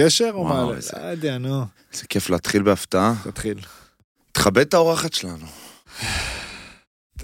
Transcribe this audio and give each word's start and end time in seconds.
גשר 0.00 0.30
או 0.34 0.44
מעלה? 0.44 0.76
איזה- 0.76 0.90
לא 0.96 1.02
יודע, 1.06 1.38
נו. 1.38 1.64
איזה 1.92 2.04
כיף 2.08 2.30
להתחיל 2.30 2.62
בהפתעה. 2.62 3.14
תתחיל. 3.24 3.58
תכבד 4.32 4.66
את 4.66 4.74
האורחת 4.74 5.12
שלנו. 5.12 5.46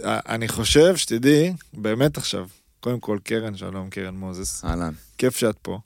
אה, 0.05 0.21
אני 0.29 0.49
חושב 0.49 0.97
שתדעי, 0.97 1.53
באמת 1.73 2.17
עכשיו, 2.17 2.49
קודם 2.81 3.01
כל, 3.01 3.19
קרן, 3.25 3.57
שלום, 3.57 3.91
קרן 3.91 4.15
מוזס. 4.17 4.65
אהלן. 4.65 4.93
כיף 5.19 5.37
שאת 5.37 5.57
פה. 5.63 5.79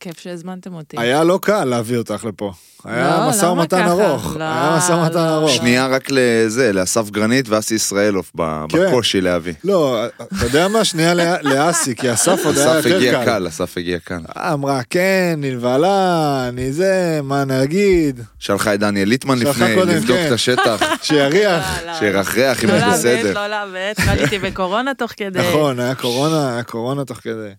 כיף 0.00 0.20
שהזמנתם 0.20 0.74
אותי. 0.74 0.96
היה 1.00 1.24
לא 1.24 1.38
קל 1.42 1.64
להביא 1.64 1.98
אותך 1.98 2.24
לפה. 2.24 2.52
היה 2.84 3.18
לא, 3.20 3.28
משא 3.28 3.46
ומתן? 3.46 3.88
ארוך. 3.88 4.36
לא, 4.36 4.44
היה 4.44 4.74
משא 4.76 4.92
ומתן 4.92 5.14
לא. 5.14 5.34
ארוך. 5.34 5.50
שנייה 5.50 5.86
רק 5.86 6.08
לזה, 6.10 6.72
לאסף 6.72 7.10
גרנית 7.10 7.48
ואסי 7.48 7.74
ישראלוף 7.74 8.32
כן. 8.36 8.88
בקושי 8.88 9.20
להביא. 9.20 9.52
לא, 9.64 10.06
אתה 10.06 10.44
יודע 10.46 10.68
מה? 10.68 10.84
שנייה 10.84 11.14
לאסי, 11.42 11.94
כי 11.94 12.12
אסף 12.12 12.40
עוד 12.44 12.58
היה 12.58 12.78
אסף 12.78 12.86
יותר 12.86 12.96
הגיע 12.96 13.12
קל. 13.12 13.24
קל, 13.24 13.48
אסף 13.48 13.78
הגיע 13.78 13.98
קל. 13.98 14.20
אמרה, 14.36 14.80
כן, 14.90 15.34
נלבלה, 15.38 16.44
אני 16.48 16.72
זה, 16.72 17.20
מה 17.22 17.44
נגיד, 17.44 18.20
שלחה 18.38 18.74
את 18.74 18.80
דניאל 18.80 19.08
ליטמן 19.08 19.38
לפני, 19.38 19.74
קודם, 19.74 19.88
לבדוק 19.90 20.16
כן. 20.16 20.26
את 20.26 20.32
השטח, 20.32 20.80
שיריח. 21.02 21.80
לא, 21.80 21.86
לא. 21.92 21.98
שירחרח 21.98 22.64
אם 22.64 22.68
לא 22.68 22.74
הוא 22.74 22.80
לאבד, 22.80 22.98
בסדר. 22.98 23.34
לא 23.34 23.46
לאבד, 23.46 23.92
חליתי 23.98 24.38
בקורונה 24.38 24.94
תוך 24.94 25.12
כדי. 25.16 25.38
נכון, 25.38 25.80
היה 25.80 25.94
קורונה, 25.94 26.52
היה 26.54 26.62
קורונה 26.62 27.04
תוך 27.04 27.18
כדי. 27.18 27.50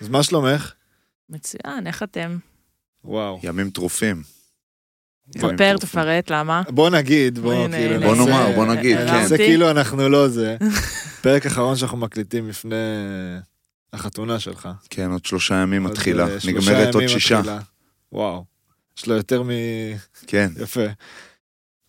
אז 0.00 0.08
מה 0.08 0.22
שלומך? 0.22 0.72
מצוין, 1.30 1.86
איך 1.86 2.02
אתם? 2.02 2.36
וואו. 3.04 3.40
ימים 3.42 3.70
טרופים. 3.70 4.22
תספר. 5.30 5.76
תפרט, 5.78 6.30
למה? 6.30 6.62
בוא 6.68 6.90
נגיד, 6.90 7.38
בוא 7.38 7.52
הנה, 7.54 7.76
כאילו 7.76 7.94
הנה, 7.94 8.06
בוא 8.06 8.16
נאמר, 8.16 8.52
בוא 8.54 8.66
נגיד, 8.66 8.96
הרמתי. 8.96 9.12
כן. 9.12 9.20
נעשה 9.22 9.36
כאילו 9.36 9.70
אנחנו 9.70 10.08
לא 10.08 10.28
זה. 10.28 10.56
פרק 11.22 11.46
אחרון 11.46 11.76
שאנחנו 11.76 11.98
מקליטים 11.98 12.48
לפני 12.48 12.76
החתונה 13.92 14.38
שלך. 14.38 14.68
כן, 14.90 15.10
עוד 15.10 15.24
שלושה 15.24 15.54
ימים 15.54 15.84
מתחילה, 15.84 16.28
אה, 16.28 16.36
נגמרת 16.46 16.94
עוד 16.94 17.06
שישה. 17.06 17.38
מתחילה. 17.38 17.58
וואו. 18.12 18.44
יש 18.98 19.06
לו 19.06 19.14
יותר 19.14 19.42
מ... 19.42 19.50
כן. 20.26 20.48
יפה. 20.62 20.86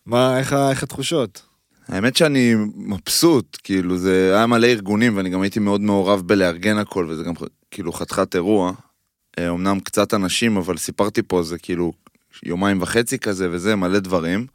מה, 0.06 0.38
איך 0.38 0.52
איך 0.52 0.82
התחושות? 0.82 1.42
האמת 1.88 2.16
שאני 2.16 2.54
מבסוט, 2.74 3.58
כאילו 3.64 3.98
זה 3.98 4.32
היה 4.36 4.46
מלא 4.46 4.66
ארגונים 4.66 5.16
ואני 5.16 5.30
גם 5.30 5.42
הייתי 5.42 5.60
מאוד 5.60 5.80
מעורב 5.80 6.22
בלארגן 6.26 6.78
הכל 6.78 7.06
וזה 7.08 7.22
גם 7.24 7.32
כאילו 7.70 7.92
חתיכת 7.92 8.34
אירוע. 8.34 8.72
אה, 9.38 9.50
אמנם 9.50 9.80
קצת 9.80 10.14
אנשים 10.14 10.56
אבל 10.56 10.76
סיפרתי 10.76 11.22
פה 11.22 11.42
זה 11.42 11.58
כאילו 11.58 11.92
יומיים 12.42 12.82
וחצי 12.82 13.18
כזה 13.18 13.48
וזה 13.50 13.76
מלא 13.76 13.98
דברים. 13.98 14.46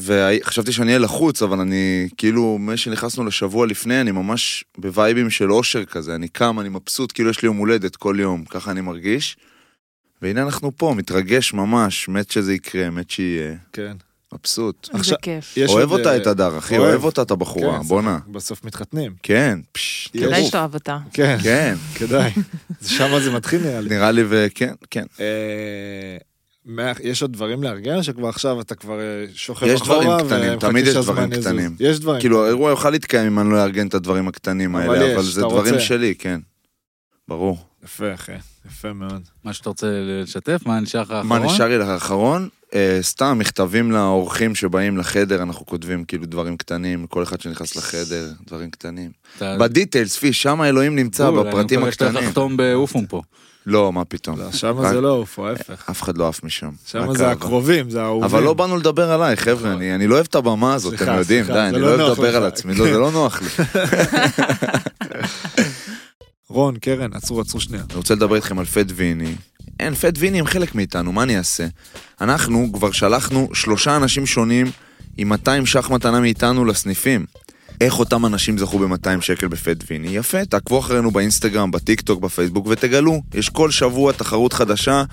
וחשבתי 0.00 0.72
שאני 0.72 0.86
אהיה 0.86 0.98
לחוץ 0.98 1.42
אבל 1.42 1.60
אני 1.60 2.08
כאילו 2.16 2.58
מאז 2.58 2.78
שנכנסנו 2.78 3.24
לשבוע 3.24 3.66
לפני 3.66 4.00
אני 4.00 4.10
ממש 4.10 4.64
בווייבים 4.78 5.30
של 5.30 5.52
אושר 5.52 5.84
כזה 5.84 6.14
אני 6.14 6.28
קם 6.28 6.60
אני 6.60 6.68
מבסוט 6.68 7.12
כאילו 7.12 7.30
יש 7.30 7.42
לי 7.42 7.46
יום 7.46 7.56
הולדת 7.56 7.96
כל 7.96 8.16
יום 8.18 8.44
ככה 8.44 8.70
אני 8.70 8.80
מרגיש. 8.80 9.36
והנה 10.22 10.42
אנחנו 10.42 10.76
פה 10.76 10.94
מתרגש 10.96 11.54
ממש 11.54 12.08
מת 12.08 12.30
שזה 12.30 12.54
יקרה 12.54 12.90
מת 12.90 13.10
שיהיה 13.10 13.54
כן. 13.72 13.96
מבסוט. 14.34 14.88
איזה 14.88 14.98
עכשיו- 15.00 15.18
כיף. 15.22 15.56
יש 15.56 15.70
אוהב 15.70 15.90
אותה 15.92 16.10
אה, 16.10 16.16
את 16.16 16.26
הדר, 16.26 16.58
אחי, 16.58 16.78
אוהב. 16.78 16.90
אוהב 16.90 17.04
אותה 17.04 17.22
את 17.22 17.30
הבחורה, 17.30 17.78
כן, 17.78 17.82
בואנה. 17.88 18.18
בסוף 18.28 18.64
מתחתנים. 18.64 19.12
כן, 19.22 19.58
פש, 19.72 20.10
יש. 20.14 20.22
כדאי 20.22 20.34
טירוף. 20.34 20.48
שתאהב 20.48 20.74
אותה. 20.74 20.98
כן, 21.12 21.36
כן, 21.42 21.74
כדאי. 21.98 22.30
שמה 22.86 23.20
זה 23.20 23.30
מתחיל 23.32 23.62
נראה 23.62 23.80
לי. 23.80 23.88
נראה 23.90 24.10
לי 24.10 24.22
וכן, 24.28 24.74
כן. 24.90 25.04
אה, 25.20 25.24
מה- 26.66 26.92
יש 27.02 27.22
עוד 27.22 27.32
דברים 27.32 27.62
לארגן, 27.62 28.02
שכבר 28.02 28.28
עכשיו 28.28 28.60
אתה 28.60 28.74
כבר 28.74 29.00
אה, 29.00 29.04
שוכב 29.34 29.66
יש 29.66 29.80
אחורה, 29.82 29.98
דברים 30.22 30.26
קטנים, 30.26 30.58
תמיד 30.58 30.86
יש 30.86 30.94
דברים 30.94 31.32
יזוז. 31.32 31.46
קטנים. 31.46 31.76
יש 31.80 31.98
דברים. 32.00 32.20
כאילו, 32.20 32.44
האירוע 32.44 32.70
יוכל 32.70 32.90
להתקיים 32.90 33.26
אם 33.26 33.38
אני 33.38 33.50
לא 33.50 33.62
אארגן 33.62 33.86
את 33.86 33.94
הדברים 33.94 34.28
הקטנים 34.28 34.76
אבל 34.76 34.94
האלה, 34.94 35.04
יש, 35.06 35.14
אבל 35.14 35.22
זה 35.22 35.40
דברים 35.40 35.74
רוצה. 35.74 35.80
שלי, 35.84 36.14
כן. 36.18 36.40
ברור. 37.28 37.58
יפה, 37.84 38.14
אחי. 38.14 38.32
יפה 38.66 38.92
מאוד. 38.92 39.22
מה 39.44 39.52
שאתה 39.52 39.68
רוצה 39.68 39.86
לשתף, 39.90 40.60
מה 40.66 40.80
נשאר 40.80 41.00
לך 41.02 41.10
האחרון? 41.10 41.28
מה 41.28 41.38
נשאר 41.38 41.68
לי 41.68 41.78
לאחרון? 41.78 42.48
אה, 42.74 42.98
סתם 43.02 43.36
מכתבים 43.38 43.92
לאורחים 43.92 44.54
שבאים 44.54 44.98
לחדר, 44.98 45.42
אנחנו 45.42 45.66
כותבים 45.66 46.04
כאילו 46.04 46.26
דברים 46.26 46.56
קטנים, 46.56 47.06
כל 47.06 47.22
אחד 47.22 47.40
שנכנס 47.40 47.76
לחדר, 47.76 48.28
דברים 48.46 48.70
קטנים. 48.70 49.10
בדיטיילס, 49.42 50.16
פי, 50.16 50.32
שם 50.32 50.60
האלוהים 50.60 50.96
נמצא, 50.96 51.30
בול, 51.30 51.40
בפרטים 51.48 51.58
אני 51.60 51.76
מקווה 51.76 51.92
שאתה 51.92 52.06
הקטנים. 52.06 52.24
לחתום 52.28 52.56
באופום 52.56 53.06
פה. 53.06 53.22
לא, 53.66 53.92
מה 53.92 54.04
פתאום. 54.04 54.38
לא, 54.38 54.52
שם 54.52 54.76
רק- 54.78 54.92
זה 54.92 55.00
לא 55.00 55.10
אופו, 55.10 55.48
ההפך. 55.48 55.90
אף 55.90 56.02
אחד 56.02 56.18
לא 56.18 56.28
עף 56.28 56.44
משם. 56.44 56.70
שם 56.86 57.14
זה. 57.14 57.30
הקרובים, 57.30 57.90
זה 57.90 58.02
האהובים. 58.02 58.24
אבל 58.30 58.42
לא 58.42 58.54
באנו 58.54 58.76
לדבר 58.76 59.10
עליי, 59.10 59.36
חבר'ה. 59.36 59.72
אני 59.72 59.94
אני 59.94 60.06
לא 60.06 60.14
אוהב 60.14 60.26
את 60.30 60.34
הבמה 60.34 60.74
הזאת, 60.74 60.94
אתם 61.02 61.14
יודעים, 61.18 61.44
די, 61.46 61.52
אני 61.52 61.72
לא 61.80 61.96
לא 61.98 62.02
אוהב 62.06 62.12
לדבר. 62.18 62.36
על 62.36 62.44
עצמי, 62.44 62.74
לא, 62.74 62.84
זה 62.84 62.98
לא 62.98 63.10
נוח 63.12 63.42
לי. 63.42 63.48
רון, 66.48 66.76
קרן, 66.78 67.12
עצרו, 67.12 67.40
עצרו 67.40 67.60
שנייה. 67.60 67.82
אני 67.90 67.96
רוצה 67.96 68.14
לדבר 68.14 68.36
איתכם 68.36 68.58
על 68.58 68.64
פט 68.64 68.86
ויני. 68.94 69.34
אין, 69.80 69.94
פט 69.94 70.14
ויני 70.18 70.40
הם 70.40 70.46
חלק 70.46 70.74
מאיתנו, 70.74 71.12
מה 71.12 71.22
אני 71.22 71.38
אעשה? 71.38 71.66
אנחנו 72.20 72.70
כבר 72.72 72.90
שלחנו 72.90 73.48
שלושה 73.54 73.96
אנשים 73.96 74.26
שונים 74.26 74.66
עם 75.16 75.28
200 75.28 75.66
ש"ח 75.66 75.90
מתנה 75.90 76.20
מאיתנו 76.20 76.64
לסניפים. 76.64 77.26
איך 77.80 77.98
אותם 77.98 78.26
אנשים 78.26 78.58
זכו 78.58 78.78
ב-200 78.78 79.20
שקל 79.20 79.48
בפט 79.48 79.84
ויני? 79.90 80.08
יפה, 80.08 80.44
תעקבו 80.44 80.78
אחרינו 80.78 81.10
באינסטגרם, 81.10 81.70
בטיק 81.70 82.00
טוק, 82.00 82.20
בפייסבוק 82.20 82.66
ותגלו. 82.70 83.22
יש 83.34 83.48
כל 83.48 83.70
שבוע 83.70 84.12
תחרות 84.12 84.52
חדשה 84.52 85.04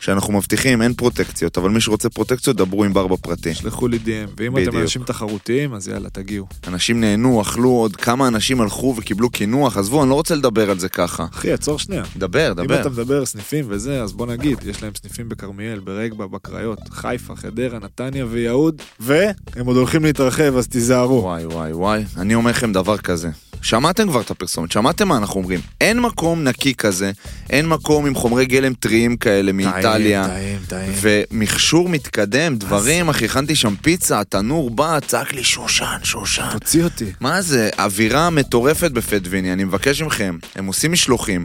שאנחנו 0.00 0.32
מבטיחים, 0.32 0.82
אין 0.82 0.94
פרוטקציות, 0.94 1.58
אבל 1.58 1.70
מי 1.70 1.80
שרוצה 1.80 2.10
פרוטקציות, 2.10 2.56
דברו 2.56 2.84
עם 2.84 2.92
בר 2.92 3.06
בפרטי. 3.06 3.54
שלחו 3.54 3.88
לי 3.88 3.98
DM, 4.04 4.30
ואם 4.36 4.56
אתם 4.56 4.66
בדיוק. 4.66 4.74
אנשים 4.74 5.02
תחרותיים, 5.02 5.74
אז 5.74 5.88
יאללה, 5.88 6.10
תגיעו. 6.10 6.46
אנשים 6.66 7.00
נהנו, 7.00 7.42
אכלו, 7.42 7.68
עוד 7.68 7.96
כמה 7.96 8.28
אנשים 8.28 8.60
הלכו 8.60 8.94
וקיבלו 8.96 9.30
קינוח, 9.30 9.76
עזבו, 9.76 10.02
אני 10.02 10.10
לא 10.10 10.14
רוצה 10.14 10.34
לדבר 10.34 10.70
על 10.70 10.78
זה 10.78 10.88
ככה. 10.88 11.26
אחי, 11.34 11.52
עצור 11.52 11.78
שנייה. 11.78 12.02
דבר, 12.16 12.48
אם 12.48 12.54
דבר. 12.54 12.80
אתה 12.80 12.88
מדבר 12.88 13.26
סניפים 13.26 13.64
וזה, 13.68 14.02
אז 14.02 14.12
בוא 14.12 14.26
נגיד, 14.26 14.58
יש 14.66 14.82
להם 14.82 14.92
סניפים 15.00 15.28
בכרמיאל, 15.28 15.78
ברגבה, 15.78 16.26
בקריות, 16.26 16.78
חיפה, 16.90 17.36
חדרה, 17.36 17.78
נתניה 17.78 18.26
ויהוד, 18.30 18.82
והם 19.00 19.66
עוד 19.66 19.76
הולכים 19.76 20.04
להתרחב, 20.04 20.56
אז 20.56 20.68
תיזהרו. 20.68 21.22
וואי 21.22 21.46
וואי 21.46 21.72
וואי, 21.72 22.04
אני 22.16 22.34
אומר 22.34 22.50
לכם 22.50 22.72
דבר 22.72 22.98
כזה. 22.98 23.30
שמעתם 23.62 24.08
כבר 24.08 24.20
את 24.20 24.30
הפרסומת, 24.30 24.72
שמעתם 24.72 25.08
מה 25.08 25.16
אנחנו 25.16 25.40
אומרים. 25.40 25.60
אין 25.80 26.00
מקום 26.00 26.44
נקי 26.44 26.74
כזה, 26.74 27.10
אין 27.50 27.68
מקום 27.68 28.06
עם 28.06 28.14
חומרי 28.14 28.46
גלם 28.46 28.74
טריים 28.74 29.16
כאלה 29.16 29.52
מאיטליה. 29.74 30.28
טעים, 30.28 30.58
טעים. 30.68 30.92
ומכשור 31.00 31.88
מתקדם, 31.88 32.56
דברים, 32.56 33.08
אחי, 33.08 33.24
הכנתי 33.24 33.56
שם 33.56 33.74
פיצה, 33.82 34.20
התנור 34.20 34.70
בא, 34.70 35.00
צעק 35.00 35.32
לי 35.32 35.44
שושן, 35.44 35.96
שושן. 36.02 36.48
תוציא 36.52 36.84
אותי. 36.84 37.12
מה 37.20 37.42
זה, 37.42 37.70
אווירה 37.78 38.30
מטורפת 38.30 38.90
בפטוויני, 38.90 39.52
אני 39.52 39.64
מבקש 39.64 40.02
מכם, 40.02 40.38
הם 40.54 40.66
עושים 40.66 40.92
משלוחים, 40.92 41.44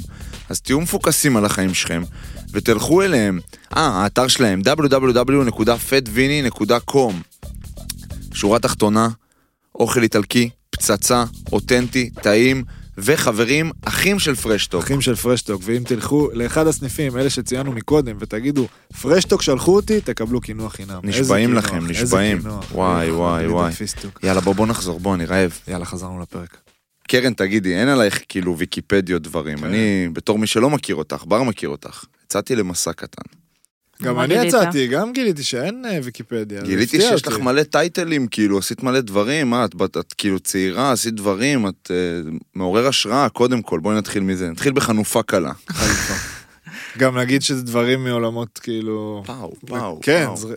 אז 0.49 0.61
תהיו 0.61 0.81
מפוקסים 0.81 1.37
על 1.37 1.45
החיים 1.45 1.73
שלכם, 1.73 2.03
ותלכו 2.51 3.01
אליהם. 3.01 3.39
אה, 3.77 3.87
האתר 3.87 4.27
שלהם, 4.27 4.61
www.fatvini.com 4.65 7.13
שורה 8.33 8.59
תחתונה, 8.59 9.09
אוכל 9.75 10.03
איטלקי, 10.03 10.49
פצצה, 10.69 11.23
אותנטי, 11.51 12.09
טעים, 12.09 12.63
וחברים, 13.03 13.71
אחים 13.85 14.19
של 14.19 14.35
פרשטוק. 14.35 14.83
אחים 14.83 15.01
של 15.01 15.15
פרשטוק, 15.15 15.61
ואם 15.65 15.83
תלכו 15.85 16.29
לאחד 16.33 16.67
הסניפים, 16.67 17.17
אלה 17.17 17.29
שציינו 17.29 17.71
מקודם, 17.71 18.17
ותגידו, 18.19 18.67
פרשטוק 19.01 19.41
שלחו 19.41 19.75
אותי, 19.75 20.01
תקבלו 20.01 20.41
קינוח 20.41 20.73
חינם. 20.75 20.99
נשבעים 21.03 21.53
לכם, 21.53 21.87
נשבעים. 21.87 22.39
וואי, 22.71 23.11
וואי, 23.11 23.47
וואי. 23.47 23.73
יאללה, 24.23 24.41
בוא, 24.41 24.53
בוא 24.53 24.67
נחזור, 24.67 24.99
בוא, 24.99 25.15
אני 25.15 25.25
רעב. 25.25 25.59
יאללה, 25.67 25.85
חזרנו 25.85 26.19
לפרק. 26.21 26.57
קרן, 27.07 27.33
תגידי, 27.33 27.75
אין 27.75 27.87
עלייך 27.87 28.21
כאילו 28.29 28.57
ויקיפדיות 28.57 29.21
דברים. 29.21 29.57
כן. 29.57 29.63
אני, 29.63 30.09
בתור 30.13 30.39
מי 30.39 30.47
שלא 30.47 30.69
מכיר 30.69 30.95
אותך, 30.95 31.23
בר 31.27 31.43
מכיר 31.43 31.69
אותך, 31.69 32.03
יצאתי 32.25 32.55
למסע 32.55 32.93
קטן. 32.93 33.21
גם 34.01 34.19
אני? 34.19 34.33
יצאתי, 34.33 34.87
גם 34.87 35.13
גיליתי 35.13 35.43
שאין 35.43 35.85
אה, 35.85 35.99
ויקיפדיה. 36.03 36.61
גיליתי 36.61 37.01
שיש 37.01 37.27
לך 37.27 37.33
אותי. 37.33 37.43
מלא 37.43 37.63
טייטלים, 37.63 38.27
כאילו, 38.27 38.57
עשית 38.57 38.83
מלא 38.83 38.99
דברים, 39.01 39.49
מה, 39.49 39.65
את, 39.65 39.75
את, 39.85 39.97
את 39.97 40.13
כאילו 40.13 40.39
צעירה, 40.39 40.91
עשית 40.91 41.13
דברים, 41.13 41.67
את 41.67 41.91
uh, 41.91 42.29
מעורר 42.55 42.87
השראה, 42.87 43.29
קודם 43.29 43.61
כל, 43.61 43.79
בואי 43.79 43.97
נתחיל 43.97 44.23
מזה. 44.23 44.49
נתחיל 44.51 44.73
בחנופה 44.73 45.23
קלה. 45.23 45.51
גם 46.99 47.17
נגיד 47.17 47.41
שזה 47.41 47.61
דברים 47.63 48.03
מעולמות 48.03 48.59
כאילו... 48.59 49.23
וואו, 49.27 49.53
וואו, 49.69 49.99
כן, 50.01 50.23
וואו. 50.25 50.37
זה- 50.37 50.55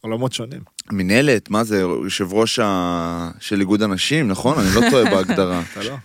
עולמות 0.00 0.32
שונים. 0.32 0.60
מנהלת, 0.92 1.50
מה 1.50 1.64
זה, 1.64 1.78
יושב 1.80 2.32
ראש 2.32 2.58
ה... 2.58 3.30
של 3.40 3.60
איגוד 3.60 3.82
הנשים, 3.82 4.28
נכון? 4.28 4.58
אני 4.58 4.66
לא 4.74 4.90
טועה 4.90 5.04
בהגדרה. 5.14 5.62
אתה 5.72 5.80
לא? 5.82 5.96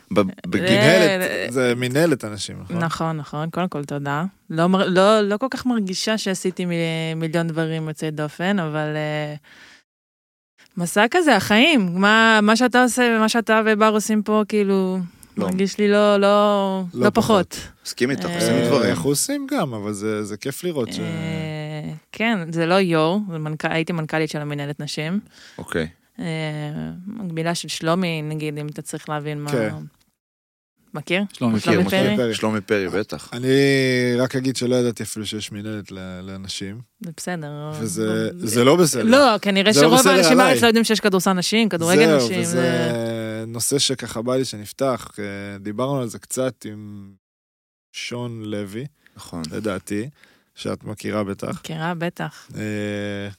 מנהלת, 0.47 1.21
זה 1.53 1.73
מנהלת 1.77 2.25
אנשים, 2.25 2.55
נכון? 2.61 2.77
נכון, 2.77 3.17
נכון, 3.17 3.49
קודם 3.49 3.67
כל 3.67 3.83
תודה. 3.83 4.23
לא, 4.49 4.67
לא, 4.87 5.21
לא 5.21 5.37
כל 5.37 5.47
כך 5.51 5.65
מרגישה 5.65 6.17
שעשיתי 6.17 6.65
מ- 6.65 7.19
מיליון 7.19 7.47
דברים 7.47 7.87
יוצאי 7.87 8.11
דופן, 8.11 8.59
אבל 8.59 8.95
אה, 8.95 9.35
מסע 10.77 11.05
כזה, 11.11 11.35
החיים, 11.35 11.89
מה, 11.93 12.39
מה 12.41 12.55
שאתה 12.55 12.83
עושה 12.83 13.13
ומה 13.17 13.29
שאתה 13.29 13.61
ובר 13.65 13.91
עושים 13.93 14.23
פה, 14.23 14.43
כאילו, 14.47 14.97
לא. 15.37 15.45
מרגיש 15.47 15.77
לי 15.77 15.87
לא, 15.87 16.17
לא, 16.17 16.83
לא 16.93 17.05
לא 17.05 17.09
פחות. 17.09 17.57
מסכים 17.85 18.11
איתך, 18.11 18.25
אה, 18.25 18.35
עושים 18.35 18.53
אה, 18.53 18.67
דברים. 18.67 18.89
אנחנו 18.89 19.09
עושים 19.09 19.47
גם, 19.51 19.73
אבל 19.73 19.93
זה 19.93 20.23
זה 20.23 20.37
כיף 20.37 20.63
לראות 20.63 20.93
ש... 20.93 20.99
אה, 22.13 22.17
כן, 22.17 22.51
זה 22.51 22.65
לא 22.65 22.73
יו"ר, 22.75 23.19
מנכ- 23.29 23.69
הייתי 23.69 23.93
מנכ"לית 23.93 24.29
של 24.29 24.39
המנהלת 24.41 24.79
נשים. 24.79 25.19
אוקיי. 25.57 25.87
אה, 26.19 26.25
מקבילה 27.07 27.55
של 27.55 27.67
שלומי, 27.67 28.21
נגיד, 28.21 28.57
אם 28.57 28.67
אתה 28.67 28.81
צריך 28.81 29.09
להבין 29.09 29.41
מה... 29.43 29.51
כן. 29.51 29.75
מכיר? 30.93 31.21
שלומי 31.33 31.55
מכיר, 31.55 31.71
שלומי 31.73 31.85
מכיר. 31.87 32.15
פרי? 32.17 32.33
שלומי 32.35 32.61
פרי, 32.61 32.87
בטח. 32.89 33.29
אני 33.33 33.47
רק 34.17 34.35
אגיד 34.35 34.55
שלא 34.55 34.75
ידעתי 34.75 35.03
אפילו 35.03 35.25
שיש 35.25 35.51
מינהלת 35.51 35.91
ל- 35.91 36.21
לאנשים, 36.21 36.81
זה 37.05 37.11
בסדר. 37.17 37.71
וזה 37.79 38.29
זה 38.47 38.63
לא 38.63 38.75
בסדר. 38.75 39.03
לא, 39.03 39.37
כנראה 39.41 39.71
לא 39.75 39.81
שרוב 39.81 40.07
האנשים. 40.07 40.37
בארץ 40.37 40.61
לא 40.61 40.67
יודעים 40.67 40.83
שיש 40.83 40.99
כדורסל 40.99 41.33
נשים, 41.33 41.69
כדורגל 41.69 42.05
זהו, 42.05 42.25
נשים. 42.29 42.41
וזה 42.41 42.51
זה- 42.51 43.43
נושא 43.47 43.79
שככה 43.79 44.21
בא 44.21 44.35
לי 44.35 44.45
שנפתח. 44.45 45.11
אה, 45.19 45.23
דיברנו 45.57 45.99
על 46.01 46.07
זה 46.07 46.19
קצת 46.19 46.65
עם 46.65 47.11
שון 47.93 48.41
לוי, 48.45 48.85
נכון. 49.17 49.41
לדעתי, 49.51 50.09
שאת 50.59 50.83
מכירה 50.83 51.23
בטח. 51.23 51.59
מכירה, 51.59 51.93
בטח. 51.93 52.47
אה, 52.55 53.29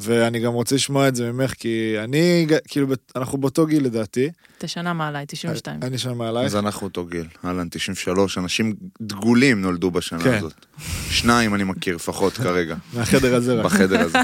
ואני 0.00 0.40
גם 0.40 0.52
רוצה 0.52 0.74
לשמוע 0.74 1.08
את 1.08 1.16
זה 1.16 1.32
ממך, 1.32 1.54
כי 1.54 1.96
אני, 2.04 2.46
כאילו, 2.68 2.86
אנחנו 3.16 3.38
באותו 3.38 3.66
גיל 3.66 3.84
לדעתי. 3.84 4.30
אתה 4.58 4.68
שנה 4.68 4.92
מעליי, 4.92 5.24
92. 5.28 5.80
אני 5.82 5.98
שם 5.98 6.18
מעלייך. 6.18 6.46
אז 6.46 6.56
אנחנו 6.56 6.86
אותו 6.86 7.06
גיל. 7.06 7.26
אהלן, 7.44 7.68
93, 7.70 8.38
אנשים 8.38 8.74
דגולים 9.02 9.60
נולדו 9.62 9.90
בשנה 9.90 10.24
כן. 10.24 10.34
הזאת. 10.34 10.66
שניים 11.10 11.54
אני 11.54 11.64
מכיר 11.64 11.96
לפחות 11.96 12.32
כרגע, 12.32 12.76
מהחדר 12.94 13.34
הזה 13.34 13.54
רק. 13.54 13.64
בחדר 13.64 14.00
הזה. 14.00 14.18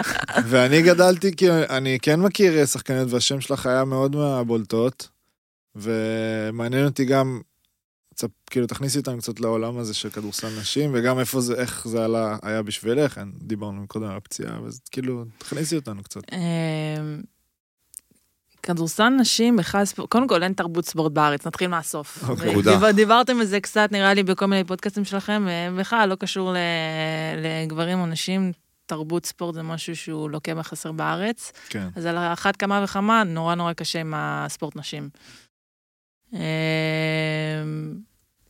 ואני 0.50 0.82
גדלתי, 0.82 1.36
כי 1.36 1.50
אני 1.50 1.98
כן 2.02 2.20
מכיר 2.20 2.58
אה, 2.58 2.66
שחקניות, 2.66 3.12
והשם 3.12 3.40
שלך 3.40 3.66
היה 3.66 3.84
מאוד 3.84 4.16
מהבולטות, 4.16 5.08
ומעניין 5.76 6.84
אותי 6.84 7.04
גם, 7.04 7.40
כאילו, 8.50 8.66
תכניסי 8.66 8.98
אותנו 8.98 9.18
קצת 9.18 9.40
לעולם 9.40 9.78
הזה 9.78 9.94
של 9.94 10.10
כדורסל 10.10 10.60
נשים, 10.60 10.90
וגם 10.94 11.18
איפה 11.18 11.40
זה, 11.40 11.54
איך 11.54 11.88
זה 11.88 12.04
עלה, 12.04 12.36
היה 12.42 12.62
בשבילך, 12.62 13.20
דיברנו 13.34 13.88
קודם 13.88 14.04
על 14.06 14.16
הפציעה, 14.16 14.58
אז 14.66 14.80
כאילו, 14.90 15.24
תכניסי 15.38 15.76
אותנו 15.76 16.02
קצת. 16.02 16.20
אמ, 16.32 17.22
כדורסל 18.62 19.08
נשים, 19.08 19.56
בכלל 19.56 19.82
קודם 20.08 20.28
כל 20.28 20.42
אין 20.42 20.52
תרבות 20.52 20.84
ספורט 20.84 21.12
בארץ, 21.12 21.46
נתחיל 21.46 21.68
מהסוף. 21.68 22.28
אוקיי. 22.28 22.54
דיברתם 22.92 23.40
על 23.40 23.46
זה 23.46 23.60
קצת, 23.60 23.88
נראה 23.92 24.14
לי, 24.14 24.22
בכל 24.22 24.46
מיני 24.46 24.64
פודקאסטים 24.64 25.04
שלכם, 25.04 25.48
אה, 25.48 25.68
בכלל 25.78 26.08
לא 26.08 26.14
קשור 26.14 26.52
ל- 26.52 26.56
לגברים 27.36 28.00
או 28.00 28.06
נשים, 28.06 28.52
תרבות 28.86 29.26
ספורט 29.26 29.54
זה 29.54 29.62
משהו 29.62 29.96
שהוא 29.96 30.30
לוקה 30.30 30.54
בחסר 30.54 30.92
בארץ, 30.92 31.52
כן. 31.68 31.88
אז 31.96 32.06
על 32.06 32.18
אחת 32.18 32.56
כמה 32.56 32.80
וכמה, 32.84 33.24
נורא 33.24 33.54
נורא 33.54 33.72
קשה 33.72 34.00
עם 34.00 34.14
הספורט 34.16 34.76
נשים. 34.76 35.08
אמ, 36.32 36.38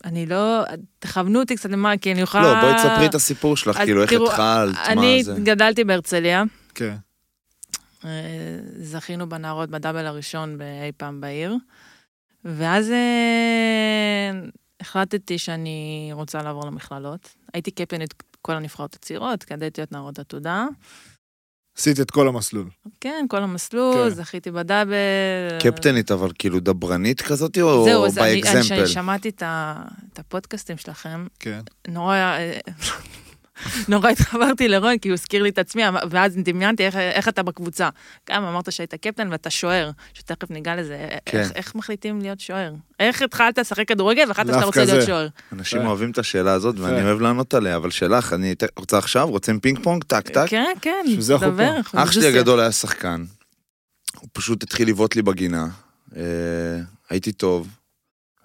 אני 0.04 0.26
לא, 0.26 0.64
תכוונו 0.98 1.40
אותי 1.40 1.56
קצת 1.56 1.70
למה, 1.70 1.98
כי 1.98 2.12
אני 2.12 2.20
יכולה... 2.20 2.42
לא, 2.42 2.60
בואי 2.60 2.74
תספרי 2.74 3.06
את 3.06 3.14
הסיפור 3.14 3.56
שלך, 3.56 3.76
כאילו, 3.76 4.02
איך 4.02 4.12
התחלת, 4.12 4.74
מה 4.74 4.92
אני 4.92 5.24
זה. 5.24 5.34
גדלתי 5.44 5.84
בהרצליה, 5.84 6.44
כן. 6.74 6.96
אה, 8.04 8.58
זכינו 8.78 9.28
בנערות 9.28 9.70
בדאבל 9.70 10.06
הראשון 10.06 10.58
באי 10.58 10.92
פעם 10.96 11.20
בעיר, 11.20 11.56
ואז 12.44 12.90
אה, 12.90 14.30
החלטתי 14.80 15.38
שאני 15.38 16.10
רוצה 16.12 16.42
לעבור 16.42 16.66
למכללות. 16.66 17.34
הייתי 17.54 17.70
קפטנית 17.70 18.14
כל 18.42 18.52
הנבחרות 18.52 18.94
הצעירות, 18.94 19.44
כדאיתי 19.44 19.80
להיות 19.80 19.92
נערות 19.92 20.18
עתודה. 20.18 20.66
עשית 21.78 22.00
את 22.00 22.10
כל 22.10 22.28
המסלול. 22.28 22.68
כן, 23.00 23.26
כל 23.28 23.42
המסלול, 23.42 24.10
כן. 24.10 24.14
זכיתי 24.14 24.50
בדאבל. 24.50 24.94
קפטנית, 25.60 26.10
אבל 26.10 26.30
כאילו 26.38 26.60
דברנית 26.60 27.22
כזאת, 27.22 27.58
או 27.58 27.84
זהו, 27.84 28.06
אז 28.06 28.18
אני, 28.18 28.32
אני, 28.32 28.42
באקזמפל? 28.42 28.86
שמעתי 28.86 29.28
את, 29.28 29.42
ה, 29.42 29.82
את 30.12 30.18
הפודקאסטים 30.18 30.76
שלכם, 30.76 31.26
כן. 31.40 31.60
נורא, 31.88 32.14
אה, 32.14 32.58
נורא 33.88 34.10
התחברתי 34.10 34.68
לרון, 34.68 34.98
כי 34.98 35.08
הוא 35.08 35.14
הזכיר 35.14 35.42
לי 35.42 35.48
את 35.48 35.58
עצמי, 35.58 35.82
ואז 36.10 36.36
דמיינתי 36.36 36.86
איך, 36.86 36.96
איך 36.96 37.28
אתה 37.28 37.42
בקבוצה. 37.42 37.88
גם 38.30 38.44
אמרת 38.44 38.72
שהיית 38.72 38.94
קפטן 38.94 39.28
ואתה 39.30 39.50
שוער, 39.50 39.90
שתכף 40.14 40.50
ניגע 40.50 40.76
לזה. 40.76 41.08
כן. 41.24 41.38
איך, 41.38 41.52
איך 41.54 41.74
מחליטים 41.74 42.20
להיות 42.20 42.40
שוער? 42.40 42.72
איך 43.00 43.22
התחלת 43.22 43.58
לשחק 43.58 43.88
כדורגל 43.88 44.24
והחלטת 44.28 44.52
שאתה 44.52 44.64
רוצה 44.64 44.84
להיות 44.84 45.00
זה. 45.00 45.06
שוער? 45.06 45.28
אנשים 45.52 45.80
כן. 45.80 45.86
אוהבים 45.86 46.10
את 46.10 46.18
השאלה 46.18 46.52
הזאת, 46.52 46.78
ואני 46.78 46.96
כן. 46.96 47.06
אוהב 47.06 47.20
לענות 47.20 47.54
עליה, 47.54 47.76
אבל 47.76 47.90
שלך, 47.90 48.32
אני 48.32 48.54
רוצה 48.76 48.98
עכשיו? 48.98 49.28
רוצים 49.28 49.60
פינג 49.60 49.82
פונג? 49.82 50.04
טק 50.04 50.28
טק? 50.28 50.46
כן, 50.48 50.72
כן, 50.82 51.06
דבר. 51.40 51.80
אח 51.94 52.12
שלי. 52.12 52.26
הגדול 52.26 52.60
היה 52.60 52.72
שחקן. 52.72 53.24
הוא 54.20 54.28
פשוט 54.32 54.62
התחיל 54.62 54.88
לבעוט 54.88 55.16
לי 55.16 55.22
בגינה. 55.22 55.66
אה, 56.16 56.22
הייתי 57.10 57.32
טוב. 57.32 57.68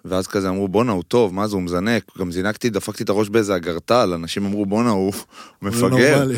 ואז 0.04 0.26
כזה 0.26 0.48
אמרו, 0.48 0.68
בואנה, 0.68 0.92
הוא 0.92 1.02
טוב, 1.02 1.34
מה 1.34 1.48
זה, 1.48 1.54
הוא 1.54 1.62
מזנק. 1.62 2.18
גם 2.18 2.32
זינקתי, 2.32 2.70
דפקתי 2.70 3.02
את 3.02 3.08
הראש 3.08 3.28
באיזה 3.28 3.56
אגרטל, 3.56 4.12
אנשים 4.14 4.46
אמרו, 4.46 4.66
בואנה, 4.66 4.90
הוא 4.90 5.12
לא 5.62 5.70
מפגר. 5.70 6.28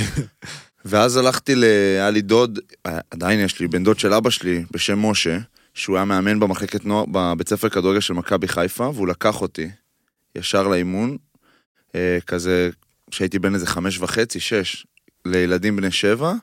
ואז 0.85 1.17
הלכתי 1.17 1.55
ל... 1.55 1.65
היה 1.65 2.11
לי 2.11 2.23
דוד, 2.23 2.59
עדיין 3.11 3.41
יש 3.41 3.61
לי, 3.61 3.69
בן 3.69 3.85
דוד 3.85 3.99
של 3.99 4.13
אבא 4.13 4.31
שלי, 4.31 4.65
בשם 4.71 4.99
משה, 4.99 5.39
שהוא 5.75 5.97
היה 5.97 6.05
מאמן 6.05 6.41
במחלקת 6.41 6.85
נוער, 6.85 7.05
בבית 7.13 7.49
ספר 7.49 7.69
כדורגל 7.69 8.01
של 8.01 8.15
מכבי 8.15 8.49
חיפה, 8.49 8.91
והוא 8.95 9.09
לקח 9.09 9.43
אותי 9.43 9.71
ישר 10.35 10.69
לאימון, 10.69 11.17
אה, 11.95 12.19
כזה, 12.27 12.71
כשהייתי 13.11 13.39
בן 13.39 13.55
איזה 13.55 13.67
חמש 13.67 13.99
וחצי, 13.99 14.41
שש, 14.41 14.87
לילדים 15.25 15.77
בני 15.77 15.91
שבע, 15.91 16.35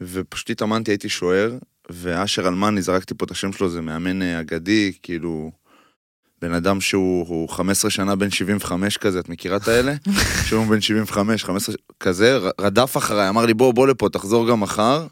ופשוט 0.00 0.50
התאמנתי, 0.50 0.90
הייתי 0.90 1.08
שוער, 1.08 1.58
ואשר 1.90 2.48
אלמני, 2.48 2.82
זרקתי 2.82 3.14
פה 3.14 3.24
את 3.24 3.30
השם 3.30 3.52
שלו, 3.52 3.70
זה 3.70 3.80
מאמן 3.80 4.22
אה, 4.22 4.40
אגדי, 4.40 4.92
כאילו, 5.02 5.52
בן 6.42 6.52
אדם 6.52 6.80
שהוא 6.80 7.28
הוא 7.28 7.48
15 7.48 7.90
שנה 7.90 8.16
בן 8.16 8.30
75 8.30 8.96
כזה, 8.96 9.20
את 9.20 9.28
מכירה 9.28 9.56
את 9.56 9.68
האלה? 9.68 9.94
שהוא 10.46 10.66
בן 10.66 10.80
75, 10.80 11.44
15, 11.44 11.74
כזה, 12.00 12.38
רדף 12.60 12.96
אחריי, 12.96 13.28
אמר 13.28 13.46
לי 13.46 13.54
בוא, 13.54 13.74
בוא 13.74 13.88
לפה, 13.88 14.08
תחזור 14.08 14.48
גם 14.48 14.60
מחר, 14.60 15.06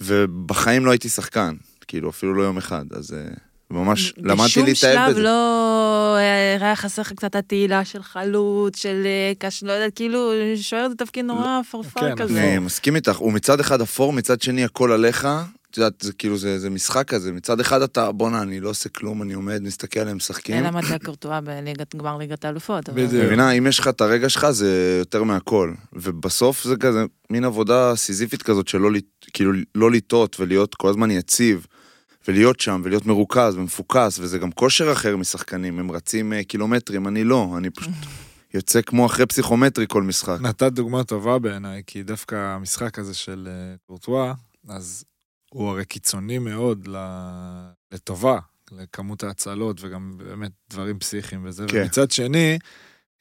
ובחיים 0.00 0.86
לא 0.86 0.90
הייתי 0.90 1.08
שחקן, 1.08 1.54
כאילו, 1.88 2.10
אפילו 2.10 2.34
לא 2.34 2.42
יום 2.42 2.56
אחד, 2.56 2.84
אז 2.94 3.14
אה, 3.14 3.34
ממש 3.70 4.14
למדתי 4.16 4.62
להתאהב 4.62 4.70
בשום 4.70 4.74
שלב 4.74 5.10
בזה. 5.10 5.22
לא 5.22 6.16
אה, 6.18 6.56
היה 6.60 6.76
חסר 6.76 7.02
לך 7.02 7.12
קצת 7.12 7.36
התהילה 7.36 7.84
של 7.84 8.02
חלוץ, 8.02 8.76
של 8.76 9.02
אה, 9.04 9.32
קש... 9.38 9.62
לא 9.62 9.72
יודעת, 9.72 9.94
כאילו, 9.94 10.30
שוער 10.56 10.88
זה 10.88 10.94
תפקיד 10.94 11.24
נורא 11.24 11.60
פרפר 11.70 12.00
כן, 12.00 12.16
כזה. 12.16 12.44
אני 12.44 12.58
מסכים 12.58 12.96
איתך, 12.96 13.16
הוא 13.16 13.32
מצד 13.32 13.60
אחד 13.60 13.80
אפור, 13.80 14.12
מצד 14.12 14.42
שני 14.42 14.64
הכל 14.64 14.92
עליך, 14.92 15.28
את 15.72 15.76
יודעת, 15.76 16.00
זה 16.00 16.12
כאילו, 16.12 16.38
זה, 16.38 16.58
זה 16.58 16.70
משחק 16.70 17.08
כזה, 17.08 17.32
מצד 17.32 17.60
אחד 17.60 17.82
אתה, 17.82 18.12
בואנה, 18.12 18.42
אני 18.42 18.60
לא 18.60 18.68
עושה 18.68 18.88
כלום, 18.88 19.22
אני 19.22 19.32
עומד, 19.32 19.62
מסתכל 19.62 20.00
עליהם, 20.00 20.16
משחקים. 20.16 20.56
אלא 20.56 20.70
מטה 20.70 20.98
קורטואה 21.04 21.40
בליגת 21.40 21.94
גמר 21.96 22.16
ליגת 22.16 22.44
האלופות. 22.44 22.88
אבל- 22.88 23.06
בדיוק. 23.06 23.24
מבינה, 23.24 23.50
אם 23.50 23.66
יש 23.66 23.78
לך 23.78 23.88
את 23.88 24.00
הרגע 24.00 24.28
שלך, 24.28 24.50
זה 24.50 24.96
יותר 24.98 25.22
מהכל. 25.22 25.74
ובסוף 25.92 26.64
זה 26.64 26.76
כזה, 26.76 27.04
מין 27.30 27.44
עבודה 27.44 27.96
סיזיפית 27.96 28.42
כזאת 28.42 28.68
שלא, 28.68 28.90
כאילו, 29.32 29.52
לא 29.74 29.90
לטעות 29.90 30.40
ולהיות 30.40 30.74
כל 30.74 30.88
הזמן 30.88 31.10
יציב, 31.10 31.66
ולהיות 32.28 32.60
שם, 32.60 32.80
ולהיות 32.84 33.06
מרוכז 33.06 33.56
ומפוקס, 33.56 34.18
וזה 34.18 34.38
גם 34.38 34.52
כושר 34.52 34.92
אחר 34.92 35.16
משחקנים, 35.16 35.78
הם 35.78 35.90
רצים 35.90 36.32
אה, 36.32 36.44
קילומטרים, 36.44 37.08
אני 37.08 37.24
לא, 37.24 37.54
אני 37.56 37.70
פשוט 37.70 37.92
יוצא 38.54 38.82
כמו 38.82 39.06
אחרי 39.06 39.26
פסיכומטרי 39.26 39.84
כל 39.88 40.02
משחק. 40.02 40.38
נתת 40.40 40.72
דוגמה 40.72 41.04
טובה 41.04 41.38
בעיניי, 41.38 41.82
כי 41.86 42.02
דווקא 42.02 42.34
המשחק 42.34 42.98
הזה 42.98 43.14
של 43.14 43.48
אה, 43.50 43.74
קורטואה, 43.86 44.32
אז 44.68 45.04
הוא 45.52 45.68
הרי 45.68 45.84
קיצוני 45.84 46.38
מאוד 46.38 46.88
לטובה, 47.92 48.38
לכמות 48.72 49.22
ההצלות 49.22 49.76
וגם 49.80 50.12
באמת 50.16 50.52
דברים 50.70 50.98
פסיכיים 50.98 51.44
וזה. 51.44 51.64
כן. 51.68 51.82
ומצד 51.82 52.10
שני, 52.10 52.58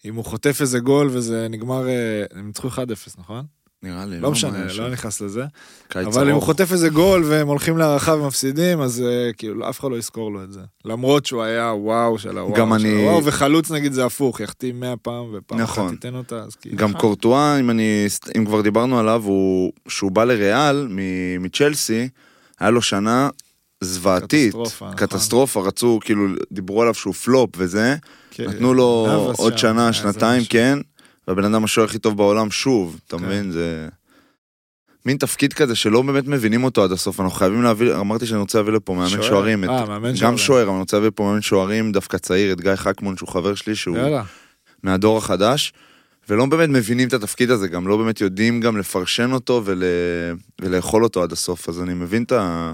אם 0.05 0.15
הוא 0.15 0.25
חוטף 0.25 0.57
איזה 0.61 0.79
גול 0.79 1.07
וזה 1.07 1.47
נגמר, 1.49 1.87
אה, 1.89 2.25
הם 2.31 2.47
ניצחו 2.47 2.67
1-0, 2.67 2.77
נכון? 3.17 3.45
נראה 3.83 4.05
לי, 4.05 4.19
לא 4.19 4.31
משנה, 4.31 4.51
מה 4.59 4.65
יש 4.65 4.79
לא 4.79 4.85
שם. 4.85 4.91
נכנס 4.91 5.21
לזה. 5.21 5.43
קיץ 5.87 6.07
אבל 6.07 6.29
אם 6.29 6.35
הוא. 6.35 6.41
חוטף 6.41 6.71
איזה 6.71 6.89
גול 6.89 7.23
והם 7.25 7.47
הולכים 7.47 7.77
להערכה 7.77 8.15
ומפסידים, 8.15 8.81
אז 8.81 9.01
אה, 9.01 9.33
כאילו 9.37 9.69
אף 9.69 9.79
אחד 9.79 9.91
לא 9.91 9.97
יזכור 9.97 10.31
לו 10.31 10.43
את 10.43 10.51
זה. 10.51 10.59
למרות 10.85 11.25
שהוא 11.25 11.43
היה 11.43 11.65
וואו 11.73 12.19
של 12.19 12.37
הוואו 12.37 12.53
גם 12.57 12.79
של 12.79 12.85
אני- 12.87 13.03
הוואו, 13.07 13.25
וחלוץ 13.25 13.71
נגיד 13.71 13.93
זה 13.93 14.05
הפוך, 14.05 14.39
יחתים 14.39 14.79
100 14.79 14.97
פעם 14.97 15.23
ופעם 15.33 15.59
נכון. 15.61 15.85
אחת 15.85 15.93
תיתן 15.93 16.15
אותה, 16.15 16.35
אז 16.35 16.55
כאילו... 16.55 16.77
גם 16.77 16.93
קורטואה, 16.93 17.59
אם 17.59 17.69
אני, 17.69 18.05
אם 18.37 18.45
כבר 18.45 18.61
דיברנו 18.61 18.99
עליו, 18.99 19.21
הוא, 19.25 19.71
שהוא 19.87 20.11
בא 20.11 20.23
לריאל 20.23 20.87
מ- 20.89 21.43
מצ'לסי, 21.43 22.09
היה 22.59 22.69
לו 22.69 22.81
שנה 22.81 23.29
זוועתית, 23.81 24.47
קטסטרופה, 24.53 24.85
נכון. 24.85 24.97
קטסטרופה, 24.97 25.61
רצו, 25.61 25.99
כאילו, 26.03 26.25
דיברו 26.51 26.81
עליו 26.81 26.93
שהוא 26.93 27.13
פלופ 27.13 27.49
וזה, 27.57 27.95
כן, 28.31 28.49
נתנו 28.49 28.73
לו 28.73 29.07
עוד 29.37 29.57
שם, 29.57 29.67
שנה, 29.73 29.93
שנתיים, 29.93 30.41
משהו. 30.41 30.51
כן, 30.51 30.77
והבן 31.27 31.43
אדם 31.45 31.63
השוער 31.63 31.87
הכי 31.87 31.99
טוב 31.99 32.17
בעולם 32.17 32.51
שוב, 32.51 32.99
אתה 33.07 33.17
כן. 33.17 33.25
מבין? 33.25 33.51
זה... 33.51 33.87
מין 35.05 35.17
תפקיד 35.17 35.53
כזה 35.53 35.75
שלא 35.75 36.01
באמת 36.01 36.27
מבינים 36.27 36.63
אותו 36.63 36.83
עד 36.83 36.91
הסוף, 36.91 37.19
אנחנו 37.19 37.35
חייבים 37.35 37.61
להביא, 37.61 37.95
אמרתי 37.95 38.25
שאני 38.25 38.39
רוצה 38.39 38.57
להביא 38.57 38.73
לפה 38.73 38.93
מאמן 38.93 39.09
שוער? 39.09 39.21
שוערים, 39.21 39.63
את- 39.63 39.69
אה, 39.69 39.85
מאמן 39.85 40.11
גם. 40.21 40.37
שוער, 40.37 40.63
אבל 40.63 40.71
אני 40.71 40.79
רוצה 40.79 40.97
להביא 40.97 41.07
לפה 41.07 41.23
מאמן 41.23 41.41
שוערים 41.41 41.91
דווקא 41.91 42.17
צעיר, 42.17 42.53
את 42.53 42.61
גיא 42.61 42.75
חכמון, 42.75 43.17
שהוא 43.17 43.29
חבר 43.29 43.55
שלי, 43.55 43.75
שהוא 43.75 43.97
יאללה. 43.97 44.23
מהדור 44.83 45.17
החדש, 45.17 45.73
ולא 46.29 46.45
באמת 46.45 46.69
מבינים 46.69 47.07
את 47.07 47.13
התפקיד 47.13 47.51
הזה, 47.51 47.67
גם 47.67 47.87
לא 47.87 47.97
באמת 47.97 48.21
יודעים 48.21 48.59
גם 48.61 48.77
לפרשן 48.77 49.31
אותו 49.31 49.61
ול... 49.65 49.83
ולאכול 50.61 51.03
אותו 51.03 51.23
עד 51.23 51.31
הסוף, 51.31 51.69
אז 51.69 51.81
אני 51.81 51.93
מבין 51.93 52.23
את 52.23 52.31
ה... 52.31 52.73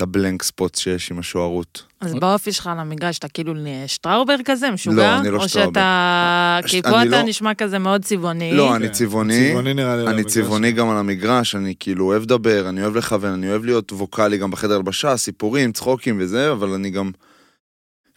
את 0.00 0.04
ה 0.04 0.10
blank 0.10 0.42
spot 0.42 0.74
שיש 0.74 1.10
עם 1.10 1.18
השוערות. 1.18 1.82
אז 2.00 2.14
באופי 2.14 2.52
שלך 2.52 2.66
על 2.66 2.78
המגרש, 2.78 3.18
אתה 3.18 3.28
כאילו 3.28 3.54
שטראובר 3.86 4.36
כזה, 4.44 4.70
משוגע? 4.70 4.96
לא, 4.96 5.18
אני 5.18 5.30
לא 5.30 5.42
או 5.42 5.48
שטראובר. 5.48 5.70
שאתה... 5.70 6.58
ש- 6.66 6.70
כי 6.70 6.82
פה 6.82 7.00
אני 7.02 7.08
אתה 7.08 7.16
לא- 7.16 7.22
נשמע 7.28 7.54
כזה 7.54 7.78
מאוד 7.78 8.04
צבעוני. 8.04 8.52
לא, 8.52 8.76
אני 8.76 8.86
כן, 8.86 8.92
צבעוני, 8.92 9.48
צבעוני 9.50 9.74
נראה 9.74 9.96
לי. 9.96 10.02
על 10.02 10.08
אני. 10.08 10.24
צבעוני 10.24 10.72
גם 10.72 10.88
על 10.90 10.96
המגרש, 10.96 11.54
אני 11.54 11.74
כאילו 11.80 12.04
אוהב 12.06 12.22
לדבר, 12.22 12.68
אני 12.68 12.82
אוהב 12.82 12.96
לכוון, 12.96 13.32
אני 13.32 13.50
אוהב 13.50 13.64
להיות 13.64 13.92
ווקאלי 13.92 14.38
גם 14.38 14.50
בחדר 14.50 14.76
הלבשה, 14.76 15.16
סיפורים, 15.16 15.72
צחוקים 15.72 16.16
וזה, 16.20 16.52
אבל 16.52 16.68
אני 16.72 16.90
גם... 16.90 17.10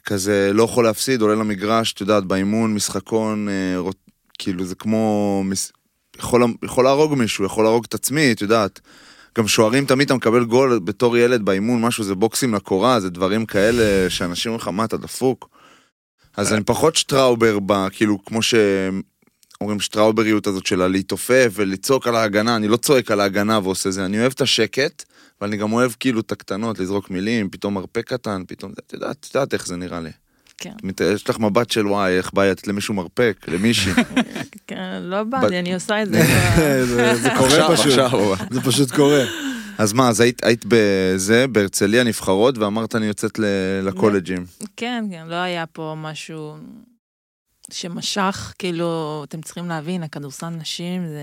כזה 0.05 0.51
לא 0.53 0.63
יכול 0.63 0.83
להפסיד, 0.83 1.21
עולה 1.21 1.35
למגרש, 1.35 1.93
את 1.93 2.01
יודעת, 2.01 2.23
באימון, 2.25 2.73
משחקון, 2.73 3.49
אה, 3.49 3.79
רוט- 3.79 4.09
כאילו 4.39 4.65
זה 4.65 4.75
כמו... 4.75 5.41
מס- 5.45 5.71
יכול, 6.17 6.43
יכול 6.63 6.83
להרוג 6.83 7.13
מישהו, 7.13 7.45
יכול 7.45 7.63
להרוג 7.63 7.85
את 7.89 7.93
עצמי, 7.93 8.31
את 8.31 8.41
יודעת. 8.41 8.79
גם 9.37 9.47
שוערים 9.47 9.85
תמיד 9.85 10.05
אתה 10.05 10.15
מקבל 10.15 10.45
גול 10.45 10.79
בתור 10.79 11.17
ילד 11.17 11.45
באימון, 11.45 11.81
משהו 11.81 12.03
זה 12.03 12.15
בוקסים 12.15 12.53
לקורה, 12.53 12.99
זה 12.99 13.09
דברים 13.09 13.45
כאלה 13.45 14.09
שאנשים 14.09 14.51
אומרים 14.51 14.61
לך, 14.61 14.67
מה, 14.67 14.85
אתה 14.85 14.97
דפוק? 14.97 15.49
אז 16.37 16.53
אני 16.53 16.63
פחות 16.63 16.95
שטראובר, 16.95 17.59
ב, 17.65 17.89
כאילו, 17.89 18.25
כמו 18.25 18.39
שאומרים 18.41 19.79
שטראובריות 19.79 20.47
הזאת 20.47 20.65
של 20.65 20.81
הלהתעופף 20.81 21.51
ולצעוק 21.53 22.07
על 22.07 22.15
ההגנה, 22.15 22.55
אני 22.55 22.67
לא 22.67 22.77
צועק 22.77 23.11
על 23.11 23.19
ההגנה 23.19 23.59
ועושה 23.63 23.91
זה, 23.91 24.05
אני 24.05 24.19
אוהב 24.19 24.31
את 24.35 24.41
השקט, 24.41 25.03
אבל 25.41 25.47
אני 25.47 25.57
גם 25.57 25.73
אוהב 25.73 25.91
כאילו 25.99 26.19
את 26.19 26.31
הקטנות, 26.31 26.79
לזרוק 26.79 27.09
מילים, 27.09 27.49
פתאום 27.49 27.73
מרפק 27.73 28.07
קטן, 28.07 28.43
פתאום, 28.47 28.71
את 28.71 28.93
יודעת, 28.93 29.17
את 29.19 29.35
יודעת 29.35 29.53
איך 29.53 29.67
זה 29.67 29.75
נראה 29.75 29.99
לי. 29.99 30.11
כן. 30.63 31.03
יש 31.13 31.29
לך 31.29 31.39
מבט 31.39 31.71
של 31.71 31.87
וואי, 31.87 32.17
איך 32.17 32.33
בא 32.33 32.45
לתת 32.45 32.67
למישהו 32.67 32.93
מרפק, 32.93 33.45
למישהי. 33.47 33.93
כן, 34.67 34.99
לא 35.01 35.23
בא 35.23 35.47
לי, 35.47 35.59
אני 35.59 35.73
עושה 35.73 36.01
את 36.03 36.07
זה. 36.09 36.21
זה 37.23 37.29
קורה 37.37 37.75
פשוט. 37.77 37.99
זה 38.51 38.61
פשוט 38.61 38.91
קורה. 38.91 39.23
אז 39.77 39.93
מה, 39.93 40.09
אז 40.09 40.19
היית, 40.19 40.45
היית 40.45 40.65
בזה, 40.67 41.47
בהרצליה 41.47 42.03
נבחרות, 42.03 42.57
ואמרת 42.57 42.95
אני 42.95 43.05
יוצאת 43.05 43.39
ל- 43.39 43.45
לקולג'ים. 43.83 44.45
כן, 44.77 45.05
כן, 45.11 45.23
לא 45.27 45.35
היה 45.35 45.65
פה 45.65 45.93
משהו 45.97 46.55
שמשך, 47.71 48.53
כאילו, 48.59 49.21
אתם 49.29 49.41
צריכים 49.41 49.67
להבין, 49.69 50.03
הכדורסל 50.03 50.49
נשים 50.49 51.07
זה... 51.07 51.21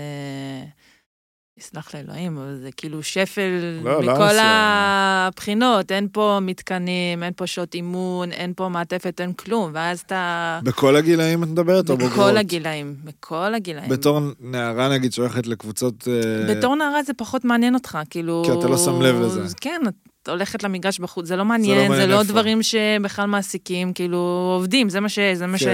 יסלח 1.57 1.95
לאלוהים, 1.95 2.37
אבל 2.37 2.57
זה 2.61 2.69
כאילו 2.77 3.03
שפל 3.03 3.81
לא, 3.83 4.03
לא 4.03 4.13
מכל 4.13 4.23
עשו. 4.23 4.39
הבחינות, 4.41 5.91
אין 5.91 6.07
פה 6.11 6.39
מתקנים, 6.41 7.23
אין 7.23 7.33
פה 7.35 7.47
שעות 7.47 7.73
אימון, 7.73 8.31
אין 8.31 8.53
פה 8.55 8.69
מעטפת, 8.69 9.21
אין 9.21 9.33
כלום, 9.33 9.71
ואז 9.73 9.99
אתה... 9.99 10.59
בכל 10.63 10.95
הגילאים 10.95 11.43
את 11.43 11.47
מדברת 11.47 11.89
או 11.89 11.97
בוגרות? 11.97 12.13
בכל 12.13 12.37
הגילאים, 12.37 12.95
בכל 13.03 13.53
הגילאים. 13.55 13.89
בתור 13.89 14.19
נערה 14.39 14.89
נגיד 14.89 15.13
שהולכת 15.13 15.47
לקבוצות... 15.47 16.07
אה, 16.07 16.55
בתור 16.55 16.75
נערה 16.75 17.03
זה 17.03 17.13
פחות 17.13 17.45
מעניין 17.45 17.73
אותך, 17.73 17.97
כאילו... 18.09 18.43
כי 18.45 18.51
אתה 18.59 18.67
לא 18.67 18.77
שם 18.77 19.01
לב 19.01 19.15
לזה. 19.15 19.55
כן, 19.61 19.81
הולכת 20.27 20.63
למגרש 20.63 20.99
בחוץ, 20.99 21.25
זה 21.27 21.35
לא 21.35 21.45
מעניין, 21.45 21.81
זה 21.81 21.89
מעניין 21.89 22.09
לא 22.09 22.19
איפה. 22.19 22.31
דברים 22.31 22.63
שבכלל 22.63 23.25
מעסיקים, 23.25 23.93
כאילו, 23.93 24.17
עובדים, 24.57 24.89
זה 24.89 24.99
מה 24.99 25.09
ש- 25.09 25.19
זה 25.33 25.47
מה 25.47 25.57
כן. 25.57 25.65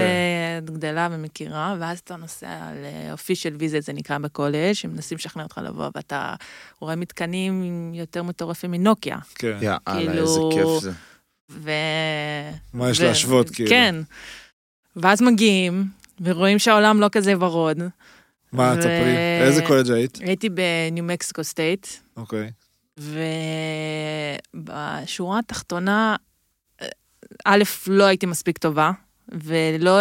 שאת 0.64 0.70
גדלה 0.70 1.08
ומכירה, 1.12 1.76
ואז 1.80 1.98
אתה 1.98 2.16
נוסע 2.16 2.46
ל 3.10 3.15
official 3.15 3.56
visit, 3.58 3.82
זה 3.82 3.92
נקרא 3.92 4.18
בקולג', 4.18 4.72
שמנסים 4.72 5.18
לשכנע 5.18 5.42
אותך 5.42 5.60
לבוא, 5.64 5.88
ואתה 5.94 6.34
רואה 6.80 6.96
מתקנים 6.96 7.62
יותר 7.94 8.22
מטורפים 8.22 8.70
מנוקיה. 8.70 9.16
כן. 9.34 9.56
יאללה, 9.60 9.78
כאילו- 9.92 10.12
איזה 10.22 10.40
כיף 10.52 10.82
זה. 10.82 10.90
ו... 11.50 11.70
מה 12.74 12.90
יש 12.90 13.00
ו- 13.00 13.04
להשוות 13.04 13.50
כאילו? 13.50 13.70
כן. 13.70 13.94
ואז 14.96 15.22
מגיעים, 15.22 15.84
ורואים 16.20 16.58
שהעולם 16.58 17.00
לא 17.00 17.08
כזה 17.12 17.34
ורוד. 17.38 17.78
מה, 18.52 18.72
ו- 18.76 18.78
תספרי. 18.78 19.16
איזה 19.40 19.62
קולג' 19.66 19.90
היית? 19.90 20.18
הייתי 20.20 20.48
בניו 20.48 21.04
מקסיקו 21.04 21.44
סטייט, 21.44 21.86
אוקיי. 22.16 22.50
ובשורה 24.54 25.38
התחתונה, 25.38 26.16
א', 27.44 27.62
לא 27.86 28.04
הייתי 28.04 28.26
מספיק 28.26 28.58
טובה, 28.58 28.90
ולא, 29.32 29.92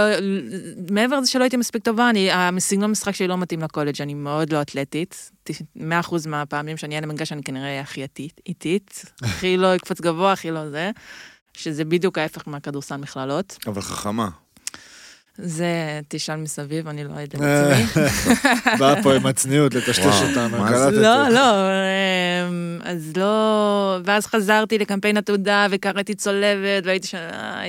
מעבר 0.92 1.20
לזה 1.20 1.32
שלא 1.32 1.44
הייתי 1.44 1.58
מספיק 1.58 1.84
טובה, 1.84 2.10
אני, 2.10 2.30
הסגנון 2.32 2.84
המשחק 2.84 3.16
שלי 3.16 3.28
לא 3.28 3.38
מתאים 3.38 3.62
לקולג', 3.62 4.02
אני 4.02 4.14
מאוד 4.14 4.54
לא 4.54 4.62
אתלטית. 4.62 5.32
100% 5.78 5.82
מהפעמים 6.28 6.78
שאני 6.78 6.96
אהיה 6.96 7.08
למגרש 7.08 7.32
אני 7.32 7.44
כנראה 7.44 7.80
הכי 7.82 8.06
איטית, 8.48 9.06
הכי 9.24 9.58
לא 9.58 9.76
אקפוץ 9.76 10.02
גבוה, 10.02 10.32
הכי 10.32 10.52
לא 10.52 10.70
זה, 10.70 10.92
שזה 11.54 11.86
בדיוק 11.86 12.18
ההפך 12.18 12.48
מהכדורסל 12.48 12.98
מכללות. 12.98 13.58
אבל 13.68 13.82
חכמה. 13.82 14.30
זה 15.38 16.00
תשאל 16.08 16.36
מסביב, 16.36 16.88
אני 16.88 17.04
לא 17.04 17.10
יודעת 17.10 17.36
עצמי. 17.42 18.04
באה 18.80 19.04
פה 19.04 19.16
עם 19.16 19.26
הצניעות 19.26 19.74
לטשטש 19.74 20.22
אותנו, 20.30 20.58
מה 20.58 20.78
זה? 20.78 20.86
קלטתי. 20.86 21.02
לא, 21.02 21.30
לא, 21.30 21.52
אמ, 22.50 22.80
אז 22.84 23.14
לא... 23.18 23.98
ואז 24.06 24.26
חזרתי 24.26 24.78
לקמפיין 24.78 25.18
עתודה 25.18 25.68
וקראתי 25.72 26.16
צולבת, 26.16 26.86
והייתי 26.86 27.08
שם, 27.08 27.18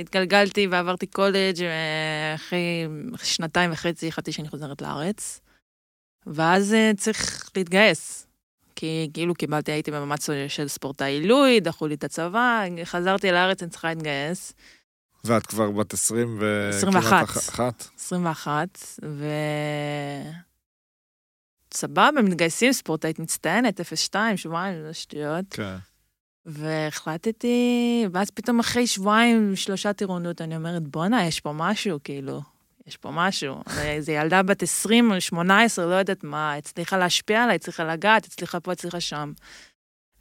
התגלגלתי 0.01 0.67
ועברתי 0.71 1.07
קולג', 1.07 1.57
ואחרי 2.35 2.87
שנתיים 3.23 3.73
וחצי 3.73 4.09
החלטתי 4.09 4.33
שאני 4.33 4.49
חוזרת 4.49 4.83
לארץ. 4.83 5.41
ואז 6.27 6.75
אה, 6.75 6.91
צריך 6.97 7.51
להתגייס. 7.57 8.27
כי 8.77 9.11
כאילו 9.15 9.35
קיבלתי, 9.35 9.73
הייתי 9.73 9.91
במאמץ 9.91 10.27
של 10.49 10.69
ספורטאי 10.69 11.13
עילוי, 11.13 11.61
דחו 11.61 11.87
לי 11.87 11.95
את 11.95 12.05
הצבא, 12.05 12.65
חזרתי 12.85 13.31
לארץ, 13.33 13.63
אני 13.63 13.71
צריכה 13.71 13.89
להתגייס. 13.89 14.53
ואת 15.29 15.47
כבר 15.47 15.71
בת 15.71 15.93
20 15.95 16.37
ו... 16.41 16.69
21. 16.69 17.09
כמעט 17.11 17.23
אח- 17.23 17.49
אחת? 17.49 17.89
21, 17.99 18.69
ו... 19.05 19.27
סבבה, 21.75 22.23
מתגייסים, 22.23 22.73
ספורטאית 22.73 23.19
מצטיינת, 23.19 23.81
0-2, 23.81 24.15
שבועיים, 24.37 24.83
זה 24.83 24.95
שטויות. 24.95 25.45
כן. 25.51 25.77
והחלטתי, 26.47 28.07
ואז 28.13 28.31
פתאום 28.31 28.61
אחרי 28.61 28.87
שבועיים, 28.87 29.57
שלושה 29.57 29.93
טירונות, 29.93 30.41
אני 30.41 30.57
אומרת, 30.57 30.83
בואנה, 30.89 31.27
יש 31.27 31.41
פה 31.41 31.53
משהו, 31.53 31.99
כאילו, 32.05 32.41
יש 32.87 32.97
פה 32.97 33.11
משהו. 33.13 33.55
זו 34.01 34.13
ילדה 34.13 34.43
בת 34.43 34.63
20 34.63 35.13
או 35.13 35.21
18, 35.21 35.87
לא 35.87 35.95
יודעת 35.95 36.25
מה, 36.25 36.55
הצליחה 36.55 36.97
להשפיע 36.97 37.43
עליי, 37.45 37.55
הצליחה 37.57 37.85
לגעת, 37.85 38.25
הצליחה 38.25 38.61
פה, 38.61 38.73
הצליחה 38.73 39.01
שם. 39.01 39.33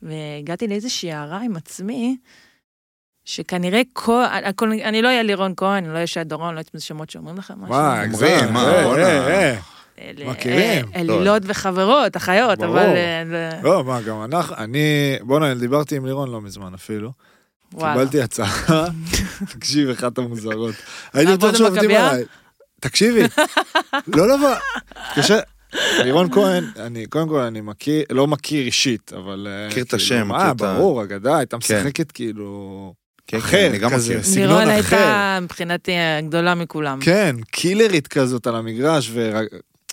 והגעתי 0.01 0.67
לאיזושהי 0.67 1.11
הערה 1.11 1.41
עם 1.41 1.55
עצמי, 1.55 2.17
שכנראה 3.31 3.81
כל, 3.93 4.23
הכל, 4.43 4.71
אני 4.83 5.01
לא 5.01 5.07
אהיה 5.07 5.23
לירון 5.23 5.53
כהן, 5.57 5.83
אני 5.83 5.87
לא 5.87 5.95
אהיה 5.95 6.07
שי 6.07 6.23
דורון, 6.23 6.53
לא 6.55 6.59
יודעת 6.59 6.75
אם 6.75 6.79
זה 6.79 6.85
שמות 6.85 7.09
שאומרים 7.09 7.37
לכם 7.37 7.53
משהו. 7.53 7.69
מה, 7.75 7.89
אומרים, 8.03 8.09
הגזם, 8.09 8.53
מה, 8.53 8.63
אה, 8.73 8.83
בואנה. 8.83 9.03
אה, 9.03 9.27
אה. 9.53 9.59
אלה- 10.01 10.25
מכירים. 10.31 10.85
אה, 10.95 10.99
אלילות 11.01 11.41
וחברות, 11.45 12.17
אחיות. 12.17 12.63
אבל... 12.63 12.85
אה, 12.95 13.23
לא, 13.63 13.83
מה, 13.83 14.01
גם 14.01 14.23
אנחנו, 14.23 14.55
אני, 14.57 14.79
בוא'נה, 15.21 15.55
דיברתי 15.55 15.95
עם 15.95 16.05
לירון 16.05 16.31
לא 16.31 16.41
מזמן 16.41 16.73
אפילו. 16.73 17.11
וואלה. 17.73 17.93
קיבלתי 17.93 18.21
הצעה, 18.21 18.85
תקשיב, 19.53 19.89
אחת 19.89 20.17
המוזרות. 20.17 20.75
הייתי 21.13 21.31
בטוח 21.33 21.55
שעובדים? 21.55 21.91
עליי. 21.91 22.23
תקשיבי, 22.81 23.21
לא 24.07 24.27
לבוא, 24.35 24.49
קשה. 25.15 25.39
לירון 26.03 26.31
כהן, 26.31 26.63
אני, 26.79 27.05
קודם 27.05 27.27
כל 27.29 27.39
אני 27.39 27.61
מכיר, 27.61 28.03
לא 28.11 28.27
מכיר 28.27 28.65
אישית, 28.65 29.13
אבל... 29.13 29.47
אה, 29.49 29.67
מכיר 29.67 29.83
את 29.83 29.89
כאילו, 29.89 30.03
השם, 30.03 30.27
מה, 30.27 30.37
מכיר 30.37 30.51
את 30.51 30.61
ה- 30.61 30.73
ברור, 30.77 31.03
אגדה, 31.03 31.37
הייתה 31.37 31.57
כן. 31.59 31.77
משחקת 31.79 32.11
כאילו... 32.11 32.93
כן, 33.27 33.37
אחר, 33.37 33.51
כן, 33.51 33.69
אני 33.69 33.79
גם 33.79 33.89
כזה. 33.91 34.13
מכיר. 34.13 34.23
סגנון 34.23 34.47
לירון 34.47 34.79
אחר. 34.79 34.95
הייתה 34.95 35.39
מבחינתי 35.41 35.91
הגדולה 35.97 36.55
מכולם. 36.55 36.99
כן, 37.01 37.35
קילרית 37.51 38.07
כזאת 38.07 38.47
על 38.47 38.55
המגרש, 38.55 39.11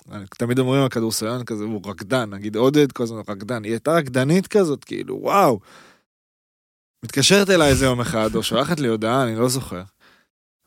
ותמיד 0.09 0.59
אומרים 0.59 0.81
על 0.81 0.89
כדורסלן 0.89 1.43
כזה, 1.43 1.63
הוא 1.63 1.81
רקדן, 1.85 2.29
נגיד 2.29 2.55
עודד 2.55 2.91
כל 2.91 3.03
הזמן 3.03 3.21
רקדן, 3.29 3.63
היא 3.63 3.71
הייתה 3.71 3.91
רקדנית 3.91 4.47
כזאת, 4.47 4.83
כאילו, 4.83 5.17
וואו. 5.21 5.59
מתקשרת 7.05 7.49
אליי 7.49 7.69
איזה 7.69 7.85
יום 7.85 8.01
אחד, 8.01 8.35
או 8.35 8.43
שולחת 8.43 8.79
לי 8.79 8.87
הודעה, 8.87 9.23
אני 9.23 9.35
לא 9.35 9.49
זוכר. 9.49 9.83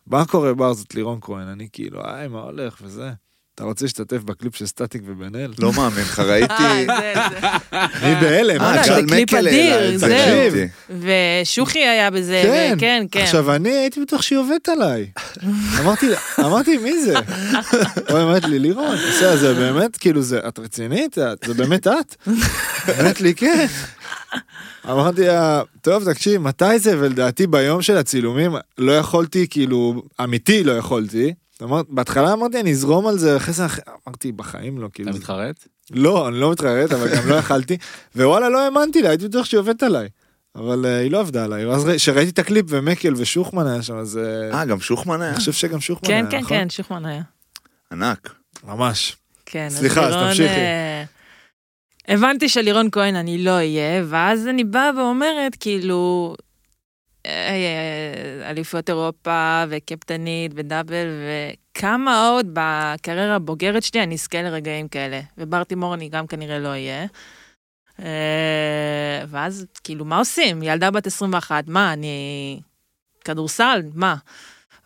מה 0.06 0.24
קורה 0.24 0.54
בר 0.54 0.72
זאת 0.72 0.94
לירון 0.94 1.18
כהן, 1.20 1.48
אני 1.48 1.68
כאילו, 1.72 2.00
היי, 2.04 2.28
מה 2.28 2.40
הולך 2.40 2.78
וזה. 2.82 3.10
אתה 3.58 3.66
רוצה 3.66 3.84
להשתתף 3.84 4.22
בקליפ 4.22 4.56
של 4.56 4.66
סטטיק 4.66 5.02
ובן 5.06 5.34
אל? 5.34 5.52
לא 5.58 5.72
מאמין 5.72 6.04
לך, 6.04 6.20
אה, 6.20 6.24
ראיתי... 6.24 6.86
זה. 6.86 7.14
אני 7.72 8.14
בהלם. 8.20 8.60
אה, 8.60 8.76
אה, 8.76 8.84
זה 8.84 9.02
קליפ 9.08 9.34
אדיר, 9.34 9.98
זה, 9.98 10.08
זהו. 10.08 11.02
ושוחי 11.42 11.78
היה 11.78 12.10
בזה, 12.10 12.40
כן, 12.44 12.76
כן, 12.78 13.06
כן. 13.10 13.20
עכשיו, 13.20 13.54
אני 13.54 13.70
הייתי 13.70 14.00
בטוח 14.00 14.22
שהיא 14.22 14.38
עובדת 14.38 14.68
עליי. 14.68 15.10
אמרתי, 16.38 16.76
מי 16.78 17.02
זה? 17.02 17.14
היא 18.08 18.16
אומרת 18.16 18.44
לי, 18.44 18.58
לירון, 18.58 18.96
בסדר, 18.96 19.36
זה 19.36 19.54
באמת, 19.54 19.96
כאילו, 19.96 20.22
זה, 20.22 20.40
את 20.48 20.58
רצינית? 20.58 21.18
זה 21.44 21.54
באמת 21.54 21.86
את? 21.86 22.16
אמרת 23.00 23.20
לי, 23.20 23.34
כן. 23.34 23.66
אמרתי 24.90 25.26
לה, 25.26 25.62
טוב, 25.82 26.12
תקשיב, 26.12 26.42
מתי 26.42 26.78
זה? 26.78 26.98
ולדעתי 27.00 27.46
ביום 27.46 27.82
של 27.82 27.96
הצילומים 27.96 28.52
לא 28.78 28.92
יכולתי, 28.92 29.46
כאילו, 29.50 30.02
אמיתי 30.20 30.64
לא 30.64 30.72
יכולתי. 30.72 31.34
בהתחלה 31.88 32.32
אמרתי, 32.32 32.60
אני 32.60 32.70
אזרום 32.70 33.06
על 33.06 33.18
זה, 33.18 33.36
אחרי 33.36 33.54
זה 33.54 33.66
אמרתי, 34.06 34.32
בחיים 34.32 34.78
לא, 34.78 34.88
כאילו, 34.92 35.10
אתה 35.10 35.18
מתחרט? 35.18 35.66
לא, 35.90 36.28
אני 36.28 36.40
לא 36.40 36.50
מתחרט, 36.52 36.92
אבל 36.92 37.16
גם 37.16 37.28
לא 37.28 37.34
יכלתי, 37.34 37.76
ווואלה, 38.16 38.48
לא 38.48 38.64
האמנתי 38.64 39.02
לה, 39.02 39.08
הייתי 39.08 39.28
בטוח 39.28 39.44
שהיא 39.46 39.58
עובדת 39.60 39.82
עליי. 39.82 40.08
אבל 40.54 40.86
אה, 40.86 40.98
היא 40.98 41.10
לא 41.10 41.20
עבדה 41.20 41.44
עליי, 41.44 41.66
ואז 41.66 41.84
ראי- 41.84 41.96
כשראיתי 41.96 42.30
את 42.30 42.38
הקליפ 42.38 42.66
ומקל 42.68 43.14
ושוחמן 43.16 43.66
היה 43.66 43.82
שם, 43.82 43.96
אז 43.96 44.18
אה, 44.18 44.58
אה, 44.58 44.64
גם 44.64 44.80
שוחמן 44.80 45.20
היה? 45.22 45.30
אני 45.30 45.38
חושב 45.38 45.52
שגם 45.52 45.80
שוחמן 45.80 46.08
כן, 46.08 46.14
היה, 46.14 46.30
כן, 46.30 46.38
נכון? 46.38 46.48
כן, 46.58 46.70
שוחמן 46.70 47.06
היה. 47.06 47.22
ענק. 47.92 48.34
ממש. 48.64 49.16
כן, 49.46 49.66
אז 49.66 49.76
סליחה, 49.76 50.06
אז 50.06 50.14
תמשיכי. 50.14 50.48
אה, 50.54 51.04
הבנתי 52.08 52.48
שלירון 52.48 52.88
כהן 52.92 53.16
אני 53.16 53.38
לא 53.44 53.50
אהיה, 53.50 54.04
ואז 54.08 54.46
אני 54.46 54.64
באה 54.64 54.90
ואומרת, 54.96 55.56
כאילו, 55.60 56.34
אליפויות 58.42 58.88
אירופה 58.88 59.64
וקפטנית 59.68 60.52
ודאבל, 60.54 61.06
וכמה 61.76 62.28
עוד 62.28 62.46
בקריירה 62.52 63.34
הבוגרת 63.34 63.82
שלי 63.82 64.02
אני 64.02 64.14
אזכה 64.14 64.42
לרגעים 64.42 64.88
כאלה. 64.88 65.20
וברטימור 65.38 65.94
אני 65.94 66.08
גם 66.08 66.26
כנראה 66.26 66.58
לא 66.58 66.68
אהיה. 66.68 67.06
אה, 68.02 69.24
ואז, 69.28 69.66
כאילו, 69.84 70.04
מה 70.04 70.18
עושים? 70.18 70.62
ילדה 70.62 70.90
בת 70.90 71.06
21, 71.06 71.64
מה, 71.68 71.92
אני... 71.92 72.60
כדורסל, 73.24 73.82
מה? 73.94 74.16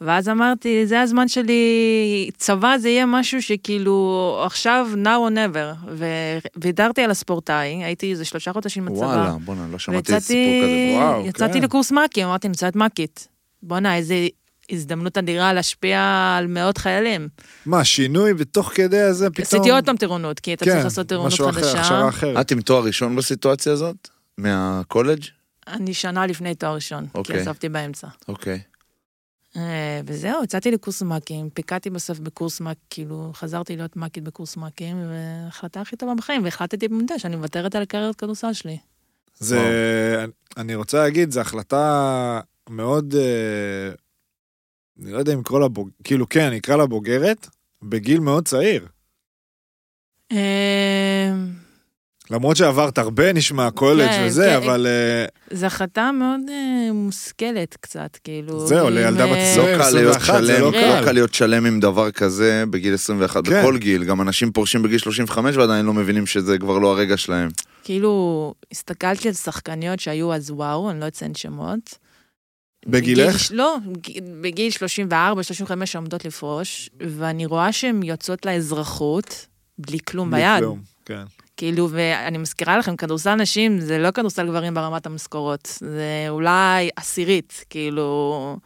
ואז 0.04 0.28
אמרתי, 0.28 0.86
זה 0.86 1.00
הזמן 1.00 1.28
שלי, 1.28 2.30
צבא 2.36 2.74
זה 2.78 2.88
יהיה 2.88 3.06
משהו 3.06 3.42
שכאילו, 3.42 4.42
עכשיו, 4.46 4.88
now 5.04 5.30
or 5.30 5.34
never. 5.34 5.90
וויתרתי 6.56 7.02
על 7.02 7.10
הספורטאי, 7.10 7.84
הייתי 7.84 8.10
איזה 8.10 8.24
שלושה 8.24 8.52
חודשים 8.52 8.84
בצבא. 8.84 8.96
וואלה, 8.96 9.36
בואנה, 9.44 9.66
לא 9.72 9.78
שמעתי 9.78 10.14
איזה 10.14 10.14
ויצאתי 10.14 10.34
סיפור 10.34 10.62
כזה. 10.62 11.12
וואו, 11.14 11.26
יצאתי 11.26 11.52
כן. 11.52 11.64
לקורס 11.64 11.92
מ"כים, 11.92 12.26
אמרתי, 12.26 12.46
אני 12.46 12.50
נמצאת 12.50 12.76
מ"כית. 12.76 13.28
בואנה, 13.62 13.96
איזה 13.96 14.14
הזדמנות 14.70 15.18
אדירה 15.18 15.52
להשפיע 15.52 16.00
על 16.38 16.46
מאות 16.46 16.78
חיילים. 16.78 17.28
מה, 17.66 17.84
שינוי 17.84 18.34
בתוך 18.34 18.72
כדי 18.74 19.00
הזה 19.00 19.30
פתאום? 19.30 19.42
עשיתי 19.42 19.70
עוד 19.70 19.84
פעם 19.84 19.96
טירונות, 19.96 20.40
כי 20.40 20.54
אתה 20.54 20.64
כן, 20.64 20.70
צריך 20.70 20.84
לעשות 20.84 21.06
טירונות 21.06 21.32
משהו 21.32 21.50
אחר, 21.50 21.60
חדשה. 21.60 21.80
הכשרה 21.80 22.08
אחרת. 22.08 22.40
את 22.40 22.50
עם 22.50 22.60
תואר 22.60 22.84
ראשון 22.84 23.16
בסיטואציה 23.16 23.72
הזאת? 23.72 24.08
מהקולג'? 24.38 25.24
אני 25.68 25.94
שנה 25.94 26.26
לפני 26.26 26.54
תואר 26.54 26.74
ראשון, 26.74 27.04
כי 27.04 27.18
אוקיי. 27.18 27.40
עזבתי 27.40 27.68
באמצע. 27.68 28.06
אוקיי. 28.28 28.60
וזהו, 30.06 30.44
יצאתי 30.44 30.70
לקורס 30.70 31.02
מ"כים, 31.02 31.50
פיקדתי 31.50 31.90
בסוף 31.90 32.18
בקורס 32.18 32.60
מ"כ, 32.60 32.76
כאילו, 32.90 33.30
חזרתי 33.34 33.76
להיות 33.76 33.96
מ"כית 33.96 34.24
בקורס 34.24 34.56
מ"כים, 34.56 34.96
והחלטה 35.10 35.80
הכי 35.80 35.96
טובה 35.96 36.14
בחיים, 36.14 36.44
והחלטתי 36.44 36.88
במודע 36.88 37.18
שאני 37.18 37.36
מוותרת 37.36 37.74
על 37.74 37.82
הקריירת 37.82 38.16
כדורסל 38.16 38.52
שלי. 38.52 38.78
זה, 39.38 40.26
אני 40.56 40.74
רוצה 40.74 40.98
להגיד, 40.98 41.30
זו 41.30 41.40
החלטה 41.40 42.40
מאוד, 42.70 43.14
אה, 43.14 43.92
אני 45.02 45.12
לא 45.12 45.18
יודע 45.18 45.34
אם 45.34 45.40
לקרוא 45.40 45.60
לה 45.60 45.68
בוג... 45.68 45.90
כאילו, 46.04 46.28
כן, 46.28 46.46
אני 46.46 46.58
אקרא 46.58 46.76
לה 46.76 46.86
בוגרת, 46.86 47.48
בגיל 47.82 48.20
מאוד 48.20 48.48
צעיר. 48.48 48.86
אה, 50.32 51.32
למרות 52.30 52.56
שעברת 52.56 52.98
הרבה, 52.98 53.32
נשמע 53.32 53.70
קולג' 53.70 54.08
כן, 54.08 54.24
וזה, 54.26 54.44
כן. 54.44 54.54
אבל 54.56 54.86
אה, 54.86 55.56
זו 55.58 55.66
החלטה 55.66 56.10
מאוד 56.12 56.40
אה, 56.48 56.92
מושכלת 56.92 57.76
קצת, 57.80 58.18
כאילו. 58.24 58.66
זהו, 58.66 58.90
לילדה 58.90 59.26
בת 59.26 59.32
אה, 59.32 59.52
עשרים. 59.52 59.78
לא 59.78 59.84
קל 59.84 59.90
להיות 59.90 60.16
21, 60.16 60.40
זה 60.42 60.46
שלם, 60.52 60.60
לא 60.60 60.66
לא 60.72 60.98
קל. 61.00 61.04
קל 61.04 61.12
להיות 61.12 61.34
שלם 61.34 61.66
עם 61.66 61.80
דבר 61.80 62.10
כזה 62.10 62.64
בגיל 62.70 62.94
21, 62.94 63.46
כן. 63.48 63.60
בכל 63.62 63.78
גיל. 63.78 64.04
גם 64.04 64.20
אנשים 64.20 64.52
פורשים 64.52 64.82
בגיל 64.82 64.98
35 64.98 65.56
ועדיין 65.56 65.86
לא 65.86 65.92
מבינים 65.92 66.26
שזה 66.26 66.58
כבר 66.58 66.78
לא 66.78 66.88
הרגע 66.92 67.16
שלהם. 67.16 67.48
כאילו, 67.84 68.54
הסתכלתי 68.72 69.28
על 69.28 69.34
שחקניות 69.34 70.00
שהיו 70.00 70.34
אז 70.34 70.50
וואו, 70.50 70.90
אני 70.90 71.00
לא 71.00 71.06
אציין 71.08 71.34
שמות. 71.34 71.98
בגילך? 72.86 73.34
בגיל- 73.50 73.58
לא, 73.58 73.76
בגיל 74.40 74.70
34, 74.70 75.42
35 75.42 75.92
שעומדות 75.92 76.24
לפרוש, 76.24 76.90
ואני 77.00 77.46
רואה 77.46 77.72
שהן 77.72 78.02
יוצאות 78.02 78.46
לאזרחות 78.46 79.46
בלי 79.78 79.98
כלום 80.08 80.30
בלי 80.30 80.40
ביד. 80.40 80.58
כלום, 80.58 80.80
כן. 81.04 81.22
כאילו, 81.62 81.88
ואני 81.90 82.38
מזכירה 82.38 82.78
לכם, 82.78 82.96
כדורסל 82.96 83.34
נשים 83.34 83.80
זה 83.80 83.98
לא 83.98 84.10
כדורסל 84.10 84.46
גברים 84.46 84.74
ברמת 84.74 85.06
המשכורות, 85.06 85.78
זה 85.80 86.26
אולי 86.28 86.90
עשירית, 86.96 87.64
כאילו... 87.70 88.56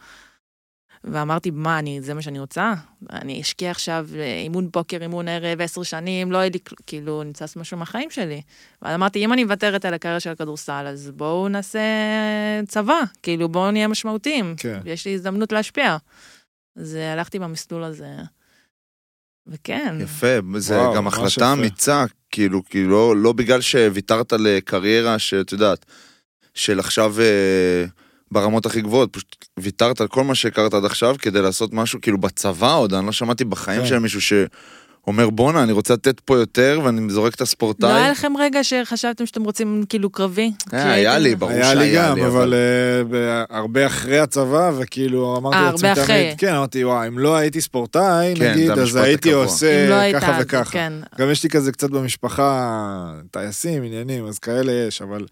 ואמרתי, 1.03 1.51
מה, 1.51 1.79
אני, 1.79 2.01
זה 2.01 2.13
מה 2.13 2.21
שאני 2.21 2.39
רוצה? 2.39 2.73
אני 3.11 3.41
אשקיע 3.41 3.71
עכשיו 3.71 4.07
אה, 4.15 4.39
אימון 4.43 4.69
בוקר, 4.71 4.97
אימון 5.01 5.27
ערב, 5.27 5.61
עשר 5.61 5.83
שנים, 5.83 6.31
לא 6.31 6.37
יהיה 6.37 6.49
לי, 6.49 6.59
כאילו, 6.87 7.23
לעשות 7.39 7.57
משהו 7.57 7.77
מהחיים 7.77 8.09
שלי. 8.09 8.41
ואז 8.81 8.95
אמרתי, 8.95 9.25
אם 9.25 9.33
אני 9.33 9.43
מוותרת 9.43 9.85
על 9.85 9.93
הקריירה 9.93 10.19
של 10.19 10.29
הכדורסל, 10.29 10.85
אז 10.87 11.11
בואו 11.15 11.47
נעשה 11.47 11.79
צבא, 12.67 12.99
כאילו, 13.23 13.49
בואו 13.49 13.71
נהיה 13.71 13.87
משמעותיים. 13.87 14.55
כן. 14.57 14.79
יש 14.85 15.07
לי 15.07 15.13
הזדמנות 15.13 15.51
להשפיע. 15.51 15.97
אז 16.75 16.95
אה, 16.95 17.13
הלכתי 17.13 17.39
במסלול 17.39 17.83
הזה. 17.83 18.15
וכן. 19.47 19.97
יפה, 19.99 20.27
זה 20.57 20.77
וואו, 20.77 20.95
גם 20.95 21.07
החלטה. 21.07 21.53
אמיצה, 21.53 22.05
כאילו, 22.31 22.65
כאילו, 22.65 22.91
לא, 22.91 23.17
לא 23.17 23.33
בגלל 23.33 23.61
שוויתרת 23.61 24.33
לקריירה 24.33 25.19
שאת 25.19 25.51
יודעת, 25.51 25.85
של 26.53 26.79
עכשיו 26.79 27.15
אה, 27.19 27.85
ברמות 28.31 28.65
הכי 28.65 28.81
גבוהות, 28.81 29.13
פשוט 29.13 29.45
ויתרת 29.59 30.01
על 30.01 30.07
כל 30.07 30.23
מה 30.23 30.35
שהכרת 30.35 30.73
עד 30.73 30.85
עכשיו 30.85 31.15
כדי 31.19 31.41
לעשות 31.41 31.73
משהו, 31.73 32.01
כאילו 32.01 32.17
בצבא 32.17 32.75
עוד, 32.75 32.93
אני 32.93 33.05
לא 33.05 33.11
שמעתי 33.11 33.45
בחיים 33.45 33.81
כן. 33.81 33.87
של 33.87 33.99
מישהו 33.99 34.21
שאומר 35.07 35.29
בואנה, 35.29 35.63
אני 35.63 35.71
רוצה 35.71 35.93
לתת 35.93 36.19
פה 36.19 36.37
יותר 36.37 36.79
ואני 36.83 37.09
זורק 37.09 37.35
את 37.35 37.39
לא 37.39 37.43
הספורטאי. 37.43 37.93
היה 37.93 38.11
לכם 38.11 38.37
רגע 38.37 38.63
שחשבתם 38.63 39.25
שאתם 39.25 39.43
רוצים 39.43 39.83
כאילו 39.89 40.09
קרבי? 40.09 40.51
אה, 40.73 40.91
היה 40.91 41.17
לי, 41.17 41.35
ברור 41.35 41.51
היה 41.51 41.73
לי 41.73 41.85
שהיה 41.85 42.09
גם, 42.09 42.15
לי, 42.15 42.25
אבל 42.25 42.53
אה, 42.53 43.43
הרבה 43.49 43.85
אחרי 43.85 44.19
הצבא, 44.19 44.71
וכאילו 44.77 45.37
אמרתי 45.37 45.57
אה, 45.57 45.71
לעצמי. 45.71 46.05
תמיד, 46.05 46.37
כן, 46.37 46.53
אמרתי, 46.53 46.85
וואי, 46.85 47.07
אם 47.07 47.19
לא 47.19 47.35
הייתי 47.35 47.61
ספורטאי, 47.61 48.33
כן, 48.35 48.51
נגיד, 48.51 48.71
אז 48.71 48.95
הייתי. 48.95 49.31
עושה 49.31 49.89
לא 49.89 50.19
ככה 50.19 50.37
וככה. 50.41 50.71
כן. 50.71 50.93
גם 51.19 51.31
יש 51.31 51.43
לי 51.43 51.49
כזה 51.49 51.71
קצת 51.71 51.89
במשפחה, 51.89 53.13
טייסים, 53.31 53.83
עניינים, 53.83 54.25
אז 54.25 54.39
כאלה 54.39 54.71
יש, 54.71 55.01
אבל 55.01 55.25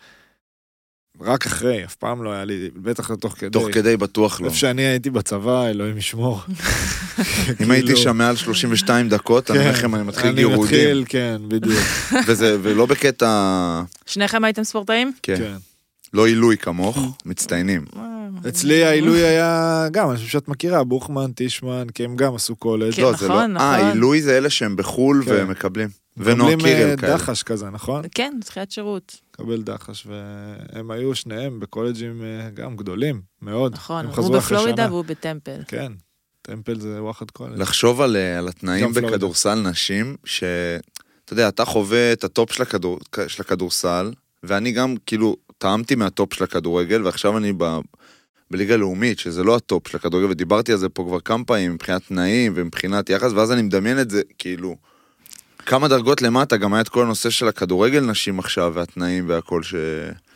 רק 1.22 1.46
אחרי, 1.46 1.86
אף 1.86 1.96
פעם 1.96 2.24
לא 2.24 2.32
היה 2.32 2.46
לי, 2.46 2.70
בטח 2.76 3.12
לא 3.12 3.16
תוך 3.16 3.36
כדי. 3.38 3.50
תוך 3.50 3.68
כדי 3.72 3.98
בטוח 3.98 4.42
לא. 4.42 4.46
איפה 4.46 4.58
שאני 4.58 4.82
הייתי 4.82 5.10
בצבא, 5.10 5.68
אלוהים 5.68 5.98
ישמור. 5.98 6.42
אם 7.62 7.72
הייתי 7.72 7.88
כאילו, 7.88 8.02
שם 8.02 8.18
מעל 8.18 8.36
32 8.36 9.10
דקות, 9.10 9.52
אני 9.52 9.60
כן, 9.60 9.64
אומר 9.66 9.74
לכם, 9.78 9.96
אני 9.96 10.04
מתחיל 10.04 10.28
אני 10.28 10.36
גירודים. 10.36 10.64
מתחיל, 10.64 11.04
כן, 11.10 11.42
בדיוק, 11.48 11.80
וזה, 12.28 12.58
ולא 12.62 12.86
בקטע, 12.86 13.82
שניכם 14.06 14.44
הייתם 14.44 14.64
ספורטאים? 14.64 15.12
כן, 15.24 15.38
כן. 15.38 15.56
לא 16.14 16.28
עילוי 16.28 16.58
כמוך, 16.58 16.98
מצטיינים. 17.26 17.86
אצלי 18.50 18.84
העילוי 18.84 19.20
היה 19.20 19.88
גם, 19.92 20.10
אני 20.10 20.18
חושב 20.18 20.30
שאת 20.30 20.48
מכירה, 20.48 20.84
בוכמן, 20.84 21.32
טישמן, 21.32 21.88
כי 21.94 22.04
הם 22.04 22.16
גם 22.16 22.36
עשו 22.36 22.56
קולג'. 22.56 22.94
כן, 22.94 23.02
לא, 23.02 23.12
נכון, 23.12 23.58
אה, 23.58 23.78
נכון. 23.78 23.90
עילוי 23.90 24.22
זה 24.22 24.38
אלה 24.38 24.50
שהם 24.50 24.76
בחול 24.76 25.24
כן. 25.26 25.32
ומקבלים. 25.38 26.05
ונועה 26.18 26.56
מקבלים 26.56 26.76
אה, 26.76 26.84
קירל 26.84 26.98
כאלה. 26.98 27.14
דחש 27.16 27.44
כזה, 27.44 27.70
נכון? 27.70 28.04
כן, 28.16 28.34
זכיית 28.44 28.72
שירות. 28.72 29.16
קבל 29.32 29.62
דחש, 29.62 30.08
והם 30.08 30.92
היו 30.92 31.16
שניהם 31.16 31.60
בקולג'ים 31.60 32.22
אה, 32.24 32.50
גם 32.50 32.76
גדולים, 32.76 33.22
מאוד. 33.42 33.74
נכון, 33.74 34.06
הוא 34.06 34.38
בפלורידה. 34.38 34.88
והוא 34.90 35.06
בטמפל. 35.06 35.60
כן, 35.68 35.92
טמפל 36.42 36.80
זה 36.80 37.04
וואחד 37.04 37.32
קולג'. 37.32 37.60
לחשוב 37.60 38.02
על, 38.02 38.16
אה, 38.16 38.38
על 38.38 38.48
התנאים. 38.48 38.94
בכדורסל 38.94 39.56
נשים, 39.56 40.16
שאתה 40.26 41.34
יודע, 41.34 41.48
אתה 41.48 41.66
חווה 41.66 42.14
את 42.14 42.24
הטופ 42.24 42.52
של, 42.52 42.62
הכדור, 42.62 43.00
של 43.28 43.42
הכדורסל, 43.42 44.14
ואני 44.44 44.72
גם 44.72 44.96
כאילו 45.06 45.36
טעמתי 45.58 45.96
מהטופ 45.96 46.34
של 46.34 46.44
הכדורגל, 46.44 47.06
ועכשיו 47.06 47.38
אני 47.38 47.54
ב, 47.58 47.78
בליגה 48.52 48.76
לאומית, 48.76 49.20
שזה 49.20 49.44
לא 49.44 49.56
הטופ 49.56 49.88
של 49.88 49.98
הכדורגל, 49.98 50.28
ודיברתי 50.30 50.72
על 50.72 50.78
זה 50.78 50.90
פה 50.90 51.04
כבר 51.08 51.20
כמה 51.20 51.44
פעמים, 51.44 51.74
מבחינת 51.74 52.02
תנאים 52.08 52.54
ומבחינת 52.56 53.10
יחס, 53.10 53.32
ואז 53.32 53.52
אני 53.52 53.62
מדמיין 53.62 54.00
את 54.00 54.10
זה, 54.10 54.22
כאילו, 54.38 54.76
כמה 55.66 55.88
דרגות 55.88 56.22
למטה, 56.22 56.58
גם 56.58 56.74
היה 56.74 56.82
את 56.82 56.90
כל 56.90 57.02
הנושא 57.02 57.30
של 57.30 57.48
הכדורגל 57.48 58.00
נשים 58.00 58.40
עכשיו, 58.40 58.72
והתנאים 58.76 59.30
והכל 59.30 59.64
ש... 59.64 59.76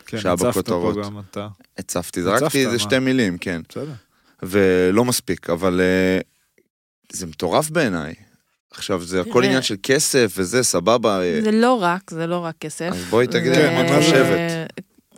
כן, 0.06 0.20
שהיה 0.20 0.34
הצפת 0.34 0.46
פה 0.46 0.50
בכותרות. 0.52 1.06
גם 1.06 1.20
אתה. 1.20 1.48
הצפתי, 1.78 2.20
הצפת, 2.20 2.40
זרקתי 2.40 2.66
איזה? 2.66 2.80
שתי 2.80 3.00
מילים, 3.00 3.38
כן. 3.38 3.62
בסדר. 3.70 3.94
ולא 4.44 5.06
מספיק, 5.06 5.50
אבל 5.50 5.82
אה, 5.82 6.20
זה 7.12 7.28
מטורף 7.28 7.70
בעיניי. 7.70 8.14
עכשיו, 8.72 9.04
זה 9.04 9.22
הכל. 9.22 9.44
עניין 9.44 9.62
של 9.62 9.76
כסף 9.84 10.34
וזה, 10.38 10.64
סבבה. 10.64 11.22
אה, 11.22 11.40
זה 11.44 11.52
לא 11.52 11.74
רק, 11.74 12.12
זה 12.12 12.28
לא 12.28 12.38
רק 12.40 12.56
כסף. 12.60 12.90
אז 12.94 13.04
בואי 13.10 13.28
תגידי 13.28 13.56
כן, 13.56 13.74
מה 13.76 13.98
את. 13.98 14.04
חושבת. 14.04 14.52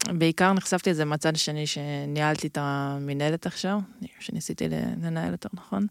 בעיקר 0.09 0.53
נחשפתי 0.53 0.89
לזה 0.89 1.05
מהצד 1.05 1.35
השני 1.35 1.67
שניהלתי 1.67 2.47
את 2.47 2.57
המינהלת 2.61 3.45
עכשיו, 3.45 3.79
שניסיתי 4.19 4.65
לנהל 5.01 5.31
יותר 5.31 5.49
נכון. 5.53 5.87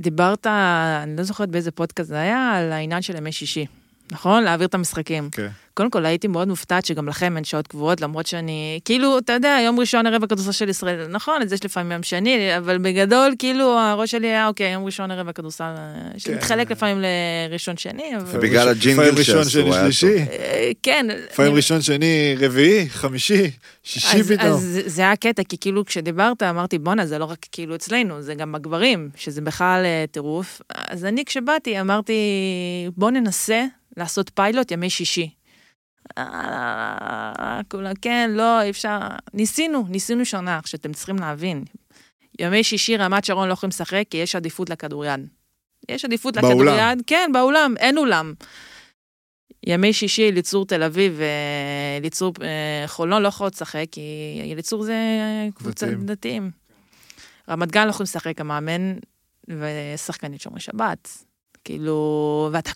דיברת, 0.00 0.46
אני 1.02 1.16
לא 1.16 1.22
זוכרת 1.22 1.48
באיזה 1.48 1.70
פודקאסט 1.70 2.08
זה 2.08 2.20
היה, 2.20 2.52
על 2.52 2.72
העניין 2.72 3.02
של 3.02 3.16
ימי 3.16 3.32
שישי. 3.32 3.66
נכון? 4.12 4.44
להעביר 4.44 4.66
את 4.66 4.74
המשחקים. 4.74 5.28
כן. 5.32 5.48
קודם 5.74 5.90
כל, 5.90 6.06
הייתי 6.06 6.28
מאוד 6.28 6.48
מופתעת 6.48 6.84
שגם 6.86 7.08
לכם 7.08 7.36
אין 7.36 7.44
שעות 7.44 7.66
קבועות, 7.66 8.00
למרות 8.00 8.26
שאני, 8.26 8.80
כאילו, 8.84 9.18
אתה 9.18 9.32
יודע, 9.32 9.58
יום 9.64 9.80
ראשון 9.80 10.06
ערב 10.06 10.24
הכדורסל 10.24 10.52
של 10.52 10.68
ישראל, 10.68 11.06
נכון, 11.08 11.42
אז 11.42 11.52
יש 11.52 11.64
לפעמים 11.64 11.92
יום 11.92 12.02
שני, 12.02 12.56
אבל 12.58 12.78
בגדול, 12.78 13.34
כאילו, 13.38 13.78
הראש 13.78 14.10
שלי 14.10 14.26
היה, 14.26 14.46
אוקיי, 14.48 14.72
יום 14.72 14.84
ראשון 14.84 15.10
ערב 15.10 15.28
הכדורסל, 15.28 15.64
אה, 15.64 15.94
שמתחלק 16.18 16.70
לפעמים 16.70 17.02
לראשון 17.48 17.76
שני, 17.76 18.16
אבל... 18.16 18.38
ובגלל 18.38 18.68
הג'ינגל 18.68 19.22
שעשו, 19.22 19.50
שני, 19.50 19.62
היה 19.74 19.82
שלישי. 19.82 20.16
אה, 20.18 20.70
כן. 20.82 21.06
לפעמים 21.30 21.50
אני- 21.50 21.56
ראשון, 21.56 21.82
שני, 21.82 22.36
רביעי, 22.38 22.88
חמישי, 22.88 23.50
שישי 23.82 24.20
אז, 24.20 24.32
פתאום. 24.32 24.46
אז 24.48 24.80
זה 24.86 25.02
היה 25.02 25.12
הקטע, 25.12 25.42
כי 25.48 25.56
כאילו 25.60 25.84
כשדיברת, 25.84 26.42
אמרתי, 26.42 26.78
בואנה, 26.78 27.06
זה 27.06 27.18
לא 27.18 27.24
רק 27.24 27.46
כאילו 27.52 27.74
אצלנו, 27.74 28.22
זה 28.22 28.34
גם 28.34 28.52
בגברים, 28.52 29.08
שזה 29.16 29.40
בכלל 29.40 29.82
אה, 29.84 30.04
טירוף. 30.10 30.60
אז 30.88 31.04
אני, 31.04 31.24
כשבאתי, 31.24 31.80
אמרתי, 31.80 32.14
בוא 32.96 33.10
ננסה 33.10 33.64
לעשות 33.96 34.30
פיילוט 34.34 34.70
ימי 34.70 34.90
שישי. 34.90 35.30
אה, 36.18 37.60
כולם, 37.70 37.92
כן, 38.02 38.30
לא, 38.34 38.62
אי 38.62 38.70
אפשר. 38.70 38.98
ניסינו, 39.34 39.84
ניסינו 39.88 40.24
שנה, 40.24 40.60
שאתם 40.64 40.92
צריכים 40.92 41.16
להבין. 41.16 41.64
ימי 42.38 42.64
שישי 42.64 42.96
רמת 42.96 43.24
שרון 43.24 43.48
לא 43.48 43.52
יכולים 43.52 43.70
לשחק, 43.70 44.04
כי 44.10 44.16
יש 44.16 44.36
עדיפות 44.36 44.70
לכדוריד. 44.70 45.20
יש 45.88 46.04
עדיפות 46.04 46.36
באולם. 46.36 46.58
לכדוריד, 46.60 47.02
כן, 47.06 47.30
באולם, 47.32 47.74
אין 47.78 47.98
אולם. 47.98 48.34
ימי 49.66 49.92
שישי, 49.92 50.28
אליצור 50.28 50.66
תל 50.66 50.82
אביב 50.82 51.20
ואליצור 51.98 52.32
אה, 52.42 52.84
חולון 52.86 53.22
לא 53.22 53.28
יכולות 53.28 53.54
לשחק, 53.54 53.84
כי 53.92 54.50
אליצור 54.52 54.82
זה 54.82 54.94
קבוצה 55.54 55.86
דתיים. 55.86 56.06
דתיים. 56.06 56.50
רמת 57.48 57.72
גן 57.72 57.84
לא 57.84 57.90
יכולים 57.90 58.04
לשחק, 58.04 58.40
המאמן 58.40 58.94
ושחקנית 59.48 60.40
שומרי 60.40 60.60
שבת. 60.60 61.08
כאילו, 61.64 62.48
ואתה 62.52 62.70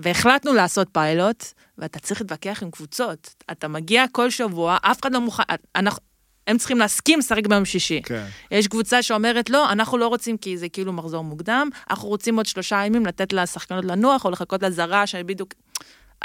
והחלטנו 0.00 0.54
לעשות 0.54 0.88
פיילוט, 0.92 1.44
ואתה 1.78 1.98
צריך 1.98 2.20
להתווכח 2.20 2.62
עם 2.62 2.70
קבוצות. 2.70 3.34
אתה 3.50 3.68
מגיע 3.68 4.04
כל 4.12 4.30
שבוע, 4.30 4.76
אף 4.82 5.00
אחד 5.00 5.12
לא 5.12 5.20
מוכן, 5.20 5.42
אנחנו, 5.76 6.02
הם 6.46 6.58
צריכים 6.58 6.78
להסכים 6.78 7.18
לשחק 7.18 7.46
ביום 7.46 7.64
שישי. 7.64 8.02
כן. 8.02 8.26
יש 8.50 8.68
קבוצה 8.68 9.02
שאומרת, 9.02 9.50
לא, 9.50 9.72
אנחנו 9.72 9.98
לא 9.98 10.08
רוצים 10.08 10.36
כי 10.36 10.58
זה 10.58 10.68
כאילו 10.68 10.92
מחזור 10.92 11.24
מוקדם, 11.24 11.68
אנחנו 11.90 12.08
רוצים 12.08 12.36
עוד 12.36 12.46
שלושה 12.46 12.84
ימים 12.86 13.06
לתת 13.06 13.32
לשחקנות 13.32 13.84
לנוח, 13.84 14.24
או 14.24 14.30
לחכות 14.30 14.62
לזרה 14.62 15.06
שבדיוק... 15.06 15.54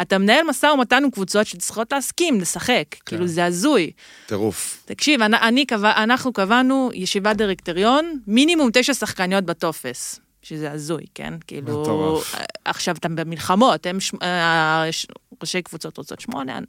אתה 0.01 0.17
מנהל 0.17 0.43
משא 0.49 0.65
ומתן 0.65 1.03
עם 1.03 1.11
קבוצות 1.11 1.47
שצריכות 1.47 1.93
להסכים, 1.93 2.41
לשחק. 2.41 2.85
כן. 2.91 2.97
כאילו, 3.05 3.27
זה 3.27 3.45
הזוי. 3.45 3.91
טירוף. 4.25 4.83
תקשיב, 4.85 5.21
אני, 5.21 5.37
אני 5.37 5.65
אנחנו 5.83 6.33
קבענו 6.33 6.89
ישיבת 6.93 7.35
דירקטוריון, 7.35 8.19
מינימום 8.27 8.69
תשע 8.73 8.93
שחקניות 8.93 9.43
בטופס. 9.43 10.19
שזה 10.43 10.71
הזוי, 10.71 11.03
כן? 11.15 11.33
כאילו... 11.47 11.81
מטורף. 11.81 12.35
עכשיו, 12.65 12.95
אתם 12.95 13.15
במלחמות, 13.15 13.85
הם... 13.85 13.99
ש- 13.99 14.11
אה, 14.21 14.85
ש- 14.91 15.07
ראשי 15.41 15.61
קבוצות 15.61 15.97
רוצות 15.97 16.19
שמונה, 16.19 16.59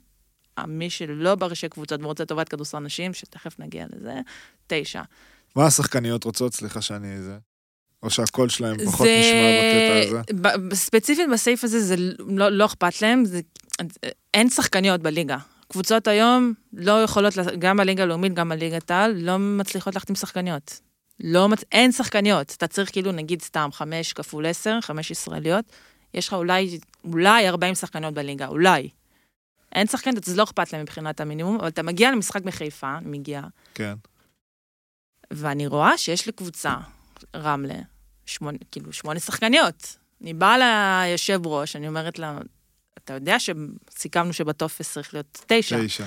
מי 0.67 0.89
שלא 0.89 1.35
בראשי 1.35 1.69
קבוצות 1.69 2.03
ורוצה 2.03 2.25
טובת 2.25 2.49
כדורסל 2.49 2.79
נשים, 2.79 3.13
שתכף 3.13 3.59
נגיע 3.59 3.85
לזה, 3.95 4.13
תשע. 4.67 5.01
מה 5.55 5.65
השחקניות 5.65 6.23
רוצות? 6.23 6.53
סליחה 6.53 6.81
שאני 6.81 7.21
זה. 7.21 7.37
או 8.03 8.09
שהקול 8.09 8.49
שלהם 8.49 8.85
פחות 8.85 9.07
זה... 9.07 9.19
נשמע 9.19 9.49
בקטע 9.59 10.57
הזה. 10.69 10.75
ספציפית 10.75 11.29
בסעיף 11.33 11.63
הזה, 11.63 11.79
זה 11.79 11.95
לא, 12.19 12.49
לא 12.49 12.65
אכפת 12.65 13.01
להם, 13.01 13.25
זה... 13.25 13.41
אין 14.33 14.49
שחקניות 14.49 15.01
בליגה. 15.01 15.37
קבוצות 15.67 16.07
היום 16.07 16.53
לא 16.73 17.03
יכולות, 17.03 17.33
גם 17.59 17.77
בליגה 17.77 18.03
הלאומית, 18.03 18.33
גם 18.33 18.49
בליגת 18.49 18.91
העל, 18.91 19.11
לא 19.17 19.39
מצליחות 19.39 19.95
להחתים 19.95 20.15
שחקניות. 20.15 20.79
לא. 21.23 21.47
אין 21.71 21.91
שחקניות. 21.91 22.53
אתה 22.57 22.67
צריך 22.67 22.91
כאילו, 22.91 23.11
נגיד 23.11 23.41
סתם, 23.41 23.69
חמש 23.73 24.13
כפול 24.13 24.45
עשר, 24.45 24.81
חמש 24.81 25.11
ישראליות, 25.11 25.65
יש 26.13 26.27
לך 26.27 26.33
אולי, 26.33 26.79
אולי 27.03 27.47
40 27.49 27.75
שחקניות 27.75 28.13
בליגה, 28.13 28.47
אולי. 28.47 28.89
אין 29.71 29.87
שחקניות, 29.87 30.27
אז 30.27 30.37
לא 30.37 30.43
אכפת 30.43 30.73
להם 30.73 30.81
מבחינת 30.81 31.21
המינימום, 31.21 31.55
אבל 31.59 31.67
אתה 31.67 31.83
מגיע 31.83 32.11
למשחק 32.11 32.41
בחיפה, 32.41 32.97
אני 32.97 33.17
מגיעה, 33.17 33.47
כן. 33.73 33.93
ואני 35.31 35.67
רואה 35.67 35.97
שיש 35.97 36.27
לקבוצה, 36.27 36.75
רמלה, 37.35 37.79
שמונה, 38.25 38.57
כאילו 38.71 38.93
שמונה 38.93 39.19
שחקניות. 39.19 39.97
אני 40.21 40.33
באה 40.33 40.57
ליושב 40.57 41.47
ראש, 41.47 41.75
אני 41.75 41.87
אומרת 41.87 42.19
לה, 42.19 42.37
אתה 42.97 43.13
יודע 43.13 43.37
שסיכמנו 43.39 44.33
שבטופס 44.33 44.93
צריך 44.93 45.13
להיות 45.13 45.45
תשע. 45.47 45.85
תשע. 45.85 46.05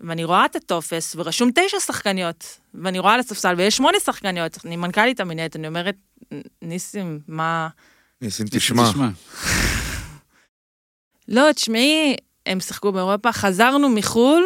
ואני 0.00 0.24
רואה 0.24 0.44
את 0.44 0.56
הטופס, 0.56 1.16
ורשום 1.16 1.50
תשע 1.54 1.80
שחקניות, 1.80 2.58
ואני 2.74 2.98
רואה 2.98 3.14
על 3.14 3.20
הספסל, 3.20 3.54
ויש 3.56 3.76
שמונה 3.76 4.00
שחקניות. 4.00 4.58
אני 4.64 4.76
מנכ"לית 4.76 5.20
המינהלת, 5.20 5.56
אני 5.56 5.68
אומרת, 5.68 5.96
ניסים, 6.62 7.20
מה... 7.28 7.68
ניסים 8.20 8.46
תשמע. 8.50 8.90
לא, 11.28 11.52
תשמעי, 11.52 12.16
הם 12.46 12.60
שיחקו 12.60 12.92
באירופה, 12.92 13.32
חזרנו 13.32 13.88
מחו"ל, 13.88 14.44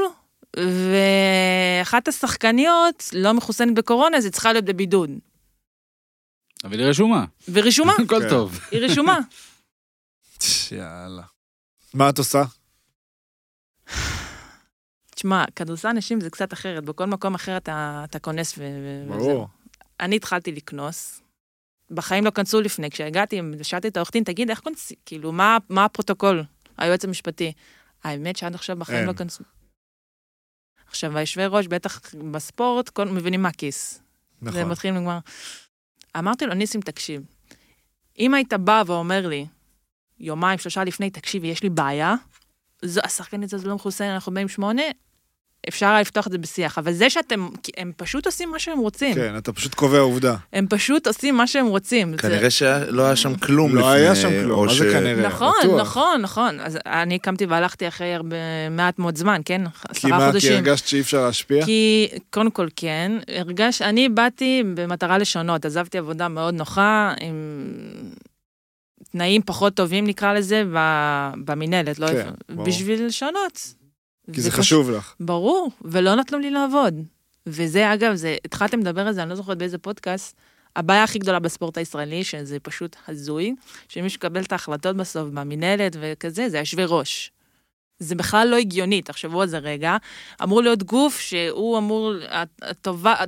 ואחת 0.56 2.08
השחקניות 2.08 3.10
לא 3.12 3.32
מחוסנת 3.32 3.74
בקורונה, 3.74 4.16
אז 4.16 4.24
היא 4.24 4.32
צריכה 4.32 4.52
להיות 4.52 4.64
בבידוד. 4.64 5.10
אבל 6.64 6.78
היא 6.78 6.86
רשומה. 6.86 7.24
ורשומה, 7.52 7.92
הכל 8.04 8.20
כן. 8.22 8.28
טוב. 8.28 8.60
היא 8.70 8.80
רשומה. 8.80 9.18
יאללה. 10.72 11.22
מה 11.94 12.08
את 12.08 12.18
עושה? 12.18 12.42
תשמע, 15.22 15.44
כדורסל 15.56 15.92
נשים 15.92 16.20
זה 16.20 16.30
קצת 16.30 16.52
אחרת, 16.52 16.84
בכל 16.84 17.06
מקום 17.06 17.34
אחר 17.34 17.56
אתה, 17.56 18.04
אתה 18.04 18.18
כונס 18.18 18.54
ו... 18.58 18.64
ברור. 19.08 19.48
אני 20.00 20.16
התחלתי 20.16 20.52
לקנוס. 20.52 21.22
בחיים 21.90 22.24
לא 22.24 22.30
כנסו 22.30 22.60
לפני, 22.60 22.90
כשהגעתי, 22.90 23.40
שאלתי 23.62 23.88
את 23.88 23.96
העורך 23.96 24.12
דין, 24.12 24.24
תגיד, 24.24 24.50
איך 24.50 24.60
כונסים? 24.60 24.96
כאילו, 25.06 25.32
מה, 25.32 25.58
מה 25.68 25.84
הפרוטוקול? 25.84 26.44
היועץ 26.78 27.04
המשפטי. 27.04 27.52
האמת 28.04 28.36
שעד 28.36 28.54
עכשיו 28.54 28.76
בחיים 28.76 28.98
אין. 28.98 29.06
לא 29.06 29.12
כנסו. 29.12 29.44
עכשיו, 30.86 31.18
היושבי 31.18 31.46
ראש, 31.46 31.66
בטח 31.66 32.00
בספורט, 32.30 32.88
כל, 32.88 33.08
מבינים 33.08 33.42
מה 33.42 33.52
כיס. 33.52 34.00
זה 34.40 34.50
נכון. 34.50 34.70
מתחיל 34.70 34.96
ונגמר. 34.96 35.18
אמרתי 36.18 36.46
לו, 36.46 36.54
ניסים, 36.54 36.80
תקשיב, 36.80 37.22
אם 38.18 38.34
היית 38.34 38.52
בא 38.52 38.82
ואומר 38.86 39.26
לי, 39.26 39.46
יומיים, 40.20 40.58
שלושה 40.58 40.84
לפני, 40.84 41.10
תקשיבי, 41.10 41.48
יש 41.48 41.62
לי 41.62 41.70
בעיה, 41.70 42.14
זו, 42.84 43.00
השחקנית 43.04 43.52
הזו 43.52 43.68
לא 43.68 43.74
מחוסנת, 43.74 44.08
אנחנו 44.14 44.34
באים 44.34 44.48
שמונה, 44.48 44.82
אפשר 45.68 45.86
היה 45.86 46.00
לפתוח 46.00 46.26
את 46.26 46.32
זה 46.32 46.38
בשיח. 46.38 46.78
אבל 46.78 46.92
זה 46.92 47.10
שאתם, 47.10 47.48
כי 47.62 47.72
הם 47.76 47.92
פשוט 47.96 48.26
עושים 48.26 48.50
מה 48.50 48.58
שהם 48.58 48.78
רוצים. 48.78 49.14
כן, 49.14 49.36
אתה 49.36 49.52
פשוט 49.52 49.74
קובע 49.74 49.98
עובדה. 49.98 50.36
הם 50.52 50.66
פשוט 50.70 51.06
עושים 51.06 51.36
מה 51.36 51.46
שהם 51.46 51.66
רוצים. 51.66 52.16
כנראה 52.16 52.50
שלא 52.50 53.02
היה 53.02 53.16
שם 53.16 53.34
כלום 53.36 53.68
לפני... 53.70 53.80
לא 53.80 53.90
היה 53.90 54.14
שם 54.16 54.28
כלום, 54.42 54.66
מה 54.66 54.72
ש- 54.74 54.78
זה 54.78 54.90
כנראה? 54.92 55.26
נכון, 55.28 55.52
בטוח. 55.64 55.80
נכון, 55.80 56.20
נכון. 56.22 56.60
אז 56.60 56.78
אני 56.86 57.18
קמתי 57.18 57.46
והלכתי 57.46 57.88
אחרי 57.88 58.14
הרבה, 58.14 58.36
מעט 58.70 58.98
מאוד 58.98 59.16
זמן, 59.18 59.40
כן? 59.44 59.62
כי 59.68 59.86
עשרה 59.88 60.10
מה, 60.10 60.18
כי 60.18 60.26
חודשים. 60.26 60.52
הרגשת 60.52 60.86
שאי 60.86 61.00
אפשר 61.00 61.22
להשפיע? 61.24 61.64
כי, 61.64 62.08
קודם 62.30 62.50
כל 62.50 62.68
כן, 62.76 63.12
הרגש, 63.28 63.82
אני 63.82 64.08
באתי 64.08 64.62
במטרה 64.74 65.18
לשנות, 65.18 65.64
עזבתי 65.64 65.98
עבודה 65.98 66.28
מאוד 66.28 66.54
נוחה, 66.54 67.14
עם 67.20 67.34
תנאים 69.12 69.42
פחות 69.42 69.74
טובים 69.74 70.06
נקרא 70.06 70.32
לזה, 70.32 70.62
במינהלת, 71.44 71.98
לא 71.98 72.06
כן, 72.06 72.16
איפה- 72.16 72.30
ברור. 72.48 72.66
בשביל 72.66 73.06
לשנות. 73.06 73.81
כי 74.32 74.40
זה 74.40 74.50
חשוב 74.50 74.90
לך. 74.90 75.14
ברור, 75.20 75.70
ולא 75.82 76.14
נתנו 76.14 76.38
לי 76.38 76.50
לעבוד. 76.50 76.94
וזה, 77.46 77.92
אגב, 77.94 78.14
זה, 78.14 78.36
התחלתם 78.44 78.80
לדבר 78.80 79.06
על 79.06 79.12
זה, 79.12 79.22
אני 79.22 79.30
לא 79.30 79.36
זוכרת 79.36 79.58
באיזה 79.58 79.78
פודקאסט, 79.78 80.36
הבעיה 80.76 81.04
הכי 81.04 81.18
גדולה 81.18 81.38
בספורט 81.38 81.78
הישראלי, 81.78 82.24
שזה 82.24 82.58
פשוט 82.60 82.96
הזוי, 83.08 83.54
שמי 83.88 84.10
שקבל 84.10 84.42
את 84.42 84.52
ההחלטות 84.52 84.96
בסוף 84.96 85.28
במינהלת 85.28 85.96
וכזה, 86.00 86.48
זה 86.48 86.58
יושבי 86.58 86.84
ראש. 86.86 87.32
זה 87.98 88.14
בכלל 88.14 88.48
לא 88.48 88.56
הגיוני, 88.56 89.02
תחשבו 89.02 89.42
על 89.42 89.48
זה 89.48 89.58
רגע. 89.58 89.96
אמור 90.42 90.62
להיות 90.62 90.82
גוף 90.82 91.20
שהוא 91.20 91.78
אמור, 91.78 92.14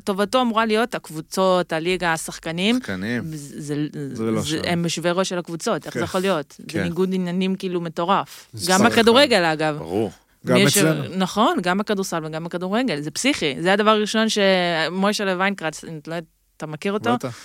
טובתו 0.05 0.43
אמורה 0.43 0.67
להיות 0.67 0.95
הקבוצות, 0.95 1.73
הליגה, 1.73 2.13
השחקנים. 2.13 2.79
שחקנים. 2.79 3.23
זה, 3.25 3.61
זה, 3.63 3.87
זה 4.13 4.23
לא 4.23 4.41
זה, 4.41 4.49
שם. 4.49 4.61
הם 4.65 4.85
יושבי 4.85 5.11
ראש 5.11 5.29
של 5.29 5.39
הקבוצות, 5.39 5.87
איך 5.87 5.95
כן. 5.95 6.01
זה 6.01 6.05
יכול 6.05 6.21
להיות? 6.21 6.55
זה 6.59 6.65
כן. 6.69 6.83
ניגוד 6.83 7.15
עניינים 7.15 7.55
כאילו 7.57 7.81
מטורף. 7.81 8.49
זה 8.53 8.73
גם 8.73 8.85
בכדורגל, 8.85 9.45
אגב. 9.45 9.79
ברור. 9.79 10.11
גם 10.47 10.57
יש- 10.57 10.79
אצלנו. 10.79 11.05
נכון, 11.17 11.57
גם 11.63 11.79
בכדורסל 11.79 12.25
וגם 12.25 12.45
בכדורגל, 12.45 13.01
זה 13.01 13.11
פסיכי. 13.11 13.55
זה 13.61 13.73
הדבר 13.73 13.91
הראשון 13.91 14.27
שמוישה 14.29 15.35
ויינקרץ, 15.39 15.85
אני 15.85 16.01
לא 16.07 16.15
יודעת, 16.15 16.25
אתה 16.57 16.67
מכיר 16.67 16.93
אותו? 16.93 17.15
בטח. 17.15 17.39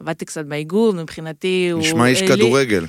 עבדתי 0.00 0.24
קצת 0.24 0.44
באיגוד, 0.44 0.94
מבחינתי 0.94 1.68
הוא... 1.72 1.80
נשמע 1.80 2.06
איש 2.06 2.22
אלי- 2.22 2.28
כדורגל. 2.28 2.86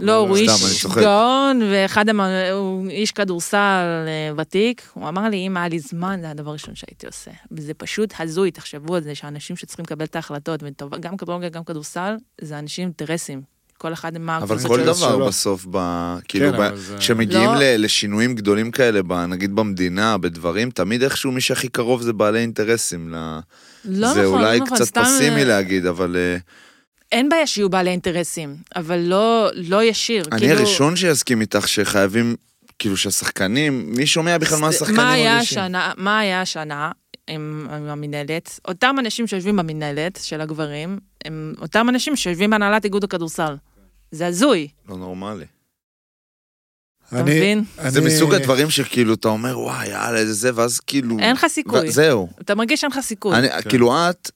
לא, 0.00 0.16
הוא 0.16 0.36
איש. 0.36 0.86
גאון, 1.00 1.60
ואחד 1.72 2.08
המ... 2.08 2.20
הוא 2.52 2.88
איש 2.88 3.12
כדורסל 3.12 3.56
אה, 4.06 4.30
ותיק. 4.36 4.82
הוא 4.94 5.08
אמר 5.08 5.28
לי, 5.28 5.46
אם 5.46 5.56
היה 5.56 5.68
לי 5.68 5.78
זמן, 5.78 6.18
זה 6.22 6.30
הדבר 6.30 6.50
הראשון 6.50 6.74
שהייתי 6.74 7.06
עושה. 7.06 7.30
וזה 7.50 7.74
פשוט 7.74 8.14
הזוי, 8.18 8.50
תחשבו 8.50 8.94
על 8.94 9.02
זה, 9.02 9.14
שאנשים 9.14 9.56
שצריכים 9.56 9.84
לקבל 9.84 10.04
את 10.04 10.16
ההחלטות, 10.16 10.60
וטוב- 10.62 11.00
גם 11.00 11.16
כדורגל, 11.16 11.48
גם 11.48 11.64
כדורסל, 11.64 12.14
זה 12.40 12.58
אנשים 12.58 12.84
אינטרסים. 12.84 13.42
כל 13.78 13.92
אחד 13.92 14.16
עם 14.16 14.26
מה... 14.26 14.36
אבל 14.38 14.58
כל. 14.58 14.82
דבר 14.84 14.94
שלו. 14.94 15.26
בסוף, 15.26 15.66
ב... 15.70 15.78
כאילו, 16.28 16.52
כן, 16.52 16.58
ב... 16.58 16.76
זה- 16.76 16.96
כשמגיעים 16.98 17.50
לא. 17.50 17.60
לשינויים 17.60 18.34
גדולים 18.34 18.70
כאלה, 18.70 19.02
ב... 19.02 19.12
נגיד 19.12 19.54
במדינה, 19.54 20.18
בדברים, 20.18 20.70
תמיד 20.70 21.02
איכשהו 21.02 21.32
מי 21.32 21.40
שהכי 21.40 21.68
קרוב 21.68 22.02
זה 22.02 22.12
בעלי 22.12 22.38
אינטרסים. 22.38 23.14
ל... 23.14 23.38
לא 23.84 24.14
זה 24.14 24.22
נכון, 24.22 24.34
אולי 24.40 24.58
לא 24.58 24.64
נכון, 24.64 24.76
קצת 24.76 24.84
סתם, 24.84 25.02
פסימי 25.04 25.40
אה, 25.40 25.44
להגיד, 25.44 25.86
אבל 25.86 26.16
אה, 26.16 26.36
אין 27.12 27.28
בעיה 27.28 27.46
שיהיו 27.46 27.68
בעלי 27.70 27.90
אינטרסים, 27.90 28.56
אבל 28.76 28.98
לא, 28.98 29.48
לא 29.54 29.82
ישיר. 29.82 30.24
אני 30.32 30.40
כאילו, 30.40 30.54
הראשון 30.54 30.96
שיסכים 30.96 31.40
איתך 31.40 31.68
שחייבים, 31.68 32.36
כאילו 32.78 32.96
שהשחקנים, 32.96 33.92
מי 33.96 34.06
שומע 34.06 34.38
בכלל 34.38 34.58
מה 34.58 34.68
השחקנים 34.68 34.96
מה 34.96 35.12
היה 35.12 35.34
מרגישים? 35.34 35.58
השנה, 35.58 35.92
מה 35.96 36.18
היה 36.18 36.40
השנה 36.40 36.90
עם, 37.28 37.68
עם 37.70 37.88
המינהלת? 37.88 38.60
אותם 38.68 38.96
אנשים 38.98 39.26
שיושבים 39.26 39.56
במינהלת 39.56 40.18
של 40.22 40.40
הגברים, 40.40 40.98
הם 41.24 41.54
אותם 41.60 41.86
אנשים 41.88 42.16
שיושבים 42.16 42.50
בהנהלת 42.50 42.84
איגוד 42.84 43.04
הכדורסל. 43.04 43.54
זה 44.10 44.26
הזוי, 44.26 44.68
לא 44.88 44.96
נורמלי. 44.96 45.44
אתה 47.08 47.20
אני- 47.20 47.36
מבין? 47.36 47.64
זה 47.88 47.98
אני- 47.98 48.06
מסוג 48.06 48.34
הדברים 48.34 48.70
שכאילו 48.70 49.14
אתה 49.14 49.28
אומר 49.28 49.58
וואי 49.58 49.88
יאללה 49.88 50.18
איזה 50.18 50.32
זה 50.32 50.50
ואז 50.54 50.80
כאילו 50.80 51.18
אין 51.18 51.34
לך 51.36 51.46
סיכוי. 51.48 51.88
ו- 51.88 51.92
זהו 51.92 52.28
אתה 52.40 52.54
מרגיש 52.54 52.80
שאין 52.80 52.92
לך 52.92 52.98
סיכוי. 53.00 53.36
אני 53.36 53.48
כן. 53.50 53.68
כאילו 53.70 53.92
את 54.10 54.30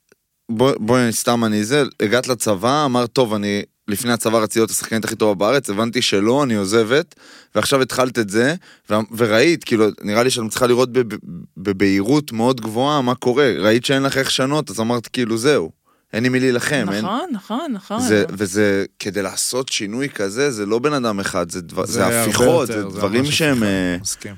בואי 0.50 0.74
בואי 0.80 1.12
סתם 1.12 1.44
אני 1.44 1.64
זה 1.64 1.82
הגעת 2.02 2.28
לצבא 2.28 2.84
אמרת 2.84 3.12
טוב 3.12 3.34
אני 3.34 3.62
לפני 3.88 4.12
הצבא 4.12 4.38
רציתי 4.38 4.58
להיות 4.58 4.70
השחקנית 4.70 5.04
הכי 5.04 5.16
טובה 5.16 5.34
בארץ 5.34 5.70
הבנתי 5.70 6.02
שלא 6.02 6.42
אני 6.44 6.54
עוזבת 6.54 7.14
ועכשיו 7.54 7.82
התחלת 7.82 8.18
את 8.18 8.28
זה 8.30 8.54
ו- 8.90 8.94
וראית 9.16 9.64
כאילו 9.64 9.84
נראה 10.02 10.22
לי 10.22 10.30
שאת 10.30 10.44
צריכה 10.50 10.66
לראות 10.66 10.92
בב- 10.92 11.16
בבהירות 11.56 12.32
מאוד 12.32 12.60
גבוהה 12.60 13.00
מה 13.02 13.14
קורה 13.14 13.52
ראית 13.58 13.84
שאין 13.84 14.02
לך 14.02 14.18
איך 14.18 14.28
לשנות 14.28 14.70
אז 14.70 14.80
אמרת 14.80 15.06
כאילו 15.06 15.36
זהו 15.38 15.70
אין 16.12 16.24
עם 16.24 16.32
מי 16.32 16.40
להילחם 16.40 16.86
אין- 16.92 17.04
נכון, 17.04 17.28
נכון, 17.32 17.72
נכון. 17.72 18.00
זה, 18.00 18.24
וזה, 18.28 18.84
כדי 18.98 19.22
לעשות 19.22 19.68
שינוי 19.68 20.08
כזה, 20.08 20.50
זה 20.50 20.66
לא 20.66 20.78
בן 20.78 20.92
אדם 20.92 21.20
אחד, 21.20 21.50
זה, 21.50 21.60
דבר, 21.60 21.86
זה, 21.86 22.04
הרבה 22.04 22.22
הפיכות, 22.22 22.68
יותר, 22.68 22.90
זה 22.90 22.98
דברים 22.98 23.22
ממש 23.24 23.38
שהם, 23.38 23.62
אה, 23.62 23.96
מסכים. 24.00 24.34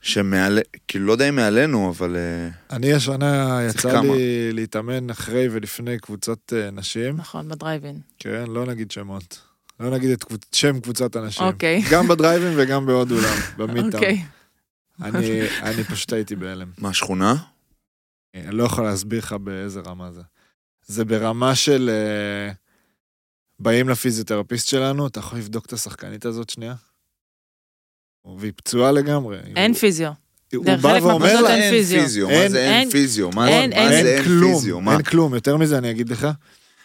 שהם 0.00 0.30
מעל, 0.30 0.58
כאילו 0.88 1.06
לא 1.06 1.12
יודע 1.12 1.28
אם 1.28 1.36
מעלינו, 1.36 1.90
אבל 1.90 2.16
אה, 2.16 2.76
אני 2.76 2.92
השנה 2.94 3.60
יצא 3.70 3.90
כמה. 3.90 4.02
לי 4.14 4.52
להתאמן 4.52 5.10
אחרי 5.10 5.48
ולפני 5.50 5.98
קבוצות 5.98 6.52
אה, 6.56 6.70
נשים, 6.70 7.16
נכון, 7.16 7.48
בדרייבין. 7.48 8.00
כן, 8.18 8.44
לא 8.48 8.66
נגיד 8.66 8.90
שמות. 8.90 9.38
לא 9.80 9.90
נגיד 9.90 10.10
את 10.10 10.24
קבוצ- 10.24 10.46
שם 10.52 10.80
קבוצת 10.80 11.16
אנשים. 11.16 11.46
אוקיי. 11.46 11.82
גם 11.92 12.08
בדרייבים 12.08 12.52
וגם 12.56 12.86
בעוד 12.86 13.10
אולם, 13.12 13.36
במיטאון. 13.56 13.94
אוקיי. 13.94 14.22
אני 15.02 15.40
אני 15.62 15.84
פשוט 15.84 16.12
הייתי 16.12 16.36
בהלם. 16.36 16.68
מה, 16.78 16.94
שכונה? 16.94 17.34
אני 18.36 18.56
לא 18.56 18.64
יכול 18.64 18.84
להסביר 18.84 19.18
לך 19.18 19.32
באיזה 19.32 19.80
רמה 19.80 20.12
זה. 20.12 20.20
זה 20.88 21.04
ברמה 21.04 21.54
של... 21.54 21.90
אה, 21.92 22.52
באים 23.60 23.88
לפיזיותרפיסט 23.88 24.68
שלנו, 24.68 25.06
אתה 25.06 25.20
יכול 25.20 25.38
לבדוק 25.38 25.66
את 25.66 25.72
השחקנית 25.72 26.24
הזאת 26.24 26.50
שנייה? 26.50 26.74
והיא 28.38 28.52
פצועה 28.56 28.92
לגמרי. 28.92 29.38
אין 29.56 29.70
הוא- 29.70 29.78
פיזיו. 29.78 30.10
הוא 30.54 30.64
בא 30.82 30.98
ואומר 31.02 31.40
לה, 31.40 31.54
אין 31.56 31.70
פיזיו. 31.74 32.28
מה 32.28 32.48
זה 32.48 32.58
אין 32.64 32.90
פיזיו? 32.90 33.30
מה 33.34 33.48
אין- 33.48 33.70
מה 33.70 33.76
אין- 33.76 33.90
זה 33.90 33.96
אין 33.96 34.06
אין 34.06 34.24
כלום? 34.24 34.88
אין 34.88 35.02
כלום. 35.02 35.34
יותר 35.34 35.56
מזה 35.56 35.78
אני 35.78 35.90
אגיד 35.90 36.08
לך, 36.08 36.28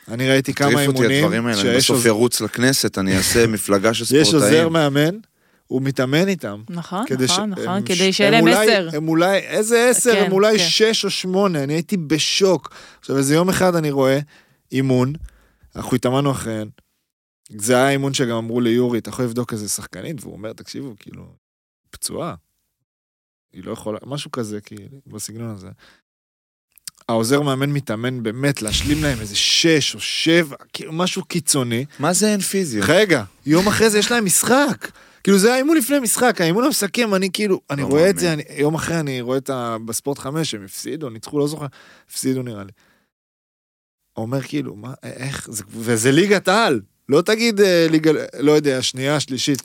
אני 0.07 0.29
ראיתי 0.29 0.53
כמה 0.53 0.71
טריף 0.71 0.87
אותי 0.87 0.97
אימונים 0.99 1.23
הדברים 1.23 1.45
האלה, 1.47 1.61
אני 1.61 1.77
בסוף 1.77 2.05
ירוץ 2.05 2.41
לכנסת, 2.41 2.97
אני 2.97 3.17
אעשה 3.17 3.47
מפלגה 3.47 3.93
של 3.93 4.03
יש 4.15 4.33
עוזר 4.33 4.39
ספורטאים. 4.47 4.73
מאמן, 4.73 5.17
הוא 5.67 5.81
מתאמן 5.81 6.27
איתם. 6.27 6.63
נכון, 6.69 7.05
כדי 7.07 7.23
נכון, 7.25 7.49
ש- 7.55 7.59
נכון, 7.59 7.67
הם 7.67 7.83
כדי 7.83 8.13
שיהיה 8.13 8.37
הם 8.39 8.47
להם 8.47 8.57
עשר. 8.63 8.89
הם 8.97 9.07
אולי, 9.07 9.37
איזה 9.37 9.87
עשר? 9.89 10.13
כן, 10.13 10.23
הם 10.25 10.31
אולי 10.31 10.57
כן. 10.57 10.63
שש 10.69 11.05
או 11.05 11.09
שמונה, 11.09 11.63
אני 11.63 11.73
הייתי 11.73 11.97
בשוק. 11.97 12.73
עכשיו, 12.99 13.17
איזה 13.17 13.33
יום 13.35 13.49
אחד 13.49 13.75
אני 13.75 13.91
רואה 13.91 14.19
אימון, 14.71 15.13
אנחנו 15.75 15.95
התאמנו 15.95 16.31
אחריהן. 16.31 16.69
זה 17.57 17.75
היה 17.75 17.89
אימון 17.89 18.13
שגם 18.13 18.35
אמרו 18.37 18.61
ליורי, 18.61 18.99
אתה 18.99 19.09
יכול 19.09 19.25
לבדוק 19.25 19.53
איזה 19.53 19.69
שחקנית? 19.69 20.21
והוא 20.21 20.33
אומר, 20.33 20.53
תקשיבו, 20.53 20.93
כאילו, 20.99 21.35
פצועה. 21.89 22.35
היא 23.53 23.63
לא 23.63 23.71
יכולה, 23.71 23.97
משהו 24.05 24.31
כזה, 24.31 24.61
כאילו, 24.61 25.01
בסגנון 25.07 25.49
הזה. 25.55 25.67
העוזר 27.09 27.41
מאמן 27.41 27.69
מתאמן 27.69 28.23
באמת 28.23 28.61
להשלים 28.61 29.03
להם 29.03 29.19
איזה 29.19 29.35
שש 29.35 29.95
או 29.95 29.99
שבע, 29.99 30.55
כאילו 30.73 30.93
משהו 30.93 31.25
קיצוני. 31.25 31.85
מה 31.99 32.13
זה 32.13 32.31
אין 32.31 32.39
פיזיו? 32.39 32.83
רגע, 32.87 33.23
יום 33.45 33.67
אחרי 33.67 33.89
זה 33.89 33.99
יש 33.99 34.11
להם 34.11 34.25
משחק. 34.25 34.91
כאילו 35.23 35.37
זה 35.37 35.53
האימון 35.53 35.77
לפני 35.77 35.99
משחק, 35.99 36.41
האימון 36.41 36.63
המסכם, 36.63 37.15
אני 37.15 37.29
כאילו, 37.33 37.61
אני 37.69 37.81
לא 37.81 37.87
רואה 37.87 38.09
את 38.09 38.19
זה. 38.19 38.33
אני, 38.33 38.43
יום 38.57 38.75
אחרי 38.75 38.99
אני 38.99 39.21
רואה 39.21 39.37
את 39.37 39.49
ה... 39.49 39.77
בספורט 39.85 40.19
חמש, 40.19 40.53
הם 40.53 40.65
הפסידו, 40.65 41.09
ניצחו, 41.09 41.39
לא 41.39 41.47
זוכר, 41.47 41.65
הפסידו 42.09 42.43
נראה 42.43 42.63
לי. 42.63 42.71
אומר 44.17 44.41
כאילו, 44.41 44.75
מה, 44.75 44.93
איך, 45.03 45.47
זה, 45.51 45.63
וזה 45.67 46.11
ליגת 46.11 46.47
על, 46.47 46.81
לא 47.09 47.21
תגיד 47.21 47.61
אה, 47.61 47.87
ליגה, 47.89 48.11
לא 48.39 48.51
יודע, 48.51 48.81
שנייה, 48.81 49.19
שלישית, 49.19 49.61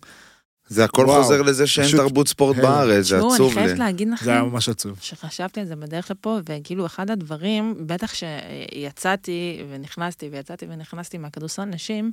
זה 0.68 0.84
הכל 0.84 1.04
וואו, 1.06 1.22
חוזר 1.22 1.42
לזה 1.42 1.66
שאין 1.66 1.86
פשוט 1.86 2.00
תרבות 2.00 2.28
ספורט 2.28 2.56
הלם. 2.56 2.64
בארץ, 2.66 3.04
זה 3.06 3.16
תשמעו, 3.16 3.28
אני 3.28 3.34
עצוב 3.34 3.48
לי. 3.48 3.64
חייבת 3.64 3.78
להגיד 3.78 4.08
זה 4.24 4.30
היה 4.30 4.40
לכם, 4.40 4.50
ממש 4.50 4.68
עצוב. 4.68 4.98
שחשבתי 5.00 5.60
על 5.60 5.66
זה 5.66 5.76
בדרך 5.76 6.10
לפה, 6.10 6.38
וכאילו 6.48 6.86
אחד 6.86 7.10
הדברים, 7.10 7.74
בטח 7.86 8.14
שיצאתי 8.14 9.62
ונכנסתי, 9.70 10.28
ויצאתי 10.32 10.66
ונכנסתי 10.68 11.18
מהכדורסל 11.18 11.64
נשים, 11.64 12.12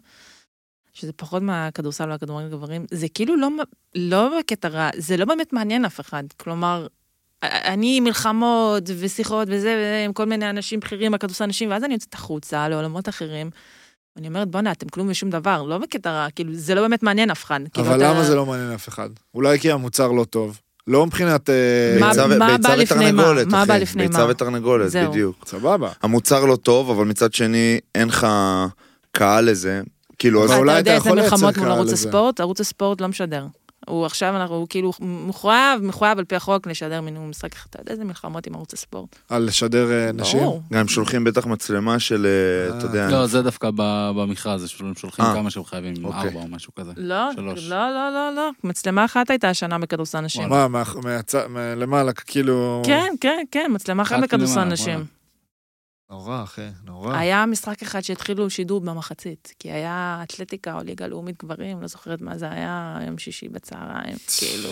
שזה 0.95 1.11
פחות 1.15 1.41
מהכדורסל 1.41 2.09
והכדורגל 2.09 2.47
גברים, 2.49 2.85
זה 2.91 3.07
כאילו 3.13 3.35
לא, 3.37 3.47
לא 3.95 4.29
בקטע 4.39 4.67
רע, 4.67 4.89
זה 4.97 5.17
לא 5.17 5.25
באמת 5.25 5.53
מעניין 5.53 5.85
אף 5.85 5.99
אחד. 5.99 6.23
כלומר, 6.37 6.87
אני 7.43 7.99
מלחמות 7.99 8.83
ושיחות 8.99 9.47
וזה, 9.51 9.55
וזה, 9.77 10.03
עם 10.05 10.13
כל 10.13 10.25
מיני 10.25 10.49
אנשים 10.49 10.79
בכירים 10.79 11.11
בכדורסל 11.11 11.45
נשים, 11.45 11.69
ואז 11.71 11.83
אני 11.83 11.93
יוצאת 11.93 12.13
החוצה 12.13 12.69
לעולמות 12.69 13.09
אחרים. 13.09 13.49
אני 14.17 14.27
אומרת, 14.27 14.47
בואנה, 14.47 14.71
אתם 14.71 14.89
כלום 14.89 15.07
ושום 15.09 15.29
דבר, 15.29 15.63
לא 15.63 15.77
בקטע 15.77 16.11
רע, 16.11 16.27
כאילו, 16.35 16.53
זה 16.53 16.75
לא 16.75 16.81
באמת 16.81 17.03
מעניין 17.03 17.31
אף 17.31 17.43
אחד. 17.43 17.59
כאילו, 17.73 17.87
אבל 17.87 17.95
אתה- 17.97 18.11
למה 18.13 18.23
זה 18.23 18.35
לא 18.35 18.45
מעניין 18.45 18.71
אף 18.71 18.87
אחד? 18.89 19.09
אולי 19.33 19.59
כי 19.59 19.71
המוצר 19.71 20.11
לא 20.11 20.23
טוב. 20.23 20.59
לא 20.87 21.05
מבחינת... 21.05 21.49
אה, 21.49 21.97
מה- 21.99 22.57
ביצה? 22.57 22.73
ותרנגולת, 22.79 23.47
מה 23.47 23.63
אחי. 23.63 23.85
ביצה? 23.95 24.25
ותרנגולת. 24.29 24.91
בדיוק. 24.95 25.45
סבבה. 25.47 25.91
המוצר 26.01 26.45
לא 26.45 26.55
טוב, 26.55 26.89
אבל 26.89 27.05
מצד 27.05 27.33
שני, 27.33 27.79
אין 27.95 28.07
לך 28.07 28.27
קהל 29.11 29.45
לזה. 29.45 29.81
כאילו, 30.19 30.43
אז 30.43 30.51
אולי 30.51 30.71
אתה 30.71 30.79
אתה 30.79 30.79
יודע 30.79 30.95
איזה 30.95 31.09
יכול 31.09 31.19
לייצר 31.19 31.35
מלחמות 31.35 31.57
מול 31.57 31.65
קהל 31.65 31.77
ערוץ 31.77 31.91
לזה. 31.91 32.07
הספורט? 32.07 32.39
ערוץ 32.39 32.61
הספורט 32.61 33.01
לא 33.01 33.07
משדר. 33.07 33.45
הוא 33.85 34.05
עכשיו, 34.05 34.35
אנחנו 34.35 34.55
הוא 34.55 34.67
כאילו 34.69 34.91
מחויב, 34.99 35.81
מחויב 35.81 36.19
על 36.19 36.25
פי 36.25 36.35
החוק 36.35 36.67
לשדר 36.67 37.01
מינימום 37.01 37.29
משחק 37.29 37.53
אחד. 37.53 37.67
אתה 37.69 37.81
יודע 37.81 37.91
איזה 37.91 38.03
מלחמות 38.03 38.47
עם 38.47 38.55
ערוץ 38.55 38.73
הספורט? 38.73 39.15
על 39.29 39.43
לשדר 39.43 39.91
אה, 39.91 40.11
נשים? 40.11 40.39
ברור. 40.39 40.61
גם 40.73 40.79
הם 40.79 40.87
שולחים 40.87 41.23
בטח 41.23 41.45
מצלמה 41.45 41.99
של, 41.99 42.25
אה, 42.25 42.73
אה. 42.73 42.77
אתה 42.77 42.85
יודע, 42.85 43.09
לא, 43.09 43.27
זה 43.27 43.41
דווקא 43.41 43.69
במכרז, 44.15 44.71
הם 44.79 44.93
שולחים 44.95 45.25
אה. 45.25 45.33
כמה 45.33 45.49
שהם 45.49 45.63
חייבים, 45.65 46.05
אוקיי. 46.05 46.19
ארבע 46.19 46.39
או 46.39 46.47
משהו 46.47 46.75
כזה. 46.75 46.91
לא. 46.97 47.29
לא, 47.37 47.53
לא, 47.69 48.09
לא, 48.13 48.35
לא. 48.35 48.49
מצלמה 48.63 49.05
אחת 49.05 49.29
הייתה 49.29 49.49
השנה 49.49 49.79
בכדורסל 49.79 50.21
נשים. 50.21 50.49
מה, 50.49 50.67
מלמעלה, 51.49 52.13
כאילו... 52.13 52.81
כן, 52.85 53.13
כן, 53.21 53.43
כן, 53.51 53.71
מצלמה 53.73 54.03
אחת 54.03 54.19
בכדורסל 54.23 54.53
מלמעלה, 54.53 54.73
נשים. 54.73 55.14
נורא, 56.11 56.43
אחי, 56.43 56.61
נורא. 56.85 57.15
היה 57.17 57.45
משחק 57.45 57.81
אחד 57.81 58.01
שהתחילו 58.01 58.49
שידור 58.49 58.81
במחצית, 58.81 59.53
כי 59.59 59.71
היה 59.71 60.19
אתלטיקה 60.23 60.73
או 60.73 60.83
ליגה 60.83 61.07
לאומית 61.07 61.43
גברים, 61.43 61.81
לא 61.81 61.87
זוכרת 61.87 62.21
מה 62.21 62.37
זה 62.37 62.51
היה, 62.51 62.99
יום 63.07 63.17
שישי 63.17 63.47
בצהריים, 63.49 64.15
כאילו... 64.37 64.69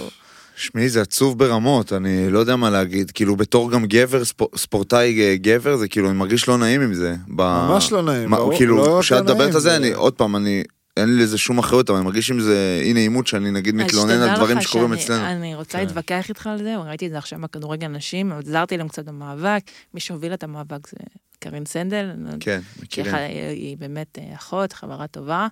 שמי, 0.55 0.89
זה 0.89 1.01
עצוב 1.01 1.39
ברמות, 1.39 1.93
אני 1.93 2.29
לא 2.29 2.39
יודע 2.39 2.55
מה 2.55 2.69
להגיד. 2.69 3.11
כאילו, 3.11 3.35
בתור 3.35 3.71
גם 3.71 3.85
גבר, 3.85 4.25
ספור- 4.25 4.49
ספורטאי 4.55 5.21
אה, 5.21 5.35
גבר, 5.37 5.77
זה 5.77 5.87
כאילו, 5.87 6.09
אני 6.09 6.17
מרגיש 6.17 6.47
לא 6.47 6.57
נעים 6.57 6.81
עם 6.81 6.93
זה. 6.93 7.15
ב- 7.35 7.41
ממש 7.41 7.91
לא 7.91 8.01
נעים, 8.01 8.29
מה, 8.29 8.37
ברור, 8.37 8.51
לא 8.51 8.57
כאילו, 8.57 8.83
רק 8.97 9.01
כשאת 9.03 9.11
לא 9.17 9.23
נעים, 9.23 9.37
מדברת 9.37 9.55
על 9.55 9.61
זה- 9.61 9.75
אני, 9.75 9.93
עוד 9.93 10.13
פעם, 10.13 10.35
אני, 10.35 10.63
אין 10.97 11.15
לי 11.15 11.23
לזה 11.23 11.37
שום 11.37 11.59
אחריות, 11.59 11.89
אבל 11.89 11.97
אני 11.97 12.05
מרגיש 12.05 12.31
עם 12.31 12.39
זה 12.39 12.79
אי 12.83 12.93
נעימות 12.93 13.27
שאני 13.27 13.51
נגיד 13.51 13.75
מתלונן 13.75 14.21
על 14.21 14.35
דברים 14.35 14.61
שקורים 14.61 14.87
שאני- 14.89 15.03
אצלנו. 15.03 15.25
אני 15.27 15.55
רוצה 15.55 15.77
כן. 15.77 15.85
להתווכח 15.85 16.29
איתך 16.29 16.47
על 16.47 16.57
זה, 16.57 16.75
ראיתי 16.77 17.05
את 17.07 17.11
זה 17.11 17.17
עכשיו 17.17 17.39
בכדורגל 17.41 17.87
נשים, 17.87 18.31
עזרתי 18.31 18.77
להם 18.77 18.87
קצת 18.87 19.05
במאבק, 19.05 19.61
מי 19.93 19.99
שהוביל 19.99 20.33
את 20.33 20.43
המאבק 20.43 20.87
זה 20.87 20.97
קרין 21.39 21.65
סנדל, 21.65 22.11
כן, 22.39 22.59
שהיא 22.75 22.83
מכירים. 22.83 23.15
היא 23.49 23.77
באמת 23.77 24.17
אה, 24.21 24.35
אחות, 24.35 24.73
חברה 24.73 25.07
טובה, 25.07 25.47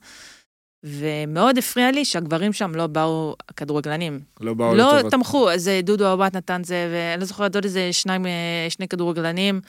ומאוד 0.84 1.58
הפריע 1.58 1.92
לי 1.92 2.06
שהגברים 2.06 2.54
שם 2.54 2.76
לא 2.76 2.88
באו, 2.88 3.36
הכדורגלנים, 3.50 4.20
לא 4.42 4.54
באו 4.54 4.76
לא 4.76 4.98
לטובת. 4.98 5.12
תמכו, 5.12 5.52
אז 5.52 5.72
דודו 5.84 6.14
אבט 6.14 6.36
נתן 6.36 6.64
זה, 6.64 6.90
ואני 6.94 7.20
לא 7.22 7.26
זוכרת 7.26 7.56
עוד 7.56 7.64
איזה 7.64 7.94
שניים, 7.94 8.26
אה, 8.26 8.32
שני 8.70 8.88
כדורגלנים. 8.88 9.62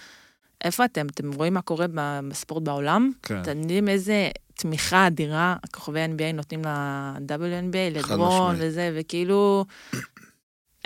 איפה 0.65 0.85
אתם? 0.85 1.07
אתם 1.07 1.33
רואים 1.33 1.55
מה 1.55 1.63
קורה 1.63 1.87
בספורט 2.29 2.63
בעולם? 2.63 3.11
כן. 3.23 3.41
אתם 3.43 3.61
יודעים 3.61 3.89
איזה 3.89 4.29
תמיכה 4.55 5.07
אדירה 5.07 5.57
הכוכבי 5.65 6.05
NBA 6.05 6.33
נותנים 6.35 6.63
ל-WNBA, 6.65 7.99
משמעית. 8.51 8.59
וזה, 8.59 8.91
וכאילו... 8.95 9.65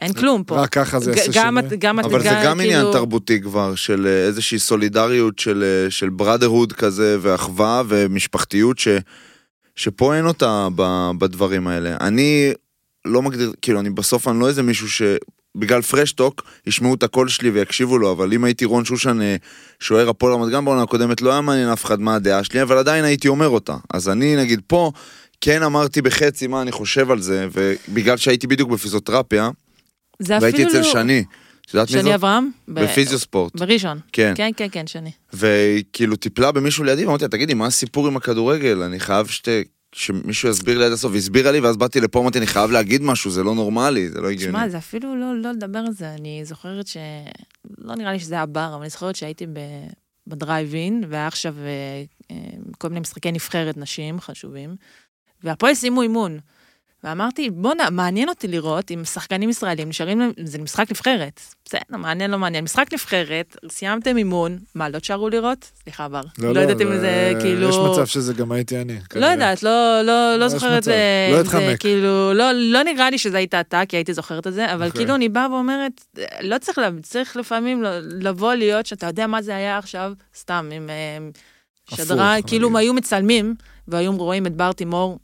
אין 0.02 0.12
כלום 0.12 0.44
פה. 0.44 0.60
רק 0.62 0.72
ככה 0.72 1.00
זה 1.00 1.10
יעשה 1.10 1.22
שינוי. 1.22 1.74
את- 1.74 1.78
גם 1.78 1.98
אבל 1.98 2.22
זה 2.22 2.40
גם 2.44 2.60
עניין 2.60 2.78
כאילו- 2.80 2.92
תרבותי 2.92 3.40
כבר, 3.42 3.74
של 3.74 4.06
אה, 4.06 4.26
איזושהי 4.26 4.58
סולידריות 4.58 5.38
של, 5.38 5.64
בראדרהוד 6.10 6.72
כזה, 6.72 7.16
ואחווה 7.20 7.82
ומשפחתיות, 7.88 8.76
שפה 9.76 10.14
אין 10.14 10.26
אותה 10.26 10.68
בדברים 11.18 11.66
האלה. 11.66 11.96
אני 12.00 12.52
לא 13.04 13.22
מגדיר, 13.22 13.52
כאילו, 13.62 13.80
אני 13.80 13.90
בסוף 13.90 14.28
אני 14.28 14.40
לא 14.40 14.48
איזה 14.48 14.62
מישהו 14.62 14.88
ש... 14.88 15.02
בגלל 15.56 15.82
פרשטוק, 15.82 16.42
ישמעו 16.66 16.94
את 16.94 17.02
הקול 17.02 17.28
שלי 17.28 17.50
ויקשיבו 17.50 17.98
לו, 17.98 18.12
אבל 18.12 18.32
אם 18.32 18.44
הייתי 18.44 18.64
רון 18.64 18.84
שושן 18.84 19.20
אה, 19.20 19.36
שוער 19.80 20.08
הפועל 20.08 20.32
רמת 20.32 20.50
גן 20.50 20.64
בעונה 20.64 20.82
הקודמת, 20.82 21.22
לא 21.22 21.32
היה 21.32 21.40
מעניין 21.40 21.68
אף 21.68 21.84
אחד 21.84 22.00
מה 22.00 22.14
הדעה 22.14 22.44
שלי, 22.44 22.62
אבל 22.62 22.78
עדיין 22.78 23.04
הייתי 23.04 23.28
אומר 23.28 23.48
אותה. 23.48 23.76
אז 23.90 24.08
אני, 24.08 24.36
נגיד, 24.36 24.60
פה, 24.66 24.92
כן 25.40 25.62
אמרתי 25.62 26.02
בחצי 26.02 26.46
מה 26.46 26.62
אני 26.62 26.72
חושב 26.72 27.10
על 27.10 27.20
זה, 27.20 27.48
ובגלל 27.52 28.16
שהייתי 28.16 28.46
בדיוק 28.46 28.70
בפיזיותרפיה, 28.70 29.50
והייתי 30.20 30.66
אצל 30.66 30.78
לא- 30.78 30.84
שני. 30.92 31.24
את 31.66 31.74
יודעת 31.74 31.90
מי 31.90 32.00
שני? 32.00 32.14
אברהם? 32.14 32.50
בפיזיוספורט. 32.68 33.56
בראשון. 33.56 33.98
כן. 34.12 34.32
כן, 34.36 34.50
כן, 34.56 34.66
כן, 34.72 34.86
שני. 34.86 35.10
והיא 35.32 35.84
כאילו 35.92 36.16
טיפלה 36.16 36.52
במישהו 36.52 36.84
לידי, 36.84 37.06
ואמרתי 37.06 37.24
לה, 37.24 37.28
תגידי, 37.28 37.54
מה 37.54 37.66
הסיפור 37.66 38.06
עם 38.06 38.16
הכדורגל? 38.16 38.82
אני 38.82 39.00
חייב 39.00 39.26
שת... 39.26 39.48
שמישהו 39.96 40.48
יסביר 40.48 40.78
לי 40.78 40.84
עד 40.84 40.92
הסוף. 40.92 41.14
הסבירה 41.14 41.52
לי, 41.52 41.60
ואז 41.60 41.76
באתי 41.76 42.00
לפה, 42.00 42.20
אמרתי, 42.20 42.38
אני 42.38 42.46
חייב 42.46 42.70
להגיד 42.70 43.02
משהו, 43.02 43.30
זה 43.30 43.42
לא 43.42 43.54
נורמלי, 43.54 44.08
זה 44.08 44.20
לא 44.20 44.30
הגיוני. 44.30 44.52
שמע, 44.52 44.68
זה 44.68 44.78
אפילו 44.78 45.16
לא, 45.16 45.36
לא 45.36 45.52
לדבר 45.52 45.78
על 45.78 45.92
זה. 45.92 46.14
אני 46.14 46.44
זוכרת 46.44 46.86
ש... 46.86 46.96
לא 47.78 47.94
נראה 47.94 48.12
לי 48.12 48.18
שזה 48.18 48.34
היה 48.34 48.46
בר, 48.46 48.70
אבל 48.74 48.80
אני 48.80 48.90
זוכרת 48.90 49.16
שהייתי. 49.16 49.46
בדרייב-אין, 50.26 51.04
והיה 51.08 51.26
עכשיו 51.26 51.54
אה, 51.58 52.04
אה, 52.30 52.36
כל 52.78 52.88
מיני 52.88 53.00
משחקי 53.00 53.32
נבחרת 53.32 53.76
נשים 53.76 54.20
חשובים, 54.20 54.76
והפועל 55.42 55.74
סיימו 55.74 56.02
אימון. 56.02 56.38
ואמרתי, 57.04 57.50
בואנה, 57.50 57.90
מעניין 57.90 58.28
אותי 58.28 58.48
לראות 58.48 58.90
אם 58.90 59.04
שחקנים 59.04 59.50
ישראלים 59.50 59.88
נשארים, 59.88 60.32
זה 60.44 60.58
משחק 60.58 60.90
נבחרת. 60.90 61.40
בסדר, 61.64 61.80
מעניין, 61.88 62.30
לא 62.30 62.38
מעניין. 62.38 62.64
משחק 62.64 62.92
נבחרת, 62.92 63.56
סיימתם 63.70 64.16
אימון, 64.16 64.58
מה, 64.74 64.88
לא 64.88 64.98
תשארו 64.98 65.28
לראות? 65.28 65.70
סליחה, 65.82 66.08
בר. 66.08 66.20
לא 66.38 66.60
יודעת 66.60 66.80
אם 66.80 66.98
זה 66.98 67.32
כאילו... 67.40 67.68
יש 67.68 67.76
מצב 67.76 68.06
שזה 68.06 68.32
גם 68.34 68.52
הייתי 68.52 68.80
אני. 68.80 68.94
לא 68.94 69.00
כנראה. 69.10 69.32
יודעת, 69.32 69.62
לא, 69.62 70.02
לא, 70.02 70.36
לא 70.36 70.48
זוכרת. 70.48 70.88
אה, 70.88 71.28
לא 71.32 71.36
זה 71.36 71.48
אתחמק. 71.48 71.80
כאילו, 71.80 72.34
לא, 72.34 72.52
לא 72.52 72.82
נראה 72.82 73.10
לי 73.10 73.18
שזה 73.18 73.36
היית 73.36 73.54
אתה, 73.54 73.82
כי 73.88 73.96
הייתי 73.96 74.12
זוכרת 74.14 74.46
את 74.46 74.54
זה, 74.54 74.74
אבל 74.74 74.86
אוקיי. 74.86 75.00
כאילו 75.00 75.14
אני 75.14 75.28
באה 75.28 75.50
ואומרת, 75.50 75.92
לא 76.40 76.58
צריך, 76.58 76.78
לה- 76.78 76.90
צריך 77.02 77.36
לפעמים 77.36 77.84
לבוא 78.20 78.54
להיות 78.54 78.86
שאתה 78.86 79.06
יודע 79.06 79.26
מה 79.26 79.42
זה 79.42 79.56
היה 79.56 79.78
עכשיו, 79.78 80.12
סתם, 80.36 80.68
עם 80.72 80.90
אה, 80.90 81.18
שדרה, 81.96 82.36
כאילו 82.46 82.68
אם. 82.68 82.76
היו 82.76 82.94
מצלמים, 82.94 83.54
והיו 83.88 84.16
רואים 84.16 84.46
את 84.46 84.56
בר 84.56 84.72
תימור, 84.72 85.18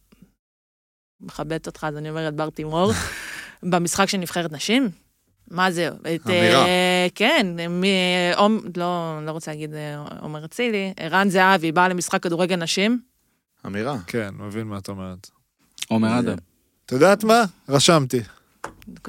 מכבדת 1.23 1.67
אותך, 1.67 1.85
אז 1.89 1.97
אני 1.97 2.11
אומרת 2.11 2.35
בר 2.35 2.51
תימור, 2.51 2.93
במשחק 3.71 4.09
של 4.09 4.19
נבחרת 4.19 4.53
נשים, 4.53 4.91
מה 5.51 5.71
זה? 5.71 5.89
את, 5.89 6.27
אמירה. 6.27 6.67
אה, 6.67 7.07
כן, 7.15 7.47
מ... 7.71 7.83
עומ- 8.37 8.69
לא, 8.77 9.19
לא 9.27 9.31
רוצה 9.31 9.51
להגיד 9.51 9.75
אה, 9.75 10.05
עומר 10.21 10.45
אצילי, 10.45 10.93
ערן 10.97 11.29
זהבי 11.29 11.73
בא 11.73 11.89
למשחק 11.89 12.23
כדורגל 12.23 12.57
נשים, 12.57 13.01
אמירה. 13.67 13.97
כן, 14.07 14.29
מבין 14.39 14.67
מה 14.67 14.79
את 14.79 14.89
אומרת. 14.89 15.31
עומר 15.89 16.19
אדם. 16.19 16.37
את 16.87 16.93
יודעת 16.93 17.25
מה? 17.25 17.45
רשמתי. 17.69 18.21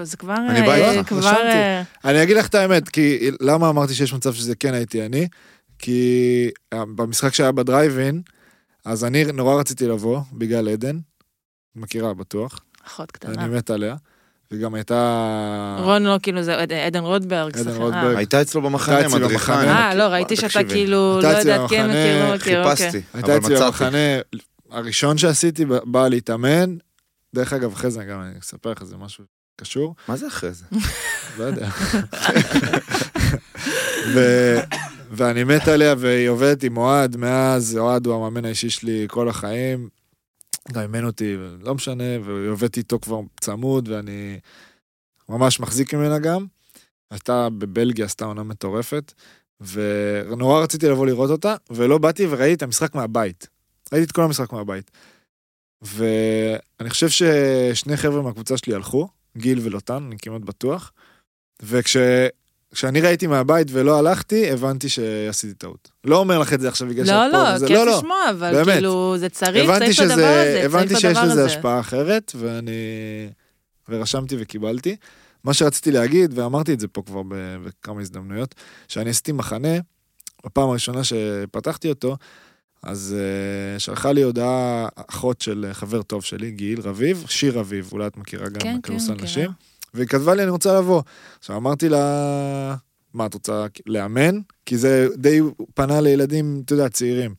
זה 0.03 0.17
כבר... 0.17 0.35
אני 0.49 0.61
בא 0.61 0.71
אה, 0.71 0.91
איתך, 0.91 1.09
כבר... 1.09 1.17
רשמתי. 1.19 1.89
אני 2.05 2.23
אגיד 2.23 2.37
לך 2.37 2.47
את 2.47 2.55
האמת, 2.55 2.89
כי 2.89 3.31
למה 3.41 3.69
אמרתי 3.69 3.93
שיש 3.93 4.13
מצב 4.13 4.33
שזה 4.33 4.55
כן 4.55 4.73
הייתי 4.73 5.05
אני? 5.05 5.27
כי 5.79 6.49
במשחק 6.73 7.33
שהיה 7.33 7.51
בדרייבין, 7.51 8.21
אז 8.85 9.03
אני 9.05 9.23
נורא 9.23 9.59
רציתי 9.59 9.87
לבוא, 9.87 10.19
בגלל 10.33 10.69
עדן, 10.69 10.97
מכירה 11.75 12.13
בטוח, 12.13 12.59
אחות 12.87 13.11
קטנה. 13.11 13.43
אני 13.45 13.55
מת 13.57 13.69
עליה, 13.69 13.95
וגם 14.51 14.73
הייתה... 14.75 15.77
רון 15.79 16.03
לא, 16.03 16.19
כאילו 16.23 16.43
זה 16.43 16.55
עד- 16.61 16.71
עדן 16.73 16.99
רוטברג. 16.99 17.53
עדן 17.57 17.63
שחקן. 17.63 17.81
רוטברג. 17.81 18.15
הייתה 18.17 18.41
אצלו 18.41 18.61
במחנה, 18.61 18.95
הייתה 18.95 19.07
אצלי 19.09 19.19
מדריכה. 19.19 19.55
במחנה. 19.57 19.89
אה, 19.89 19.95
לא, 19.95 20.03
ראיתי 20.03 20.35
שאתה 20.35 20.63
כאילו, 20.63 21.19
לא 21.21 21.27
הייתה 21.27 21.39
אצלי 21.39 21.51
יודעת, 21.51 21.69
כן 21.69 21.89
מכיר, 21.89 22.29
לא 22.29 22.35
מכיר, 22.35 22.63
אוקיי. 22.63 22.75
חיפשתי, 22.75 23.01
הייתה 23.13 23.31
אבל 23.31 23.37
אצלי 23.41 23.55
מצאתי. 23.55 23.65
במחנה, 23.67 23.97
הראשון 24.71 25.17
שעשיתי, 25.17 25.65
בא 25.65 26.07
להתאמן, 26.07 26.75
דרך 27.35 27.53
אגב, 27.53 27.73
אחרי 27.73 27.91
זה 27.91 28.03
גם 28.03 28.21
אני 28.21 28.39
אספר 28.39 28.71
לך 28.71 28.81
איזה 28.81 28.97
משהו 28.97 29.23
קשור, 29.61 29.95
מה 30.07 30.17
זה 30.17 30.27
אחרי 30.27 30.51
זה? 30.53 30.65
לא 31.37 31.43
יודע. 31.43 31.69
ואני 35.11 35.43
מת 35.43 35.67
עליה, 35.67 35.95
והיא 35.97 36.29
עובדת 36.29 36.63
עם 36.63 36.77
אוהד 36.77 37.17
מאז, 37.17 37.77
אוהד 37.77 38.05
הוא 38.05 38.15
המאמן 38.15 38.45
האישי 38.45 38.69
שלי 38.69 39.05
כל 39.09 39.29
החיים. 39.29 39.89
גם 40.71 40.81
אימן 40.81 41.05
אותי, 41.05 41.35
לא 41.61 41.75
משנה, 41.75 42.03
ועובדתי 42.23 42.79
איתו 42.79 42.99
כבר 42.99 43.19
צמוד, 43.39 43.89
ואני 43.89 44.39
ממש 45.29 45.59
מחזיק 45.59 45.93
ממנה 45.93 46.19
גם. 46.19 46.45
הייתה 47.11 47.49
בבלגיה, 47.49 48.05
עשתה 48.05 48.25
עונה 48.25 48.43
מטורפת, 48.43 49.13
ונורא 49.61 50.63
רציתי 50.63 50.87
לבוא 50.87 51.05
לראות 51.05 51.29
אותה, 51.29 51.55
ולא 51.69 51.97
באתי 51.97 52.25
וראיתי 52.29 52.53
את 52.53 52.61
המשחק 52.61 52.95
מהבית. 52.95 53.47
ראיתי 53.93 54.05
את 54.05 54.11
כל 54.11 54.21
המשחק 54.21 54.53
מהבית. 54.53 54.91
ואני 55.81 56.89
חושב 56.89 57.09
ששני 57.09 57.97
חבר'ה 57.97 58.21
מהקבוצה 58.21 58.57
שלי 58.57 58.73
הלכו, 58.73 59.09
גיל 59.37 59.59
ולוטן, 59.63 60.03
אני 60.03 60.17
כמעט 60.17 60.41
בטוח. 60.41 60.91
וכשאני 62.73 63.01
ראיתי 63.01 63.27
מהבית 63.27 63.67
ולא 63.71 63.99
הלכתי, 63.99 64.51
הבנתי 64.51 64.89
שעשיתי 64.89 65.53
טעות. 65.53 65.91
לא 66.03 66.17
אומר 66.17 66.39
לך 66.39 66.53
את 66.53 66.61
זה 66.61 66.67
עכשיו 66.67 66.87
בגלל 66.87 67.05
שאת 67.05 67.13
פה. 67.13 67.27
לא, 67.27 67.43
לא, 67.43 67.55
וזה- 67.55 67.67
כיף 67.67 67.79
לשמוע, 67.97 68.29
אבל 68.29 68.53
באמת. 68.53 68.73
כאילו, 68.73 69.15
זה 69.17 69.29
צריך, 69.29 69.69
צריך 69.79 69.99
את 69.99 70.05
הדבר 70.05 70.15
שזה, 70.15 70.41
הזה, 70.41 70.61
הבנתי 70.65 70.95
שיש 70.95 71.05
לזה 71.05 71.21
הזה. 71.21 71.45
השפעה 71.45 71.79
אחרת, 71.79 72.31
ואני... 72.35 72.71
ורשמתי 73.89 74.35
וקיבלתי. 74.39 74.95
מה 75.43 75.53
שרציתי 75.53 75.91
להגיד, 75.91 76.39
ואמרתי 76.39 76.73
את 76.73 76.79
זה 76.79 76.87
פה 76.87 77.01
כבר 77.05 77.21
בכמה 77.63 78.01
הזדמנויות, 78.01 78.55
שאני 78.87 79.09
עשיתי 79.09 79.31
מחנה, 79.31 79.77
בפעם 80.45 80.69
הראשונה 80.69 81.03
שפתחתי 81.03 81.89
אותו, 81.89 82.17
אז 82.83 83.15
uh, 83.15 83.79
שלחה 83.79 84.11
לי 84.11 84.21
הודעה 84.21 84.87
אחות 85.09 85.41
של 85.41 85.69
חבר 85.73 86.01
טוב 86.01 86.23
שלי, 86.23 86.51
גיל 86.51 86.81
רביב, 86.81 87.25
שיר 87.29 87.59
רביב, 87.59 87.89
אולי 87.91 88.07
את 88.07 88.17
מכירה 88.17 88.45
גם 88.45 88.53
כן, 88.53 88.59
כן, 88.73 88.81
כדורסל 88.81 89.13
מכירה. 89.13 89.51
והיא 89.93 90.07
כתבה 90.07 90.35
לי, 90.35 90.43
אני 90.43 90.51
רוצה 90.51 90.79
לבוא. 90.79 91.01
עכשיו 91.39 91.57
אמרתי 91.57 91.89
לה, 91.89 92.75
מה, 93.13 93.25
את 93.25 93.33
רוצה 93.33 93.65
לאמן? 93.85 94.39
כי 94.65 94.77
זה 94.77 95.07
די 95.17 95.39
פנה 95.73 96.01
לילדים, 96.01 96.61
אתה 96.65 96.73
יודע, 96.73 96.89
צעירים. 96.89 97.35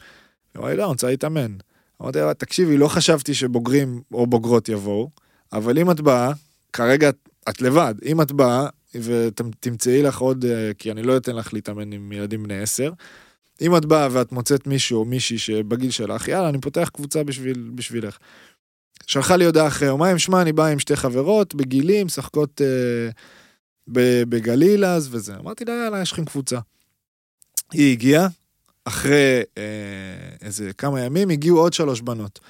היא 0.54 0.60
אמרה 0.60 0.70
לי, 0.70 0.76
לא, 0.76 0.82
אני 0.82 0.88
רוצה 0.88 1.06
להתאמן. 1.06 1.56
אמרתי 2.02 2.18
לה, 2.18 2.34
תקשיבי, 2.34 2.76
לא 2.76 2.88
חשבתי 2.88 3.34
שבוגרים 3.34 4.02
או 4.12 4.26
בוגרות 4.26 4.68
יבואו, 4.68 5.10
אבל 5.52 5.78
אם 5.78 5.90
את 5.90 6.00
באה, 6.00 6.32
כרגע 6.72 7.10
את 7.48 7.60
לבד, 7.62 7.94
אם 8.04 8.20
את 8.20 8.32
באה 8.32 8.66
ותמצאי 8.94 10.02
לך 10.02 10.18
עוד, 10.18 10.44
אה, 10.44 10.70
כי 10.78 10.90
אני 10.90 11.02
לא 11.02 11.16
אתן 11.16 11.36
לך 11.36 11.54
להתאמן 11.54 11.92
עם 11.92 12.12
ילדים 12.12 12.42
בני 12.42 12.60
עשר, 12.60 12.92
אם 13.60 13.76
את 13.76 13.84
באה 13.84 14.08
ואת 14.12 14.32
מוצאת 14.32 14.66
מישהו 14.66 14.98
או 14.98 15.04
מישהי 15.04 15.38
שבגיל 15.38 15.90
שלך, 15.90 16.28
יאללה, 16.28 16.48
אני 16.48 16.60
פותח 16.60 16.90
קבוצה 16.92 17.24
בשביל, 17.24 17.70
בשבילך. 17.74 18.18
שלחה 19.06 19.36
לי 19.36 19.44
הודעה 19.44 19.66
אחרי 19.66 19.88
יומיים, 19.88 20.18
שמע, 20.18 20.42
אני 20.42 20.52
באה 20.52 20.68
עם 20.68 20.78
שתי 20.78 20.96
חברות 20.96 21.54
בגילים, 21.54 22.06
משחקות 22.06 22.60
אה, 22.60 23.10
בגליל 24.28 24.84
אז 24.84 25.08
וזה. 25.14 25.36
אמרתי 25.36 25.64
לה, 25.64 25.72
יאללה, 25.72 26.02
יש 26.02 26.12
לכם 26.12 26.24
קבוצה. 26.24 26.58
היא 27.72 27.92
הגיעה, 27.92 28.28
אחרי 28.84 29.42
אה, 29.58 29.62
איזה 30.42 30.72
כמה 30.78 31.00
ימים 31.00 31.28
הגיעו 31.28 31.58
עוד 31.58 31.72
שלוש 31.72 32.00
בנות. 32.00 32.40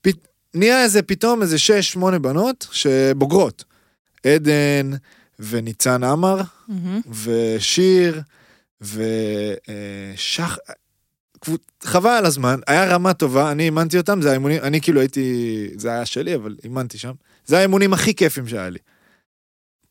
פ... 0.00 0.08
נהיה 0.54 0.82
איזה 0.82 1.02
פתאום 1.02 1.42
איזה 1.42 1.58
שש, 1.58 1.92
שמונה 1.92 2.18
בנות 2.18 2.66
שבוגרות. 2.72 3.64
עדן 4.26 4.90
וניצן 5.38 6.04
עמר 6.04 6.40
מהמם. 6.68 7.00
ושיר 7.24 8.22
ושח... 8.80 10.58
חבל 11.82 12.10
על 12.10 12.26
הזמן, 12.26 12.60
היה 12.66 12.84
רמה 12.94 13.12
טובה, 13.14 13.52
אני 13.52 13.62
אימנתי 13.62 13.98
אותם, 13.98 14.22
זה 14.22 14.30
האימונים, 14.30 14.62
אני 14.62 14.80
כאילו 14.80 15.00
הייתי, 15.00 15.68
זה 15.76 15.90
היה 15.90 16.06
שלי, 16.06 16.34
אבל 16.34 16.56
אימנתי 16.64 16.98
שם. 16.98 17.12
זה 17.46 17.58
האימונים 17.58 17.92
הכי 17.92 18.14
כיפים 18.14 18.48
שהיה 18.48 18.70
לי. 18.70 18.78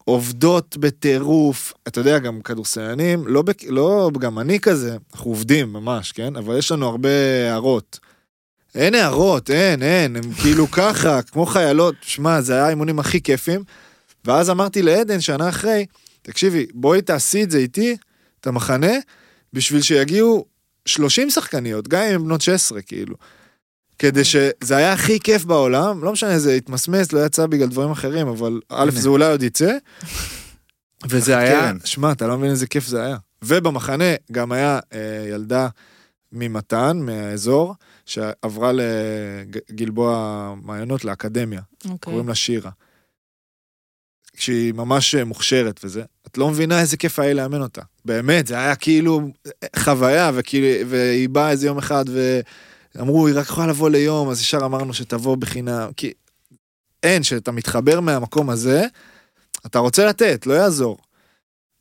עובדות 0.05 0.77
בטירוף, 0.77 1.73
אתה 1.87 1.99
יודע, 1.99 2.19
גם 2.19 2.41
כדורסלנים, 2.41 3.27
לא, 3.27 3.41
בק... 3.41 3.63
לא 3.67 4.11
גם 4.19 4.39
אני 4.39 4.59
כזה, 4.59 4.97
אנחנו 5.13 5.31
עובדים 5.31 5.73
ממש, 5.73 6.11
כן? 6.11 6.35
אבל 6.35 6.57
יש 6.57 6.71
לנו 6.71 6.87
הרבה 6.87 7.09
הערות. 7.49 7.99
אין 8.75 8.95
הערות, 8.95 9.49
אין, 9.49 9.83
אין, 9.83 10.15
הם 10.15 10.33
כאילו 10.41 10.71
ככה, 10.71 11.21
כמו 11.21 11.45
חיילות, 11.45 11.95
שמע, 12.01 12.41
זה 12.41 12.53
היה 12.53 12.65
האימונים 12.65 12.99
הכי 12.99 13.21
כיפים. 13.21 13.63
ואז 14.25 14.49
אמרתי 14.49 14.81
לעדן, 14.81 15.21
שנה 15.21 15.49
אחרי, 15.49 15.85
תקשיבי, 16.21 16.65
בואי 16.73 17.01
תעשי 17.01 17.43
את 17.43 17.51
זה 17.51 17.57
איתי, 17.57 17.97
את 18.39 18.47
המחנה, 18.47 18.93
בשביל 19.53 19.81
שיגיעו 19.81 20.45
30 20.85 21.29
שחקניות, 21.29 21.87
גם 21.87 22.01
אם 22.01 22.15
הן 22.15 22.23
בנות 22.23 22.41
16, 22.41 22.81
כאילו. 22.81 23.15
כדי 23.99 24.23
שזה 24.23 24.77
היה 24.77 24.93
הכי 24.93 25.19
כיף 25.19 25.45
בעולם, 25.45 26.03
לא 26.03 26.11
משנה, 26.11 26.39
זה 26.39 26.53
התמסמס, 26.53 27.11
לא 27.11 27.25
יצא 27.25 27.45
בגלל 27.45 27.67
דברים 27.67 27.91
אחרים, 27.91 28.27
אבל 28.27 28.59
א'. 28.69 28.91
זה 28.91 29.09
אולי 29.09 29.25
עוד 29.25 29.43
יצא. 29.43 29.77
וזה 31.09 31.37
היה, 31.37 31.61
קרן. 31.61 31.77
שמע, 31.85 32.11
אתה 32.11 32.27
לא 32.27 32.37
מבין 32.37 32.51
איזה 32.51 32.67
כיף 32.67 32.87
זה 32.87 33.03
היה. 33.03 33.17
ובמחנה 33.41 34.03
גם 34.31 34.51
היה 34.51 34.79
אה, 34.93 35.25
ילדה 35.29 35.67
ממתן, 36.31 36.97
מהאזור, 36.97 37.75
שעברה 38.05 38.71
לגלבוע 38.73 40.53
מעיינות 40.63 41.05
לאקדמיה. 41.05 41.61
אוקיי. 41.85 41.97
קוראים 41.99 42.27
לה 42.27 42.35
שירה. 42.35 42.71
שהיא 44.35 44.73
ממש 44.73 45.15
מוכשרת 45.15 45.79
וזה, 45.83 46.03
את 46.33 46.37
לא 46.37 46.49
מבינה 46.49 46.79
איזה 46.81 46.97
כיף 46.97 47.19
היה 47.19 47.33
לאמן 47.33 47.61
אותה. 47.61 47.81
באמת, 48.05 48.47
זה 48.47 48.55
היה 48.55 48.75
כאילו 48.75 49.21
חוויה, 49.79 50.31
וכאילו, 50.33 50.89
והיא 50.89 51.29
באה 51.29 51.51
איזה 51.51 51.67
יום 51.67 51.77
אחד 51.77 52.05
ואמרו, 52.95 53.27
היא 53.27 53.35
רק 53.35 53.45
יכולה 53.45 53.67
לבוא 53.67 53.89
ליום, 53.89 54.29
אז 54.29 54.41
ישר 54.41 54.65
אמרנו 54.65 54.93
שתבוא 54.93 55.37
בחינם, 55.37 55.89
כי 55.97 56.13
אין, 57.03 57.23
שאתה 57.23 57.51
מתחבר 57.51 57.99
מהמקום 57.99 58.49
הזה, 58.49 58.85
אתה 59.65 59.79
רוצה 59.79 60.05
לתת, 60.05 60.45
לא 60.45 60.53
יעזור. 60.53 60.97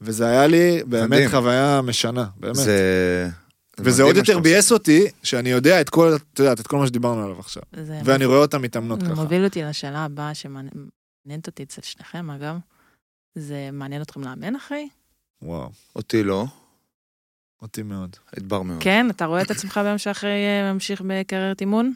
וזה 0.01 0.27
היה 0.27 0.47
לי 0.47 0.83
באמת 0.87 1.11
מדהים. 1.11 1.31
חוויה 1.31 1.81
משנה, 1.83 2.27
באמת. 2.37 2.57
זה... 2.57 3.29
זה 3.77 3.85
וזה 3.85 4.03
עוד 4.03 4.17
יותר 4.17 4.39
ביאס 4.39 4.73
אותי, 4.73 5.07
שאני 5.23 5.51
יודע 5.51 5.81
את 5.81 5.91
כל, 5.91 6.17
את 6.33 6.39
יודעת, 6.39 6.61
את 6.61 6.67
כל 6.67 6.77
מה 6.77 6.87
שדיברנו 6.87 7.25
עליו 7.25 7.39
עכשיו. 7.41 7.63
זה 7.77 8.01
ואני 8.05 8.25
רואה 8.25 8.39
אותם 8.39 8.63
מתאמנות 8.63 9.01
זה 9.01 9.07
ככה. 9.07 9.15
מוביל 9.15 9.45
אותי 9.45 9.63
לשאלה 9.63 10.05
הבאה 10.05 10.35
שמעניינת 10.35 11.47
אותי 11.47 11.63
אצל 11.63 11.83
שניכם, 11.83 12.31
אגב. 12.31 12.57
זה 13.35 13.69
מעניין 13.73 14.03
אתכם 14.03 14.21
לאמן 14.21 14.57
אחרי? 14.57 14.89
וואו. 15.43 15.71
אותי 15.97 16.23
לא, 16.23 16.45
אותי 17.63 17.83
מאוד. 17.83 18.17
את 18.39 18.43
בר 18.43 18.63
מאוד. 18.63 18.83
כן? 18.83 19.11
אתה 19.11 19.25
רואה 19.25 19.43
את 19.43 19.51
עצמך 19.51 19.81
ביום 19.85 19.99
שאחרי 19.99 20.31
אה, 20.45 20.73
ממשיך 20.73 21.03
בקריירת 21.07 21.61
אימון? 21.61 21.93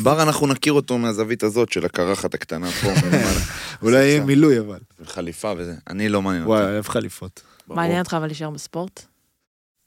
בר 0.00 0.22
אנחנו 0.22 0.46
נכיר 0.46 0.72
אותו 0.72 0.98
מהזווית 0.98 1.42
הזאת 1.42 1.72
של 1.72 1.84
הקרחת 1.84 2.34
הקטנה 2.34 2.70
פה. 2.70 2.88
אולי 3.82 4.04
יהיה. 4.04 4.24
מילוי 4.24 4.58
אבל. 4.60 4.78
חליפה 5.04 5.52
וזה. 5.56 5.74
אני 5.90 6.08
לא 6.08 6.22
מעניין 6.22 6.46
וואי, 6.46 6.60
אותי. 6.60 6.72
אוהב 6.72 6.88
חליפות. 6.88 7.42
מעניין 7.68 7.98
אותך 7.98 8.14
אבל 8.14 8.26
להישאר 8.26 8.50
בספורט? 8.50 9.02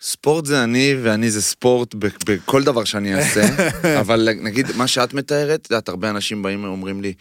ספורט 0.01 0.45
זה 0.45 0.63
אני, 0.63 0.95
ואני 1.03 1.31
זה 1.31 1.41
ספורט 1.41 1.95
ב- 1.95 2.07
בכל 2.25 2.63
דבר 2.63 2.83
שאני 2.83 3.15
אעשה. 3.15 3.41
אבל 4.01 4.29
נגיד, 4.41 4.65
מה 4.75 4.87
שאת 4.87 5.13
מתארת, 5.13 5.61
את 5.61 5.71
יודעת, 5.71 5.89
הרבה 5.89 6.09
אנשים 6.09 6.43
באים 6.43 6.63
ואומרים 6.63 7.01
לי, 7.01 7.13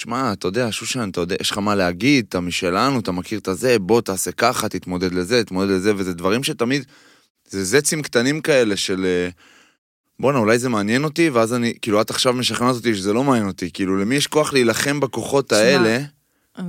תשמע, 0.00 0.32
אתה 0.32 0.48
יודע, 0.48 0.68
שושן, 0.70 1.08
אתה 1.12 1.20
יודע, 1.20 1.36
יש 1.40 1.50
לך 1.50 1.58
מה 1.58 1.74
להגיד, 1.74 2.26
אתה 2.28 2.40
משלנו, 2.40 3.00
אתה 3.00 3.12
מכיר 3.12 3.38
את 3.38 3.48
הזה, 3.48 3.78
בוא 3.78 4.00
תעשה 4.00 4.32
ככה, 4.32 4.68
תתמודד 4.68 5.14
לזה, 5.14 5.44
תתמודד 5.44 5.70
לזה, 5.70 5.92
וזה 5.96 6.14
דברים 6.14 6.44
שתמיד, 6.44 6.84
זה 7.48 7.64
זצים 7.64 8.02
קטנים 8.02 8.40
כאלה 8.40 8.76
של, 8.76 9.04
אה, 9.04 9.28
בואנה, 10.18 10.38
אולי 10.38 10.58
זה 10.58 10.68
מעניין 10.68 11.04
אותי, 11.04 11.30
ואז 11.30 11.54
אני, 11.54 11.74
כאילו, 11.82 12.00
את 12.00 12.10
עכשיו 12.10 12.32
משכנעת 12.32 12.74
אותי 12.74 12.94
שזה 12.94 13.12
לא 13.12 13.24
מעניין 13.24 13.46
אותי, 13.46 13.70
כאילו, 13.70 13.96
למי 13.96 14.14
יש 14.14 14.26
כוח 14.26 14.52
להילחם 14.52 15.00
בכוחות 15.00 15.46
תשמע, 15.46 15.58
האלה? 15.58 15.98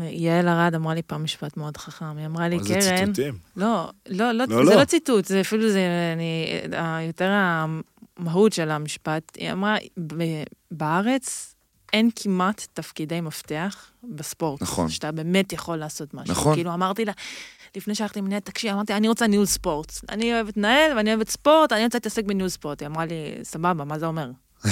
יעל 0.02 0.48
ארד 0.48 0.76
אמרה 0.76 0.94
לי 0.94 1.02
פעם 1.02 1.24
משפט 1.24 1.58
מאוד 1.58 1.78
חכם, 1.78 2.18
היא 2.18 2.26
אמרה 2.26 2.48
לי, 2.48 2.60
זה 2.64 2.74
קרן, 2.74 2.98
ציטוטים. 3.06 3.34
לא, 3.58 3.90
לא, 4.10 4.32
לא, 4.32 4.46
לא, 4.50 4.66
זה 4.66 4.72
לא. 4.72 4.76
לא 4.76 4.86
ציטוט, 4.86 5.26
זה 5.26 5.42
אפילו 5.42 5.70
זה, 5.70 5.80
אני, 6.14 6.62
יותר 7.08 7.30
המהות 7.32 8.54
של 8.54 8.72
המשפט, 8.72 9.24
היא 9.38 9.52
אמרה, 9.52 9.78
"ב- 10.00 10.44
בארץ 10.72 11.56
אין 11.94 12.10
כמעט 12.16 12.68
תפקידי 12.74 13.22
מפתח 13.22 13.86
בספורט. 14.04 14.62
נכון. 14.62 14.90
שאתה 14.90 15.12
באמת 15.12 15.54
יכול 15.54 15.78
לעשות 15.78 16.14
משהו. 16.14 16.32
נכון. 16.32 16.56
כאילו, 16.56 16.74
אמרתי 16.74 17.06
לה, 17.06 17.12
לפני 17.78 17.96
שהלכתי 17.96 18.20
עם 18.20 18.26
מנהלת, 18.26 18.46
תקשיב, 18.46 18.72
אמרתי, 18.72 18.94
אני 18.94 19.08
רוצה 19.08 19.28
ניהול 19.28 19.46
ספורט. 19.46 19.92
אני 20.10 20.34
אוהבת 20.34 20.58
לנהל 20.58 20.98
ואני 20.98 21.14
אוהבת 21.14 21.30
ספורט, 21.30 21.72
אני 21.72 21.84
רוצה 21.86 21.98
להתעסק 21.98 22.24
בניהול 22.26 22.50
ספורט. 22.50 22.82
היא 22.82 22.88
אמרה 22.88 23.06
לי, 23.06 23.14
סבבה, 23.44 23.84
מה 23.84 24.00
זה 24.00 24.06
אומר? 24.06 24.30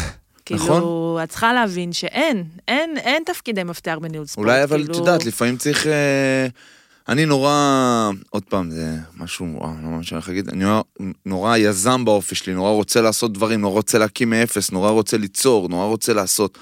נכון. 0.51 0.67
כאילו, 0.67 1.19
את 1.23 1.29
צריכה 1.29 1.53
להבין 1.53 1.93
שאין, 1.93 2.43
אין, 2.67 2.97
אין 2.97 3.23
תפקידי 3.25 3.63
מפתח 3.63 3.97
בניהול 4.01 4.25
ספורט. 4.25 4.47
אולי 4.47 4.63
אבל, 4.63 4.81
את 4.81 4.85
כאילו- 4.85 4.99
יודעת, 4.99 5.25
לפעמים 5.25 5.57
צריך... 5.57 5.87
אה, 5.87 6.47
אני 7.09 7.25
נורא, 7.25 7.53
עוד 8.29 8.43
פעם, 8.43 8.71
זה 8.71 8.95
משהו, 9.17 9.45
וואו, 9.55 9.71
לא 9.83 10.03
שאני 10.03 10.15
הולך 10.17 10.27
להגיד, 10.27 10.49
אני 10.49 10.63
נורא, 10.63 10.81
נורא 11.25 11.57
יזם 11.57 12.05
באופי 12.05 12.35
שלי, 12.35 12.53
נורא 12.53 12.71
רוצה 12.71 13.01
לעשות 13.01 13.33
דברים, 13.33 13.61
נורא 13.61 13.73
רוצה 13.73 13.97
להקים 13.97 14.29
מאפס, 14.29 14.71
נורא 14.71 14.89
רוצה 14.89 15.17
ליצור, 15.17 15.67
נורא 15.69 15.85
רוצה 15.85 16.13
לעשות. 16.13 16.57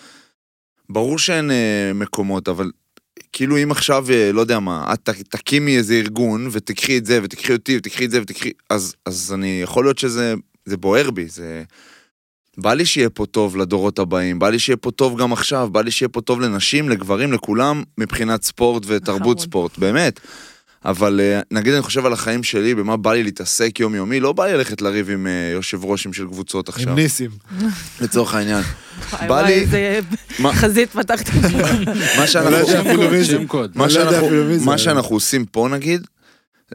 ברור 0.90 1.20
שאין 1.20 1.52
אה, 1.52 1.92
מקומות, 1.96 2.48
אבל 2.50 2.72
כאילו 3.32 3.64
אם 3.64 3.72
עכשיו, 3.72 4.06
אה, 4.10 4.32
לא 4.32 4.42
יודע 4.42 4.60
מה, 4.60 4.94
את 4.94 5.10
ת- 5.10 5.36
תקימי 5.36 5.78
איזה 5.78 5.94
ארגון, 5.94 6.48
ותקחי 6.52 6.98
את 6.98 7.06
זה, 7.06 7.20
ותקחי 7.24 7.54
אותי, 7.54 7.78
ותקחי 7.78 8.06
את 8.06 8.12
זה, 8.12 8.22
ותקחי... 8.22 8.52
אז, 8.70 8.96
אז 9.06 9.34
אני, 9.34 9.60
יכול 9.64 9.86
להיות 9.86 9.98
שזה 9.98 10.34
זה 10.66 10.78
בוער 10.78 11.12
בי, 11.12 11.28
זה... 11.28 11.64
בא 12.58 12.74
לי 12.74 12.86
שיהיה 12.86 13.10
פה 13.10 13.26
טוב 13.26 13.58
לדורות 13.58 14.00
הבאים, 14.00 14.40
בא 14.40 14.50
לי 14.50 14.60
שיהיה 14.60 14.78
פה 14.78 14.92
טוב 14.92 15.20
גם 15.22 15.34
עכשיו, 15.34 15.70
בא 15.72 15.82
לי 15.82 15.92
שיהיה 15.92 16.10
פה 16.10 16.22
טוב 16.22 16.42
לנשים, 16.42 16.90
לגברים, 16.90 17.34
לכולם, 17.34 17.84
מבחינת 17.98 18.44
ספורט 18.44 18.84
ותרבות 18.88 19.22
חמוד. 19.22 19.40
ספורט, 19.40 19.78
באמת. 19.78 20.20
אבל 20.88 21.20
אה, 21.24 21.40
נגיד 21.52 21.74
אני 21.74 21.82
חושב 21.82 22.06
על 22.06 22.14
החיים 22.14 22.44
שלי, 22.44 22.76
במה 22.76 22.98
בא 22.98 23.14
לי 23.14 23.24
להתעסק 23.24 23.80
יומיומי, 23.80 24.20
לא 24.20 24.34
בא 24.34 24.46
לי 24.46 24.54
ללכת 24.54 24.82
לריב 24.82 25.10
עם 25.10 25.28
אה, 25.28 25.50
יושב 25.54 25.86
ראשים 25.86 26.14
של 26.14 26.28
קבוצות 26.28 26.70
עכשיו, 26.70 26.90
עם 26.90 26.96
ניסים. 26.96 27.32
לצורך 28.02 28.34
העניין. 28.34 28.64
בא 29.28 29.42
לי- 29.42 29.54
איזה 29.54 30.00
חזית 30.52 30.90
פתחתי. 30.90 31.32
מה 32.18 32.22
לא 32.22 32.26
שאנחנו... 32.28 32.50
לא. 34.30 34.66
מה 34.66 34.78
שאנחנו 34.78 35.16
עושים 35.16 35.46
פה 35.46 35.68
נגיד, 35.72 36.08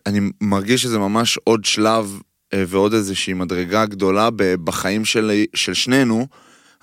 אני 0.06 0.20
מרגיש 0.40 0.82
שזה 0.82 0.98
ממש 0.98 1.38
עוד 1.44 1.64
שלב 1.64 2.18
אה, 2.54 2.64
ועוד 2.68 2.94
איזושהי 2.94 3.32
מדרגה 3.32 3.86
גדולה 3.86 4.28
בחיים 4.64 5.04
של 5.04 5.32
שנינו, 5.74 6.26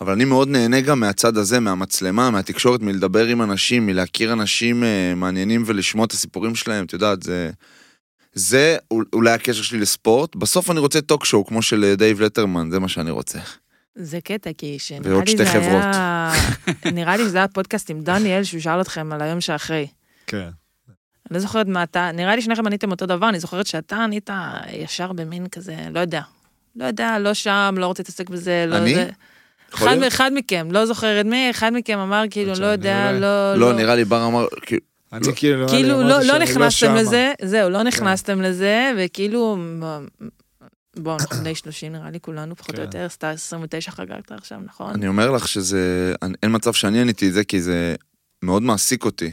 אבל 0.01 0.13
אני 0.13 0.25
מאוד 0.25 0.47
נהנה 0.47 0.81
גם 0.81 0.99
מהצד 0.99 1.37
הזה, 1.37 1.59
מהמצלמה, 1.59 2.29
מהתקשורת, 2.29 2.81
מלדבר 2.81 3.25
עם 3.25 3.41
אנשים, 3.41 3.85
מלהכיר 3.85 4.33
אנשים 4.33 4.83
אה, 4.83 5.13
מעניינים 5.15 5.63
ולשמוע 5.65 6.05
את 6.05 6.11
הסיפורים 6.11 6.55
שלהם, 6.55 6.85
את 6.85 6.93
יודעת, 6.93 7.23
זה... 7.23 7.49
זה 8.33 8.77
אול- 8.91 9.05
אולי 9.13 9.31
הקשר 9.31 9.61
שלי 9.63 9.79
לספורט, 9.79 10.35
בסוף 10.35 10.71
אני 10.71 10.79
רוצה 10.79 11.01
talk 11.01 11.25
show 11.25 11.45
כמו 11.45 11.61
של 11.61 11.83
אה, 11.83 11.95
דייב 11.95 12.21
לטרמן, 12.21 12.69
זה 12.71 12.79
מה 12.79 12.87
שאני 12.87 13.11
רוצה. 13.11 13.39
זה 13.95 14.21
קטע, 14.21 14.49
כי 14.57 14.79
שנראה 14.79 15.11
ועוד 15.11 15.25
לי 15.25 15.31
שתי 15.31 15.45
זה 15.45 15.51
חברות. 15.51 15.83
היה... 15.83 16.31
נראה 16.93 17.17
לי 17.17 17.23
שזה 17.23 17.37
היה 17.37 17.47
פודקאסט 17.47 17.89
עם 17.89 18.01
דניאל, 18.01 18.43
שהוא 18.43 18.61
שאל 18.61 18.81
אתכם 18.81 19.11
על 19.13 19.21
היום 19.21 19.41
שאחרי. 19.41 19.87
כן. 20.27 20.37
אני 20.37 21.35
לא 21.35 21.39
זוכרת 21.39 21.67
מה 21.67 21.83
אתה, 21.83 22.11
נראה 22.13 22.35
לי 22.35 22.41
שניכם 22.41 22.67
עניתם 22.67 22.91
אותו 22.91 23.05
דבר, 23.05 23.29
אני 23.29 23.39
זוכרת 23.39 23.67
שאתה 23.67 24.03
ענית 24.03 24.29
ישר 24.73 25.13
במין 25.13 25.47
כזה, 25.47 25.75
לא 25.93 25.99
יודע. 25.99 26.21
לא 26.75 26.85
יודע, 26.85 27.19
לא 27.19 27.33
שם, 27.33 27.75
לא 27.77 27.85
רוצה 27.85 28.03
להתעסק 28.03 28.29
בזה, 28.29 28.65
לא 28.67 28.77
אני? 28.77 28.95
זה. 28.95 29.01
יכול 29.01 29.13
אחד, 29.73 29.85
להיות? 29.85 30.13
אחד 30.13 30.31
מכם, 30.35 30.67
לא 30.71 30.85
זוכרת 30.85 31.25
מי, 31.25 31.49
אחד 31.49 31.71
מכם 31.73 31.97
אמר 31.99 32.23
כאילו, 32.29 32.51
עכשיו, 32.51 32.65
לא 32.65 32.73
אני 32.73 32.77
יודע, 32.77 33.09
אולי- 33.09 33.19
לא... 33.19 33.55
לא, 33.55 33.73
נראה 33.73 33.95
לי 33.95 34.05
בר 34.05 34.25
אמר, 34.25 34.45
כאילו, 34.61 34.81
אני 35.13 35.27
כאילו, 35.35 35.67
כאילו, 35.69 36.01
לא, 36.01 36.09
לא 36.09 36.23
שאני 36.23 36.43
נכנסתם 36.43 36.69
שמה. 36.71 37.01
לזה, 37.01 37.31
זהו, 37.41 37.69
לא 37.69 37.83
נכנסתם 37.83 38.41
לזה, 38.41 38.91
וכאילו, 38.97 39.57
בואו, 40.97 41.15
אנחנו 41.19 41.37
בני 41.37 41.55
30 41.55 41.91
נראה 41.91 42.11
לי 42.11 42.19
כולנו, 42.21 42.55
פחות 42.55 42.69
או 42.69 42.75
כן. 42.75 42.81
יותר, 42.81 43.09
סטאר 43.09 43.29
29 43.29 43.91
חגגת 43.91 44.31
עכשיו, 44.31 44.57
נכון? 44.65 44.91
אני 44.93 45.07
אומר 45.07 45.31
לך 45.31 45.47
שזה, 45.47 46.13
אין 46.43 46.55
מצב 46.55 46.73
שאני 46.73 47.01
עניתי 47.01 47.27
את 47.27 47.33
זה, 47.33 47.43
כי 47.43 47.61
זה 47.61 47.95
מאוד 48.43 48.63
מעסיק 48.63 49.05
אותי. 49.05 49.31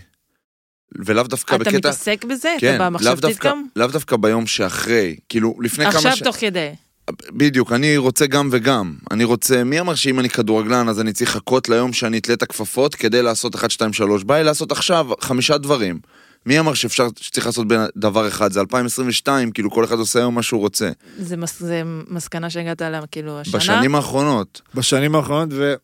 ולאו 1.04 1.22
דווקא 1.22 1.54
אתה 1.54 1.64
בקטע... 1.64 1.76
מתעסק 1.76 2.24
בזה? 2.24 2.54
כן, 2.60 2.74
אתה 2.74 2.84
לאו 2.84 2.90
במחשבתית 2.90 3.44
גם? 3.44 3.64
לאו 3.76 3.86
דווקא 3.86 4.16
ביום 4.16 4.46
שאחרי, 4.46 5.16
כאילו 5.28 5.54
לפני 5.60 5.84
כמה 5.84 5.96
עכשיו 5.98 6.16
ש... 6.16 6.22
תוך 6.22 6.36
כדי. 6.36 6.74
בדיוק, 7.10 7.72
אני 7.72 7.96
רוצה 7.96 8.26
גם 8.26 8.48
וגם. 8.52 8.94
אני 9.10 9.24
רוצה, 9.24 9.64
מי 9.64 9.80
אמר 9.80 9.94
שאם 9.94 10.20
אני 10.20 10.28
כדורגלן 10.28 10.88
אז 10.88 11.00
אני 11.00 11.12
צריך 11.12 11.30
לחכות 11.36 11.68
ליום 11.68 11.92
שאני 11.92 12.18
אתלה 12.18 12.34
את 12.34 12.42
הכפפות 12.42 12.94
כדי 12.94 13.22
לעשות 13.22 13.54
1, 13.54 13.70
2, 13.70 13.92
3? 13.92 14.24
בא 14.24 14.36
לי 14.38 14.44
לעשות 14.44 14.72
עכשיו 14.72 15.06
חמישה 15.20 15.58
דברים. 15.58 16.00
מי 16.46 16.58
אמר 16.60 16.74
שאפשר, 16.74 17.06
שצריך 17.20 17.46
לעשות 17.46 17.68
בין 17.68 17.80
דבר 17.96 18.28
אחד? 18.28 18.52
זה 18.52 18.60
2022, 18.60 19.50
כאילו 19.50 19.70
כל 19.70 19.84
אחד 19.84 19.98
עושה 19.98 20.18
היום 20.18 20.34
מה 20.34 20.42
שהוא 20.42 20.60
רוצה. 20.60 20.90
זה 21.18 21.36
מס- 21.36 21.60
זה 21.60 21.82
מסקנה 22.08 22.50
שהגעת 22.50 22.82
אליה, 22.82 23.06
כאילו, 23.06 23.40
השנה? 23.40 23.58
בשנים 23.58 23.94
האחרונות. 23.94 24.60
בשנים 24.74 25.14
האחרונות, 25.14 25.48
ו... 25.52 25.74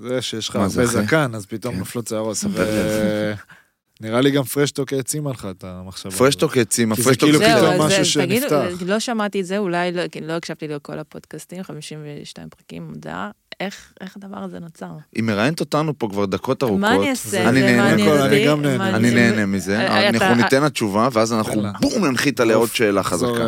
זה 0.00 0.22
שיש 0.22 0.48
לך 0.48 0.56
הרבה? 0.56 0.86
זקן, 0.86 1.34
אז 1.34 1.46
פתאום 1.46 1.74
כן. 1.74 1.80
נפלות 1.80 2.06
שערות. 2.08 2.36
נראה 4.00 4.20
לי 4.20 4.30
גם 4.30 4.42
פרשטוק 4.44 4.92
העצימה 4.92 5.30
לך 5.30 5.48
את 5.50 5.64
המחשבה. 5.64 6.12
פרשטוק 6.12 6.56
העצים, 6.56 6.94
זה 6.94 7.02
הפרשטוק 7.02 7.28
כאילו 7.28 7.38
זה... 7.38 7.44
פתאום 7.44 7.60
זהו, 7.76 7.86
משהו 7.86 7.98
זה- 7.98 8.04
שנפתח. 8.04 8.62
לא 8.86 8.98
שמעתי 8.98 9.40
את 9.40 9.46
זה, 9.46 9.58
אולי 9.58 9.92
לא, 9.92 10.02
לא 10.22 10.32
הקשבתי 10.32 10.68
לכל 10.68 10.98
הפודקאסטים, 10.98 11.62
52 11.62 12.48
פרקים, 12.48 12.88
מודע, 12.88 13.30
איך 13.60 13.92
איך 14.00 14.16
הדבר 14.16 14.36
הזה 14.38 14.58
נוצר? 14.60 14.86
היא 15.16 15.22
מראיינת 15.24 15.60
אותנו 15.60 15.98
פה 15.98 16.08
כבר 16.10 16.24
דקות 16.26 16.62
ארוכות. 16.62 16.80
מה 16.80 16.94
אני 16.94 17.10
אעשה? 17.10 17.48
אני 17.48 17.60
זה 17.60 17.66
נהנה. 17.66 18.24
אני 18.26 18.46
גם 18.46 18.62
נהנה. 18.62 18.96
אני 18.96 19.10
נהנה 19.14 19.46
מזה, 19.46 19.78
אה, 19.78 20.08
אנחנו 20.08 20.16
אתה- 20.26 20.34
ניתן 20.34 20.62
לה 20.62 20.70
תשובה, 20.70 21.08
ואז 21.12 21.32
אנחנו. 21.32 21.62
בום 21.80 22.04
ננחית 22.06 22.40
עליה 22.40 22.56
עוד 22.56 22.68
שאלה 22.68 23.02
חזקה. 23.02 23.46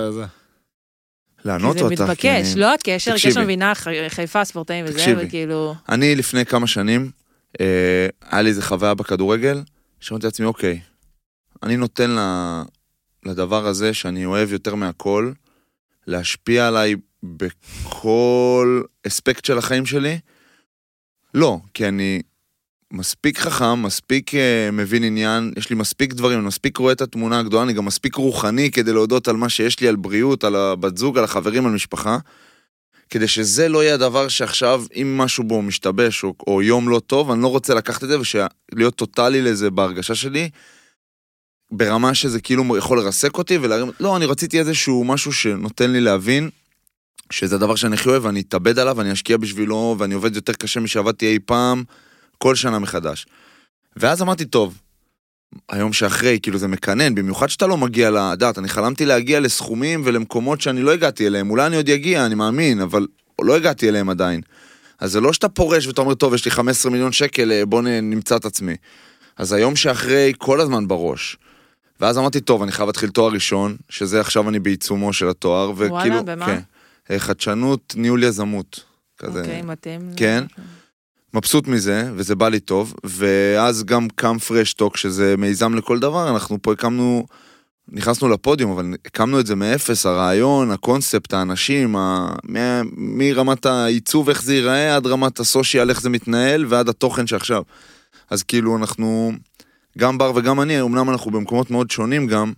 לענות 1.45 1.79
זה 1.79 1.85
אותה. 1.85 1.95
מתבקש, 2.05 2.21
כי 2.21 2.31
אני- 2.31 2.61
לא 2.61 2.75
הקשר. 2.75 3.15
קשר 3.15 3.41
מבינה 3.43 3.73
חיפה, 4.09 4.45
ספורטאים 4.45 4.85
וזה. 4.89 5.15
וכאילו, 5.19 5.75
אני 5.89 6.15
לפני 6.17 6.47
כמה 6.47 6.67
שנים, 6.67 7.11
אה, 7.61 7.67
היה 8.31 8.43
לי 8.43 8.49
איזה 8.51 8.63
חוויה 8.63 8.95
בכדורגל, 8.95 9.63
שאמרתי 10.01 10.27
לעצמי, 10.27 10.47
אוקיי, 10.47 10.81
אני 11.63 11.77
נותן 11.77 12.11
ל- 12.11 12.63
לדבר 13.27 13.67
הזה 13.67 13.95
שאני 13.95 14.25
אוהב 14.25 14.53
יותר 14.53 14.75
מהכל, 14.75 15.33
להשפיע 16.07 16.69
עליי 16.69 16.95
בכל 17.23 18.83
אספקט 19.07 19.45
של 19.45 19.59
החיים 19.59 19.87
שלי? 19.87 20.19
לא, 21.35 21.59
כי 21.75 21.89
אני 21.89 22.23
מספיק 22.93 23.39
חכם, 23.39 23.83
מספיק 23.83 24.31
uh, 24.35 24.37
מבין 24.73 25.05
עניין, 25.05 25.53
יש 25.57 25.71
לי 25.71 25.77
מספיק 25.77 26.13
דברים, 26.13 26.39
אני 26.39 26.47
מספיק 26.47 26.77
רואה 26.77 26.93
את 26.93 27.01
התמונה 27.01 27.39
הגדולה, 27.39 27.63
אני 27.63 27.73
גם 27.73 27.85
מספיק 27.85 28.15
רוחני 28.15 28.71
כדי 28.71 28.93
להודות 28.93 29.29
על 29.29 29.37
מה 29.37 29.49
שיש 29.49 29.81
לי, 29.81 29.89
על 29.89 29.97
בריאות, 29.97 30.45
על 30.45 30.57
הבת 30.57 30.97
זוג, 30.97 31.19
על 31.19 31.25
החברים, 31.25 31.67
על 31.67 31.73
משפחה. 31.73 32.19
כדי 33.11 33.29
שזה 33.29 33.69
לא 33.69 33.83
יהיה 33.85 33.95
הדבר 33.95 34.29
שעכשיו, 34.29 34.85
אם 34.95 35.19
משהו 35.19 35.45
בו 35.45 35.63
משתבש 35.63 36.25
או, 36.25 36.35
או 36.47 36.63
יום 36.63 36.89
לא 36.89 37.01
טוב, 37.07 37.31
אני 37.31 37.43
לא 37.43 37.49
רוצה 37.49 37.75
לקחת 37.75 38.05
את 38.05 38.09
זה 38.09 38.17
ולהיות 38.73 38.95
טוטאלי 38.95 39.43
לזה 39.43 39.71
בהרגשה 39.71 40.15
שלי, 40.15 40.51
ברמה 41.71 42.15
שזה 42.15 42.41
כאילו 42.41 42.77
יכול 42.77 42.99
לרסק 42.99 43.39
אותי 43.39 43.59
ולהרים, 43.59 43.91
לא, 44.01 44.17
אני 44.17 44.27
רציתי 44.27 44.59
איזשהו 44.59 45.05
משהו 45.05 45.33
שנותן 45.33 45.91
לי 45.91 46.01
להבין 46.01 46.51
שזה 47.31 47.57
הדבר 47.57 47.75
שאני 47.75 47.95
הכי 47.95 48.09
אוהב 48.09 48.25
ואני 48.25 48.41
אתאבד 48.41 48.79
עליו 48.79 48.97
ואני 48.97 49.13
אשקיע 49.13 49.37
בשבילו 49.37 49.97
ואני 49.99 50.15
עובד 50.15 50.37
יותר 50.37 50.53
קשה 50.53 50.81
משעבדתי 50.81 51.27
אי 51.27 51.39
פעם, 51.39 51.85
כל 52.39 52.55
שנה 52.55 52.79
מחדש. 52.79 53.27
ואז 53.97 54.23
אמרתי, 54.23 54.45
טוב, 54.45 54.79
היום 55.69 55.93
שאחרי, 55.93 56.39
כאילו 56.43 56.59
זה 56.59 56.69
מקנן, 56.69 57.15
במיוחד 57.15 57.49
שאתה 57.49 57.67
לא 57.67 57.77
מגיע 57.77 58.11
לדעת, 58.11 58.59
אני 58.59 58.69
חלמתי 58.69 59.07
להגיע 59.07 59.41
לסכומים 59.41 60.03
ולמקומות 60.05 60.61
שאני 60.61 60.83
לא 60.83 60.93
הגעתי 60.93 61.27
אליהם, 61.27 61.51
אולי 61.51 61.67
אני 61.67 61.77
עוד 61.77 61.91
אגיע, 61.91 62.27
אני 62.27 62.35
מאמין, 62.35 62.81
אבל 62.81 63.07
לא 63.43 63.57
הגעתי 63.57 63.89
אליהם 63.89 64.11
עדיין. 64.11 64.41
אז 64.99 65.13
זה 65.13 65.21
לא 65.21 65.33
שאתה 65.33 65.49
פורש 65.49 65.87
ואתה 65.87 66.01
אומר, 66.01 66.15
טוב, 66.15 66.35
יש 66.35 66.45
לי 66.45 66.51
15 66.51 66.93
מיליון 66.93 67.13
שקל, 67.13 67.53
אה, 67.53 67.67
בוא 67.67 67.83
נמצא 67.83 68.37
את 68.37 68.45
עצמי. 68.45 68.77
אז 69.37 69.53
היום 69.53 69.77
שאחרי, 69.77 70.33
כל 70.39 70.61
הזמן 70.61 70.89
בראש. 70.89 71.37
ואז 72.01 72.19
אמרתי, 72.19 72.41
טוב, 72.41 72.63
אני 72.63 72.73
חייב 72.73 72.87
להתחיל 72.87 73.11
תואר 73.11 73.33
ראשון, 73.33 73.77
שזה 73.89 74.21
עכשיו 74.21 74.49
אני 74.49 74.59
בעיצומו 74.59 75.13
של 75.13 75.29
התואר, 75.29 75.71
וכאילו... 75.71 75.95
וואלה, 75.95 76.23
במה? 76.23 76.47
כן. 76.47 76.61
אה, 77.11 77.19
חדשנות, 77.19 77.95
ניהול 77.97 78.25
יזמות. 78.25 78.85
כזה. 79.19 79.41
אוקיי, 79.41 79.63
מתאים. 79.63 80.01
כן. 80.17 80.45
מבסוט 81.37 81.68
מזה, 81.68 82.11
וזה 82.14 82.34
בא 82.34 82.49
לי 82.49 82.61
טוב, 82.61 82.95
ואז 83.05 83.84
גם 83.84 84.09
קם 84.14 84.39
פרשטוק, 84.39 84.97
שזה 84.97 85.34
מיזם 85.39 85.74
לכל 85.74 85.99
דבר, 85.99 86.30
אנחנו 86.30 86.62
פה 86.62 86.72
הקמנו, 86.72 87.26
נכנסנו 87.89 88.28
לפודיום, 88.28 88.70
אבל 88.70 88.95
הקמנו 89.05 89.41
את 89.41 89.47
זה 89.47 89.55
מאפס, 89.55 90.07
הרעיון, 90.07 90.70
הקונספט, 90.70 91.32
האנשים, 91.32 91.97
ה... 91.97 92.28
מה... 92.45 92.82
מרמת 92.97 93.66
העיצוב, 93.66 94.28
איך 94.28 94.43
זה 94.43 94.55
ייראה, 94.55 94.97
עד 94.97 95.07
רמת 95.07 95.41
הסושיאל, 95.41 95.91
איך 95.91 96.01
זה 96.01 96.11
מתנהל, 96.11 96.66
ועד 96.68 96.89
התוכן 96.89 97.26
שעכשיו. 97.26 97.62
אז 98.30 98.43
כאילו 98.43 98.76
אנחנו, 98.76 99.32
גם 99.99 100.18
בר 100.18 100.32
וגם 100.34 100.61
אני, 100.61 100.80
אמנם 100.80 101.11
אנחנו 101.11 101.30
במקומות 101.30 101.70
מאוד 101.70 101.91
שונים 101.91 102.26
גם, 102.26 102.53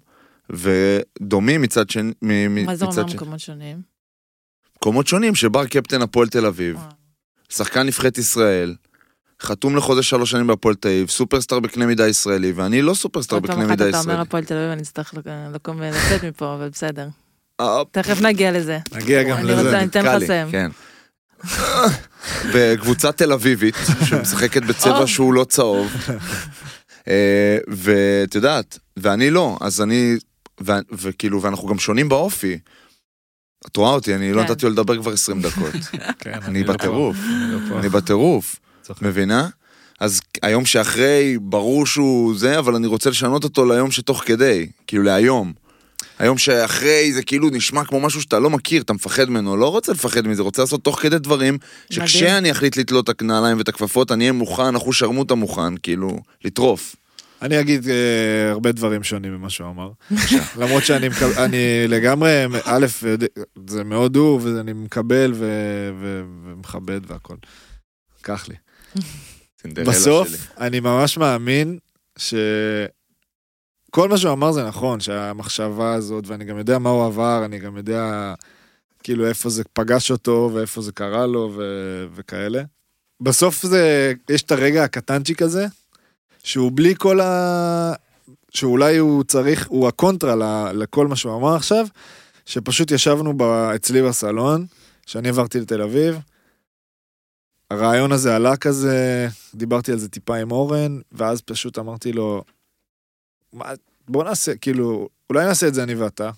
ודומים 0.50 1.62
מצד 1.62 1.90
שני, 1.90 2.12
מ- 2.22 2.64
מה 2.64 2.76
זה 2.76 2.84
אומר. 2.84 3.04
מקומות 3.04 3.40
שונים? 3.40 3.80
מקומות 4.76 5.06
שונים, 5.06 5.34
שבר 5.34 5.66
קפטן 5.66 6.02
הפועל 6.02 6.28
תל 6.28 6.46
אביב, 6.46 6.76
וואו. 6.76 6.97
שחקן 7.49 7.82
נבחרת 7.86 8.18
ישראל, 8.18 8.74
חתום 9.42 9.76
לחוזה 9.76 10.03
שלוש 10.03 10.30
שנים 10.30 10.46
בהפועל 10.46 10.74
תל 10.74 10.88
אביב, 10.88 11.09
סופרסטאר 11.11 11.61
בקנה 11.61 11.86
מידה 11.86 12.09
ישראלי, 12.09 12.53
ואני 12.53 12.82
לא 12.82 12.94
סופרסטאר 12.94 13.36
עוד 13.36 13.46
פעם 13.46 13.55
בקנה 13.57 13.64
אחת 13.66 13.70
מידה 13.70 13.88
אתה 13.88 13.99
אומר 13.99 14.05
ישראלי. 14.12 14.22
הפועל 14.22 14.44
תל 14.44 14.55
אביב, 14.57 14.70
אני 14.70 14.82
אצטרך 14.82 15.14
לק- 15.14 15.24
לקום 15.55 15.76
ולצאת 15.80 16.24
מפה, 16.24 16.55
אבל 16.55 16.68
בסדר. 16.68 17.09
אה, 17.61 17.82
תכף 17.90 18.20
נגיע 18.22 18.53
לזה. 18.53 18.78
נגיע 18.92 19.22
גם 19.22 19.36
אני 19.36 19.51
רוצה, 19.53 19.62
לזה. 19.62 19.78
אני 19.78 19.86
אתן 19.86 20.05
לך 20.05 20.22
לסיים. 20.22 20.49
כן. 20.51 20.70
בקבוצה 22.55 23.12
תל 23.12 23.32
אביבית, 23.32 23.74
שמשחקת 24.09 24.62
בצבע. 24.62 25.07
שהוא 25.12 25.34
לא 25.34 25.44
צהוב. 25.44 25.92
אה, 27.09 27.59
ואת 27.68 28.34
יודעת, 28.34 28.78
ואני 28.96 29.30
לא, 29.30 29.57
אז 29.61 29.80
אני, 29.80 30.16
וכאילו, 30.92 31.42
ואנחנו 31.42 31.68
גם 31.68 31.78
שונים 31.78 32.09
באופי. 32.09 32.59
את 33.66 33.76
רואה 33.76 33.90
אותי, 33.90 34.14
אני 34.14 34.32
לא 34.32 34.42
כן. 34.42 34.50
נתתי 34.50 34.66
לו 34.66 34.72
לדבר 34.72 34.96
כבר 34.96 35.12
20 35.12 35.42
דקות. 35.42 35.74
כן, 36.20 36.38
אני 36.44 36.64
לא 36.64 36.66
פה. 36.66 36.72
בטירוף. 36.72 37.16
אני 37.16 37.70
לא. 37.70 37.78
אני 37.78 37.88
בטירוף. 37.88 38.56
מבינה? 39.02 39.48
אז 40.00 40.20
היום 40.42 40.66
שאחרי, 40.66 41.38
ברור 41.40 41.86
שהוא 41.86 42.38
זה, 42.38 42.59
אבל 42.59 42.74
אני 42.74 42.86
רוצה 42.86 43.11
לשנות 43.11 43.44
אותו 43.44 43.64
ליום 43.64 43.90
שתוך 43.90 44.22
כדי, 44.26 44.66
כאילו 44.86 45.02
להיום. 45.02 45.52
היום 46.18 46.38
שאחרי 46.38 47.12
זה 47.12 47.22
כאילו 47.22 47.50
נשמע 47.50 47.84
כמו 47.84 48.00
משהו 48.00 48.22
שאתה 48.22 48.38
לא 48.38 48.50
מכיר, 48.50 48.82
אתה 48.82 48.92
מפחד 48.92 49.30
ממנו, 49.30 49.56
לא 49.56 49.68
רוצה 49.68 49.92
לפחד 49.92 50.28
מזה, 50.28 50.42
רוצה 50.42 50.62
לעשות 50.62 50.84
תוך 50.84 51.00
כדי 51.00 51.18
דברים, 51.18 51.59
שכשאני 51.90 52.50
אחליט 52.50 52.76
לתלות 52.76 53.11
את 53.11 53.22
הנעליים 53.22 53.59
ואת 53.59 53.68
הכפפות, 53.68 54.12
אני 54.12 54.24
אהיה 54.24 54.32
מוכן, 54.32 54.76
אחוז 54.76 54.96
שרמוטה 54.96 55.34
מוכן, 55.34 55.76
כאילו, 55.76 56.18
לטרוף. 56.44 56.96
אני 57.43 57.61
אגיד 57.61 57.89
אה, 57.89 58.51
הרבה 58.51 58.72
דברים 58.72 59.03
שונים 59.03 59.32
ממה 59.34 59.51
שהוא 59.51 59.68
אמר. 59.70 59.91
למרות 60.57 60.84
שאני 60.84 61.09
מקב- 61.09 61.39
אני 61.45 61.57
לגמרי, 61.89 62.30
א', 62.64 62.86
זה 63.68 63.84
מאוד 63.84 64.16
הוא, 64.16 64.41
ואני 64.43 64.72
מקבל 64.72 65.32
ו- 65.34 65.91
ו- 66.01 66.22
ומכבד 66.45 67.01
והכל. 67.11 67.36
קח 68.22 68.49
לי. 68.49 68.55
בסוף, 69.84 70.28
שלי. 70.28 70.36
אני 70.59 70.80
ממש 70.80 71.18
מאמין 71.18 71.78
שכל 72.18 72.89
מה 74.09 74.18
שהוא 74.18 74.32
אמר 74.32 74.53
זה 74.53 74.64
נכון, 74.64 75.01
שהמחשבה 75.01 75.95
הזאת, 75.95 76.26
ואני 76.26 76.45
גם 76.45 76.59
יודע 76.59 76.78
מה 76.78 76.91
הוא 76.91 77.07
עבר, 77.07 77.43
אני 77.45 77.59
גם 77.59 77.76
יודע 77.76 78.34
כאילו 79.03 79.26
איפה 79.28 79.51
זה 79.51 79.62
פגש 79.72 80.11
אותו 80.11 80.51
ואיפה 80.55 80.80
זה 80.82 80.93
קרה 80.93 81.26
לו 81.26 81.53
ו- 81.57 82.07
וכאלה. 82.14 82.62
בסוף 83.20 83.62
זה, 83.66 84.12
יש 84.30 84.43
את 84.43 84.53
הרגע 84.53 84.84
הקטנצ'יק 84.84 85.43
הזה, 85.43 85.66
שהוא 86.43 86.72
בלי 86.74 86.95
כל 86.99 87.20
ה... 87.20 87.93
שאולי 88.51 88.97
הוא 88.97 89.24
צריך, 89.24 89.68
הוא 89.68 89.89
הקונטרה 89.89 90.36
ל- 90.36 90.82
לכל 90.82 91.07
מה 91.07 91.16
שהוא 91.16 91.36
אמר 91.36 91.55
עכשיו, 91.57 91.86
שפשוט 92.47 92.91
ישבנו 92.91 93.36
ב- 93.39 93.43
אצלי 93.74 94.03
בסלון, 94.03 94.66
שאני 95.07 95.28
עברתי 95.28 95.61
לתל 95.61 95.82
אביב, 95.82 96.18
הרעיון 97.70 98.12
הזה 98.12 98.36
עלה 98.36 98.57
כזה, 98.57 99.28
דיברתי 99.55 99.93
על 99.93 99.99
זה 99.99 100.09
טיפה 100.09 100.36
עם 100.36 100.51
אורן, 100.53 100.99
ואז 101.12 101.41
פשוט 101.41 101.78
אמרתי 101.78 102.12
לו, 102.12 102.43
"מה, 103.53 103.64
בוא 104.09 104.24
נעשה, 104.24 104.57
כאילו, 104.57 105.09
אולי 105.30 105.45
נעשה 105.47 105.68
את 105.68 105.74
זה 105.74 105.82
אני 105.82 105.95
ואתה. 105.95 106.30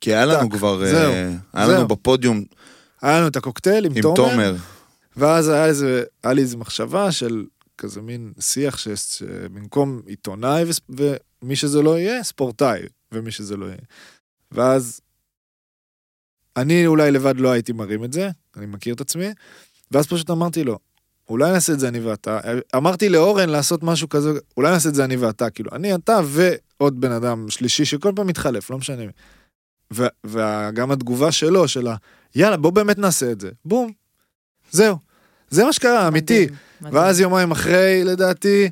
כי 0.00 0.14
היה 0.14 0.24
לנו 0.26 0.48
טק, 0.48 0.54
כבר, 0.56 0.86
זהו, 0.86 1.12
אה, 1.12 1.30
היה 1.52 1.66
זהו. 1.66 1.76
לנו 1.76 1.88
בפודיום 1.88 2.44
היה 3.02 3.18
לנו 3.18 3.28
את 3.28 3.36
הקוקטייל 3.36 3.84
עם, 3.86 3.92
עם 3.96 4.02
תומר, 4.02 4.14
תומר. 4.16 4.54
ואז 5.16 5.48
היה, 5.48 5.66
איזה, 5.66 6.02
היה 6.24 6.32
לי 6.32 6.42
איזו 6.42 6.58
מחשבה 6.58 7.12
של 7.12 7.44
כזה 7.82 8.02
מין 8.02 8.32
שיח 8.40 8.78
שבמקום 8.78 10.02
עיתונאי 10.06 10.64
וספ- 10.70 11.02
ומי 11.42 11.56
שזה 11.56 11.82
לא 11.82 11.98
יהיה, 11.98 12.22
ספורטאי, 12.22 12.80
ומי 13.12 13.30
שזה 13.30 13.56
לא 13.56 13.66
יהיה. 13.66 13.78
ואז 14.52 15.00
אני 16.56 16.86
אולי 16.86 17.10
לבד 17.10 17.36
לא 17.36 17.50
הייתי 17.50 17.72
מרים 17.72 18.04
את 18.04 18.12
זה, 18.12 18.30
אני 18.56 18.66
מכיר 18.66 18.94
את 18.94 19.00
עצמי, 19.00 19.28
ואז 19.90 20.06
פשוט 20.06 20.30
אמרתי 20.30 20.64
לו, 20.64 20.78
אולי 21.28 21.52
נעשה 21.52 21.72
את 21.72 21.80
זה 21.80 21.88
אני 21.88 22.00
ואתה. 22.00 22.40
אמרתי 22.76 23.08
לאורן 23.08 23.48
לעשות 23.48 23.82
משהו 23.82 24.08
כזה, 24.08 24.30
אולי 24.56 24.70
נעשה 24.72 24.88
את 24.88 24.94
זה 24.94 25.04
אני 25.04 25.16
ואתה, 25.16 25.50
כאילו, 25.50 25.70
אני, 25.72 25.94
אתה 25.94 26.20
ועוד 26.24 27.00
בן 27.00 27.12
אדם 27.12 27.50
שלישי 27.50 27.84
שכל 27.84 28.12
פעם 28.16 28.26
מתחלף, 28.26 28.70
לא 28.70 28.78
משנה. 28.78 29.02
וגם 30.26 30.90
התגובה 30.90 31.32
שלו, 31.32 31.68
של 31.68 31.86
ה... 31.86 31.96
יאללה, 32.34 32.56
בוא 32.56 32.70
באמת 32.70 32.98
נעשה 32.98 33.32
את 33.32 33.40
זה. 33.40 33.50
בום. 33.64 33.92
זהו. 34.70 34.96
זה 35.52 35.64
מה 35.64 35.72
שקרה, 35.72 36.08
אמיתי. 36.08 36.46
ואז 36.92 37.20
יומיים 37.20 37.50
אחרי, 37.50 38.04
לדעתי, 38.04 38.70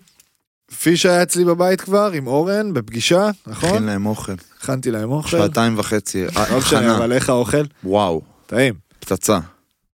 פיש 0.83 1.07
היה 1.07 1.23
אצלי 1.23 1.45
בבית 1.45 1.81
כבר, 1.81 2.11
עם 2.13 2.27
אורן, 2.27 2.73
בפגישה, 2.75 3.29
הכין 3.29 3.53
נכון? 3.53 3.83
להם 3.87 4.07
אוכל. 4.07 4.33
הכנתי 4.59 4.91
להם 4.91 5.11
אוכל. 5.11 5.29
שעתיים 5.29 5.79
וחצי. 5.79 6.25
לא 6.27 6.31
משנה, 6.59 6.59
הכנה. 6.59 6.97
אבל 6.97 7.13
איך 7.13 7.29
האוכל? 7.29 7.63
וואו, 7.85 8.23
טעים. 8.47 8.75
פצצה. 9.01 9.39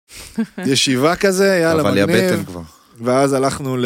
ישיבה 0.65 1.15
כזה, 1.15 1.59
יאללה, 1.61 1.81
אבל 1.81 1.93
היא 1.95 2.03
הבטן 2.03 2.27
מגניב. 2.33 2.45
כבר. 2.45 2.61
ואז 3.01 3.33
הלכנו 3.33 3.77
ל- 3.77 3.85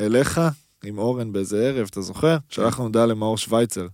אליך, 0.00 0.40
עם 0.84 0.98
אורן 0.98 1.32
באיזה 1.32 1.58
ערב, 1.68 1.86
אתה 1.90 2.02
זוכר? 2.02 2.36
שלחנו 2.48 2.84
הודעה 2.84 3.06
למאור 3.06 3.38
שווייצר, 3.38 3.86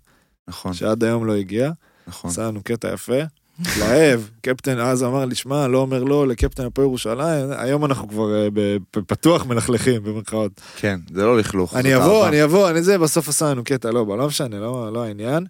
נכון, 0.49 0.73
שעד 0.75 1.05
היום 1.05 1.27
לא 1.27 1.35
הגיע. 1.37 1.71
נכון. 2.07 2.31
עשה 2.31 2.43
לנו 2.43 2.63
קטע 2.63 2.93
יפה. 2.93 3.15
התלהב, 3.61 4.21
קפטן 4.43 4.79
אז 4.79 5.03
אמר 5.03 5.25
לי, 5.25 5.35
שמע, 5.35 5.69
לא 5.69 5.79
אומר 5.79 6.05
לא 6.05 6.29
לקפטן 6.29 6.65
הפועל 6.65 6.87
ירושלים, 6.87 7.47
היום 7.57 7.85
אנחנו 7.85 8.09
כבר 8.09 8.43
אה, 8.43 8.49
בפתוח 8.97 9.47
מלכלכים, 9.47 10.03
במרכאות. 10.03 10.61
כן, 10.77 11.01
זה 11.15 11.25
לא 11.25 11.39
לכלוך. 11.39 11.77
אני 11.77 11.97
אבוא. 11.97 12.29
אני 12.29 12.45
אבוא, 12.45 12.71
אני 12.71 12.83
זה, 12.83 12.99
בסוף 12.99 13.29
עשה 13.29 13.51
לנו 13.51 13.65
קטע, 13.65 13.91
לא, 13.91 14.07
לא 14.19 14.27
משנה, 14.27 14.61
לא, 14.61 14.93
לא 14.93 15.05
העניין. 15.05 15.47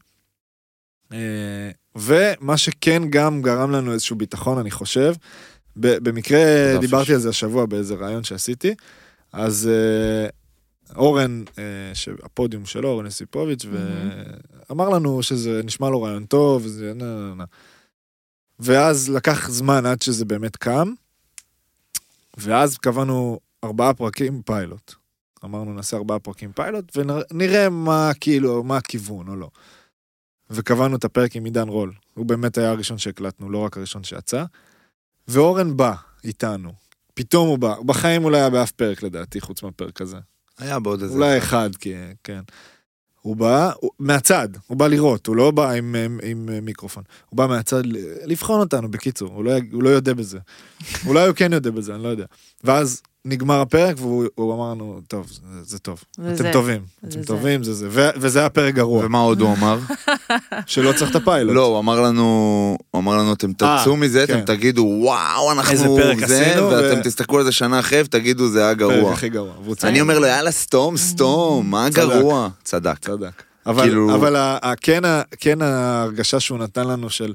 אה, 1.12 1.70
ומה 1.96 2.56
שכן 2.56 3.02
גם 3.10 3.42
גרם 3.42 3.70
לנו 3.70 3.92
איזשהו 3.92 4.16
ביטחון, 4.16 4.58
אני 4.58 4.70
חושב, 4.70 5.14
במקרה 5.76 6.76
דיברתי. 6.80 7.14
על 7.14 7.20
זה 7.20 7.28
השבוע 7.28 7.66
באיזה 7.66 7.94
ראיון 7.94 8.24
שעשיתי, 8.24 8.74
אז 9.32 9.70
אה, 9.72 10.28
אורן, 10.96 11.42
אה, 11.58 11.94
שהפודיום 11.94 12.66
של 12.66 12.86
אורן 12.86 13.06
יסיפוביץ', 13.06 13.66
ואמר 14.70 14.88
לנו 14.88 15.22
שזה 15.22 15.60
נשמע 15.64 15.90
לו 15.90 16.02
רעיון 16.02 16.24
טוב, 16.24 16.66
נה. 16.94 17.44
ואז 18.60 19.08
לקח 19.08 19.50
זמן 19.50 19.86
עד 19.86 20.02
שזה 20.02 20.24
באמת 20.24 20.56
קם, 20.56 20.92
ואז 22.36 22.78
קבענו 22.78 23.40
ארבעה 23.64 23.94
פרקים 23.94 24.42
פיילוט. 24.42 24.94
אמרנו 25.44 25.72
נעשה 25.72 25.96
ארבעה 25.96 26.18
פרקים 26.18 26.52
פיילוט 26.52 26.96
ונראה 26.96 27.68
מה 27.68 28.10
כאילו, 28.20 28.62
מה 28.62 28.76
הכיוון 28.76 29.28
או 29.28 29.36
לא. 29.36 29.50
וקבענו 30.50 30.96
את 30.96 31.04
הפרק 31.04 31.36
עם 31.36 31.44
עידן 31.44 31.68
רול. 31.68 31.92
הוא 32.14 32.26
באמת 32.26 32.58
היה 32.58 32.70
הראשון 32.70 32.98
שהקלטנו, 32.98 33.50
לא 33.50 33.58
רק 33.58 33.76
הראשון 33.76 34.04
שיצא. 34.04 34.44
ואורן 35.28 35.76
בא 35.76 35.94
איתנו. 36.24 36.72
פתאום 37.14 37.48
הוא 37.48 37.58
בא. 37.58 37.74
בחיים 37.86 38.22
הוא 38.22 38.30
לא 38.30 38.36
היה 38.36 38.50
באף 38.50 38.70
פרק 38.70 39.02
לדעתי, 39.02 39.40
חוץ 39.40 39.62
מהפרק 39.62 40.00
הזה. 40.00 40.16
היה 40.58 40.78
בעוד 40.78 41.02
איזה... 41.02 41.14
אולי 41.14 41.38
אחד, 41.38 41.70
כי, 41.76 41.94
כן. 42.24 42.40
הוא 43.22 43.36
בא, 43.36 43.72
הוא, 43.80 43.90
מהצד, 43.98 44.48
הוא 44.66 44.76
בא 44.76 44.86
לראות, 44.86 45.26
הוא 45.26 45.36
לא 45.36 45.50
בא 45.50 45.70
עם, 45.70 45.96
עם, 45.96 46.20
עם 46.22 46.64
מיקרופון. 46.64 47.02
הוא 47.28 47.36
בא 47.36 47.46
מהצד 47.46 47.82
לבחון 48.24 48.60
אותנו, 48.60 48.90
בקיצור, 48.90 49.30
הוא 49.32 49.44
לא, 49.44 49.52
הוא 49.72 49.82
לא 49.82 49.88
יודע 49.88 50.14
בזה. 50.14 50.38
אולי 51.06 51.26
הוא 51.26 51.34
כן 51.34 51.52
יודע 51.52 51.70
בזה, 51.70 51.94
אני 51.94 52.02
לא 52.02 52.08
יודע. 52.08 52.24
ואז 52.64 53.02
נגמר 53.24 53.60
הפרק 53.60 53.96
והוא 53.98 54.24
הוא 54.34 54.54
אמר 54.54 54.70
לנו, 54.70 55.00
טוב, 55.08 55.26
זה, 55.30 55.40
זה 55.62 55.78
טוב. 55.78 56.04
אתם. 56.34 56.52
טובים, 56.52 56.82
אתם. 57.08 57.22
טובים, 57.22 57.62
זה 57.62 57.74
זה. 57.74 57.88
ו- 57.90 58.08
וזה 58.16 58.38
היה 58.38 58.48
פרק 58.48 58.74
גרוע, 58.74 59.04
ומה 59.06 59.18
עוד 59.18 59.40
הוא 59.40 59.52
אמר? 59.58 59.78
שלא 60.66 60.92
צריך 60.92 61.10
את 61.10 61.16
הפיילוט. 61.16 61.54
לא, 61.56 61.64
הוא 61.66 61.78
אמר 61.78 62.00
לנו, 62.00 62.22
הוא 62.90 63.00
אמר 63.00 63.16
לנו, 63.16 63.32
אתם 63.32 63.50
אה, 63.62 63.78
תצאו 63.82 63.96
מזה, 63.96 64.24
כן. 64.26 64.38
אתם 64.38 64.44
תגידו, 64.44 64.82
וואו, 64.82 65.52
אנחנו 65.52 65.72
איזה 65.72 65.84
פרק 65.84 66.26
זה, 66.26 66.46
עשינו, 66.46 66.70
ואתם 66.70 66.98
ו- 67.00 67.02
תסתכלו 67.02 67.38
על 67.38 67.44
זה 67.44 67.52
שנה 67.52 67.80
אחרי 67.80 68.00
ותגידו, 68.00 68.48
זה 68.48 68.58
היה 68.66 68.76
פרק 68.76 68.78
גרוע. 68.78 69.12
הכי 69.12 69.28
גרוע. 69.28 69.52
אני 69.84 70.00
אומר 70.00 70.18
לו, 70.18 70.26
יאללה, 70.26 70.50
סתום, 70.50 70.96
סתום, 70.96 71.70
מה. 71.70 71.88
גרוע? 71.90 72.48
צדק. 72.64 72.98
צדק. 72.98 73.42
אבל, 73.66 73.82
כאילו- 73.82 74.14
אבל 74.14 74.36
ה, 74.36 74.58
ה, 74.62 74.76
כן, 74.76 75.04
ה, 75.04 75.22
כן 75.40 75.62
ההרגשה 75.62 76.40
שהוא 76.40 76.58
נתן 76.58 76.86
לנו 76.88 77.10
של 77.10 77.34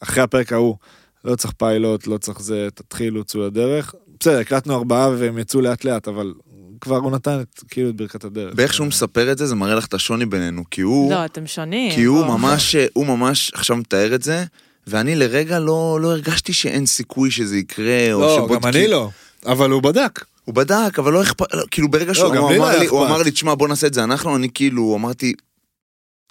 אחרי 0.00 0.22
הפרק 0.22 0.52
ההוא, 0.52 0.76
לא 1.24 1.36
צריך 1.36 1.52
פיילוט, 1.58 2.06
לא 2.06 2.18
צריך 2.18 2.40
זה, 2.42 2.68
תתחילו, 2.74 3.24
צאו 3.24 3.40
לדרך. 3.46 3.94
בסדר, 4.20 4.38
הקלטנו 4.38 4.74
ארבעה 4.74 5.08
והם 5.18 5.38
יצאו 5.38 5.60
לאט 5.60 5.84
לאט, 5.84 6.08
אבל 6.08 6.32
כבר 6.80 6.96
הוא 6.96 7.10
נתן 7.12 7.40
את, 7.40 7.60
כאילו 7.70 7.90
את 7.90 7.96
ברכת 7.96 8.24
הדרך. 8.24 8.54
באיך 8.54 8.74
שהוא 8.74 8.86
מספר 8.86 9.32
את 9.32 9.38
זה, 9.38 9.46
זה 9.46 9.54
מראה 9.54 9.74
לך 9.74 9.86
את 9.86 9.94
השוני 9.94 10.26
בינינו, 10.26 10.62
כי 10.70 10.80
הוא, 10.80 11.10
לא, 11.12 11.24
אתם 11.24 11.46
שונים. 11.46 11.92
כי 11.94 12.04
הוא 12.04 12.24
בוא. 12.26 12.38
ממש, 12.38 12.76
הוא 12.92 13.06
ממש 13.06 13.50
עכשיו 13.54 13.76
מתאר 13.76 14.14
את 14.14 14.22
זה, 14.22 14.44
ואני 14.86 15.14
לרגע 15.16 15.58
לא 15.58 15.98
לא 16.02 16.08
הרגשתי 16.12 16.52
שאין 16.52 16.86
סיכוי 16.86 17.30
שזה 17.30 17.56
יקרה, 17.56 18.12
או 18.12 18.20
לא, 18.20 18.36
שבודקים- 18.36 18.60
גם 18.70 18.76
אני 18.76 18.88
לא, 18.88 19.10
אבל 19.46 19.70
הוא 19.70 19.82
בדק. 19.82 20.24
הוא 20.44 20.54
בדק, 20.54 20.98
אבל 20.98 21.12
לא 21.12 21.22
אכפת, 21.22 21.54
לא, 21.54 21.62
כאילו 21.70 21.88
ברגע 21.90 22.14
שהוא 22.14 22.34
לא 22.34 22.48
אמר 22.56 22.64
היה 22.68 22.78
לי, 22.78 22.86
הוא. 22.86 23.06
אמר 23.06 23.22
לי, 23.22 23.30
תשמע, 23.30 23.54
בוא 23.54 23.68
נעשה 23.68 23.86
את 23.86 23.94
זה 23.94 24.04
אנחנו, 24.04 24.36
אני 24.36 24.48
כאילו, 24.54 24.94
אמרתי, 24.96 25.34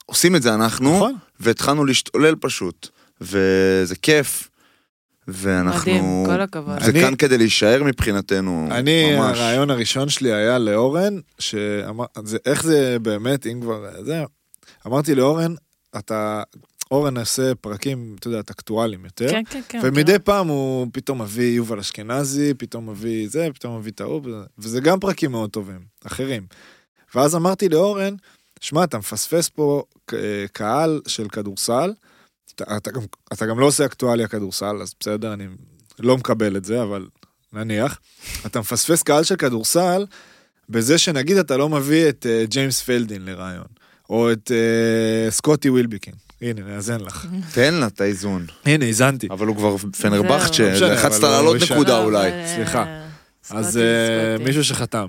עושים 0.05 0.35
את 0.35 0.41
זה 0.41 0.53
אנחנו, 0.53 0.95
נכון? 0.95 1.15
והתחלנו 1.39 1.85
להשתולל 1.85 2.35
פשוט, 2.39 2.87
וזה 3.21 3.95
כיף, 4.01 4.49
ואנחנו, 5.27 5.79
מדהים, 5.91 6.25
כל 6.25 6.41
הכבוד. 6.41 6.83
זה 6.83 6.91
אני- 6.91 7.01
כאן 7.01 7.15
כדי 7.15 7.37
להישאר 7.37 7.83
מבחינתנו, 7.83 8.67
אני, 8.71 9.15
ממש. 9.15 9.37
הרעיון 9.37 9.69
הראשון 9.69 10.09
שלי 10.09 10.33
היה 10.33 10.57
לאורן, 10.57 11.13
שאמר, 11.39 12.05
זה, 12.23 12.37
איך 12.45 12.63
זה 12.63 12.97
באמת, 13.01 13.45
אם 13.47 13.59
כבר, 13.61 13.85
זה, 14.03 14.23
אמרתי 14.87 15.15
לאורן, 15.15 15.53
אתה, 15.97 16.43
אורן 16.91 17.17
עושה 17.17 17.55
פרקים, 17.55 18.15
אתה 18.19 18.27
יודע, 18.27 18.39
אקטואליים 18.39 19.05
יותר. 19.05 19.29
כן, 19.31 19.43
כן, 19.49 19.61
כן. 19.69 19.79
ומדי 19.83 20.19
פעם 20.19 20.47
הוא 20.47 20.87
פתאום 20.93 21.21
מביא 21.21 21.55
יובל 21.55 21.79
אשכנזי, 21.79 22.53
פתאום 22.53 22.89
מביא 22.89 23.27
זה, 23.29 23.47
פתאום 23.53 23.77
מביא 23.77 23.91
את 23.91 24.01
ההוא, 24.01 24.21
וזה- 24.25 24.35
וזה 24.57 24.79
גם 24.81 24.99
פרקים 24.99 25.31
מאוד 25.31 25.49
טובים, 25.49 25.79
אחרים. 26.05 26.45
ואז 27.15 27.35
אמרתי 27.35 27.69
לאורן, 27.69 28.13
שמע, 28.61 28.83
אתה 28.83 28.97
מפספס 28.97 29.49
פה 29.49 29.83
אה, 30.13 30.17
קהל 30.51 31.01
של 31.07 31.27
כדורסל, 31.29 31.93
אתה, 32.55 32.77
אתה, 32.77 32.91
גם, 32.91 33.01
אתה 33.33 33.45
גם 33.45 33.59
לא 33.59 33.65
עושה 33.65 33.85
אקטואליה 33.85 34.27
כדורסל, 34.27 34.75
אז 34.81 34.93
בסדר, 34.99 35.33
אני 35.33 35.47
לא 35.99 36.17
מקבל 36.17 36.57
את 36.57 36.65
זה, 36.65 36.83
אבל 36.83 37.07
נניח, 37.53 37.99
אתה 38.45 38.59
מפספס 38.59 39.03
קהל 39.03 39.23
של 39.23 39.35
כדורסל 39.35 40.05
בזה 40.69 40.97
שנגיד 40.97 41.37
אתה 41.37 41.57
לא 41.57 41.69
מביא 41.69 42.09
את 42.09 42.25
אה, 42.29 42.45
ג'יימס 42.45 42.81
פלדין 42.81 43.25
לרעיון, 43.25 43.65
או 44.09 44.31
את 44.31 44.51
אה, 44.51 45.31
סקוטי 45.31 45.69
ווילביקין. 45.69 46.13
הנה, 46.41 46.61
נאזן 46.61 47.01
לך. 47.01 47.27
תן 47.53 47.73
לה 47.73 47.87
את 47.87 48.01
האיזון. 48.01 48.45
הנה, 48.65 48.85
האזנתי. 48.85 49.27
אבל 49.31 49.47
הוא 49.47 49.55
כבר 49.55 49.77
פנרבכצ'ה, 49.77 50.79
לחצת 50.79 51.23
לעלות. 51.23 51.57
נקודה 51.71 51.97
אולי. 51.97 52.31
אה, 52.31 52.53
סליחה. 52.55 53.01
אז. 53.49 53.79
מישהו 54.39 54.63
שחתם. 54.63 55.05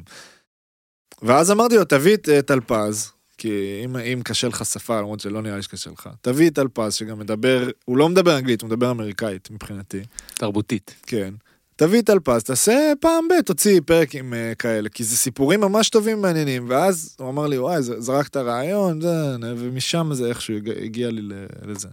ואז 1.22 1.50
אמרתי 1.50 1.76
לו, 1.76 1.84
תביא 1.84 2.14
את 2.14 2.28
טלפז, 2.46 3.10
כי 3.38 3.80
אם, 3.84 3.96
אם 3.96 4.20
קשה 4.24 4.48
לך 4.48 4.64
שפה, 4.64 4.98
למרות 4.98 5.20
שלא 5.20 5.42
נראה 5.42 5.56
לי 5.56 5.62
שקשה 5.62 5.90
לך, 5.90 6.08
תביא 6.20 6.50
את 6.50 6.54
טלפז 6.54 6.94
שגם 6.94 7.18
מדבר, 7.18 7.68
הוא 7.84 7.96
לא 7.96 8.08
מדבר 8.08 8.38
אנגלית, 8.38 8.62
הוא 8.62 8.68
מדבר 8.68 8.90
אמריקאית 8.90 9.50
מבחינתי, 9.50 10.02
תרבותית. 10.34 10.94
כן. 11.06 11.34
תביא 11.76 12.00
את 12.00 12.06
טלפז, 12.06 12.42
תעשה 12.44 12.92
פעם 13.00 13.28
ב, 13.28 13.40
תוציא 13.40 13.80
פרק 13.86 14.14
עם 14.14 14.32
uh, 14.32 14.54
כאלה, 14.54 14.88
כי 14.88 15.04
זה 15.04 15.16
סיפורים 15.16 15.60
ממש 15.60 15.88
טובים 15.90 16.18
ומעניינים, 16.18 16.66
ואז 16.70 17.16
הוא 17.18 17.28
אמר 17.28 17.46
לי, 17.46 17.58
וואי, 17.58 17.82
זרקת 17.82 18.36
רעיון, 18.36 19.00
זה, 19.00 19.08
ומשם 19.42 20.08
זה 20.12 20.28
איכשהו 20.28 20.56
הג- 20.56 20.82
הגיע 20.84 21.10
לי 21.10 21.22
ל- 21.22 21.32
לזה. 21.62 21.88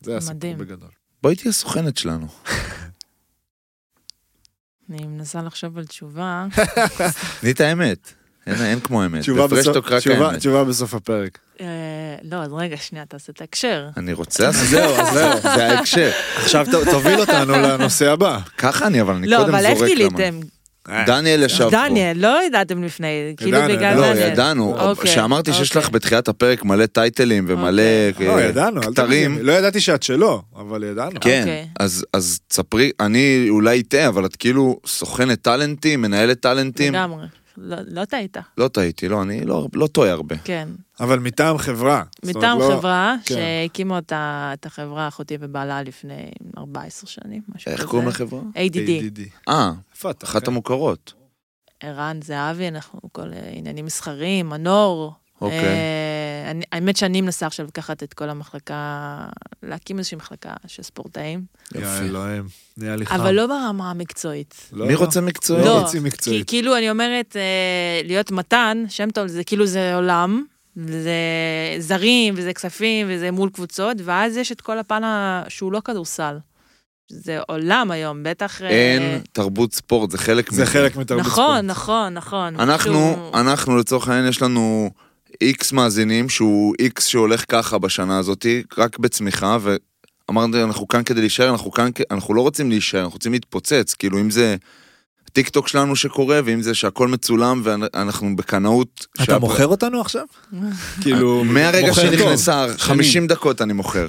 זה 0.00 0.16
הסיפור 0.16 0.34
מדהים. 0.36 0.58
בגדול. 0.58 0.88
בואי 1.22 1.36
תהיה 1.36 1.52
סוכנת 1.52 1.96
שלנו. 1.96 2.26
אני 4.90 5.06
מנסה 5.06 5.42
לחשוב 5.42 5.78
על 5.78 5.86
תשובה. 5.86 6.46
תני 7.40 7.50
את 7.50 7.60
האמת. 7.60 8.12
אין- 8.48 8.62
אין 8.64 8.80
כמו 8.80 9.04
אמת. 9.06 9.20
תשובה 9.20 9.46
בסוף- 9.46 9.76
רק 9.76 10.00
תשובה- 10.00 10.26
האמת. 10.26 10.38
תשובה 10.38 10.64
בסוף 10.64 10.94
הפרק. 10.94 11.38
אה, 11.60 11.66
לא, 12.30 12.36
אז 12.36 12.52
רגע, 12.52 12.76
שנייה, 12.76 13.04
תעשה 13.06 13.32
את 13.32 13.40
ההקשר. 13.40 13.88
אני 13.96 14.12
רוצה, 14.12 14.48
אז 14.48 14.56
זהו, 14.70 14.90
אז 14.96 15.14
זהו, 15.14 15.32
זה 15.42 15.66
ההקשר. 15.76 16.10
עכשיו 16.36 16.66
תוביל 16.90 17.20
אותנו 17.20 17.52
לנושא 17.52 18.10
הבא. 18.10 18.38
ככה 18.58 18.86
אני, 18.86 19.00
אבל 19.00 19.14
אני 19.14 19.26
לא, 19.26 19.36
קודם 19.36 19.54
אבל 19.54 19.66
איך 19.66 19.78
זורק 19.78 19.90
למה. 19.90 19.96
גיליתם? 20.18 20.40
דניאל 21.06 21.42
ישב 21.42 21.64
פה. 21.64 21.70
דניאל, 21.70 22.16
לא 22.16 22.38
ידעתם 22.46 22.84
לפני, 22.84 23.06
כאילו 23.36 23.58
בגלל. 23.68 23.96
לא, 23.96 24.12
דניאל. 24.12 24.32
ידענו. 24.32 24.76
אוקיי, 24.80 25.10
שאמרתי 25.10 25.52
שיש 25.52 25.68
אוקיי. 25.68 25.82
לך 25.82 25.90
בתחילת 25.90 26.28
הפרק 26.28 26.64
מלא 26.64 26.86
טייטלים 26.86 27.44
ומלא 27.48 27.82
אוקיי. 28.12 28.26
לא, 28.26 28.38
אה, 28.38 28.68
אל 28.68 28.82
כתרים. 28.82 29.38
לא 29.42 29.52
ידעתי 29.52 29.80
שאת 29.80 30.02
שלו, 30.02 30.42
אבל 30.56 30.84
ידענו. 30.84 31.20
כן, 31.20 31.40
אוקיי. 31.40 31.66
אז 31.80 32.04
אז 32.12 32.38
תספרי, 32.48 32.90
אני 33.00 33.46
אולי 33.48 33.80
אטעה, 33.80 34.08
אבל 34.08 34.26
את 34.26 34.36
כאילו 34.36 34.80
סוכנת 34.86 35.42
טאלנטים, 35.42 36.02
מנהלת 36.02 36.40
טאלנטים. 36.40 36.92
לגמרי. 36.94 37.24
לא 37.60 37.76
לא 37.86 38.04
טעית, 38.04 38.36
לא 38.58 38.68
טעיתי, 38.68 39.08
לא, 39.08 39.22
אני 39.22 39.44
לא 39.44 39.68
לא 39.74 39.86
טועה 39.86 40.10
הרבה. 40.10 40.36
כן. 40.44 40.68
אבל 41.00 41.18
מטעם 41.18 41.58
חברה. 41.58 42.02
אומרת, 42.22 42.36
מטעם 42.36 42.58
לא- 42.58 42.74
חברה, 42.78 43.14
כן. 43.24 43.34
שהקימו 43.34 43.96
אותה- 43.96 44.50
את 44.54 44.66
החברה 44.66 45.08
אחותי 45.08 45.36
ובעלה 45.40 45.82
לפני 45.82 46.30
14 46.58 47.10
שנים, 47.10 47.42
משהו 47.54 47.72
כזה. 47.72 47.82
איך 47.82 47.90
קוראים 47.90 48.08
לחברה? 48.08 48.40
ADD. 48.40 49.20
אה? 49.48 49.72
אחת 50.24 50.48
המוכרות. 50.48 51.12
ערן 51.80 52.20
זהבי, 52.24 52.68
אנחנו 52.68 53.00
כל 53.12 53.28
עניינים 53.52 53.84
מסחריים, 53.84 54.48
מנור. 54.48 55.12
אוקיי. 55.40 55.58
אה, 55.58 56.17
אני- 56.50 56.64
האמת 56.72 56.96
שאני 56.96 57.20
מנסה 57.20 57.46
עכשיו 57.46 57.66
לקחת 57.66 58.02
את 58.02 58.14
כל 58.14 58.28
המחלקה, 58.30 59.18
להקים 59.62 59.98
איזושהי 59.98 60.16
מחלקה 60.16 60.50
של 60.66 60.82
ספורטאים, 60.82 61.42
יופי. 61.74 61.86
אלוהים, 62.04 62.44
נהיה 62.76 62.96
לי 62.96 63.06
חם. 63.06 63.14
אבל 63.14 63.32
לא 63.34 63.46
ברמה 63.46 63.90
המקצועית. 63.90 64.54
לא, 64.72 64.86
מי 64.86 64.94
לא. 64.94 64.98
רוצה 64.98 65.20
מקצועי? 65.20 65.60
לא 65.64 65.66
לא, 65.66 65.80
רוצים 65.80 66.02
כי 66.02 66.06
מקצועית. 66.06 66.48
כאילו 66.48 66.76
אני 66.76 66.90
אומרת, 66.90 67.36
אה, 67.36 67.42
להיות 68.04 68.30
מתן, 68.30 68.84
שם 68.88 69.10
טוב, 69.10 69.26
זה 69.26 69.44
כאילו 69.44 69.66
זה 69.66 69.94
עולם, 69.94 70.44
זה 70.76 71.12
זרים, 71.78 72.34
וזה 72.36 72.52
כספים, 72.54 73.06
וזה 73.10 73.30
מול 73.30 73.50
קבוצות, 73.50 73.96
ואז 74.04 74.36
יש 74.36 74.52
את 74.52 74.60
כל 74.60 74.78
הפן 74.78 75.02
שהוא 75.48 75.72
לא 75.72 75.80
כדורסל. 75.84 76.36
זה 77.10 77.38
עולם 77.48 77.90
היום, 77.90 78.22
בטח... 78.22 78.62
אה, 78.62 78.68
אין 78.68 79.20
תרבות 79.32 79.74
ספורט, 79.74 80.10
זה 80.10 80.18
חלק 80.18 80.52
זה 80.52 80.62
מזה. 80.62 80.72
חלק 80.72 80.96
מתרבות 80.96 81.26
נכון, 81.26 81.44
ספורט. 81.44 81.64
נכון, 81.64 82.14
נכון. 82.14 82.60
אנחנו, 82.60 82.82
כאילו, 82.92 83.30
אנחנו 83.34 83.76
לצורך 83.76 84.08
העניין 84.08 84.28
יש 84.28 84.42
לנו 84.42 84.90
איקס 85.40 85.72
מאזינים 85.72 86.28
שהוא 86.28 86.74
איקס 86.78 87.06
שהולך 87.06 87.44
ככה 87.48 87.78
בשנה 87.78 88.18
הזאתי, 88.18 88.62
רק 88.78 88.98
בצמיחה, 88.98 89.58
ואמרנו 90.28 90.64
אנחנו 90.64 90.88
כאן 90.88 91.02
כדי 91.02 91.20
להישאר, 91.20 91.50
אנחנו 91.50 91.70
כאן, 91.70 91.90
אנחנו 92.10 92.34
לא 92.34 92.40
רוצים 92.40 92.70
להישאר, 92.70 93.00
אנחנו 93.00 93.12
רוצים 93.12 93.32
להתפוצץ, 93.32 93.94
כאילו 93.94 94.18
אם 94.18 94.30
זה 94.30 94.56
טיק 95.32 95.48
טוק 95.48 95.68
שלנו 95.68 95.96
שקורה, 95.96 96.40
ואם 96.44 96.62
זה 96.62 96.74
שהכל 96.74 97.08
מצולם 97.08 97.60
ואנחנו 97.64 98.36
בקנאות. 98.36 99.06
אתה 99.16 99.24
שהפ- 99.24 99.38
מוכר 99.40 99.66
אותנו 99.66 100.00
עכשיו? 100.00 100.24
כאילו, 101.02 101.44
מהרגע 101.44 101.88
מוכר 101.88 102.00
שהיא 102.00 102.18
טוב. 102.18 102.26
נכנסה, 102.26 102.66
50 102.78 103.26
דקות 103.26 103.62
אני 103.62 103.72
מוכר. 103.72 104.08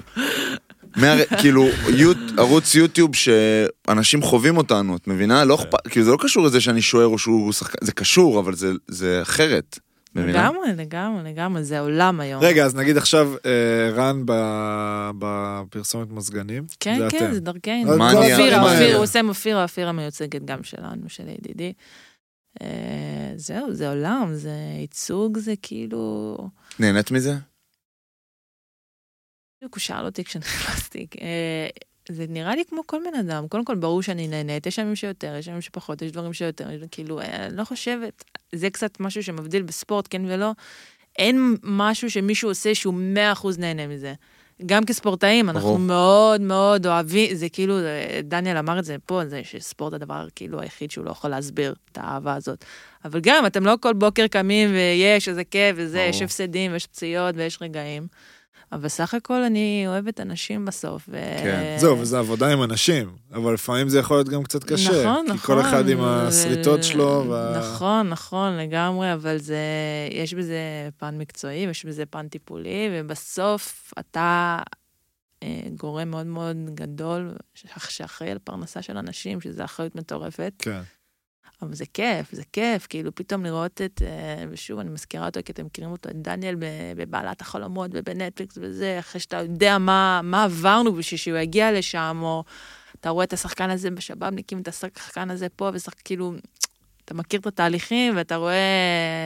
מהר... 0.95 1.19
כאילו, 1.41 1.67
יוט... 1.89 2.17
ערוץ 2.37 2.75
יוטיוב 2.75 3.11
שאנשים 3.15 4.21
חווים 4.21 4.57
אותנו, 4.57 4.95
את 4.95 5.07
מבינה? 5.07 5.45
לא 5.45 5.55
אכפת, 5.55 5.87
כאילו 5.89 6.05
זה 6.05 6.11
לא 6.11 6.17
קשור 6.21 6.43
לזה 6.45 6.61
שאני 6.61 6.81
שוער 6.81 7.05
או 7.07 7.17
שהוא 7.17 7.51
שחקן, 7.53 7.85
זה 7.85 7.91
קשור, 7.91 8.39
אבל 8.39 8.55
זה, 8.55 8.71
זה 8.87 9.19
אחרת. 9.21 9.79
מבינה? 10.19 10.49
לגמרי, 10.49 10.73
לגמרי, 10.75 11.31
לגמרי, 11.31 11.63
זה 11.63 11.79
עולם 11.79 12.19
היום. 12.19 12.43
רגע, 12.43 12.65
אז 12.65 12.75
נגיד 12.75 12.97
עכשיו 12.97 13.33
אה, 13.45 13.89
רן 13.93 14.23
ב- 14.25 15.11
בפרסומת 15.19 16.09
מזגנים. 16.09 16.65
כן, 16.79 16.97
זה 16.99 17.07
כן, 17.11 17.17
אתם. 17.25 17.33
זה 17.33 17.39
דרכנו. 17.39 17.91
הדברים 17.91 18.17
אופירה. 18.17 18.61
אופירה, 18.63 18.93
הוא 18.95 19.03
עושה 19.03 19.21
אופירה, 19.27 19.63
אופירה 19.63 19.91
מיוצגת 19.91 20.45
גם 20.45 20.63
שלנו, 20.63 21.09
של 21.09 21.27
ידידי. 21.27 21.73
אה, 22.61 23.31
זהו, 23.35 23.73
זה 23.73 23.89
עולם, 23.89 24.29
זה 24.33 24.55
ייצוג, 24.79 25.37
זה 25.37 25.53
כאילו... 25.61 26.37
נהנית 26.79 27.11
מזה? 27.11 27.33
בדיוק 29.57 29.75
הוא 29.75 29.79
שאל 29.81 30.05
אותי 30.05 30.23
כשנכנסתי, 30.23 31.07
אה, 31.21 31.67
זה 32.09 32.25
נראה 32.29 32.55
לי 32.55 32.65
כמו 32.69 32.81
כל 32.85 33.01
בן 33.11 33.19
אדם, 33.19 33.47
קודם 33.47 33.65
כל 33.65 33.75
ברור 33.75 34.01
שאני 34.01 34.27
נהנית, 34.27 34.65
יש 34.65 34.77
ימים 34.77 34.95
שיותר, 34.95 35.35
יש 35.35 35.47
ימים 35.47 35.61
שפחות, 35.61 36.01
יש 36.01 36.11
דברים 36.11 36.33
שיותר, 36.33 36.67
כאילו, 36.91 37.19
אה, 37.19 37.45
אני 37.45 37.57
לא 37.57 37.63
חושבת, 37.63 38.23
זה 38.55 38.69
קצת 38.69 38.99
משהו 38.99 39.23
שמבדיל 39.23 39.61
בספורט, 39.61 40.07
כן 40.09 40.21
ולא, 40.25 40.51
אין 41.17 41.55
משהו 41.63 42.11
שמישהו 42.11 42.49
עושה 42.49 42.75
שהוא 42.75 42.93
100% 43.35 43.47
נהנה 43.57 43.87
מזה. 43.87 44.13
גם 44.65 44.85
כספורטאים, 44.85 45.49
אנחנו 45.49 45.67
ברור. 45.67 45.79
מאוד 45.79 46.41
מאוד 46.41 46.87
אוהבים, 46.87 47.35
זה 47.35 47.49
כאילו, 47.49 47.77
דניאל 48.23 48.57
אמר 48.57 48.79
את 48.79 48.85
זה 48.85 48.95
פה, 49.05 49.21
זה 49.25 49.41
שספורט 49.43 49.93
הדבר 49.93 50.27
כאילו 50.35 50.61
היחיד 50.61 50.91
שהוא 50.91 51.05
לא 51.05 51.11
יכול 51.11 51.29
להסביר 51.29 51.75
את 51.91 51.97
האהבה 51.97 52.35
הזאת. 52.35 52.65
אבל 53.05 53.19
גם, 53.19 53.45
אתם 53.45 53.65
לא 53.65 53.75
כל 53.81 53.93
בוקר 53.93 54.27
קמים 54.27 54.69
ויש 54.71 55.29
איזה 55.29 55.43
כיף 55.43 55.75
וזה, 55.79 55.97
ברור. 55.97 56.09
יש 56.09 56.21
הפסדים 56.21 56.71
ויש 56.71 56.85
פציעות 56.85 57.35
ויש 57.37 57.57
רגעים. 57.61 58.07
אבל 58.71 58.87
סך 58.87 59.13
הכל 59.13 59.43
אני 59.43 59.83
אוהבת 59.87 60.19
אנשים 60.19 60.65
בסוף. 60.65 61.09
ו... 61.09 61.11
כן. 61.43 61.75
זהו, 61.79 61.99
וזה 61.99 62.19
עבודה 62.19 62.53
עם 62.53 62.63
אנשים, 62.63 63.15
אבל 63.33 63.53
לפעמים 63.53 63.89
זה 63.89 63.99
יכול 63.99 64.17
להיות 64.17 64.29
גם 64.29 64.43
קצת 64.43 64.63
קשה. 64.63 64.89
נכון, 65.03 65.25
כי 65.27 65.33
נכון. 65.33 65.55
כל 65.55 65.61
אחד 65.61 65.89
עם 65.89 65.99
ו- 65.99 66.27
השריטות 66.27 66.83
שלו. 66.83 67.25
וה- 67.29 67.59
נכון, 67.59 68.09
נכון, 68.09 68.57
לגמרי, 68.57 69.13
אבל 69.13 69.37
זה, 69.37 69.57
יש 70.11 70.33
בזה 70.33 70.59
פן 70.97 71.17
מקצועי, 71.17 71.67
ויש 71.67 71.85
בזה 71.85 72.05
פן 72.05 72.27
טיפולי, 72.27 72.89
ובסוף 72.91 73.93
אתה 73.99 74.59
אה, 75.43 75.61
גורם 75.75 76.09
מאוד 76.09 76.25
מאוד 76.25 76.57
גדול 76.73 77.33
שאחראי 77.85 78.31
על 78.31 78.39
פרנסה 78.43 78.81
של 78.81 78.97
אנשים, 78.97 79.41
שזו 79.41 79.63
אחריות 79.63 79.95
מטורפת. 79.95 80.53
כן. 80.59 80.81
אבל 81.61 81.73
זה 81.73 81.85
כיף, 81.93 82.31
זה 82.31 82.41
כיף, 82.53 82.87
כאילו 82.89 83.15
פתאום 83.15 83.43
לראות 83.43 83.81
את, 83.81 84.01
אה, 84.05 84.45
ושוב, 84.49 84.79
אני 84.79 84.89
מזכירה 84.89 85.25
אותו, 85.25 85.39
כי 85.45 85.51
אתם 85.51 85.65
מכירים 85.65 85.91
אותו, 85.91 86.09
את 86.09 86.15
דניאל 86.15 86.55
בבעלת 86.95 87.41
החלומות 87.41 87.91
ובנטפליקס 87.93 88.57
וזה, 88.61 88.99
אחרי 88.99 89.21
שאתה 89.21 89.37
יודע 89.37 89.77
מה, 89.77 90.21
מה 90.23 90.43
עברנו 90.43 90.93
בשביל 90.93 91.17
שהוא 91.17 91.37
יגיע 91.37 91.71
לשם, 91.71 92.19
או 92.21 92.43
אתה 92.99 93.09
רואה 93.09 93.23
את 93.23 93.33
השחקן 93.33 93.69
הזה 93.69 93.91
בשב"בניקים, 93.91 94.61
את 94.61 94.67
השחקן 94.67 95.29
הזה 95.29 95.47
פה, 95.55 95.69
ושחק, 95.73 96.01
כאילו, 96.03 96.33
אתה 97.05 97.13
מכיר 97.13 97.39
את 97.39 97.47
התהליכים, 97.47 98.13
ואתה 98.17 98.35
רואה 98.35 98.55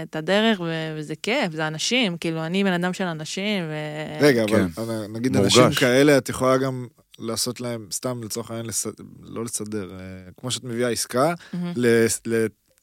את 0.03 0.15
הדרך, 0.15 0.59
ו- 0.59 0.95
וזה 0.97 1.13
כיף, 1.15 1.51
זה 1.51 1.67
אנשים, 1.67 2.17
כאילו, 2.17 2.45
אני 2.45 2.63
בן 2.63 2.73
אדם 2.73 2.93
של 2.93 3.03
אנשים, 3.03 3.63
ו... 3.63 3.73
רגע, 4.21 4.43
כן. 4.47 4.65
אבל 4.77 5.05
נגיד 5.09 5.37
מורגש. 5.37 5.57
אנשים 5.57 5.79
כאלה, 5.79 6.17
את 6.17 6.29
יכולה 6.29 6.57
גם 6.57 6.87
לעשות 7.19 7.61
להם, 7.61 7.87
סתם 7.91 8.23
לצורך 8.23 8.49
העניין, 8.51 8.65
לס- 8.65 8.85
לא 9.21 9.43
לסדר, 9.45 9.91
אה, 9.91 9.99
כמו 10.37 10.51
שאת 10.51 10.63
מביאה 10.63 10.89
עסקה, 10.89 11.33
מהמם. 11.53 11.73
לס- 11.75 12.21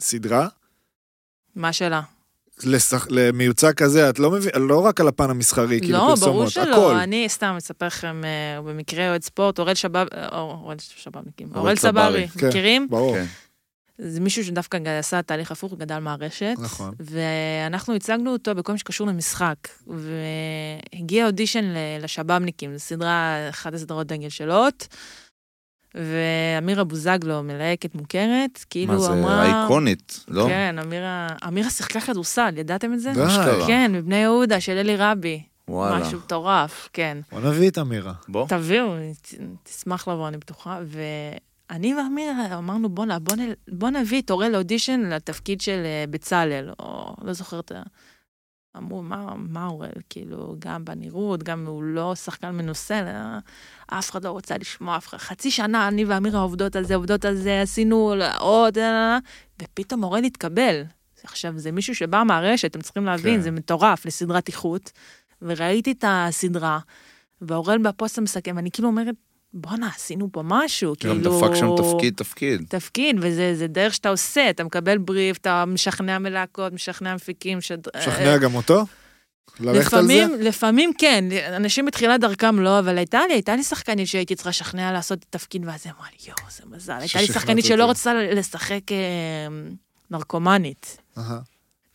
לסדרה, 0.00 0.48
מה 1.56 1.68
השאלה? 1.68 2.00
לשח- 2.64 3.06
למיוצג 3.10 3.72
כזה, 3.74 4.10
את 4.10 4.18
לא 4.18 4.30
מביאה, 4.30 4.58
לא 4.58 4.86
רק 4.86 5.00
על 5.00 5.08
הפן 5.08 5.30
המסחרי, 5.30 5.80
כאילו 5.80 5.92
לא, 5.92 5.98
ברור 5.98 6.16
פרסומות, 6.16 6.50
שלא, 6.50 6.62
הכל. 6.72 6.94
אני 6.94 7.28
סתם 7.28 7.54
אספר 7.58 7.86
לכם, 7.86 8.20
אה, 8.24 8.62
במקרה 8.62 9.08
אוהד 9.10 9.22
ספורט, 9.22 9.58
אורל 9.58 9.74
שבב, 9.74 10.06
אה, 10.14 10.28
אורל 10.38 10.76
שבבניקים, 10.78 11.48
אורל 11.54 11.76
צברי, 11.76 12.28
כן. 12.28 12.48
מכירים? 12.48 12.86
ברור. 12.90 13.14
כן. 13.16 13.24
זה 14.02 14.20
מישהו 14.20 14.44
שדווקא 14.44 14.78
עשה 14.98 15.22
תהליך 15.22 15.52
הפוך, 15.52 15.74
גדל 15.74 15.98
מהרשת. 15.98 16.54
נכון. 16.58 16.94
ואנחנו 17.00 17.94
הצגנו 17.94 18.32
אותו 18.32 18.54
בכל 18.54 18.72
מה 18.72 18.78
שקשור 18.78 19.06
למשחק. 19.06 19.56
והגיע 19.86 21.26
אודישן 21.26 21.64
ל- 21.64 21.76
לשב"בניקים, 22.04 22.72
זו 22.72 22.80
סדרה, 22.80 23.36
אחת 23.50 23.74
הסדרות 23.74 24.06
דגל 24.06 24.28
של 24.28 24.50
הוט. 24.50 24.86
ואמירה 25.94 26.84
בוזגלו, 26.84 27.42
מלהקת 27.42 27.94
מוכרת, 27.94 28.64
כאילו 28.70 28.92
מה 28.92 28.98
זה, 28.98 29.12
אמרה... 29.12 29.42
אייקונית, 29.62 30.24
לא? 30.28 30.44
כן, 30.48 30.76
אמירה, 30.78 31.26
אמירה 31.48 31.70
שיחקה 31.70 32.00
כדורסל, 32.00 32.54
ידעתם 32.56 32.92
את 32.94 33.00
זה? 33.00 33.12
די. 33.14 33.26
אשכרה. 33.26 33.66
כן, 33.66 33.92
בבני 33.94 34.16
יהודה, 34.16 34.60
של 34.60 34.72
אלי 34.78 34.96
רבי. 34.96 35.42
וואלה. 35.68 35.98
משהו 36.00 36.18
מטורף, 36.18 36.88
כן. 36.92 37.18
בוא 37.32 37.40
נביא 37.40 37.70
את 37.70 37.78
אמירה. 37.78 38.12
בוא. 38.28 38.46
תביאו, 38.48 38.86
ת- 39.22 39.34
תשמח 39.62 40.08
לבוא, 40.08 40.28
אני 40.28 40.36
בטוחה. 40.36 40.80
אני 41.70 41.94
ואמיר 41.94 42.32
אמרנו, 42.58 42.88
בואנה, 42.88 43.18
בוא, 43.18 43.36
נ- 43.36 43.78
בוא 43.78 43.90
נביא 43.90 44.22
את 44.22 44.30
אורל 44.30 44.48
לאודישן 44.48 45.00
לתפקיד 45.00 45.60
של 45.60 45.82
אה, 45.84 46.04
בצלאל, 46.10 46.70
או 46.78 47.14
לא 47.22 47.32
זוכרת. 47.32 47.72
אמרו, 48.76 49.02
מה, 49.02 49.34
מה 49.36 49.66
אורל? 49.66 49.88
כאילו, 50.10 50.56
גם 50.58 50.84
בנראות, 50.84 51.42
גם 51.42 51.66
הוא 51.66 51.82
לא 51.82 52.14
שחקן 52.14 52.50
מנוסה, 52.50 53.02
לא, 53.02 53.38
אף 53.98 54.10
אחד 54.10 54.24
לא 54.24 54.30
רוצה 54.30 54.58
לשמוע 54.58 54.96
אף 54.96 55.08
אחד. 55.08 55.18
חצי 55.18 55.50
שנה 55.50 55.88
אני 55.88 56.04
ואמירה 56.04 56.40
עובדות 56.40 56.76
על 56.76 56.84
זה, 56.84 56.94
עובדות 56.94 57.24
על 57.24 57.36
זה, 57.36 57.62
עשינו 57.62 58.14
עוד, 58.38 58.78
אה, 58.78 58.84
אה, 58.84 59.14
אה, 59.14 59.18
ופתאום 59.62 60.04
אורל 60.04 60.24
התקבל. 60.24 60.82
עכשיו, 61.24 61.52
זה 61.58 61.72
מישהו 61.72 61.94
שבא 61.94 62.22
מהרשת, 62.26 62.70
אתם 62.70 62.80
צריכים 62.80 63.04
להבין, 63.04 63.36
כן. 63.36 63.40
זה 63.40 63.50
מטורף 63.50 64.06
לסדרת 64.06 64.48
איכות. 64.48 64.92
וראיתי 65.42 65.92
את 65.92 66.04
הסדרה, 66.08 66.78
ואורל 67.40 67.78
בפוסט 67.78 68.18
המסכם, 68.18 68.56
ואני 68.56 68.70
כאילו 68.70 68.88
אומרת, 68.88 69.14
בואנה, 69.54 69.88
עשינו 69.96 70.28
פה 70.32 70.42
משהו, 70.44 70.94
גם 71.04 71.18
כאילו... 71.20 71.38
דפק 71.38 71.54
שם 71.54 71.66
תפקיד, 71.76 72.14
תפקיד. 72.16 72.62
תפקיד, 72.68 73.16
וזה 73.20 73.54
זה 73.54 73.66
דרך 73.66 73.94
שאתה 73.94 74.08
עושה, 74.08 74.50
אתה 74.50 74.64
מקבל 74.64 74.98
בריף, 74.98 75.36
אתה 75.36 75.64
משכנע 75.64 76.18
מלהקות, 76.18 76.72
משכנע 76.72 77.14
מפיקים. 77.14 77.60
שד... 77.60 77.78
שכנע 78.00 78.38
גם 78.38 78.54
אותו? 78.54 78.84
ללכת 79.60 79.94
על 79.94 80.06
זה? 80.06 80.12
לפעמים, 80.14 80.40
לפעמים 80.40 80.90
כן, 80.98 81.24
אנשים 81.56 81.86
בתחילת 81.86 82.20
דרכם 82.20 82.60
לא, 82.60 82.78
אבל 82.78 82.98
הייתה 82.98 83.20
לי, 83.28 83.34
הייתה 83.34 83.56
לי 83.56 83.62
שחקנית 83.62 84.08
שהייתי 84.08 84.34
צריכה 84.34 84.50
לשכנע 84.50 84.92
לעשות 84.92 85.18
את 85.18 85.24
התפקיד, 85.28 85.62
ואז 85.66 85.80
היא 85.84 85.92
אמרה 85.96 86.08
לי, 86.12 86.28
יואו, 86.28 86.50
זה 86.50 86.62
מזל. 86.76 86.98
הייתה 87.00 87.20
לי 87.20 87.26
שחקנית 87.26 87.64
שלא 87.64 87.82
אותי. 87.82 87.90
רצתה 87.90 88.14
לשחק 88.14 88.92
אה, 88.92 88.96
נרקומנית. 90.10 90.96
אהה. 91.18 91.38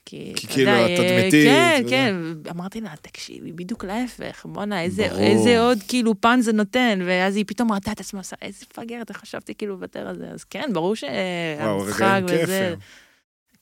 כי, 0.05 0.33
כי 0.35 0.45
אתה 0.45 0.53
כאילו 0.53 0.71
יודע, 0.71 0.81
אה, 0.81 0.93
התדמיתית, 0.93 1.45
כן, 1.47 1.81
וזה. 1.85 1.89
כן, 1.89 2.15
אמרתי 2.49 2.81
לה, 2.81 2.89
תקשיבי, 3.01 3.51
בדיוק 3.51 3.85
להפך, 3.85 4.45
בואנה, 4.45 4.81
איזה. 4.81 5.03
איזה 5.05 5.59
עוד 5.59 5.77
כאילו 5.87 6.21
פן 6.21 6.39
זה 6.41 6.53
נותן, 6.53 6.99
ואז 7.05 7.35
היא 7.35 7.45
פתאום 7.47 7.71
ראתה 7.71 7.91
את 7.91 7.99
עצמה, 7.99 8.19
עושה, 8.19 8.35
איזה 8.41 8.65
מפגרת, 8.71 9.09
איך 9.09 9.17
חשבתי 9.17 9.53
כאילו 9.55 9.73
לוותר 9.75 10.07
על 10.07 10.17
זה, 10.17 10.25
אז 10.33 10.43
כן, 10.43 10.69
ברור 10.73 10.95
שהמשחק 10.95 12.21
וזה. 12.27 12.75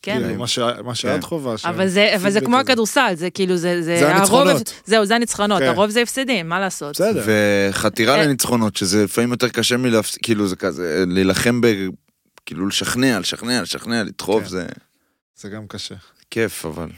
כן, 0.02 0.20
כאילו, 0.24 0.40
מה 0.40 0.48
ש- 0.48 0.60
מה 0.60 0.96
שאת 0.96 1.12
כן. 1.16 1.22
חווה 1.22 1.58
שם. 1.58 1.68
אבל 1.70 1.88
זה, 1.88 2.16
אבל 2.16 2.30
זה 2.30 2.42
כמו. 2.42 2.58
הכדורסל, 2.58 3.14
זה 3.16 3.30
כאילו, 3.30 3.58
זה, 3.58 3.82
זה, 3.82 3.98
זה 4.00 4.08
הרוב- 4.16 4.18
הניצחונות. 4.18 4.74
זהו, 4.86 5.06
זה 5.06 5.16
הניצחונות, 5.16 5.60
כן. 5.60 5.68
הרוב 5.68 5.90
זה 5.90 6.02
הפסדים, 6.02 6.50
מה 6.50 6.60
לעשות? 6.60 6.96
בסדר. 6.96 7.24
וחתירה 7.70 8.16
אה. 8.20 8.26
לניצחונות, 8.26 8.76
שזה 8.76 9.04
לפעמים 9.04 9.32
יותר 9.32 9.50
קשה 9.50 9.78
מלהפסיק, 9.78 10.24
כאילו 10.24 10.48
זה 10.48 10.56
כזה, 10.56 11.04
להילחם 11.08 11.62
ב... 11.62 11.68
כאילו 12.46 12.68
לשכנע, 12.68 13.20
לשכנע, 13.20 13.62
לשכנע, 13.62 14.04
לדחוף, 14.04 14.44
כן. 14.44 14.50
זה 14.50 14.68
זה 15.36 15.50
גם 15.50 15.68
קשה. 15.68 15.96
כיף, 16.34 16.66
אבל... 16.66 16.90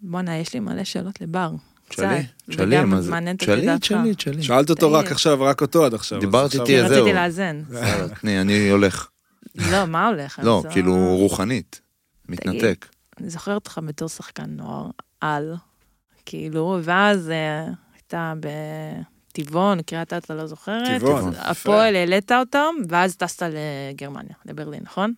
בואנה, 0.00 0.36
יש 0.38 0.54
לי 0.54 0.60
מלא 0.60 0.84
שאלות 0.84 1.20
לבר. 1.20 1.50
תשאלי, 1.88 2.26
תשאלי, 2.50 2.78
וגם 2.78 2.90
מה 2.90 3.00
זה? 3.00 3.12
תשאלי. 3.38 3.78
תשאלי, 3.80 4.14
תשאלי. 4.14 4.42
שאלת 4.42 4.70
אותו. 4.70 4.92
רק 4.92 5.12
עכשיו, 5.12 5.42
רק 5.42 5.62
אותו 5.62 5.84
עד 5.84 5.94
עכשיו. 5.94 6.18
אז 6.18 6.24
דיברתי 6.24 6.46
עכשיו- 6.46 6.60
איתי, 6.60 6.78
אז 6.78 6.84
רציתי 6.84 7.04
זהו. 7.04 7.14
לאזן. 7.14 7.62
בסדר, 7.68 8.08
תני, 8.20 8.40
אני 8.40 8.68
הולך. 8.70 9.08
לא, 9.54 9.84
מה 9.84 10.08
הולך? 10.08 10.38
לא, 10.42 10.60
זו- 10.64 10.68
כאילו 10.72 10.94
רוחנית. 11.16 11.80
מתנתק. 12.28 12.86
אני 13.20 13.30
זוכרת 13.30 13.54
אותך 13.54 13.80
בתור 13.86 14.08
שחקן 14.08 14.50
נוער, 14.50 14.90
על, 15.20 15.54
כאילו, 16.26 16.78
ואז 16.82 17.30
אה, 17.30 17.66
הייתה 17.94 18.32
בטבעון, 19.32 19.82
קריית 19.82 20.12
אתא, 20.12 20.32
לא 20.32 20.46
זוכרת. 20.46 21.00
טבעון. 21.00 21.32
הפועל 21.36 21.96
העלית 21.96 22.32
אותם, 22.32 22.74
ואז 22.88 23.16
טסת 23.16 23.42
לגרמניה, 23.92 24.34
לברלין, 24.46 24.82
נכון? 24.82 25.14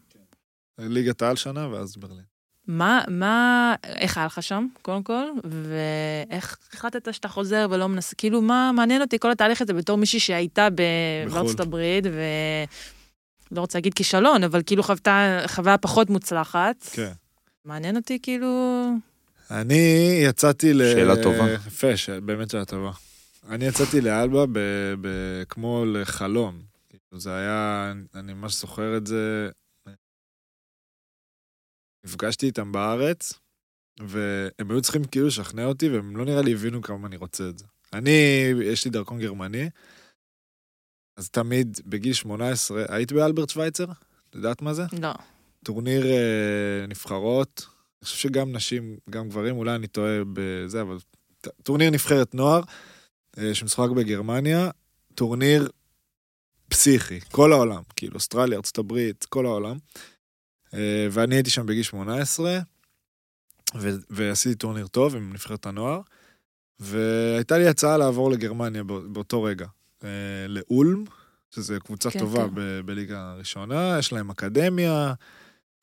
ליגת 0.78 1.22
העל 1.22 1.36
שנה 1.36 1.68
ואז 1.68 1.96
ברלין. 1.96 2.31
מה, 2.66 3.00
מה, 3.08 3.74
איך 3.84 4.16
היה 4.16 4.26
לך 4.26 4.42
שם, 4.42 4.66
קודם 4.82 5.02
כל, 5.02 5.24
ואיך 5.44 6.56
החלטת 6.72 7.14
שאתה 7.14 7.28
חוזר 7.28 7.66
ולא 7.70 7.88
מנסה, 7.88 8.16
כאילו, 8.16 8.42
מה 8.42 8.70
מעניין 8.74 9.02
אותי 9.02 9.18
כל 9.18 9.30
התהליך 9.30 9.62
הזה 9.62 9.72
בתור 9.72 9.98
מישהי 9.98 10.20
שהייתה 10.20 10.68
ב- 10.70 10.74
בחו"ל. 11.26 11.40
בארצות 11.42 11.60
הברית, 11.60 12.04
ו... 12.06 12.20
לא 13.52 13.60
רוצה 13.60 13.78
להגיד 13.78 13.94
כישלון, 13.94 14.44
אבל 14.44 14.62
כאילו 14.66 14.82
חוותה 14.82 15.40
חוויה 15.46 15.78
פחות 15.78 16.10
מוצלחת. 16.10 16.88
כן. 16.92 17.12
מעניין 17.64 17.96
אותי 17.96 18.18
כאילו... 18.22 18.86
אני 19.50 20.20
יצאתי 20.24 20.74
ל... 20.74 20.92
שאלה 20.92 21.22
טובה. 21.22 21.52
יפה, 21.52 21.96
ש- 21.96 22.10
באמת 22.10 22.50
שאלה 22.50 22.64
טובה. 22.64 22.90
אני 23.48 23.64
יצאתי 23.64 24.00
לאלבה 24.00 24.46
ב... 24.46 24.58
ב... 25.00 25.08
כמו 25.48 25.84
לחלום. 25.86 26.58
כאילו, 26.88 27.20
זה 27.20 27.36
היה, 27.36 27.92
אני 28.14 28.32
ממש 28.32 28.54
זוכר 28.60 28.96
את 28.96 29.06
זה. 29.06 29.48
נפגשתי 32.04 32.46
איתם 32.46 32.72
בארץ, 32.72 33.32
והם 34.00 34.70
היו 34.70 34.82
צריכים 34.82 35.04
כאילו 35.04 35.26
לשכנע 35.26 35.64
אותי, 35.64 35.88
והם 35.88 36.16
לא 36.16 36.24
נראה 36.24 36.42
לי 36.42 36.52
הבינו 36.52 36.82
כמה 36.82 37.06
אני 37.06 37.16
רוצה 37.16 37.48
את 37.48 37.58
זה. 37.58 37.64
אני, 37.92 38.10
יש 38.64 38.84
לי 38.84 38.90
דרכון 38.90 39.18
גרמני, 39.18 39.68
אז 41.16 41.30
תמיד 41.30 41.80
בגיל 41.86 42.12
18, 42.12 42.84
היית 42.88 43.12
באלברט 43.12 43.48
שווייצר? 43.48 43.84
את 44.30 44.34
יודעת 44.34 44.62
מה 44.62 44.74
זה? 44.74 44.82
לא. 45.00 45.12
טורניר 45.64 46.06
אה, 46.06 46.86
נבחרות, 46.88 47.66
אני 48.02 48.06
חושב 48.06 48.18
שגם 48.18 48.52
נשים, 48.52 48.96
גם 49.10 49.28
גברים, 49.28 49.56
אולי 49.56 49.74
אני 49.74 49.86
טועה 49.86 50.18
בזה, 50.32 50.80
אבל 50.80 50.98
טורניר 51.62 51.90
נבחרת 51.90 52.34
נוער, 52.34 52.62
אה, 53.38 53.54
שמשחק 53.54 53.88
בגרמניה, 53.96 54.70
טורניר 55.14 55.68
פסיכי, 56.68 57.20
כל 57.20 57.52
העולם, 57.52 57.82
כאילו 57.96 58.14
אוסטרליה, 58.14 58.56
ארצות 58.56 58.78
הברית, 58.78 59.24
כל 59.24 59.46
העולם. 59.46 59.76
אה, 60.74 61.06
ואני 61.10 61.34
הייתי 61.34 61.50
שם 61.50 61.66
בגיל 61.66 61.82
18, 61.82 62.58
ו- 63.76 63.90
ועשיתי 64.10 64.54
טורניר 64.54 64.86
טוב 64.86 65.16
עם 65.16 65.32
נבחרת 65.32 65.66
הנוער, 65.66 66.00
והייתה 66.80 67.58
לי 67.58 67.68
הצעה 67.68 67.96
לעבור 67.98 68.30
לגרמניה 68.30 68.84
בא- 68.84 68.98
באותו 69.12 69.42
רגע, 69.42 69.66
אה, 70.04 70.08
לאולם, 70.48 71.04
שזו 71.54 71.74
קבוצה 71.84 72.10
כן, 72.10 72.18
טובה 72.18 72.48
כן. 72.48 72.54
ב- 72.54 72.80
בליגה 72.84 73.30
הראשונה, 73.32 73.96
יש 73.98 74.12
להם 74.12 74.30
אקדמיה, 74.30 75.14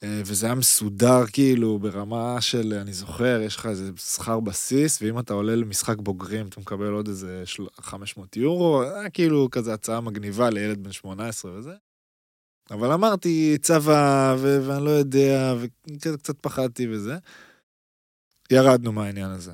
אה, 0.04 0.22
וזה 0.26 0.46
היה 0.46 0.56
מסודר 0.56 1.26
כאילו 1.34 1.80
ברמה 1.80 2.42
של, 2.42 2.74
אני 2.82 2.94
זוכר, 2.94 3.42
יש 3.46 3.56
לך 3.56 3.66
איזה 3.66 3.92
שכר 3.98 4.40
בסיס, 4.40 5.02
ואם 5.02 5.20
אתה 5.20 5.34
עולה 5.34 5.56
למשחק 5.56 5.98
בוגרים, 5.98 6.48
אתה 6.48 6.60
מקבל 6.62 6.92
עוד 6.92 7.08
איזה 7.08 7.42
של- 7.46 7.64
500 7.82 8.38
יורו, 8.38 8.82
כאילו 9.14 9.48
כזה 9.52 9.74
הצעה 9.74 10.02
מגניבה 10.02 10.50
לילד 10.50 10.84
בן 10.84 10.92
18 10.92 11.52
וזה. 11.52 11.74
אבל 12.72 12.92
אמרתי, 12.92 13.58
צבא, 13.62 14.36
ו- 14.40 14.68
ואני 14.68 14.86
לא 14.86 14.90
יודע, 14.90 15.56
וקצת 15.62 16.40
פחדתי 16.42 16.88
וזה. 16.88 17.18
ירדנו 18.52 18.92
מהעניין 18.92 19.30
הזה. 19.32 19.52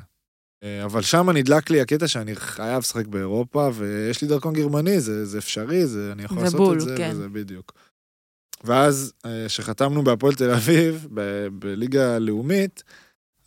אה, 0.63 0.85
אבל 0.85 1.01
שם 1.01 1.29
נדלק 1.29 1.69
לי 1.69 1.81
הקטע 1.81 2.07
שאני 2.07 2.35
חייב 2.35 2.79
לשחק 2.79 3.07
באירופה, 3.07 3.69
ויש 3.73 4.21
לי 4.21 4.27
דרכון 4.27 4.53
גרמני, 4.53 4.99
זה, 4.99 5.25
זה 5.25 5.37
אפשרי, 5.37 5.87
זה, 5.87 6.11
אני 6.11 6.23
יכול 6.23 6.37
זה 6.37 6.43
לעשות 6.43 6.59
בול, 6.59 6.77
את 6.77 6.81
זה, 6.81 6.95
כן. 6.97 7.09
וזה 7.11 7.29
בדיוק. 7.29 7.73
ואז, 8.63 9.13
אה, 9.25 9.45
כשחתמנו 9.47 10.03
בהפועל 10.03 10.35
תל 10.35 10.51
אביב, 10.51 11.07
ב- 11.13 11.47
בליגה 11.51 12.15
הלאומית, 12.15 12.83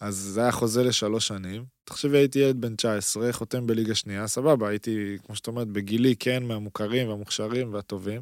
אז 0.01 0.15
זה 0.17 0.41
היה 0.41 0.53
חוזה 0.53 0.83
לשלוש 0.83 1.29
שנים. 1.29 1.65
תחשבי, 1.85 2.19
הייתי 2.19 2.39
ילד 2.39 2.61
בן 2.61 2.77
19, 2.77 3.33
חותם 3.33 3.67
בליגה 3.67 3.95
שנייה, 3.95 4.27
סבבה, 4.27 4.69
הייתי, 4.69 5.19
כמו 5.27 5.37
שאת 5.37 5.47
אומרת, 5.47 5.69
בגילי, 5.69 6.17
כן, 6.17 6.43
מהמוכרים 6.43 7.09
והמוכשרים 7.09 7.75
והטובים. 7.75 8.21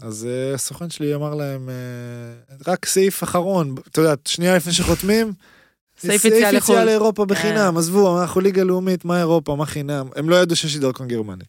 אז 0.00 0.26
אה, 0.30 0.54
הסוכן 0.54 0.90
שלי 0.90 1.14
אמר 1.14 1.34
להם, 1.34 1.68
אה, 1.68 1.74
רק 2.66 2.86
סעיף 2.86 3.22
אחרון, 3.22 3.74
אתה 3.90 4.00
יודע, 4.00 4.14
שנייה 4.24 4.56
לפני 4.56 4.72
שחותמים, 4.72 5.32
סעיף 5.98 6.24
יציאה 6.24 6.52
לחו"ל. 6.52 6.74
יציאה 6.74 6.84
לאירופה 6.84 7.24
בחינם, 7.24 7.74
אה. 7.74 7.78
עזבו, 7.78 8.20
אנחנו 8.20 8.40
ליגה 8.40 8.62
לאומית, 8.62 9.04
מה 9.04 9.18
אירופה, 9.18 9.56
מה 9.56 9.66
חינם? 9.66 10.08
הם 10.16 10.28
לא 10.28 10.36
ידעו 10.36 10.56
שיש 10.56 10.74
לי 10.74 10.80
דרכון 10.80 11.08
גרמני. 11.08 11.44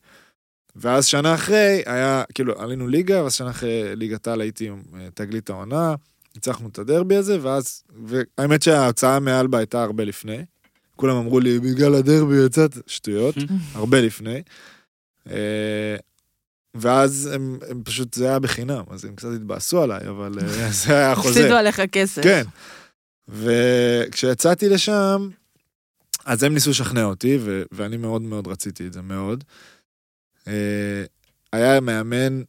ואז 0.76 1.06
שנה 1.06 1.34
אחרי, 1.34 1.82
היה, 1.86 2.24
כאילו, 2.34 2.62
עלינו 2.62 2.88
ליגה, 2.88 3.24
ואז 3.24 3.34
שנה 3.34 3.49
אחרי 3.49 3.95
ליגת 3.95 4.28
העל 4.28 4.41
הייתי 4.41 4.68
עם 4.68 4.82
תגלית 5.14 5.49
העונה, 5.49 5.95
ניצחנו 6.36 6.70
את 6.70 6.80
הדרבי 6.80 7.16
הזה, 7.16 7.38
ואז, 7.41 7.84
והאמת 8.06 8.62
שההוצאה 8.62 9.20
מאלבה 9.20 9.58
הייתה 9.58 9.84
הרבה 9.84 10.04
לפני. 10.04 10.45
כולם 10.95 11.16
אמרו 11.16 11.39
לי, 11.39 11.60
בגלל 11.60 11.95
הדרבי 11.95 12.45
יצאת, 12.45 12.78
שטויות, 12.88 13.36
הרבה 13.76 14.02
לפני. 14.02 14.41
ואז 16.74 17.30
הם, 17.34 17.59
הם 17.69 17.84
פשוט, 17.84 18.13
זה 18.13 18.30
היה 18.30 18.39
בחינם, 18.39 18.84
אז 18.89 19.05
הם 19.05 19.15
קצת 19.15 19.28
התבאסו 19.36 19.82
עליי, 19.84 20.09
אבל 20.09 20.34
אה, 20.41 20.47
זה 20.86 20.93
היה 20.97 21.11
החוזה. 21.11 21.30
הפסידו 21.39 21.55
עליך 21.55 21.82
כסף. 21.91 22.24
כן. 22.24 22.43
וכשיצאתי 23.28 24.69
לשם, 24.69 25.30
אז 26.26 26.43
הם 26.43 26.53
ניסו 26.53 26.69
לשכנע 26.69 27.03
אותי, 27.03 27.38
ו- 27.41 27.63
ואני 27.72 27.97
מאוד 27.97 28.22
מאוד 28.22 28.47
רציתי 28.47 28.88
את 28.88 28.93
זה, 28.93 29.01
מאוד. 29.01 29.43
אה, 30.47 31.03
היה 31.53 31.80
מאמן, 31.82 32.41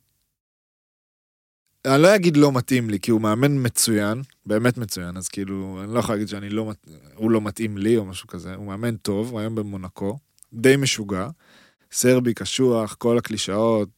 אני 1.87 2.03
לא 2.03 2.15
אגיד 2.15 2.37
לא 2.37 2.53
מתאים 2.53 2.91
לי, 2.91 3.01
כי 3.01 3.11
הוא 3.11 3.21
מאמן 3.21 3.67
מצוין, 3.67 4.23
באמת 4.47 4.79
מצוין, 4.79 5.17
אז 5.17 5.29
כאילו, 5.29 5.81
אני 5.85 5.95
לא 5.95 5.99
יכול 5.99 6.15
להגיד 6.15 6.29
שאני 6.29 6.49
לא, 6.49 6.65
מת- 6.71 6.87
הוא 7.15 7.31
לא 7.31 7.41
מתאים 7.41 7.79
לי 7.79 7.97
או 7.97 8.05
משהו 8.05 8.29
כזה, 8.29 8.55
הוא 8.55 8.67
מאמן 8.67 8.97
טוב, 8.97 9.31
הוא 9.31 9.41
היום 9.41 9.55
במונקו, 9.55 10.19
די 10.53 10.77
משוגע, 10.77 11.29
סרבי 11.93 12.35
קשוח, 12.35 12.95
כל 12.95 13.19
הקלישאות, 13.19 13.89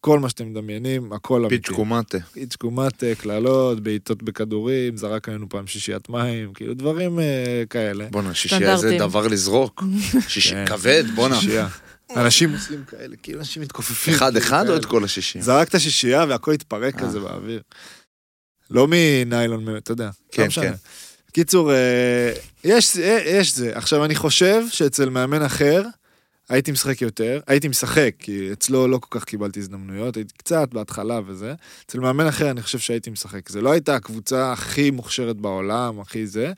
כל 0.00 0.18
מה 0.18 0.28
שאתם 0.28 0.50
מדמיינים, 0.50 1.12
הכל 1.12 1.40
אמיתי. 1.44 1.56
פיץ' 1.56 1.76
קומטה. 1.76 2.18
פיץ' 2.32 2.56
קומטה, 2.56 3.06
קללות, 3.18 3.80
בעיטות 3.80 4.22
בכדורים, 4.22 4.96
זרק 4.96 5.28
עלינו 5.28 5.48
פעם 5.48 5.66
שישיית 5.66 6.08
מים, 6.08 6.52
כאילו 6.52 6.74
דברים 6.74 7.18
אה, 7.18 7.64
כאלה. 7.70 8.06
בואנה, 8.10 8.34
שישייה 8.34 8.76
זה. 8.76 8.98
דבר 8.98 9.26
לזרוק. 9.26 9.82
שישי 10.28 10.50
כן. 10.50 10.66
כבד, 10.66 11.04
בואנה. 11.14 11.40
שישייה. 11.40 11.68
אנשים 12.16 12.52
עושים 12.52 12.84
כאלה, 12.84 13.16
כאילו 13.22 13.38
אנשים 13.38 13.62
מתכופפים. 13.62 14.14
אחד 14.14 14.32
כאילו, 14.32 14.44
אחד 14.46 14.62
או 14.62 14.66
כאלה. 14.66 14.76
את 14.76 14.84
כל 14.84 15.04
השישים? 15.04 15.42
זרק 15.42 15.68
את 15.68 15.74
השישייה 15.74 16.24
והכל 16.28 16.52
התפרק 16.52 16.94
אה. 16.94 17.00
כזה 17.00 17.20
באוויר. 17.20 17.62
לא 18.70 18.86
מניילון, 18.90 19.76
אתה 19.76 19.92
יודע. 19.92 20.10
כן, 20.32 20.42
לא 20.42 20.48
משנה. 20.48 20.64
כן. 20.64 20.74
קיצור, 21.32 21.72
אה, 21.72 22.32
יש, 22.64 22.98
אה, 22.98 23.22
יש 23.26 23.56
זה. 23.56 23.72
עכשיו, 23.74 24.04
אני 24.04 24.14
חושב 24.14 24.62
שאצל 24.70 25.08
מאמן 25.08 25.42
אחר, 25.42 25.82
הייתי 26.48 26.72
משחק 26.72 27.02
יותר, 27.02 27.40
הייתי 27.46 27.68
משחק, 27.68 28.14
כי 28.18 28.52
אצלו 28.52 28.88
לא 28.88 28.98
כל 28.98 29.18
כך 29.18 29.24
קיבלתי 29.24 29.60
הזדמנויות, 29.60 30.16
הייתי 30.16 30.34
קצת 30.36 30.68
בהתחלה 30.74 31.20
וזה. 31.26 31.54
אצל 31.86 32.00
מאמן 32.00 32.26
אחר 32.26 32.50
אני 32.50 32.62
חושב 32.62 32.78
שהייתי 32.78 33.10
משחק. 33.10 33.48
זה 33.48 33.60
לא 33.60 33.72
הייתה 33.72 33.96
הקבוצה 33.96 34.52
הכי 34.52 34.90
מוכשרת 34.90 35.36
בעולם, 35.36 36.00
הכי 36.00 36.26
זה, 36.26 36.52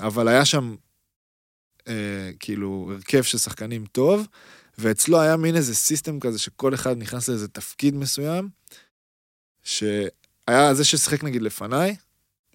אבל 0.00 0.28
היה 0.28 0.44
שם 0.44 0.74
אה, 1.88 2.30
כאילו 2.40 2.90
הרכב 2.92 3.22
של 3.22 3.38
שחקנים 3.38 3.84
טוב, 3.92 4.26
ואצלו 4.78 5.20
היה 5.20 5.36
מין 5.36 5.56
איזה 5.56 5.74
סיסטם 5.74 6.20
כזה 6.20 6.38
שכל 6.38 6.74
אחד 6.74 6.98
נכנס 6.98 7.28
לאיזה 7.28 7.48
תפקיד 7.48 7.94
מסוים, 7.94 8.48
שהיה 9.62 10.74
זה 10.74 10.84
ששיחק 10.84 11.24
נגיד 11.24 11.42
לפניי, 11.42 11.96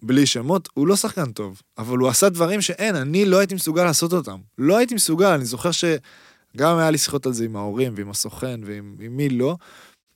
בלי 0.02 0.26
שמות, 0.26 0.68
הוא 0.74 0.86
לא 0.86 0.96
שחקן 0.96 1.32
טוב, 1.32 1.62
אבל 1.78 1.98
הוא 1.98 2.08
עשה 2.08 2.28
דברים 2.28 2.60
שאין, 2.60 2.96
אני 2.96 3.24
לא 3.24 3.38
הייתי 3.38 3.54
מסוגל 3.54 3.84
לעשות 3.84 4.12
אותם. 4.12 4.38
לא 4.58 4.78
הייתי 4.78 4.94
מסוגל, 4.94 5.26
אני 5.26 5.44
זוכר 5.44 5.70
שגם 6.56 6.78
היה 6.78 6.90
לי 6.90 6.98
שיחות 6.98 7.26
על 7.26 7.32
זה 7.32 7.44
עם 7.44 7.56
ההורים 7.56 7.94
ועם 7.96 8.10
הסוכן 8.10 8.60
ועם 8.64 8.96
עם 9.00 9.16
מי 9.16 9.28
לא. 9.28 9.56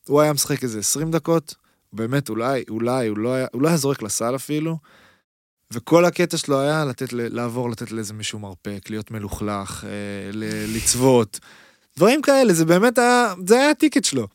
הוא 0.08 0.20
היה 0.20 0.32
משחק 0.32 0.62
איזה 0.62 0.78
20 0.78 1.10
דקות, 1.10 1.54
באמת 1.92 2.28
אולי, 2.28 2.64
אולי, 2.68 3.08
הוא 3.08 3.18
לא 3.18 3.34
היה, 3.34 3.46
הוא 3.52 3.62
לא 3.62 3.68
היה 3.68 3.76
זורק 3.76 4.02
לסל 4.02 4.34
אפילו, 4.36 4.78
וכל 5.72 6.04
הקטע 6.04 6.36
שלו 6.36 6.60
היה 6.60 6.84
לתת, 6.84 7.12
לעבור, 7.12 7.70
לתת 7.70 7.92
לאיזה 7.92 8.14
מישהו 8.14 8.38
מרפק, 8.38 8.90
להיות 8.90 9.10
מלוכלך, 9.10 9.84
אה, 9.84 10.30
לצוות, 10.74 11.40
דברים 11.96 12.22
כאלה, 12.22 12.52
זה 12.52 12.64
באמת 12.64 12.98
היה, 12.98 13.34
זה 13.46 13.54
היה 13.54 13.70
הטיקט 13.70 14.04
שלו. 14.04 14.28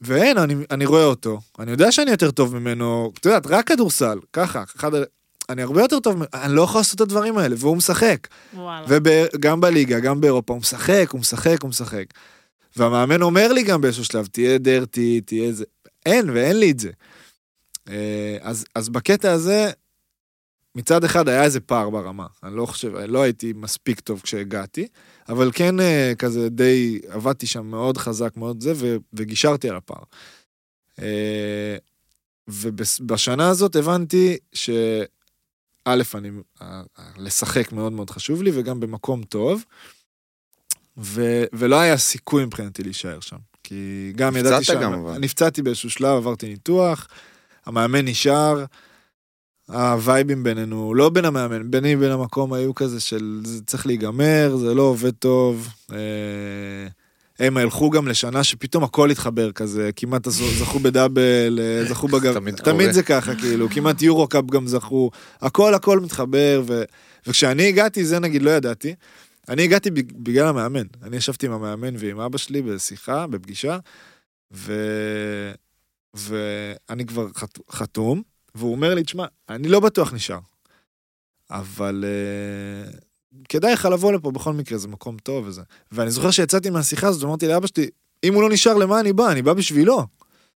ואין, 0.00 0.38
אני, 0.38 0.54
אני 0.70 0.86
רואה 0.86 1.04
אותו, 1.04 1.40
אני 1.58 1.70
יודע 1.70 1.92
שאני 1.92 2.10
יותר 2.10 2.30
טוב 2.30 2.56
ממנו, 2.56 3.12
את 3.20 3.26
יודעת, 3.26 3.46
רק 3.46 3.66
כדורסל, 3.66 4.18
ככה, 4.32 4.64
אחד, 4.76 4.90
אני 5.50 5.62
הרבה 5.62 5.80
יותר 5.80 6.00
טוב, 6.00 6.22
אני 6.34 6.54
לא 6.54 6.62
יכול 6.62 6.80
לעשות 6.80 6.94
את 6.94 7.00
הדברים 7.00 7.38
האלה, 7.38 7.56
והוא 7.58 7.76
משחק. 7.76 8.28
וואלה. 8.54 8.86
וגם 8.88 9.60
בליגה, 9.60 10.00
גם 10.00 10.20
באירופה, 10.20 10.52
הוא 10.52 10.60
משחק, 10.60 11.06
הוא 11.10 11.20
משחק, 11.20 11.62
הוא 11.62 11.68
משחק. 11.68 12.04
והמאמן 12.76 13.22
אומר 13.22 13.52
לי 13.52 13.62
גם 13.62 13.80
באיזשהו 13.80 14.04
שלב, 14.04 14.26
תהיה 14.26 14.58
דרטי, 14.58 15.20
תהיה 15.20 15.52
זה. 15.52 15.64
אין, 16.06 16.30
ואין 16.30 16.60
לי 16.60 16.70
את 16.70 16.78
זה. 16.78 16.90
אה, 17.88 18.38
אז, 18.40 18.64
אז 18.74 18.88
בקטע 18.88 19.32
הזה, 19.32 19.70
מצד 20.74 21.04
אחד 21.04 21.28
היה 21.28 21.44
איזה 21.44 21.60
פער 21.60 21.90
ברמה. 21.90 22.26
אני 22.42 22.56
לא 22.56 22.66
חושב, 22.66 22.96
לא 22.96 23.22
הייתי 23.22 23.52
מספיק 23.56 24.00
טוב 24.00 24.20
כשהגעתי, 24.20 24.86
אבל 25.28 25.50
כן 25.54 25.80
אה, 25.80 26.12
כזה 26.18 26.48
די, 26.48 27.00
עבדתי 27.08 27.46
שם 27.46 27.66
מאוד 27.66 27.98
חזק, 27.98 28.36
מאוד 28.36 28.60
זה, 28.62 28.72
ו, 28.76 28.96
וגישרתי 29.12 29.68
על 29.68 29.76
הפער. 29.76 30.02
אה, 31.02 31.76
ובשנה 32.48 33.48
הזאת 33.48 33.76
הבנתי 33.76 34.38
ש... 34.52 34.70
א', 35.84 36.02
אני, 36.14 36.30
אה, 36.62 36.82
לשחק 37.18 37.72
מאוד 37.72 37.92
מאוד 37.92 38.10
חשוב 38.10 38.42
לי, 38.42 38.50
וגם 38.54 38.80
במקום 38.80 39.22
טוב, 39.22 39.64
ו, 40.98 41.44
ולא 41.52 41.80
היה 41.80 41.96
סיכוי 41.96 42.44
מבחינתי 42.44 42.82
להישאר 42.82 43.20
שם. 43.20 43.36
כי 43.62 44.12
גם 44.16 44.36
נפצעת 44.36 44.46
ידעתי 44.46 44.64
שם, 44.64 44.80
גם, 44.80 44.92
אבל. 44.92 45.18
נפצעתי 45.18 45.62
באיזשהו 45.62 45.90
שלב, 45.90 46.16
עברתי 46.16 46.48
ניתוח, 46.48 47.08
המאמן 47.66 48.04
נשאר, 48.04 48.64
הווייבים 49.68 50.42
בינינו, 50.42 50.94
לא 50.94 51.10
בין 51.10 51.24
המאמן, 51.24 51.70
ביני 51.70 51.96
בין 51.96 52.10
המקום 52.10 52.52
היו 52.52 52.74
כזה 52.74 53.00
של 53.00 53.40
זה 53.44 53.62
צריך 53.64 53.86
להיגמר, 53.86 54.56
זה 54.56 54.74
לא 54.74 54.82
עובד 54.82 55.10
טוב. 55.10 55.68
אה, 55.92 56.88
הם 57.40 57.56
הלכו 57.56 57.90
גם 57.90 58.08
לשנה 58.08 58.44
שפתאום 58.44 58.84
הכל 58.84 59.10
התחבר 59.10 59.52
כזה, 59.52 59.90
כמעט 59.96 60.28
זכו 60.28 60.78
בדאבל, 60.78 61.58
אה, 61.62 61.84
זכו 61.88 62.08
בגב... 62.08 62.34
תמיד 62.40 62.54
תמיד. 62.56 62.90
זה 62.90 63.02
ככה, 63.02 63.34
כאילו, 63.34 63.68
כמעט 63.68 64.02
יורו 64.02 64.28
קאפ 64.28 64.44
גם 64.44 64.66
זכו, 64.66 65.10
הכל 65.40 65.74
הכל 65.74 66.00
מתחבר, 66.00 66.62
ו... 66.66 66.82
וכשאני 67.26 67.68
הגעתי, 67.68 68.04
זה 68.04 68.18
נגיד 68.18 68.42
לא 68.42 68.50
ידעתי. 68.50 68.94
אני 69.48 69.62
הגעתי 69.62 69.90
בג- 69.90 70.12
בגלל 70.16 70.46
המאמן. 70.46 70.86
אני 71.02 71.16
ישבתי 71.16 71.46
עם 71.46 71.52
המאמן 71.52 71.94
ועם 71.98 72.20
אבא 72.20 72.38
שלי 72.38 72.62
בשיחה, 72.62 73.26
בפגישה, 73.26 73.78
ו... 74.52 74.72
ואני 76.14 77.06
כבר 77.06 77.26
חת... 77.36 77.58
חתום, 77.70 78.22
והוא 78.54 78.72
אומר 78.72 78.94
לי, 78.94 79.02
תשמע, 79.02 79.26
אני 79.48 79.68
לא 79.68 79.80
בטוח 79.80 80.12
נשאר, 80.12 80.38
אבל 81.50 82.04
uh, 82.04 83.09
כדאי 83.48 83.72
לך 83.72 83.88
לבוא 83.92 84.12
לפה 84.12 84.30
בכל 84.30 84.52
מקרה, 84.52 84.78
זה 84.78 84.88
מקום 84.88 85.16
טוב 85.22 85.46
וזה. 85.46 85.62
ואני 85.92 86.10
זוכר 86.10 86.30
שיצאתי 86.30 86.70
מהשיחה 86.70 87.08
הזאת, 87.08 87.24
אמרתי 87.24 87.48
לאבא 87.48 87.66
שלי, 87.66 87.88
אם 88.24 88.34
הוא 88.34 88.42
לא 88.42 88.50
נשאר, 88.50 88.74
למה 88.74 89.00
אני 89.00 89.12
בא? 89.12 89.30
אני 89.30 89.42
בא 89.42 89.52
בשבילו. 89.52 90.06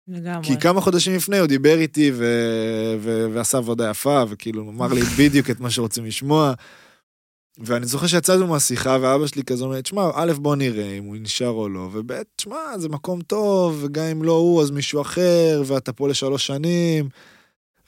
לגמרי. 0.09 0.47
כי 0.47 0.61
כמה 0.61 0.81
חודשים 0.81 1.15
לפני 1.15 1.39
הוא 1.39 1.47
דיבר 1.47 1.79
איתי 1.79 2.11
ו... 2.15 2.25
ו... 3.01 3.27
ועשה 3.33 3.59
עבודה 3.59 3.91
יפה, 3.91 4.25
וכאילו 4.29 4.71
אמר 4.71 4.93
לי 4.93 5.01
בדיוק 5.19 5.51
את 5.51 5.61
מה 5.61 5.71
שרוצים 5.71 6.05
לשמוע. 6.05 6.53
ואני 7.59 7.87
זוכר 7.87 8.07
שיצאנו 8.07 8.47
מהשיחה, 8.47 8.99
ואבא 9.01 9.27
שלי 9.27 9.45
כזה 9.45 9.65
אומר, 9.65 9.81
תשמע, 9.81 10.11
א', 10.15 10.33
בוא 10.33 10.57
נראה 10.57 10.93
אם 10.99 11.05
הוא 11.05 11.17
נשאר 11.21 11.49
או 11.49 11.69
לא, 11.69 11.89
וב', 11.93 12.13
תשמע, 12.37 12.79
זה 12.79 12.89
מקום 12.89 13.21
טוב, 13.21 13.79
וגם 13.83 14.05
אם 14.05 14.23
לא 14.23 14.33
הוא, 14.33 14.63
אז 14.63 14.71
מישהו 14.71 15.01
אחר, 15.01 15.63
ואתה 15.67 15.93
פה 15.93 16.09
לשלוש 16.09 16.47
שנים. 16.47 17.09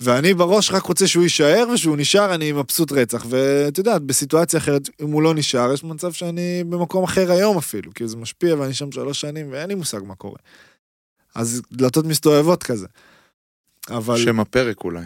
ואני 0.02 0.34
בראש 0.34 0.70
רק 0.70 0.82
רוצה 0.82 1.06
שהוא 1.06 1.22
יישאר, 1.22 1.64
ושהוא 1.74 1.96
נשאר, 1.96 2.34
אני 2.34 2.52
מבסוט 2.52 2.92
רצח. 2.92 3.26
ואת 3.28 3.78
יודעת, 3.78 4.02
בסיטואציה 4.02 4.58
אחרת, 4.58 4.88
אם 5.02 5.12
הוא 5.12 5.22
לא 5.22 5.34
נשאר, 5.34 5.72
יש 5.72 5.84
מצב 5.84 6.12
שאני 6.12 6.64
במקום 6.64 7.04
אחר 7.04 7.32
היום 7.32 7.58
אפילו, 7.58 7.94
כי 7.94 8.08
זה 8.08 8.16
משפיע, 8.16 8.56
ואני 8.56 8.74
שם 8.74 8.92
שלוש 8.92 9.20
שנים, 9.20 9.48
ואין 9.50 9.68
לי 9.68 9.74
מושג 9.74 10.00
מה 10.06 10.14
קורה. 10.14 10.38
אז 11.34 11.62
דלתות 11.72 12.04
מסתובבות 12.04 12.62
כזה. 12.62 12.86
אבל, 13.90 14.16
שם 14.16 14.40
הפרק 14.40 14.84
אולי. 14.84 15.04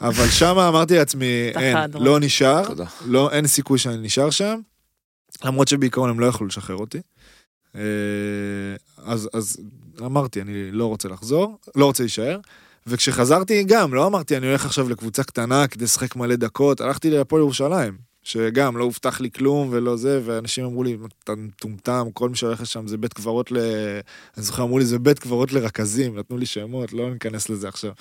אבל 0.00 0.28
שם 0.28 0.58
אמרתי 0.58 0.96
לעצמי, 0.96 1.50
אין, 1.54 1.76
לא 1.94 2.20
נשאר. 2.20 2.62
לא, 3.06 3.30
אין 3.30 3.46
סיכוי 3.46 3.78
שאני 3.78 3.96
נשאר 3.96 4.30
שם, 4.30 4.60
למרות 5.44 5.68
שבעיקרון 5.68 6.10
הם 6.10 6.20
לא 6.20 6.26
יכלו 6.26 6.46
לשחרר 6.46 6.76
אותי. 6.76 7.00
אה, 7.74 7.80
אז, 8.96 9.28
אז 9.32 9.56
אמרתי, 10.00 10.42
אני 10.42 10.70
לא 10.70 10.86
רוצה 10.86 11.08
לחזור, 11.08 11.58
לא 11.76 11.84
רוצה 11.84 12.02
להישאר. 12.02 12.38
וכשחזרתי 12.86 13.64
גם, 13.64 13.94
לא 13.94 14.06
אמרתי, 14.06 14.36
אני 14.36 14.46
הולך 14.46 14.66
עכשיו 14.66 14.88
לקבוצה 14.88 15.24
קטנה 15.24 15.68
כדי 15.68 15.84
לשחק 15.84 16.16
מלא 16.16 16.36
דקות, 16.36 16.80
הלכתי 16.80 17.10
להפועל 17.10 17.42
ירושלים, 17.42 17.98
שגם 18.22 18.76
לא 18.76 18.84
הובטח 18.84 19.20
לי 19.20 19.30
כלום 19.30 19.68
ולא 19.70 19.96
זה, 19.96 20.20
ואנשים 20.24 20.64
אמרו 20.64 20.82
לי, 20.82 20.96
אתה 21.24 21.34
מטומטם, 21.34 22.06
כל 22.12 22.28
מי 22.28 22.36
שהולך 22.36 22.60
לשם 22.60 22.86
זה 22.86 22.96
בית 22.98 23.12
קברות 23.12 23.52
ל... 23.52 23.56
אני 24.36 24.44
זוכר, 24.44 24.62
אמרו 24.62 24.78
לי, 24.78 24.84
זה 24.84 24.98
בית 24.98 25.18
קברות 25.18 25.52
לרכזים, 25.52 26.18
נתנו 26.18 26.36
לי 26.36 26.46
שמות, 26.46 26.92
לא 26.92 27.10
ניכנס 27.12 27.48
לזה 27.48 27.68
עכשיו. 27.68 27.92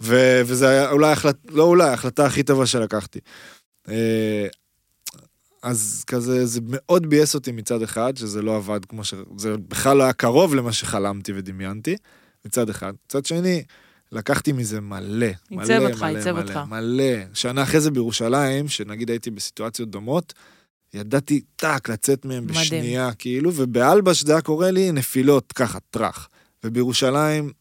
ו- 0.00 0.40
וזה 0.46 0.68
היה 0.68 0.90
אולי 0.90 1.12
החלטה, 1.12 1.38
לא 1.52 1.62
אולי, 1.62 1.88
ההחלטה 1.88 2.26
הכי 2.26 2.42
טובה 2.42 2.66
שלקחתי. 2.66 3.18
אה, 3.88 4.46
אז 5.62 6.04
כזה, 6.06 6.46
זה 6.46 6.60
מאוד 6.64 7.06
ביאס 7.06 7.34
אותי 7.34 7.52
מצד 7.52 7.82
אחד, 7.82 8.16
שזה 8.16 8.42
לא 8.42 8.56
עבד 8.56 8.84
כמו 8.84 9.04
ש... 9.04 9.14
זה 9.36 9.56
בכלל 9.68 9.96
לא 9.96 10.02
היה 10.02 10.12
קרוב 10.12 10.54
למה 10.54 10.72
שחלמתי 10.72 11.32
ודמיינתי, 11.32 11.96
מצד 12.46 12.70
אחד. 12.70 12.92
מצד 13.06 13.26
שני, 13.26 13.62
לקחתי 14.12 14.52
מזה 14.52 14.80
מלא, 14.80 15.26
מלא, 15.50 15.62
עיצב 15.62 15.82
אותך, 15.82 16.02
מלא, 16.02 16.32
מלא, 16.32 16.40
אותך. 16.40 16.60
מלא. 16.68 17.34
שנה 17.34 17.62
אחרי 17.62 17.80
זה 17.80 17.90
בירושלים, 17.90 18.68
שנגיד 18.68 19.10
הייתי 19.10 19.30
בסיטואציות 19.30 19.90
דומות, 19.90 20.34
ידעתי 20.94 21.40
טאק 21.56 21.88
לצאת 21.88 22.24
מהם 22.24 22.44
מדהים. 22.44 22.60
בשנייה, 22.60 23.12
כאילו, 23.18 23.52
ובאלבש 23.54 24.22
זה 24.22 24.32
היה 24.32 24.40
קורה 24.40 24.70
לי 24.70 24.92
נפילות, 24.92 25.52
ככה, 25.52 25.78
טראח. 25.90 26.28
ובירושלים, 26.64 27.52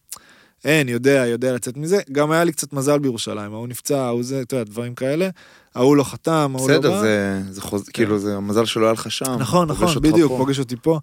אין, 0.66 0.90
יודע, 0.90 1.26
יודע 1.28 1.54
לצאת 1.54 1.78
מזה. 1.78 2.00
גם 2.12 2.32
היה 2.32 2.44
לי 2.44 2.52
קצת 2.52 2.74
מזל 2.74 3.00
בירושלים, 3.00 3.54
ההוא 3.54 3.68
נפצע, 3.68 4.06
ההוא 4.06 4.24
זה, 4.24 4.42
אתה 4.42 4.56
יודע, 4.56 4.72
דברים 4.72 4.96
כאלה. 4.96 5.30
ההוא 5.76 5.98
לא 5.98 6.04
חתם, 6.04 6.54
ההוא 6.56 6.70
לא 6.70 6.80
בא. 6.80 6.90
בסדר, 6.90 7.02
זה, 7.02 7.42
זה 7.50 7.62
חוז... 7.62 7.90
כאילו, 7.90 8.20
זה 8.20 8.36
המזל 8.36 8.66
שלא 8.66 8.86
היה 8.86 8.94
לך 8.94 9.12
שם. 9.12 9.36
נכון, 9.40 9.68
נכון, 9.68 10.02
בדיוק, 10.02 10.32
פה. 10.32 10.38
פוגש 10.38 10.60
אותי 10.60 10.76
פה. 10.82 11.00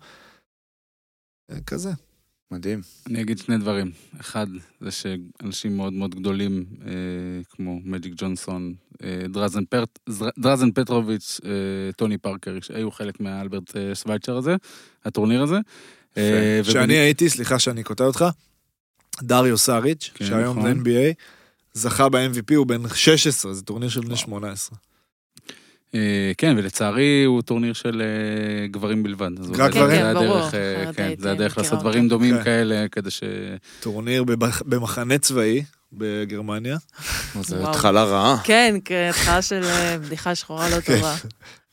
אה, 1.51 1.57
כזה. 1.67 1.91
מדהים. 2.53 2.81
אני 3.07 3.23
אגיד 3.23 3.39
שני 3.39 3.59
דברים. 3.59 3.91
אחד, 4.21 4.47
זה 4.81 4.91
שאנשים 4.91 5.77
מאוד 5.77 5.93
מאוד 5.93 6.15
גדולים, 6.15 6.65
אה, 6.87 6.93
כמו 7.51 7.81
מג'יק 7.85 8.13
ג'ונסון, 8.17 8.75
אה, 9.03 9.25
דרזן, 9.29 9.65
פרט, 9.65 9.99
זר- 10.09 10.29
דרזן 10.39 10.71
פטרוביץ', 10.73 11.41
אה, 11.45 11.51
טוני 11.97 12.19
פארקר, 12.19 12.59
שהיו 12.61 12.91
חלק 12.91 13.21
מהאלברט 13.21 13.77
אה, 13.77 13.95
שווייצ'ר 13.95 14.37
הזה, 14.37 14.57
הטורניר 15.05 15.43
הזה. 15.43 15.57
אה, 16.17 16.61
שאני 16.65 16.83
ובני- 16.85 16.95
הייתי, 16.95 17.29
סליחה 17.29 17.59
שאני 17.59 17.83
קוטע 17.83 18.05
אותך, 18.05 18.25
דריו 19.23 19.59
סאריץ', 19.59 20.11
כן, 20.15 20.25
שהיום 20.27 20.59
נכון. 20.59 20.75
זה 20.75 20.81
NBA, 20.81 21.15
זכה 21.75 22.09
ב-MVP, 22.09 22.55
הוא 22.57 22.67
בן 22.67 22.83
16, 22.95 23.55
זה 23.55 23.63
טורניר 23.63 23.89
של 23.89 24.01
בני 24.01 24.17
18. 24.17 24.79
אה, 25.95 26.33
כן, 26.39 26.55
ולצערי 26.59 27.25
הוא 27.25 27.43
טורניר 27.43 27.73
של 27.73 28.03
אה, 28.03 28.67
גברים 28.67 29.03
בלבד. 29.03 29.31
רק 29.59 29.71
גברים? 29.71 29.91
זה 29.91 29.97
כן, 29.97 30.05
הדרך, 30.05 30.23
ברור, 30.23 30.49
אה, 30.55 30.93
כן, 30.97 31.13
זה 31.19 31.33
הדרך 31.33 31.59
לעשות. 31.59 31.81
דברים 31.81 32.09
דומים 32.09 32.37
כן. 32.37 32.45
כאלה, 32.45 32.89
כדי 32.93 33.11
ש... 33.11 33.23
טורניר 33.81 34.25
במחנה 34.67 35.19
צבאי 35.19 35.63
בגרמניה. 35.93 36.77
זו. 37.41 37.71
התחלה 37.71 38.05
רעה. 38.05 38.37
כן, 38.45 38.77
כן, 38.85 39.11
התחלה 39.11 39.43
של 39.43 39.63
בדיחה 40.07 40.35
שחורה 40.35 40.69
לא 40.69 40.81
כן. 40.81 40.97
טובה. 40.97 41.15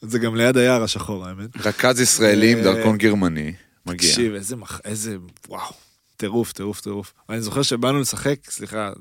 זה 0.01 0.19
גם 0.19 0.35
ליד 0.35 0.57
היער 0.57 0.83
השחור, 0.83 1.25
האמת. 1.25 1.65
רכז 1.65 2.01
ישראלי 2.01 2.51
עם 2.51 2.61
דרכון 2.61 2.97
גרמני. 2.97 3.53
מגיע. 3.85 4.09
תקשיב, 4.09 4.33
איזה 4.33 4.55
מח... 4.55 4.81
איזה... 4.85 5.17
וואו. 5.49 5.71
טירוף, 6.17 6.51
טירוף, 6.53 6.81
טירוף. 6.81 7.13
אני 7.29 7.41
זוכר 7.41 7.61
שבאנו 7.61 7.99
לשחק, 7.99 8.35
סליחה. 8.49 8.91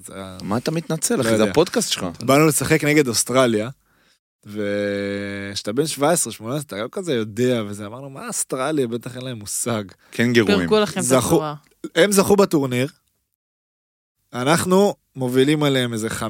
מה 0.42 0.56
אתה 0.56 0.70
מתנצל, 0.70 1.16
לא 1.16 1.20
אחי? 1.20 1.36
זה. 1.36 1.44
הפודקאסט 1.50 1.92
שלך. 1.92 2.06
באנו 2.20 2.46
לשחק 2.46 2.84
נגד 2.84 3.08
אוסטרליה, 3.08 3.68
וכשאתה 4.46 5.72
בן 5.72 5.82
17-18, 5.82 6.00
אתה 6.60 6.76
לא 6.76 6.88
כזה 6.92 7.14
יודע, 7.14 7.62
וזה 7.68 7.86
אמרנו, 7.86 8.10
מה 8.10 8.26
אוסטרליה? 8.26 8.86
בטח 8.86 9.16
אין 9.16 9.24
להם 9.24 9.38
מושג. 9.38 9.84
כן 10.12 10.32
גירויים. 10.32 10.58
פירקו 10.58 10.78
לכם 10.80 11.00
את 11.00 11.04
זכו- 11.04 11.18
הצורה. 11.18 11.54
הם 11.94 12.12
זכו 12.12 12.36
בטורניר, 12.36 12.88
אנחנו 14.32 14.94
מובילים 15.16 15.62
עליהם 15.62 15.92
איזה 15.92 16.08
5-10 16.10 16.22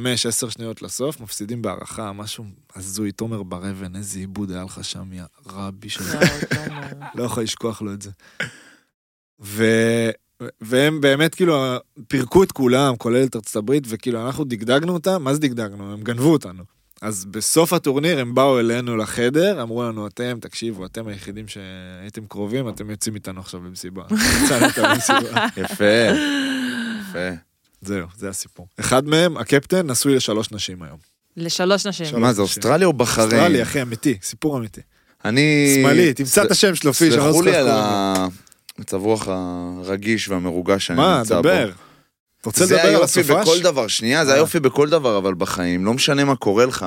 שניות 0.51 0.83
לסוף, 0.83 1.21
מפסידים 1.21 1.63
בהערכה, 1.63 2.13
משהו 2.13 2.45
הזוי, 2.77 3.13
תומר 3.13 3.43
בר 3.43 3.71
אבן, 3.71 3.97
איזה 3.97 4.19
עיבוד 4.19 4.51
היה 4.51 4.65
לך 4.65 4.85
שם, 4.85 5.13
יא 5.13 5.23
רבי 5.47 5.89
תומר. 5.89 6.87
לא 7.15 7.23
יכול 7.25 7.43
לשכוח 7.43 7.83
לו 7.83 7.93
את 7.93 8.03
זה. 8.03 8.11
ו... 9.41 9.65
והם 10.61 11.01
באמת 11.01 11.35
כאילו 11.35 11.57
פירקו 12.09 12.43
את 12.43 12.53
כולם, 12.53 12.97
כולל 12.97 13.25
את 13.25 13.37
ארצות 13.37 13.57
הברית, 13.57 13.85
וכאילו 13.89 14.27
אנחנו 14.27 14.45
דגדגנו 14.45 14.93
אותם, 14.95 15.23
מה 15.25 15.35
זה 15.35 15.41
דגדגנו? 15.41 15.93
הם 15.93 16.03
גנבו 16.03 16.33
אותנו. 16.33 16.65
אז 17.03 17.25
בסוף 17.25 17.73
הטורניר 17.73 18.19
הם 18.19 18.35
באו 18.35 18.61
אלינו 18.61 18.97
לחדר, 18.97 19.63
אמרו 19.63 19.83
לנו, 19.83 20.07
אתם, 20.07 20.39
תקשיבו, 20.41 20.87
אתם 20.87 21.09
היחידים 21.09 21.45
שהייתם 21.49 22.27
קרובים, 22.27 22.69
אתם 22.69 22.91
יוצאים 22.91 23.15
איתנו 23.15 23.41
עכשיו 23.41 23.61
למסיבה. 23.65 24.03
יפה, 25.57 25.85
יפה. 27.01 27.29
זהו, 27.81 28.07
זה 28.17 28.29
הסיפור. 28.29 28.67
אחד 28.81 29.07
מהם, 29.07 29.37
הקפטן, 29.37 29.91
נשוי 29.91 30.15
לשלוש 30.15 30.53
נשים 30.53 30.83
היום. 30.83 30.99
לשלוש 31.37 31.87
נשים. 31.87 32.21
מה 32.21 32.33
זה, 32.33 32.43
אוסטרליה 32.43 32.87
או 32.87 32.93
בחריין? 32.93 33.31
אוסטרלי, 33.31 33.63
אחי, 33.63 33.83
אמיתי, 33.83 34.19
סיפור 34.23 34.59
אמיתי. 34.59 34.81
אני... 35.25 35.77
שמאלי, 35.77 36.15
תמצא 36.15 36.45
את 36.45 36.51
השם 36.51 36.75
שלו, 36.75 36.93
פיש, 36.93 37.15
אני 37.15 37.19
לא 37.19 37.33
סלחו 37.33 37.43
לי 37.43 37.57
על. 37.57 37.69
המצב 38.79 38.97
רוח 38.97 39.29
הרגיש 39.29 40.29
והמרוגש 40.29 40.87
שאני 40.87 40.97
מה, 40.97 41.19
נמצא 41.19 41.35
בו. 41.35 41.43
דבר. 41.43 41.71
אתה 42.41 42.49
רוצה 42.49 42.67
זה 42.67 42.75
לדבר 42.75 42.89
על 42.89 42.95
היופי 42.95 43.21
הסופש? 43.21 43.31
בכל 43.31 43.61
דבר, 43.61 43.87
שנייה, 43.87 44.25
זה 44.25 44.31
אה. 44.31 44.37
היופי 44.37 44.61
בכל 44.61 44.89
דבר, 44.89 45.19
אבל 45.19 45.35
בחיים, 45.35 45.85
לא 45.85 45.95
משנה 45.95 46.25
מה 46.25 46.37
קורה 46.37 46.67
לך, 46.67 46.87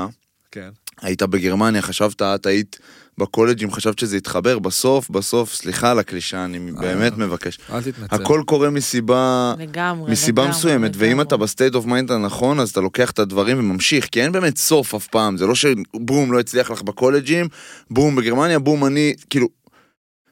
כן. 0.51 0.69
היית 1.01 1.23
בגרמניה, 1.23 1.81
חשבת, 1.81 2.21
את 2.21 2.45
היית 2.45 2.79
בקולג'ים, 3.17 3.71
חשבת 3.71 3.99
שזה 3.99 4.17
יתחבר, 4.17 4.59
בסוף, 4.59 5.09
בסוף, 5.09 5.53
סליחה 5.53 5.91
על 5.91 5.99
הקלישה, 5.99 6.45
אני 6.45 6.59
באמת 6.71 7.17
מבקש. 7.17 7.59
אל 7.73 7.81
תתנצל. 7.81 8.15
הכל 8.15 8.43
קורה 8.45 8.69
מסיבה... 8.69 9.53
לגמרי, 9.59 10.11
מסיבה 10.11 10.41
לגמרי, 10.41 10.57
מסוימת, 10.57 10.91
ואם 10.95 11.09
לגמרי. 11.09 11.23
אתה 11.23 11.37
ב 11.37 11.44
state 11.44 11.75
of 11.75 11.85
mind 11.85 12.11
הנכון, 12.11 12.59
אז 12.59 12.69
אתה 12.69 12.81
לוקח 12.81 13.11
את 13.11 13.19
הדברים 13.19 13.59
וממשיך, 13.59 14.07
כי 14.11 14.21
אין 14.21 14.31
באמת 14.31 14.57
סוף 14.57 14.95
אף 14.95 15.07
פעם, 15.07 15.37
זה 15.37 15.47
לא 15.47 15.55
שבום 15.55 16.31
לא 16.31 16.39
הצליח 16.39 16.71
לך 16.71 16.81
בקולג'ים, 16.81 17.47
בום 17.89 18.15
בגרמניה, 18.15 18.59
בום 18.59 18.85
אני, 18.85 19.13
כאילו, 19.29 19.47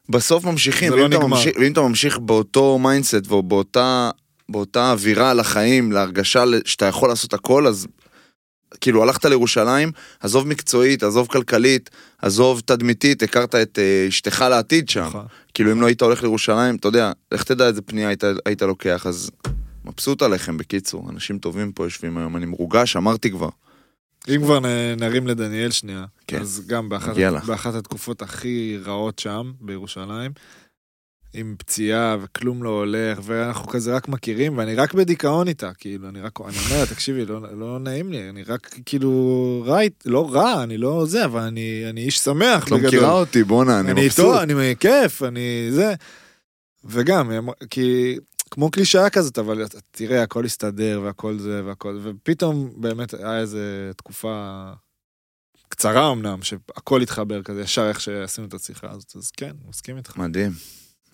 בסוף 0.09 0.45
ממשיכים, 0.45 0.89
זה 0.89 0.95
לא 0.95 1.01
ואם, 1.01 1.09
אתה 1.09 1.17
נגמר. 1.17 1.27
ממשיך, 1.27 1.55
ואם 1.59 1.71
אתה 1.71 1.81
ממשיך 1.81 2.17
באותו 2.17 2.79
mindset 2.79 3.31
ובאותה 3.31 4.09
באותה 4.49 4.91
אווירה 4.91 5.33
לחיים, 5.33 5.91
להרגשה 5.91 6.43
שאתה 6.65 6.85
יכול 6.85 7.09
לעשות 7.09 7.33
הכל, 7.33 7.67
אז 7.67 7.87
כאילו 8.81 9.03
הלכת 9.03 9.25
לירושלים, 9.25 9.91
עזוב 10.19 10.47
מקצועית, 10.47 11.03
עזוב 11.03 11.27
כלכלית, 11.27 11.89
עזוב 12.21 12.61
תדמיתית, 12.65 13.23
הכרת 13.23 13.55
את 13.55 13.79
אה, 13.79 14.05
אשתך 14.07 14.45
לעתיד 14.49 14.89
שם. 14.89 15.01
נכון. 15.01 15.25
כאילו 15.53 15.71
אם 15.71 15.81
לא 15.81 15.87
היית 15.87 16.01
הולך 16.01 16.21
לירושלים, 16.23 16.75
אתה 16.75 16.87
יודע, 16.87 17.11
לך 17.31 17.43
תדע 17.43 17.67
איזה 17.67 17.81
פנייה 17.81 18.07
היית, 18.07 18.23
היית 18.45 18.61
לוקח, 18.61 19.07
אז 19.07 19.31
מבסוט 19.85 20.21
עליכם 20.21 20.57
בקיצור, 20.57 21.09
אנשים 21.09 21.37
טובים 21.37 21.71
פה 21.71 21.83
יושבים 21.83 22.17
היום, 22.17 22.37
אני 22.37 22.45
מרוגש, 22.45 22.95
אמרתי 22.95 23.31
כבר. 23.31 23.49
אם 24.35 24.41
כבר 24.43 24.59
נרים 24.97 25.27
לדניאל 25.27 25.71
שנייה, 25.71 26.05
כן. 26.27 26.41
אז 26.41 26.63
גם 26.67 26.89
באחת. 26.89 27.15
באחת 27.47 27.73
התקופות 27.73 28.21
הכי 28.21 28.77
רעות 28.85 29.19
שם, 29.19 29.51
בירושלים, 29.61 30.31
עם 31.33 31.55
פציעה 31.57 32.17
וכלום 32.21 32.63
לא 32.63 32.69
הולך, 32.69 33.19
ואנחנו 33.23 33.67
כזה 33.67 33.95
רק 33.95 34.07
מכירים, 34.07 34.57
ואני 34.57 34.75
רק 34.75 34.93
בדיכאון 34.93 35.47
איתה, 35.47 35.73
כאילו, 35.73 36.09
אני 36.09 36.21
רק, 36.21 36.39
אני 36.41 36.57
אומר, 36.65 36.85
תקשיבי, 36.85 37.25
לא, 37.25 37.57
לא 37.59 37.79
נעים 37.79 38.11
לי, 38.11 38.29
אני 38.29 38.43
רק 38.43 38.75
כאילו 38.85 39.63
רע, 39.67 39.79
לא 40.05 40.33
רע, 40.33 40.63
אני 40.63 40.77
לא 40.77 41.05
זה, 41.05 41.25
אבל 41.25 41.41
אני, 41.41 41.83
אני 41.89 42.01
איש 42.01 42.19
שמח 42.19 42.63
את 42.63 42.71
לא. 42.71 42.77
מכירה 42.77 43.11
אותי, 43.11 43.43
בואנה, 43.43 43.79
אני 43.79 43.91
אני 43.91 44.05
מבסוט. 44.05 44.25
איתו, 44.25 44.41
אני 44.41 44.75
כיף, 44.79 45.23
אני 45.23 45.67
זה. 45.71 45.93
וגם, 46.83 47.31
כי 47.69 48.17
כמו 48.51 48.71
קלישאה 48.71 49.09
כזאת, 49.09 49.39
אבל 49.39 49.65
תראה, 49.91 50.23
הכל 50.23 50.45
הסתדר 50.45 51.01
והכל 51.03 51.39
זה 51.39 51.61
והכל, 51.65 51.99
ופתאום 52.03 52.71
באמת 52.75 53.13
היה 53.13 53.39
איזה 53.39 53.91
תקופה 53.97 54.63
קצרה 55.69 56.11
אמנם, 56.11 56.41
שהכל 56.41 57.01
התחבר 57.01 57.43
כזה, 57.43 57.61
ישר 57.61 57.89
איך 57.89 58.01
שעשינו 58.01 58.47
את 58.47 58.53
השיחה 58.53 58.87
הזאת, 58.91 59.13
אז 59.15 59.31
כן, 59.31 59.51
מסכים 59.69 59.97
איתך. 59.97 60.17
מדהים, 60.17 60.51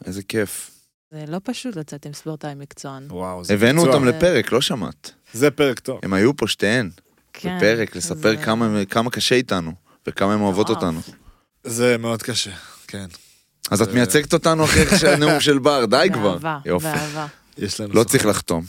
איזה 0.06 0.24
כיף. 0.24 0.72
זה 1.12 1.24
לא 1.28 1.38
פשוט 1.44 1.76
לצאת 1.76 2.06
עם 2.06 2.14
ספורטאי 2.14 2.54
מקצוען. 2.56 3.04
וואו, 3.10 3.44
זה 3.44 3.54
הבאנו 3.54 3.82
מקצוע. 3.82 3.94
אותם 3.96 4.08
לפרק, 4.08 4.52
לא 4.52 4.62
שמעת. 4.62 5.12
זה 5.34 5.52
פרק 5.52 5.80
טוב. 5.80 6.00
הם 6.04 6.14
היו 6.14 6.38
פה 6.38 6.48
שתיהן, 6.48 6.90
כן, 7.34 7.58
בפרק, 7.58 7.96
לספר 7.96 8.16
זה- 8.30 8.38
כמה- 8.38 8.86
כמה 8.90 9.10
קשה 9.10 9.36
איתנו, 9.36 9.72
וכמה 10.08 10.34
הן 10.34 10.40
אוהבות. 10.42 10.70
אותנו. 10.70 11.00
זה 11.64 11.98
מאוד 11.98 12.24
קשה, 12.24 12.52
כן. 12.88 13.06
אז 13.72 13.82
את 13.82 13.88
זה- 13.88 13.94
מייצגת 13.94 14.34
אותנו 14.34 14.64
אחרי 14.66 14.84
הנאום 15.14 15.40
של 15.40 15.60
בר, 15.60 15.86
די 15.86 16.08
כבר. 16.14 16.38
באהבה, 16.38 16.58
יופי. 16.66 16.86
באהבה. 16.88 17.28
יש 17.58 17.82
לנו... 17.82 17.94
לא. 17.94 18.04
צריך 18.04 18.26
לחתום. 18.26 18.64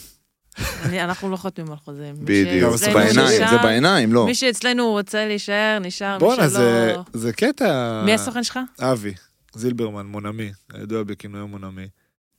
אני- 0.83 1.03
אנחנו 1.05 1.31
לא 1.31 1.37
חותמים 1.37 1.71
על 1.71 1.77
חוזים. 1.85 2.15
בדיוק, 2.19 2.77
זה 2.77 2.91
בעיניים, 2.95 3.49
זה 3.51 3.59
בעיניים, 3.63 4.13
לא. 4.13 4.27
מי 4.27 4.35
שאצלנו 4.35 4.91
רוצה 4.91 5.27
להישאר, 5.27 5.79
נשאר, 5.81 6.13
מי 6.13 6.19
בואנה, 6.19 6.37
שלא... 6.43 6.49
זה- 6.59 6.95
זה 7.13 7.33
קטע... 7.33 8.03
מי 8.05 8.15
הסוכן 8.15 8.45
שלך? 8.45 8.59
אבי, 8.81 9.15
זילברמן, 9.57 10.07
מונמי, 10.07 10.51
הידוע 10.73 11.03
בכינויו 11.03 11.49
מונמי. 11.49 11.87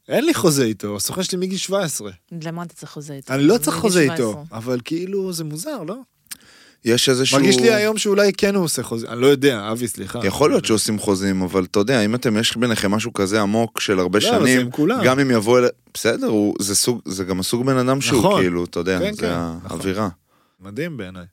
אין 0.10 0.26
לי 0.26 0.34
חוזה 0.34 0.64
איתו, 0.64 0.96
הסוכן 0.96 1.24
שלי 1.24 1.38
מגיל 1.38 1.58
17. 1.58 2.12
למה 2.44 2.64
אתה 2.64 2.74
צריך 2.74 2.92
חוזה 2.92 3.14
איתו? 3.14 3.34
אני 3.34 3.44
לא 3.44 3.58
צריך 3.58 3.78
חוזה 3.78 4.06
17. 4.06 4.28
איתו, 4.28 4.44
אבל 4.52 4.80
כאילו 4.86 5.34
זה 5.34 5.44
מוזר, 5.44 5.84
לא? 5.84 5.96
יש 6.86 7.10
איזשהו... 7.10 7.38
מרגיש 7.40 7.58
לי 7.58 7.74
היום 7.74 7.98
שאולי 7.98 8.34
כן 8.34 8.56
הוא 8.56 8.64
עושה 8.64 8.84
חוזה, 8.84 9.08
אני 9.10 9.22
לא 9.22 9.28
יודע, 9.28 9.72
אבי, 9.72 9.88
סליחה. 9.88 10.20
יכול 10.28 10.50
להיות 10.50 10.66
שעושים 10.66 11.00
חוזים, 11.00 11.42
אבל 11.42 11.64
אתה 11.64 11.80
יודע, 11.80 12.06
אם 12.06 12.16
אתם, 12.16 12.38
יש 12.38 12.58
ביניכם 12.58 12.92
משהו 12.92 13.14
כזה 13.14 13.42
עמוק 13.42 13.80
של 13.80 14.00
הרבה 14.00 14.20
לא, 14.20 14.26
שנים, 14.26 14.62
עם 14.62 14.72
כולם. 14.72 15.00
גם 15.06 15.20
אם 15.20 15.32
יבוא 15.32 15.60
אל... 15.60 15.66
בסדר, 15.94 16.28
הוא- 16.28 16.56
זה 16.60 16.76
סוג, 16.76 17.02
זה 17.06 17.24
גם 17.24 17.40
הסוג 17.40 17.66
בן 17.66 17.78
אדם 17.78 18.02
שהוא, 18.02 18.20
נכון. 18.20 18.42
כאילו, 18.42 18.64
אתה 18.66 18.80
יודע, 18.80 19.00
כן, 19.00 19.14
זה 19.14 19.22
כן, 19.22 19.28
נכון. 19.64 19.78
האווירה. 19.78 20.10
מדהים 20.60 20.98
בעיניי. 20.98 21.26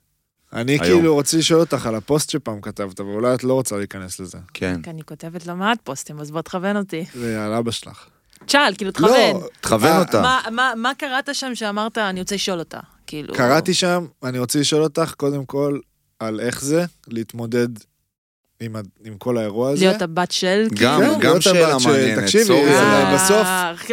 אני 0.55 0.71
היום. 0.71 0.83
כאילו 0.83 1.13
רוצה 1.13 1.37
לשאול 1.37 1.59
אותך 1.59 1.85
על 1.85 1.95
הפוסט 1.95 2.29
שפעם 2.29 2.61
כתבת, 2.61 2.99
ואולי 2.99 3.33
את 3.33 3.43
לא 3.43 3.53
רוצה 3.53 3.77
להיכנס 3.77 4.19
לזה. 4.19 4.37
כן. 4.53 4.81
כי 4.83 4.89
אני 4.89 5.01
כותבת 5.03 5.45
לא 5.45 5.55
מעט 5.55 5.77
פוסטים, 5.83 6.19
אז 6.19 6.31
בוא 6.31 6.41
תכוון 6.41 6.77
אותי. 6.77 7.05
זה 7.15 7.45
על 7.45 7.53
אבא 7.53 7.71
שלך. 7.71 8.05
תשאל, 8.45 8.73
כאילו, 8.77 8.91
תכוון. 8.91 9.11
לא, 9.33 9.47
תכוון 9.61 9.91
אה, 9.91 9.99
אותה. 9.99 10.21
מה- 10.21 10.41
מה- 10.51 10.73
מה 10.77 10.91
קראת 10.97 11.29
שם 11.35 11.55
שאמרת, 11.55 11.97
אני 11.97 12.19
רוצה 12.19 12.35
לשאול 12.35 12.59
אותה? 12.59 12.79
כאילו... 13.07 13.33
קראתי 13.33 13.73
שם, 13.73 14.05
אני 14.23 14.39
רוצה 14.39 14.59
לשאול 14.59 14.83
אותך, 14.83 15.13
קודם 15.17 15.45
כל, 15.45 15.79
על 16.19 16.39
איך 16.39 16.61
זה 16.61 16.85
להתמודד 17.07 17.67
עם 18.59 18.75
ה- 18.75 18.79
עם 19.05 19.17
כל 19.17 19.37
האירוע 19.37 19.69
הזה. 19.71 19.85
להיות 19.85 20.01
הבת 20.01 20.31
של, 20.31 20.67
גם, 20.79 20.99
כאילו? 21.01 21.13
כן, 21.15 21.19
גם 21.19 21.29
להיות 21.31 21.41
שאלה 21.41 21.67
הבת 21.71 21.79
של- 21.81 21.89
מעניינת, 21.89 22.23
תקשיבי, 22.23 22.53
אה, 22.53 23.15
בסוף- 23.15 23.47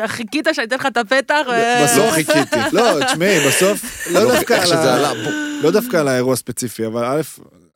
חיכית 0.07 0.47
שאני 0.53 0.67
אתן 0.67 0.77
לך 0.77 0.87
את 0.87 0.97
הפתח? 0.97 1.37
ו- 1.49 1.85
בסוף 1.85 1.99
לא 2.07 2.11
חיכיתי. 2.11 2.57
לא, 2.77 3.05
תשמעי, 3.07 3.49
בסוף, 3.49 4.07
לא 4.11 4.21
לא, 4.25 4.35
דווקא 4.35 4.53
איך 4.55 4.67
שזה 4.67 4.95
עלה, 4.95 5.13
בוא. 5.25 5.33
לא 5.63 5.71
דווקא 5.71 5.97
על 5.97 6.09
האירוע 6.09 6.33
הספציפי, 6.33 6.87
אבל 6.87 7.05
א', 7.05 7.21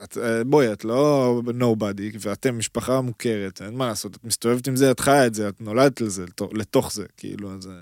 את, 0.04 0.18
אה, 0.18 0.44
בואי, 0.44 0.72
את 0.72 0.84
לא 0.84 1.42
nobody, 1.60 2.16
ואתם 2.20 2.58
משפחה 2.58 3.00
מוכרת, 3.00 3.62
אין 3.62 3.74
מה 3.74 3.86
לעשות, 3.86 4.16
את 4.16 4.24
מסתובבת 4.24 4.68
עם 4.68 4.76
זה, 4.76 4.90
את 4.90 5.00
חיה 5.00 5.26
את 5.26 5.34
זה, 5.34 5.48
את 5.48 5.60
נולדת 5.60 6.00
לזה, 6.00 6.24
לתוך- 6.52 6.92
זה, 6.92 7.04
כאילו, 7.16 7.54
אז... 7.54 7.66
אה, 7.66 7.72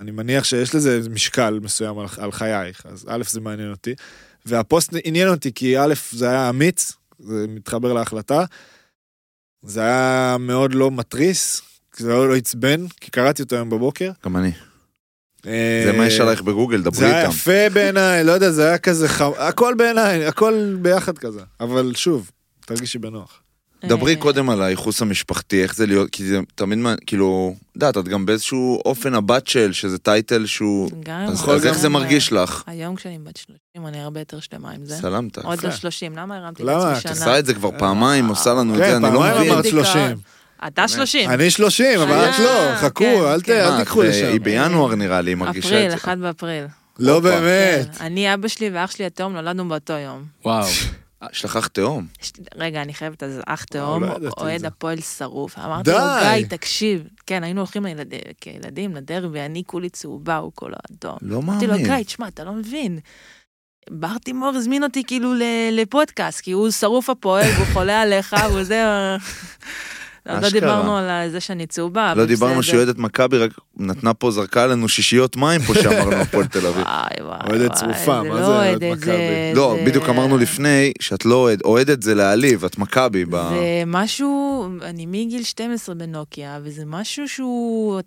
אני 0.00 0.10
מניח 0.10 0.44
שיש 0.44 0.74
לזה 0.74 1.00
משקל 1.10 1.58
מסוים 1.62 1.98
על, 1.98 2.06
על 2.18 2.32
חייך, 2.32 2.86
אז 2.86 3.06
א', 3.08 3.22
זה 3.28 3.40
מעניין 3.40 3.70
אותי. 3.70 3.94
והפוסט 4.46 4.92
עניין 5.04 5.28
אותי, 5.28 5.52
כי 5.54 5.78
א', 5.78 5.94
זה 6.12 6.30
היה 6.30 6.48
אמיץ, 6.50 6.92
זה 7.18 7.46
מתחבר 7.48 7.92
להחלטה, 7.92 8.44
זה 9.62 9.80
היה 9.80 10.36
מאוד 10.40 10.74
לא 10.74 10.90
מתריס, 10.90 11.62
זה 11.96 12.08
לא 12.08 12.36
עצבן, 12.36 12.88
כי 12.88 13.10
קראתי 13.10 13.42
אותו 13.42 13.56
היום 13.56 13.70
בבוקר. 13.70 14.10
גם 14.24 14.36
אני. 14.36 14.52
אה, 15.46 15.82
זה 15.84 15.92
מה 15.92 16.06
יש 16.06 16.20
עלייך 16.20 16.42
בגוגל, 16.42 16.82
דברי 16.82 16.98
זה 16.98 17.06
היה 17.06 17.20
איתם. 17.20 17.30
יפה 17.30 17.70
בעיניי, 17.72 18.24
לא 18.24 18.32
יודע, 18.32 18.50
זה 18.50 18.68
היה 18.68 18.78
כזה 18.78 19.08
חם, 19.08 19.30
הכל 19.38 19.74
בעיניי, 19.78 20.26
הכל 20.26 20.76
ביחד 20.82 21.18
כזה. 21.18 21.40
אבל 21.60 21.92
שוב, 21.94 22.30
תרגישי 22.66 22.98
בנוח. 22.98 23.40
דברי 23.84 24.14
אה, 24.14 24.20
קודם 24.20 24.50
על 24.50 24.62
הייחוס 24.62 25.02
המשפחתי, 25.02 25.62
איך 25.62 25.74
זה 25.74 25.86
להיות, 25.86 26.10
כי 26.10 26.24
זה 26.24 26.40
תמיד, 26.54 26.78
כאילו, 27.06 27.54
יודעת, 27.74 27.96
את 27.96 28.08
גם 28.08 28.26
באיזשהו 28.26 28.82
אופן 28.84 29.14
הבת 29.14 29.46
של, 29.46 29.72
שזה 29.72 29.98
טייטל 29.98 30.46
שהוא... 30.46 30.90
גם, 31.04 31.26
אז 31.28 31.66
איך 31.66 31.78
זה 31.78 31.88
מרגיש 31.88 32.32
לך? 32.32 32.62
היום 32.66 32.96
כשאני 32.96 33.18
בת 33.18 33.36
30, 33.36 33.86
אני 33.86 34.00
הרבה 34.00 34.20
יותר 34.20 34.40
שלמה 34.40 34.70
עם 34.70 34.84
זה. 34.84 34.96
סלמת. 34.96 35.38
עוד 35.38 35.62
לא 35.62 35.68
יפה. 35.68 35.76
30, 35.76 36.16
למה 36.16 36.36
הרמתי 36.36 36.62
למה? 36.62 36.92
את 36.92 37.00
שנה? 37.00 37.12
את 37.12 37.16
עושה 37.16 37.38
את 37.38 37.46
זה 37.46 37.54
כבר 37.54 37.70
פעמיים, 37.78 38.28
עושה 38.28 38.54
לנו 38.54 38.72
את 38.72 38.78
זה, 38.78 38.84
כן, 38.84 39.04
אני 39.04 39.14
לא 39.14 39.20
פעמיים 39.20 39.36
מבין. 39.40 39.52
אמרת 39.52 39.62
דיכאון. 39.62 39.84
30. 39.84 40.16
אתה 40.66 40.88
30. 40.88 41.30
אני 41.30 41.50
30, 41.50 42.00
אבל 42.00 42.30
את 42.30 42.38
לא, 42.38 42.50
אה, 42.68 42.76
חכו, 42.76 43.04
כן, 43.04 43.20
אל 43.32 43.40
ת- 43.40 43.44
כן. 43.46 43.78
תיקחו 43.78 44.02
את, 44.02 44.08
לשם. 44.08 44.26
היא 44.26 44.40
בינואר 44.40 44.94
נראה 44.94 45.20
לי, 45.20 45.30
היא 45.30 45.36
מרגישה 45.36 45.68
אפריל, 45.68 45.86
את 45.86 45.90
זה. 45.90 45.96
1 45.96 46.18
באפריל. 46.18 46.64
לא. 46.98 47.20
באמת. 47.20 47.86
כן, 47.98 48.04
אני, 48.04 48.34
אבא 48.34 48.48
שלי 48.48 48.70
ואח 48.72 48.90
שלי 48.90 49.06
התאום 49.06 49.32
נולדנו 49.32 49.68
באותו 49.68 49.92
יום. 49.92 50.24
וואו. 50.44 50.66
יש 51.32 51.44
לך 51.44 51.56
אח 51.56 51.66
תאום. 51.66 52.06
רגע, 52.56 52.82
אני 52.82 52.94
חייבת, 52.94 53.22
אז 53.22 53.40
אח 53.46 53.64
תאום, 53.64 54.04
לא 54.04 54.16
את 54.28 54.32
אוהד. 54.38 54.64
הפועל 54.64 55.00
שרוף. 55.00 55.58
אמרתי 55.58 55.90
לו. 55.90 55.96
גיא, 56.36 56.46
תקשיב. 56.46 57.02
כן, 57.26 57.44
היינו 57.44 57.60
הולכים 57.60 57.86
כילדים 58.40 58.94
לדרבי, 58.96 59.40
אני 59.40 59.62
כולי 59.66 59.88
צהובה, 59.88 60.36
הוא 60.36 60.52
כולו 60.54 60.76
אדום. 60.92 61.16
לא 61.22 61.36
אמרתי 61.38 61.66
לו, 61.66 61.72
מאמין. 61.72 61.86
גיא, 61.96 62.04
תשמע, 62.04 62.28
אתה 62.28 62.44
לא 62.44 62.52
מבין. 62.52 62.98
ברטימור 63.90 64.48
הזמין 64.48 64.82
אותי 64.82 65.02
כאילו 65.06 65.32
לפודקאסט, 65.72 66.40
כי 66.40 66.52
הוא 66.52 66.70
שרוף 66.70 67.10
הפועל, 67.10 67.50
והוא 67.56 67.66
חולה 67.72 68.00
עליך, 68.02 68.36
והוא 68.50 68.62
זה... 68.62 68.84
לא. 70.26 70.48
דיברנו 70.50 70.96
על 70.96 71.30
זה 71.30 71.40
שאני 71.40 71.66
צהובה, 71.66 72.14
לא 72.16 72.24
דיברנו. 72.26 72.62
שהיא 72.62 72.76
אוהדת 72.76 72.98
מכבי, 72.98 73.38
רק 73.38 73.50
נתנה 73.76 74.14
פה, 74.14 74.30
זרקה 74.30 74.66
לנו 74.66 74.88
שישיות 74.88 75.36
מים 75.36 75.60
פה 75.62 75.74
שאמרנו 75.74 76.16
הפועל 76.22 76.46
תל 76.46 76.66
אביב. 76.66 76.82
וואי 76.86 77.06
וואי. 77.20 77.38
אוהדת 77.50 77.72
צרופה, 77.72 78.22
מה 78.22 78.34
זה 78.34 78.40
לא 78.40 78.46
אוהדת 78.56 78.82
אוהדת, 78.82 78.98
מכבי? 78.98 79.04
זה- 79.06 79.52
לא, 79.54 79.76
זה- 79.78 79.84
בדיוק 79.90 80.08
אמרנו 80.08 80.38
לפני 80.38 80.92
שאת 81.00 81.24
לא 81.24 81.34
אוהד, 81.34 81.60
אוהדת 81.64 82.02
זה 82.02 82.14
להעליב, 82.14 82.64
את 82.64 82.78
מכבי. 82.78 83.24
זה 83.30 83.38
משהו, 83.86 84.66
אני 84.82 85.06
מגיל 85.06 85.42
12 85.42 85.94
בנוקיה, 85.94 86.58
וזה 86.62 86.82
משהו 86.86 87.28
שהוא, 87.28 88.00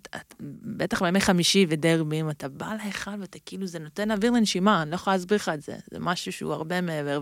בטח 0.62 1.02
בימי 1.02 1.20
חמישי 1.20 1.66
ודרבים, 1.68 2.30
אתה 2.30 2.48
בא 2.48 2.66
להיכל 2.82 3.10
ואתה 3.20 3.38
כאילו, 3.46 3.66
זה 3.66 3.78
נותן 3.78 4.10
אוויר 4.10 4.30
לנשימה, 4.32 4.82
אני 4.82 4.90
לא 4.90 4.94
יכולה 4.94 5.16
להסביר 5.16 5.36
לך 5.36 5.50
את 5.54 5.62
זה. 5.62 5.72
זה 5.92 5.98
משהו 6.00 6.32
שהוא 6.32 6.52
הרבה 6.52 6.80
מעבר, 6.80 7.20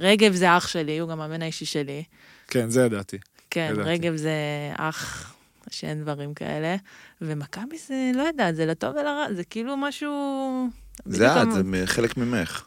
ורגב 0.00 0.32
זה 0.34 0.56
אח 0.56 0.68
שלי, 0.68 0.98
הוא 0.98 1.10
גם 1.10 1.20
המאמן 1.20 1.42
האישי 1.42 1.64
שלי. 1.64 2.02
כן, 2.48 2.70
זה 2.70 2.82
ידעתי. 2.84 3.16
כן, 3.50 3.68
ידעתי. 3.72 3.88
רגב 3.88 4.16
זה 4.16 4.32
אח 4.76 5.32
שאין 5.70 6.02
דברים 6.02 6.34
כאלה, 6.34 6.76
ומכבי 7.20 7.78
זה, 7.88 8.10
לא 8.14 8.22
יודעת, 8.22 8.56
זה 8.56 8.66
לטוב 8.66 8.90
ולרע, 8.90 9.26
זה 9.34 9.44
כאילו 9.44 9.76
משהו... 9.76 10.68
זה 11.04 11.32
את, 11.32 11.46
אמ- 11.46 11.80
זה 11.80 11.86
חלק 11.86 12.16
ממך. 12.16 12.64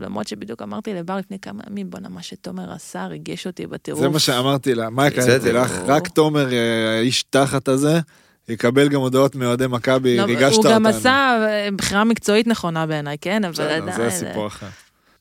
למרות 0.00 0.28
שבדיוק 0.28 0.62
אמרתי 0.62 0.94
לבר 0.94 1.16
לפני 1.16 1.38
כמה 1.38 1.62
ימים, 1.70 1.90
בואנה, 1.90 2.08
מה 2.08 2.22
שתומר 2.22 2.72
עשה, 2.72 3.06
ריגש 3.06 3.46
אותי 3.46 3.66
בטירוף. 3.66 4.00
זה 4.00 4.08
מה 4.08 4.18
שאמרתי 4.18 4.74
לה, 4.74 4.90
מה 4.90 5.10
קראתי 5.10 5.52
לך? 5.52 5.70
לא. 5.70 5.94
רק 5.94 6.08
תומר, 6.08 6.52
אה, 6.52 6.98
האיש 6.98 7.22
תחת 7.22 7.68
הזה, 7.68 8.00
יקבל 8.48 8.88
גם 8.88 9.00
הודעות 9.00 9.34
מאוהדי 9.34 9.66
מכבי, 9.66 10.16
לא, 10.16 10.22
ריגשת 10.22 10.56
הוא 10.56 10.58
אותנו. 10.58 10.74
גם 10.74 10.86
עשה 10.86 11.38
אה, 11.48 11.68
בחירה 11.76 12.04
מקצועית 12.04 12.46
נכונה 12.46 12.86
בעיניי, 12.86 13.16
כן? 13.20 13.44
אבל 13.44 13.64
עדיין... 13.64 13.96
זה 13.96 14.10
סיפור 14.10 14.46
אחר. 14.46 14.66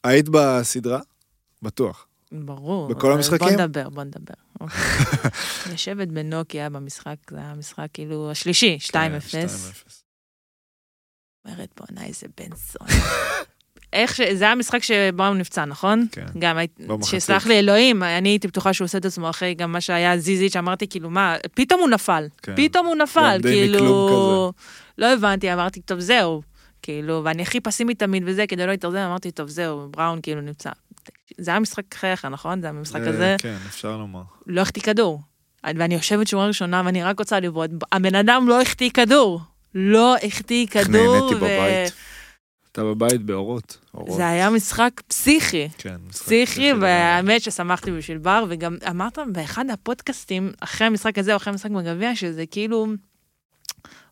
היית 0.04 0.30
בסדרה? 0.32 1.00
בטוח. 1.62 2.08
ברור. 2.32 2.88
בכל 2.88 3.12
המשחקים? 3.12 3.48
בוא 3.48 3.52
נדבר, 3.52 3.90
בוא 3.90 4.04
נדבר. 4.04 4.34
אוקיי. 4.62 4.82
יושבת 5.72 6.08
בנוקיה 6.08 6.70
במשחק, 6.70 7.16
זה 7.32 7.38
היה 7.38 7.52
המשחק 7.52 7.88
כאילו 7.94 8.32
השלישי, 8.32 8.78
2-0. 8.82 8.92
כן, 8.92 9.46
2-0. 9.46 9.92
אומרת, 11.46 11.70
בואנה, 11.78 12.06
איזה 12.08 12.28
בן 12.38 12.56
זונה. 12.56 13.06
איך 13.94 14.16
ש... 14.16 14.22
זה 14.22 14.44
היה 14.44 14.52
המשחק 14.52 14.84
שבראון 14.84 15.38
נפצע, 15.38 15.66
נכון? 15.66 16.08
כן. 16.12 16.26
גם 16.40 16.58
היית... 16.58 16.80
במחצית. 16.80 17.22
שסלח 17.22 17.48
לי 17.48 17.60
אלוהים, 17.60 18.04
אני 18.04 18.30
הייתי 18.30 18.48
בטוחה 18.48 18.74
שהוא 18.74 18.86
עושה 18.86 18.98
את 18.98 19.06
עצמו 19.06 19.30
אחרי 19.30 19.54
גם 19.54 19.72
מה 19.72 19.82
שהיה 19.82 20.18
זיזיץ', 20.18 20.56
אמרתי 20.56 20.88
כאילו, 20.88 21.10
מה, 21.10 21.36
פתאום 21.54 21.82
הוא 21.82 21.90
נפל. 21.90 22.28
כן. 22.42 22.54
פתאום 22.56 22.86
הוא 22.86 22.96
נפל, 22.96 23.40
כאילו... 23.42 24.52
לא 24.98 25.14
הבנתי, 25.14 25.54
אמרתי, 25.54 25.82
טוב, 25.82 26.00
זהו. 26.00 26.42
כאילו, 26.82 27.22
ואני 27.24 27.42
הכי 27.42 27.60
פסימית 27.60 28.00
תמיד 28.00 28.24
וזה, 28.26 28.48
כדי 28.48 28.66
לא 28.66 28.72
להתארזם, 28.72 28.98
אמרתי, 28.98 29.32
טוב, 29.32 29.50
זהו, 29.50 29.88
בראון 29.92 30.20
כאילו 30.22 30.42
נמצא. 30.42 30.70
זה 31.38 31.52
היה 31.52 31.60
משחק 31.60 31.94
חייך, 31.94 32.26
נכון? 32.26 32.62
זה 32.62 32.68
היה 32.68 32.78
המשחק 32.78 33.02
אה, 33.02 33.10
הזה. 33.10 33.36
כן, 33.40 33.58
אפשר 33.68 33.98
לומר. 33.98 34.22
לא 34.48 34.62
החטיא 34.62 34.82
כדור. 34.82 35.22
ואני 35.64 35.94
יושבת 35.94 36.28
שורה 36.28 36.48
ראשונה, 36.48 36.82
ואני 36.86 37.04
רק 37.04 37.20
רוצה 37.20 37.40
לבעוט. 37.40 37.72
הבן 37.92 38.16
אדם 38.16 38.48
לא 38.48 38.62
החטיא 38.62 38.90
כדור. 38.90 39.42
לא 39.76 40.16
החטיא 40.24 40.68
כדור. 40.68 40.92
נהניתי 40.92 41.36
ו- 41.36 41.38
בבית. 41.38 41.94
אתה 42.72 42.84
בבית 42.84 43.22
באורות. 43.22 43.78
אורות. 43.94 44.18
זה 44.18 44.28
היה 44.28 44.50
משחק 44.50 45.02
פסיכי. 45.08 45.70
כן, 45.78 45.96
משחק 46.10 46.26
פסיכי. 46.26 46.74
והאמת 46.82 47.42
ששמחתי 47.42 47.92
בשביל 47.92 48.18
בר, 48.18 48.46
וגם 48.50 48.78
אמרת 48.90 49.20
באחד 49.32 49.70
הפודקאסטים, 49.70 50.52
אחרי 50.60 50.88
המשחק 50.88 51.18
הזה 51.18 51.32
או 51.32 51.38
אחרי 51.38 51.52
המשחק 51.52 51.72
בגביע, 51.72 52.16
שזה 52.16 52.46
כאילו 52.46 52.88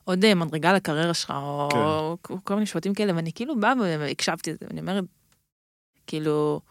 עוד 0.04 0.26
אה, 0.26 0.36
מדרגה 0.36 0.74
לקריירה 0.74 1.14
שלך, 1.14 1.34
או 1.36 2.18
כל 2.44 2.54
מיני 2.54 2.66
שבטים 2.66 2.94
כאלה, 2.94 3.16
ואני 3.16 3.32
כאילו 3.34 3.60
באה 3.60 3.74
והקשבתי 3.80 4.52
לזה, 4.52 4.66
ואני 4.70 4.82
אומרת, 4.82 5.04
כאילו, 6.08 6.62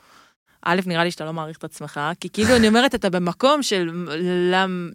א', 0.64 0.80
נראה 0.86 1.04
לי 1.04 1.10
שאתה 1.10 1.24
לא 1.24 1.32
מעריך 1.32 1.58
את 1.58 1.64
עצמך, 1.64 2.00
כי 2.20 2.28
כאילו, 2.28 2.56
אני 2.56 2.68
אומרת, 2.68 2.94
אתה 2.94 3.10
במקום 3.10 3.62
של 3.62 4.06
למה, 4.52 4.90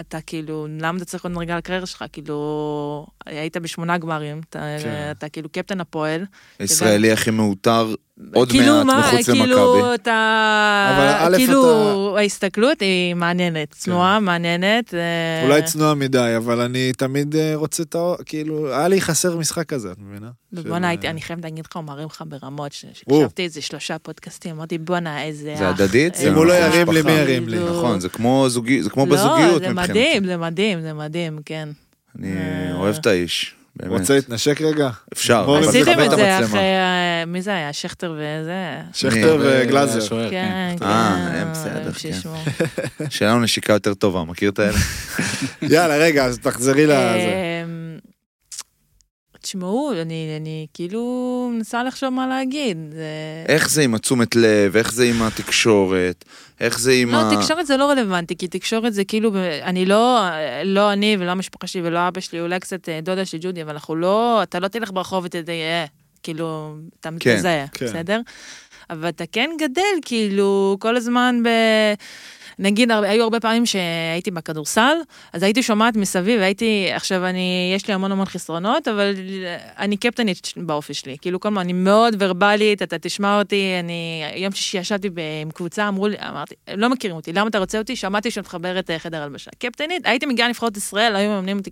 אתה 0.00 0.20
כאילו, 0.20 0.66
למה 0.80 0.96
אתה 0.96 1.04
צריך 1.04 1.24
עוד 1.24 1.32
מדרגה 1.32 1.56
לקריירה 1.56 1.86
שלך? 1.86 2.04
כאילו, 2.12 3.06
היית 3.26 3.56
בשמונה 3.56 3.98
גמרים, 3.98 4.40
אתה, 4.50 4.76
כן. 4.82 5.08
אתה 5.10 5.28
כאילו 5.28 5.48
קפטן 5.48 5.80
הפועל, 5.80 6.24
הישראלי 6.58 7.12
הכי 7.12 7.30
מעוטר, 7.30 7.94
עוד 8.34 8.50
כאילו, 8.50 8.74
מעט 8.74 8.86
מה, 8.86 9.10
מחוץ 9.12 9.30
כאילו, 9.30 9.74
למכבי. 9.76 9.94
אתה... 9.94 11.22
אבל 11.24 11.36
כאילו, 11.36 12.18
ההסתכלות 12.18 12.80
היא 12.80 13.14
מעניינת, 13.14 13.70
צנועה, 13.70 14.20
מעניינת. 14.20 14.94
אה, 14.94 14.98
כן. 15.42 15.46
אולי 15.46 15.62
צנוע 15.62 15.94
מדי, 15.94 16.34
אבל 16.36 16.60
אני 16.60 16.92
תמיד 16.92 17.36
אה, 17.36 17.52
רוצה 17.54 17.82
את 17.82 17.94
ה... 17.94 17.98
כאילו, 18.26 18.72
היה 18.74 18.88
לי 18.88 19.00
חסר 19.00 19.36
משחק 19.36 19.66
כזה, 19.66 19.92
את 19.92 19.96
מבינה? 19.98 20.28
של- 20.56 20.68
בואנה, 20.68 20.88
הייתי- 20.88 21.08
אני 21.08 21.20
חייבת 21.20 21.44
להגיד 21.44 21.64
לך, 21.70 21.76
הוא 21.76 21.84
מרים 21.84 22.06
לך 22.06 22.24
ברמות, 22.28 22.72
ש- 22.72 22.84
או. 22.84 22.90
שהקשבתי 23.20 23.42
איזה 23.44 23.60
שלושה 23.62 23.98
פודקאסטים, 23.98 24.56
אמרתי, 24.56 24.78
בואנה, 24.78 25.22
איזה 25.24 25.54
אח. 25.54 25.58
זה 25.58 25.68
הדדית, 25.68 26.14
זה 26.14 26.20
איזה 26.20 26.32
אם 26.32 26.38
הוא 26.38 26.46
לא 26.46 26.52
אח." 26.52 26.74
ירים 26.74 26.90
לי, 26.90 27.02
מי. 27.02 27.12
ירים 27.12 27.48
לי? 27.48 27.56
כאילו- 27.56 27.78
נכון, 27.78 28.00
זה 28.00 28.08
כמו 28.08 28.46
זוגי- 28.48 28.82
זה 28.82 28.90
כמו 28.90 29.06
בזוגיות 29.06 29.52
לא, 29.62 29.68
זה 29.68 29.74
מבחינתי. 29.74 29.90
מדהים, 29.92 30.24
זה 30.26 30.36
מדהים, 30.36 30.80
זה 30.80 30.92
מדהים, 30.92 31.38
כן. 31.44 31.68
אני 32.18 32.32
אה, 32.36 32.74
אוהב 32.74 32.94
את 32.96 33.06
האיש, 33.06 33.54
באמת. 33.82 34.00
רוצה 34.00 34.14
להתנשק 34.14 34.60
רגע? 34.60 34.88
אפשר, 35.12 35.56
עשיתם 35.68 36.00
את 36.04 36.10
זה. 36.10 36.38
אחרי, 36.44 36.58
אה, 36.58 37.24
מי 37.26 37.42
זה 37.42 37.54
היה? 37.54 37.72
שכטר 37.72 38.14
וזה? 38.16 38.80
שכטר? 38.92 39.38
וגלאזר. 39.40 40.30
כן, 40.30 40.74
כן. 40.78 40.84
אה, 40.86 41.40
הם 41.40 41.52
בסדר, 41.52 41.92
כן. 41.92 43.08
שיהיה 43.10 43.30
לנו 43.32 43.40
נשיקה 43.42 43.72
יותר 43.72 43.94
טובה, 43.94 44.24
מכיר 44.24 44.50
את 44.50 44.58
האלה? 44.58 44.78
יאללה, 45.72 45.96
רגע, 45.96 46.24
אז 46.24 46.38
תחזרי 46.38 46.86
לזה. 46.86 47.57
תשמעו, 49.42 49.92
אני, 50.02 50.36
אני 50.40 50.66
כאילו 50.74 51.50
מנסה 51.54 51.82
לחשוב 51.82 52.08
מה 52.08 52.26
להגיד. 52.26 52.76
זה... 52.92 53.04
איך 53.48 53.70
זה 53.70 53.82
עם 53.82 53.94
התשומת 53.94 54.36
לב, 54.36 54.76
איך 54.76 54.92
זה 54.92 55.04
עם 55.04 55.22
התקשורת, 55.22 56.24
איך 56.60 56.78
זה 56.78 56.92
עם 56.92 57.10
לא, 57.10 57.16
ה... 57.16 57.36
תקשורת 57.36 57.66
זה 57.66 57.76
לא 57.76 57.90
רלוונטי, 57.90 58.36
כי 58.36 58.48
תקשורת 58.48 58.94
זה 58.94 59.04
כאילו, 59.04 59.30
אני 59.62 59.86
לא, 59.86 60.20
לא 60.64 60.92
אני 60.92 61.16
ולא 61.18 61.30
המשפחה 61.30 61.66
שלי 61.66 61.82
ולא 61.84 62.08
אבא 62.08 62.20
שלי, 62.20 62.40
אולי 62.40 62.60
קצת 62.60 62.88
אה, 62.88 63.00
דודה 63.02 63.24
שלי 63.24 63.38
ג'ודי, 63.42 63.62
אבל 63.62 63.72
אנחנו 63.72 63.96
לא, 63.96 64.42
אתה 64.42 64.58
לא 64.58 64.68
תלך 64.68 64.90
ברחוב 64.92 65.24
ותדע, 65.24 65.52
כאילו, 66.22 66.76
אתה 67.00 67.08
כן, 67.20 67.34
מתזהה, 67.34 67.66
כן. 67.66 67.86
בסדר? 67.86 68.20
אבל 68.90 69.08
אתה 69.08 69.24
כן 69.32 69.50
גדל, 69.60 69.82
כאילו, 70.02 70.76
כל 70.80 70.96
הזמן 70.96 71.40
ב... 71.44 71.48
נגיד, 72.58 72.90
הרבה- 72.90 73.10
היו 73.10 73.24
הרבה 73.24 73.40
פעמים 73.40 73.66
שהייתי 73.66 74.30
בכדורסל, 74.30 74.96
אז 75.32 75.42
הייתי 75.42 75.62
שומעת 75.62 75.96
מסביב, 75.96 76.40
הייתי, 76.40 76.88
עכשיו 76.94 77.26
אני, 77.26 77.72
יש 77.76 77.88
לי 77.88 77.94
המון 77.94 78.12
המון 78.12 78.26
חסרונות, 78.26 78.88
אבל 78.88 79.14
אני 79.78 79.96
קפטנית 79.96 80.52
באופי 80.56 80.94
שלי. 80.94 81.16
כאילו, 81.20 81.40
כל 81.40 81.48
הזמן, 81.48 81.60
אני 81.60 81.72
מאוד 81.72 82.14
ורבלית, 82.18 82.82
אתה 82.82 82.98
תשמע 82.98 83.38
אותי, 83.38 83.76
אני, 83.80 84.22
יום 84.36 84.52
שישי 84.52 84.78
ישבתי 84.78 85.08
עם 85.42 85.50
קבוצה, 85.50 85.88
אמרו 85.88 86.08
לי, 86.08 86.16
אמרתי, 86.28 86.54
לא 86.76 86.88
מכירים 86.88 87.16
אותי, 87.16 87.32
למה 87.32 87.48
אתה 87.48 87.58
רוצה 87.58 87.78
אותי? 87.78 87.96
שמעתי 87.96 88.30
שאת 88.30 88.44
מחברת 88.44 88.90
אה, 88.90 88.98
חדר 88.98 89.22
הלבשה. 89.22 89.50
קפטנית, 89.58 90.06
הייתי 90.06 90.26
מגיעה 90.26 90.48
לנבחרות 90.48 90.76
ישראל, 90.76 91.16
היו 91.16 91.30
מממנים 91.30 91.58
אותי 91.58 91.70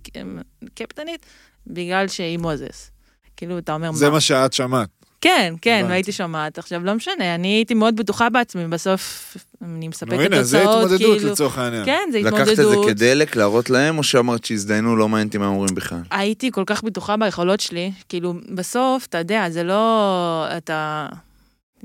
קפטנית, 0.75 1.25
בגלל 1.67 2.07
שהיא 2.07 2.37
מוזס. 2.39 2.91
כאילו, 3.37 3.57
אתה 3.57 3.73
אומר, 3.73 3.91
זה 3.91 4.09
מה 4.09 4.21
שאת 4.21 4.53
שמעת. 4.53 4.89
כן, 5.21 5.53
כן. 5.61 5.85
והייתי 5.89 6.11
שומעת. 6.11 6.57
עכשיו, 6.57 6.83
לא 6.83 6.93
משנה, 6.93 7.35
אני 7.35 7.47
הייתי 7.47 7.73
מאוד 7.73 7.95
בטוחה 7.95 8.29
בעצמי, 8.29 8.67
בסוף 8.67 9.37
אני 9.61 9.87
מספקת 9.87 10.13
נו, 10.13 10.21
הנה, 10.21 10.43
זה 10.43 10.59
תוצאות, 10.59 10.85
התמודדות 10.85 11.17
כאילו... 11.17 11.31
לצורך 11.31 11.57
העניין. 11.57 11.85
כן, 11.85 12.09
זה 12.11 12.19
לקחת 12.19 12.33
את 12.33 12.59
התמודדות. 12.59 12.85
זה 12.85 12.91
כדלק, 12.93 13.35
להראות 13.35 13.69
להם, 13.69 13.97
או 13.97 14.03
שאמרת 14.03 14.45
שהזדיינו, 14.45 14.95
לא 14.95 15.09
מעניין 15.09 15.27
אותי 15.27 15.37
מה 15.37 15.47
אומרים 15.47 15.75
בכלל? 15.75 16.01
הייתי 16.11 16.51
כל 16.51 16.63
כך 16.65 16.83
בטוחה 16.83 17.17
ביכולות 17.17 17.59
שלי, 17.59 17.91
כאילו, 18.09 18.33
בסוף, 18.55 19.05
אתה 19.05 19.17
יודע, 19.17 19.49
זה 19.49 19.63
לא... 19.63 20.45
אתה... 20.57 21.07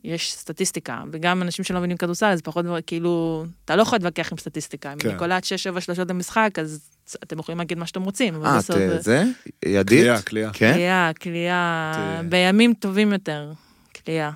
יש 0.04 0.32
סטטיסטיקה, 0.32 1.02
וגם 1.12 1.42
אנשים 1.42 1.64
שלא 1.64 1.78
מבינים 1.78 1.96
כדורסל, 1.96 2.26
אז 2.26 2.40
פחות 2.42 2.64
כאילו, 2.86 3.44
אתה 3.64 3.76
לא 3.76 3.82
יכול 3.82 3.96
להתווכח 3.96 4.32
עם 4.32 4.38
סטטיסטיקה. 4.38 4.92
אם 4.92 4.98
כן. 4.98 5.08
אני 5.08 5.18
קולעת 5.18 5.44
6-7 5.44 5.80
שלושות 5.80 6.10
למשחק, 6.10 6.50
אז 6.60 6.80
אתם 7.22 7.38
יכולים 7.38 7.58
להגיד 7.58 7.78
מה 7.78 7.86
שאתם 7.86 8.02
רוצים, 8.02 8.44
אה. 8.44 8.58
את 8.96 9.02
זה? 9.02 9.24
ידית? 9.64 10.00
קליעה, 10.00 10.22
קליעה. 10.22 10.50
כן? 10.52 10.72
קליעה, 10.72 11.10
קליעה, 11.14 12.20
בימים 12.28 12.74
טובים 12.74 13.12
יותר, 13.12 13.52
קליעה. 13.92 14.30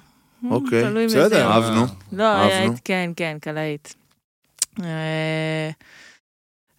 אוקיי, 0.50 0.82
תלוי 0.82 1.06
בסדר. 1.06 1.46
אהבנו. 1.46 1.86
לא, 2.12 2.24
כן, 2.84 3.10
כן, 3.16 3.36
קלעית. 3.40 3.94
אה, 4.82 5.70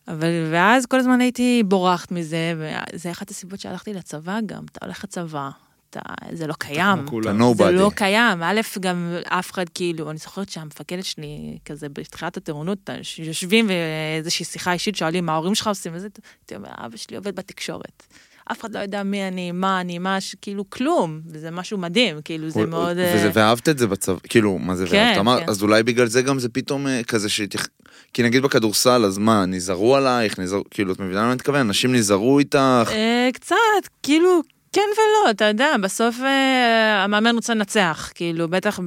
אבל, 0.07 0.51
ואז 0.51 0.85
כל 0.85 0.99
הזמן 0.99 1.21
הייתי 1.21 1.63
בורחת 1.65 2.11
מזה, 2.11 2.53
וזה 2.57 3.11
אחת 3.11 3.29
הסיבות 3.29 3.59
שהלכתי 3.59 3.93
לצבא 3.93 4.39
גם, 4.45 4.63
אתה 4.71 4.85
הולך 4.85 5.03
לצבא, 5.03 5.49
אתה, 5.89 5.99
זה 6.31 6.47
לא 6.47 6.53
קיים. 6.59 6.99
אתה 6.99 7.09
כולם. 7.09 7.55
זה 7.57 7.71
לא 7.71 7.87
nobody. 7.87 7.95
קיים, 7.95 8.43
א', 8.43 8.61
גם 8.79 9.13
אף 9.25 9.51
אחד 9.51 9.65
כאילו, 9.73 10.09
אני 10.09 10.17
זוכרת 10.17 10.49
שהמפקדת 10.49 11.05
שלי, 11.05 11.57
כזה 11.65 11.89
בתחילת 11.89 12.37
הטירונות, 12.37 12.89
יושבים 13.19 13.67
ואיזושהי 13.69 14.45
שיחה 14.45 14.73
אישית, 14.73 14.95
שואלים 14.95 15.25
מה 15.25 15.33
ההורים 15.33 15.55
שלך 15.55 15.67
עושים, 15.67 15.91
וזה, 15.95 16.07
הייתי 16.41 16.55
אומר, 16.55 16.69
אבא 16.85 16.97
שלי 16.97 17.17
עובד 17.17 17.35
בתקשורת. 17.35 18.03
אף 18.51 18.61
אחד 18.61 18.75
לא 18.75 18.79
יודע 18.79 19.03
מי 19.03 19.27
אני, 19.27 19.51
מה 19.51 19.81
אני, 19.81 19.99
מה, 19.99 20.21
ש- 20.21 20.35
כאילו 20.41 20.69
כלום, 20.69 21.19
וזה 21.25 21.51
משהו 21.51 21.77
מדהים, 21.77 22.21
כאילו 22.23 22.49
זה 22.49 22.65
מאוד... 22.65 22.97
אה, 22.97 23.13
וזה, 23.15 23.29
ואהבת 23.33 23.69
את 23.69 23.77
זה 23.77 23.87
בצבא, 23.87 24.17
כאילו, 24.29 24.57
מה 24.57 24.75
זה 24.75 24.87
כן, 24.87 24.95
ואהבת? 24.95 25.17
אמר, 25.19 25.39
כן. 25.39 25.49
אז 25.49 25.63
אולי 25.63 25.83
בגלל 25.83 26.07
זה 26.07 26.21
גם 26.21 26.39
זה 26.39 26.49
פתאום 26.49 26.87
אה, 26.87 27.03
כזה 27.03 27.29
שתכ... 27.29 27.67
כי 28.13 28.23
נגיד 28.23 28.43
בכדורסל, 28.43 29.05
אז 29.05 29.17
מה, 29.17 29.45
נזהרו 29.45 29.95
עלייך, 29.95 30.39
נזהרו, 30.39 30.63
כאילו, 30.71 30.93
את 30.93 30.99
מבינה 30.99 31.19
למה 31.19 31.27
אני 31.27 31.35
מתכוון? 31.35 31.59
אנשים 31.59 31.95
נזהרו 31.95 32.39
איתך, 32.39 32.89
אה, 32.91 33.29
קצת, 33.33 33.55
כאילו, 34.03 34.41
כן 34.73 34.81
ולא, 34.97 35.31
אתה 35.31 35.45
יודע, 35.45 35.75
בסוף 35.83 36.15
אה, 36.21 37.03
המאמן 37.03 37.35
רוצה 37.35 37.53
לנצח, 37.53 38.11
כאילו, 38.15 38.47
בטח 38.49 38.79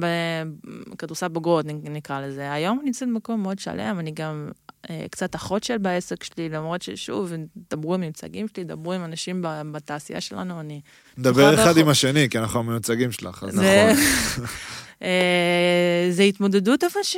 בכדורסל 0.89 1.27
בוגרות 1.27 1.65
נקרא 1.83 2.21
לזה. 2.21 2.53
היום 2.53 2.77
אני 2.79 2.85
נמצאת 2.85 3.07
במקום 3.07 3.41
מאוד 3.41 3.59
שלם, 3.59 3.99
אני 3.99 4.11
גם 4.11 4.49
אה, 4.89 5.05
קצת 5.11 5.35
אחות 5.35 5.63
של 5.63 5.77
בעסק 5.77 6.23
שלי, 6.23 6.49
למרות 6.49 6.81
ששוב, 6.81 7.31
דברו 7.71 7.93
עם 7.93 7.99
מיוצגים 8.01 8.45
שלי, 8.55 8.63
דברו 8.63 8.93
עם 8.93 9.03
אנשים 9.05 9.41
בתעשייה 9.71 10.21
שלנו, 10.21 10.59
אני... 10.59 10.81
נכון, 11.17 11.53
אחד. 11.53 11.77
עם 11.77 11.89
השני, 11.89 12.29
כי 12.29 12.39
אנחנו 12.39 12.59
המיוצגים 12.59 13.11
שלך. 13.11 13.43
אז 13.47 13.53
זה- 13.55 13.91
נכון. 13.93 14.45
אה, 15.03 16.07
זה 16.11 16.23
התמודדות, 16.23 16.83
אבל 16.83 17.03
ש... 17.03 17.17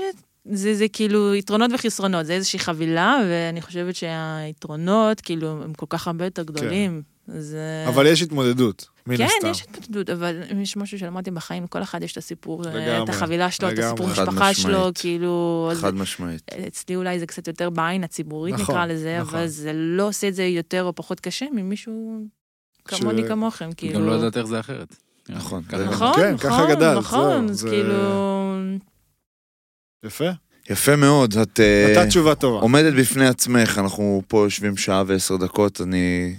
זה, 0.52 0.74
זה 0.76 0.86
כאילו 0.94 1.36
יתרונות 1.36 1.72
וחסרונות, 1.74 2.26
זה 2.26 2.34
איזושהי 2.34 2.60
חבילה, 2.60 3.18
ואני 3.30 3.62
חושבת 3.62 3.96
שהיתרונות, 3.96 5.22
כאילו, 5.22 5.64
הם 5.64 5.74
כל 5.74 5.86
כך 5.90 6.08
הרבה 6.08 6.26
יותר 6.26 6.44
גדולים. 6.44 7.02
זה... 7.28 7.86
אבל 7.88 8.06
יש 8.08 8.22
התמודדות, 8.22 8.88
מן 9.08 9.18
כן, 9.18 9.24
הסתם. 9.24 9.48
יש 9.48 9.62
התמודדות, 9.62 10.10
אבל 10.10 10.42
אם 10.52 10.62
יש 10.62 10.78
משהו 10.78 11.00
שלמדתי 11.00 11.32
בחיים, 11.32 11.68
כל 11.68 11.84
אחד 11.84 12.04
יש 12.04 12.12
את 12.12 12.18
הסיפור, 12.18 12.66
אה, 12.66 12.70
לגמרי, 12.74 13.04
את 13.04 13.10
החבילה 13.10 13.52
שלו, 13.52 13.68
את 13.68 13.74
לגמרי. 13.74 13.88
הסיפור 13.88 14.10
חד 14.14 14.24
משפחה 14.30 14.54
שלו. 14.54 14.92
כאילו... 14.96 15.70
אז 15.72 15.80
חד 15.82 15.94
משמעית. 15.96 16.42
אצלי 16.68 16.96
אולי 16.96 17.20
זה 17.20 17.26
קצת 17.26 17.48
יותר 17.48 17.70
בעין 17.70 18.04
הציבורית, 18.04 18.54
נכון, 18.56 18.76
נקרא 18.76 18.86
לזה, 18.86 19.18
נכון. 19.22 19.40
אבל 19.40 19.48
זה 19.48 19.72
לא 19.74 20.08
עושה 20.08 20.28
את 20.28 20.36
זה 20.36 20.44
יותר 20.44 20.84
או 20.84 20.96
פחות 20.96 21.20
קשה 21.20 21.46
ממישהו 21.54 22.18
כמוני 22.86 23.22
ש- 23.24 23.28
כמוכם, 23.28 23.70
כאילו... 23.78 24.00
גם 24.00 24.06
לא 24.06 24.12
יודעת 24.12 24.38
איך 24.38 24.46
זה 24.46 24.60
אחרת. 24.60 24.96
נכון, 25.30 25.64
ככה. 25.64 25.78
זה 25.78 25.84
גם- 25.86 25.92
נכון, 25.92 26.14
כן, 26.16 26.34
נכון, 26.34 26.50
ככה 26.50 26.76
גדלת, 26.76 26.98
נכון, 26.98 27.30
זהו, 27.48 27.50
אז 27.50 27.60
זה- 27.60 27.70
כאילו... 27.70 27.94
יפה. 30.06 30.30
יפה 30.70 30.96
מאוד, 30.96 31.38
את 31.38 31.60
אה, 31.60 31.88
נתת 31.92 32.08
תשובה 32.08 32.36
טובה. 32.36 32.60
עומדת 32.60 32.94
בפני 32.94 33.28
עצמך, 33.28 33.78
אנחנו 33.78 34.22
פה 34.28 34.44
יושבים 34.46 34.78
שעה 34.78 35.04
ועשר 35.08 35.36
דקות, 35.38 35.82
אני 35.82 36.36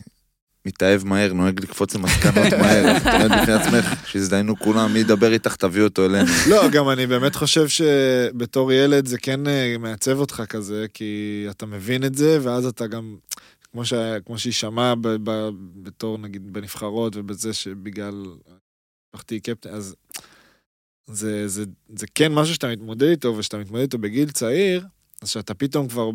מתאהב 0.67 1.05
מהר, 1.05 1.33
נוהג 1.33 1.61
לקפוץ 1.61 1.95
למסקנות 1.95 2.53
מהר, 2.61 2.85
את 2.97 3.07
עומדת 3.07 3.43
בפני 3.43 3.53
עצמך, 3.53 4.09
שהזדיינו 4.09 4.59
כולם, 4.59 4.93
מי 4.93 4.99
ידבר 4.99 5.33
איתך, 5.33 5.57
תביא 5.57 5.83
אותו 5.83 6.07
אלינו. 6.07 6.29
לא, 6.51 6.69
גם 6.69 6.89
אני 6.89 7.07
באמת 7.07 7.35
חושב 7.35 7.69
שבתור 7.69 8.73
ילד 8.73 9.07
זה 9.07 9.19
כן 9.19 9.47
אה, 9.47 9.77
מעצב 9.79 10.19
אותך 10.19 10.43
כזה, 10.49 10.87
כי 10.95 11.47
אתה 11.51 11.67
מבין 11.67 12.05
את 12.05 12.15
זה, 12.15 12.39
ואז 12.43 12.67
אתה 12.67 12.87
גם, 12.87 13.17
כמו, 13.73 13.85
ש... 13.85 13.95
כמו 14.27 14.39
שהיא 14.39 14.53
שמעה 14.53 14.95
ב... 14.95 15.09
ב... 15.31 15.49
בתור 15.83 16.19
נגיד 16.19 16.53
בנבחרות 16.53 17.17
ובזה 17.17 17.53
שבגלל 17.53 18.25
משפחתי 19.15 19.41
קפטן, 19.41 19.71
אז 19.71 19.95
זה, 21.07 21.49
זה, 21.49 21.65
זה 21.97 22.07
כן 22.15 22.33
משהו 22.33 22.55
שאתה 22.55 22.69
מתמודד 22.69 23.09
איתו, 23.09 23.37
ושאתה 23.37 23.59
מתמודד 23.59 23.83
איתו 23.83 23.99
בגיל 23.99 24.31
צעיר, 24.31 24.87
אז 25.23 25.29
שאתה 25.29 25.55
פתאום 25.55 25.89
כבר 25.89 26.11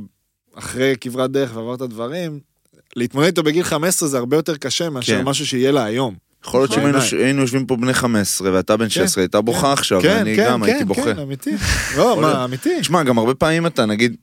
אחרי 0.53 0.95
כברת 1.01 1.31
דרך 1.31 1.55
ועברת 1.55 1.89
דברים, 1.89 2.39
להתמודד 2.95 3.25
איתו 3.27 3.43
בגיל 3.43 3.63
15 3.63 4.09
זה 4.09 4.17
הרבה 4.17 4.37
יותר 4.37 4.57
קשה 4.57 4.89
מאשר 4.89 5.17
כן. 5.17 5.23
משהו 5.25 5.45
שיהיה 5.47 5.71
לה 5.71 5.83
היום. 5.83 6.15
יכול 6.45 6.59
להיות 6.61 6.71
שאם 6.71 6.81
בעיניי. 6.83 7.01
היינו- 7.25 7.41
יושבים 7.41 7.65
פה 7.65 7.75
בני 7.75 7.93
15 7.93 8.51
ואתה 8.53 8.77
בן 8.77 8.89
16, 8.89 9.23
הייתה 9.23 9.41
בוכה 9.41 9.73
עכשיו, 9.73 10.01
כן, 10.01 10.15
ואני 10.17 10.35
כן, 10.35 10.47
גם 10.49 10.63
הייתי 10.63 10.79
כן, 10.79 10.87
בוכה. 10.87 11.01
כן, 11.03 11.19
אמיתי. 11.19 11.51
לא. 11.97 12.17
מה, 12.21 12.43
אמיתי. 12.45 12.69
תשמע, 12.81 13.03
גם 13.03 13.17
הרבה 13.17 13.33
פעמים 13.33 13.65
אתה 13.65 13.85
נגיד, 13.85 14.15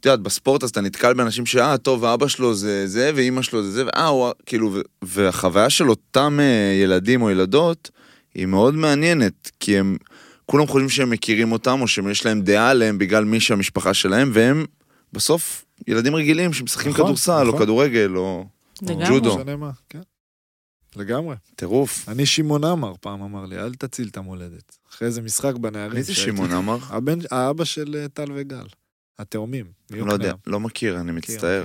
את 0.00 0.06
יודעת, 0.06 0.20
בספורט 0.20 0.62
אז 0.62 0.70
אתה 0.70 0.80
נתקל 0.80 1.14
באנשים 1.14 1.46
שאה, 1.46 1.76
טוב, 1.78 2.04
אבא 2.04 2.28
שלו 2.28 2.54
זה 2.54 2.86
זה, 2.86 3.10
ואימא 3.14 3.42
שלו 3.42 3.62
זה 3.62 3.70
זה, 3.70 3.86
ואה, 3.86 4.06
הוא, 4.06 4.30
כאילו, 4.46 4.72
והחוויה 5.02 5.70
של 5.70 5.90
אותם 5.90 6.38
אה, 6.40 6.44
ילדים 6.82 7.22
או 7.22 7.30
ילדות 7.30 7.90
היא 8.34 8.46
מאוד 8.46 8.74
מעניינת, 8.74 9.50
כי 9.60 9.78
הם, 9.78 9.96
כולם 10.46 10.66
חושבים 10.66 10.88
שהם 10.88 11.10
מכירים 11.10 11.52
אותם, 11.52 11.80
או 11.80 11.88
שיש 11.88 12.26
להם 12.26 12.40
דעה 12.42 12.70
עליהם 12.70 12.98
בגלל 12.98 13.24
מי 13.24 13.40
שהמשפחה 13.40 13.94
שלהם, 13.94 14.30
והם 14.34 14.64
בסוף 15.12 15.64
ילדים 15.86 16.14
רגילים 16.14 16.52
שמשחקים 16.52 16.92
נכון, 16.92 17.04
כדורסל, 17.04 17.32
או 17.32 17.48
נכון. 17.48 17.60
כדורגל, 17.62 18.16
או 18.16 18.46
לגמרי. 18.82 19.04
ג'ודו. 19.08 19.28
לא 19.28 19.36
משנה 19.36 19.56
מה, 19.56 19.70
כן. 19.88 20.00
לגמרי. 20.96 21.36
טירוף. 21.56 22.08
אני 22.08 22.26
שמעון 22.26 22.64
עמר 22.64 22.92
פעם 23.00 23.22
אמר 23.22 23.44
לי, 23.44 23.58
אל 23.58 23.74
תציל 23.74 24.08
את 24.08 24.16
המולדת. 24.16 24.76
אחרי 24.90 25.08
איזה 25.08 25.22
משחק 25.22 25.54
בנערים. 25.54 25.94
מי 25.96 26.02
זה 26.02 26.14
שהייתי- 26.14 26.32
שמעון 26.36 26.52
עמר? 26.52 26.78
הבן, 26.88 27.18
האבא 27.30 27.64
של 27.64 27.96
אה, 28.02 28.08
טל 28.08 28.32
וגל. 28.34 28.66
התאומים. 29.18 29.66
לא 29.90 30.12
יודע, 30.12 30.32
לא 30.46 30.60
מכיר, 30.60 31.00
אני 31.00 31.12
מצטער. 31.12 31.64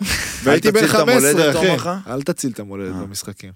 והייתי 0.44 0.68
אל 0.68 0.72
בן 0.72 0.80
תציל 0.80 0.90
את 0.90 0.96
15, 0.96 1.30
המולדת, 1.30 1.78
אחי. 1.80 1.90
אל 2.12 2.22
תציל 2.22 2.50
את 2.50 2.60
המולדת 2.60 2.94
אה. 2.94 3.02
במשחקים. 3.02 3.52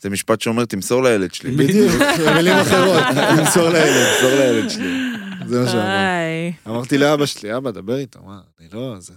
זה 0.00 0.10
משפט 0.10 0.40
שאומר, 0.40 0.64
תמסור 0.64 1.02
לילד 1.02 1.34
שלי. 1.34 1.50
בדיוק, 1.56 1.92
במילים 2.26 2.54
אחרות, 2.56 3.02
תמסור 3.36 3.68
לילד. 3.68 4.06
תמסור 4.14 4.30
לילד 4.30 4.68
שלי. 4.70 5.05
זה 5.48 5.60
מה 5.60 5.68
שאמרתי. 5.68 6.52
אמרתי 6.66 6.98
לאבא 6.98 7.26
שלי, 7.26 7.56
אבא, 7.56 7.70
דבר 7.70 7.96
איתו, 7.96 8.18
מה, 8.26 8.38
אני 8.60 8.68
לא... 8.72 8.96
זה... 8.98 9.12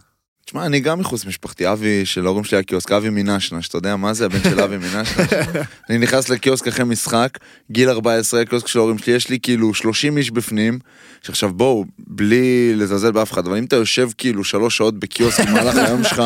תשמע, 0.49 0.65
אני 0.65 0.79
גם 0.79 0.99
מחוץ 0.99 1.25
משפחתי, 1.25 1.71
אבי 1.71 2.05
של 2.05 2.25
ההורים 2.25 2.43
שלי 2.43 2.57
היה 2.57 2.63
קיוסק, 2.63 2.91
אבי 2.91 3.09
מנשנש, 3.09 3.67
אתה 3.67 3.77
יודע 3.77 3.95
מה 3.95 4.13
זה, 4.13 4.25
הבן 4.25 4.43
של 4.43 4.59
אבי 4.59 4.77
מנשנש? 4.77 5.09
אני 5.89 5.97
נכנס 5.97 6.29
לקיוסק 6.29 6.67
אחרי 6.67 6.85
משחק, 6.85 7.37
גיל 7.71 7.89
14, 7.89 8.45
קיוסק 8.45 8.67
של 8.67 8.79
ההורים 8.79 8.97
שלי, 8.97 9.13
יש 9.13 9.29
לי 9.29 9.39
כאילו 9.39 9.73
30 9.73 10.17
איש 10.17 10.31
בפנים, 10.31 10.79
שעכשיו 11.21 11.53
בואו, 11.53 11.85
בלי 11.99 12.75
לזלזל 12.75 13.11
באף 13.11 13.31
אחד, 13.31 13.47
אבל 13.47 13.57
אם 13.57 13.63
אתה 13.63 13.75
יושב 13.75 14.09
כאילו 14.17 14.43
שלוש 14.43 14.77
שעות 14.77 14.99
בקיוסק 14.99 15.47
במהלך 15.47 15.75
היום 15.75 16.03
שלך, 16.03 16.23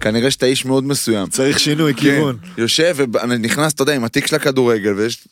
כנראה 0.00 0.30
שאתה 0.30 0.46
איש 0.46 0.64
מאוד 0.64 0.84
מסוים. 0.84 1.28
צריך 1.28 1.58
שינוי 1.58 1.94
כיוון. 1.94 2.36
כן, 2.42 2.62
יושב 2.62 2.96
ונכנס, 3.28 3.72
אתה 3.72 3.82
יודע, 3.82 3.94
עם 3.94 4.04
התיק 4.04 4.26
של 4.26 4.36
הכדורגל, 4.36 4.94
ויש... 4.94 5.28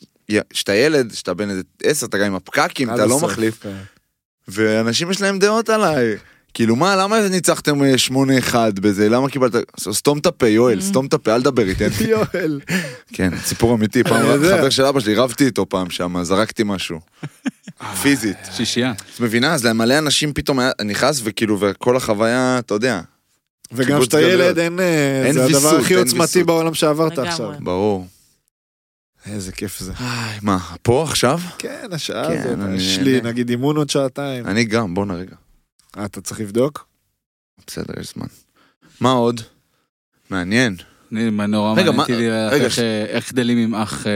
שאתה 0.53 0.75
ילד, 0.75 1.13
שאתה 1.13 1.33
בן 1.33 1.49
איזה 1.49 1.61
עשר, 1.83 2.05
אתה 2.05 2.17
גם 2.17 2.25
עם 2.25 2.35
הפקקים, 2.35 2.89
אתה 2.93 3.05
לא 3.05 3.19
מחליף. 3.19 3.65
ואנשים 4.47 5.11
יש 5.11 5.21
להם 5.21 5.39
דעות 5.39 5.69
עליי. 5.69 6.15
כאילו 6.53 6.75
מה, 6.75 6.95
למה 6.95 7.27
ניצחתם 7.29 7.83
אה, 7.83 7.93
8-1 8.51 8.55
בזה? 8.81 9.09
למה 9.09 9.29
קיבלת... 9.29 9.55
סתום 9.79 10.17
את 10.17 10.25
הפה, 10.25 10.47
יואל, 10.47 10.81
סתום 10.81 11.05
את 11.05 11.13
הפה, 11.13 11.35
אל 11.35 11.41
תדבר 11.41 11.63
איתי. 11.67 12.03
יואל. 12.09 12.59
כן, 13.13 13.29
סיפור 13.43 13.73
אמיתי, 13.75 14.03
פעם 14.03 14.25
יודע. 14.25 14.57
חבר 14.57 14.69
של 14.69 14.85
אבא 14.85 14.99
שלי, 14.99 15.15
רבתי 15.15 15.45
איתו 15.45 15.69
פעם 15.69 15.89
שם, 15.89 16.23
זרקתי 16.23 16.63
משהו. 16.65 16.99
פיזית. 18.01 18.37
שישייה. 18.51 18.93
את 19.15 19.19
מבינה? 19.19 19.53
אז 19.53 19.65
למלא 19.65 19.97
אנשים 19.97 20.33
פתאום 20.33 20.59
היה 20.59 20.71
נכנס, 20.85 21.21
וכאילו, 21.23 21.59
וכל 21.59 21.97
החוויה, 21.97 22.59
אתה 22.59 22.73
יודע, 22.73 23.01
וגם 23.71 24.01
כשאתה. 24.01 24.21
ילד, 24.21 24.59
אין... 24.59 24.79
אה, 24.79 25.23
אין 25.25 25.33
זה 25.33 25.45
הדבר 25.45 25.77
הכי 25.79 25.93
עוצמתי. 25.93 26.43
בעולם 26.43 26.73
שעברת. 26.73 27.19
עכשיו. 27.19 27.51
ברור. 27.59 28.07
איזה 29.33 29.51
כיף 29.51 29.79
זה. 29.79 29.91
איי, 29.99 30.39
מה, 30.41 30.59
פה 30.81 31.03
עכשיו? 31.03 31.39
כן, 31.57 31.87
השעה 31.91 32.27
כן, 32.27 32.39
הזאת, 32.39 32.59
אני 32.67 32.75
יש 32.77 32.97
לי 32.97 33.11
נהנה. 33.15 33.29
נגיד 33.29 33.49
אימון 33.49 33.77
עוד 33.77 33.89
שעתיים. 33.89 34.47
אני 34.47 34.63
גם, 34.65 34.93
בוא 34.93 35.05
נרגע. 35.05 35.35
אה, 35.97 36.05
אתה 36.05 36.21
צריך 36.21 36.39
לבדוק? 36.39 36.87
בסדר, 37.67 37.99
יש 37.99 38.13
זמן. 38.13 38.27
מה 39.01 39.11
עוד? 39.11 39.41
מעניין. 40.29 40.75
אני 41.11 41.29
נורא 41.47 41.71
רגע, 41.71 41.91
מעניין 41.91 41.99
אותי 41.99 42.13
רגע, 42.29 42.65
איך, 42.65 42.73
ש- 42.73 42.79
איך 43.07 43.33
גדלים 43.33 43.57
עם 43.57 43.75
אח, 43.75 44.07
אה, 44.07 44.11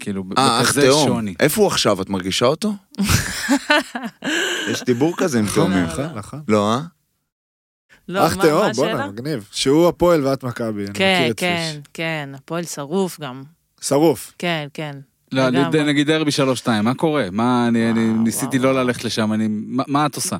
כאילו, 0.00 0.24
אה, 0.38 0.60
אח 0.60 0.66
בכזה 0.66 0.82
תאום. 0.82 1.08
שוני. 1.08 1.34
איפה 1.40 1.60
הוא 1.60 1.66
עכשיו? 1.68 2.02
את 2.02 2.08
מרגישה 2.10 2.46
אותו? 2.46 2.72
יש 4.70 4.82
דיבור 4.86 5.14
כזה 5.16 5.38
עם 5.38 5.46
תאומים. 5.54 5.78
לא, 5.84 5.86
נכון, 5.86 6.04
נכון. 6.14 6.42
לא, 6.48 6.72
אה? 6.72 6.80
לא, 8.08 8.26
אח 8.26 8.34
תאום, 8.34 8.72
בואנה? 8.72 9.06
מגניב. 9.06 9.48
שהוא 9.52 9.88
הפועל 9.88 10.26
ואת 10.26 10.42
מכבי, 10.44 10.84
אני 10.86 10.94
כן, 10.94 11.18
מכיר 11.20 11.30
את 11.32 11.38
כן, 11.40 11.70
פיש. 11.74 11.90
כן, 11.94 12.28
הפועל 12.34 12.64
שרוף 12.64 13.20
גם. 13.20 13.42
שרוף. 13.80 14.32
כן, 14.38 14.68
כן. 14.74 14.96
לא, 15.32 15.48
לגמרי. 15.48 15.84
נגיד 15.84 16.06
דרבי 16.06 16.30
שלוש-שתיים, 16.30 16.84
מה 16.84 16.94
קורה? 16.94 17.28
מה, 17.32 17.68
אני 17.68 17.90
אני 17.90 18.10
וואו, 18.10 18.22
ניסיתי 18.22 18.58
וואו. 18.58 18.72
לא 18.72 18.82
ללכת 18.82 19.04
לשם, 19.04 19.32
אני, 19.32 19.46
מה 19.50 19.82
מה 19.86 20.06
את 20.06 20.16
עושה? 20.16 20.36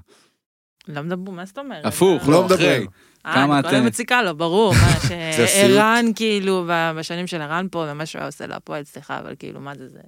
לא 0.89 1.03
מדברים, 1.03 1.37
מה 1.37 1.45
זאת 1.47 1.59
אומרת? 1.59 1.87
הפוך, 1.87 2.23
אה, 2.23 2.31
לא 2.31 2.37
לא. 2.39 2.45
מדברים. 2.45 2.87
אה, 3.27 3.35
כמה 3.35 3.55
אני 3.55 3.61
את- 3.61 3.65
כל 3.71 3.75
היום 3.75 3.87
מציקה 3.87 4.23
לו, 4.23 4.37
ברור. 4.37 4.75
מה, 4.75 4.79
זה 5.09 5.45
הסיוט. 5.45 5.49
שערן, 5.71 6.05
כאילו, 6.17 6.65
בשנים 6.97 7.27
של 7.27 7.41
ערן 7.41 7.67
פה, 7.71 7.87
ומה 7.91 8.07
שהוא 8.07 8.19
היה 8.19 8.27
עושה 8.27 8.47
להפועל, 8.47 8.85
סליחה, 8.85 9.19
אבל 9.19 9.35
כאילו, 9.39 9.61
מה 9.61 9.73
זה 9.79 9.89
זה? 9.89 9.99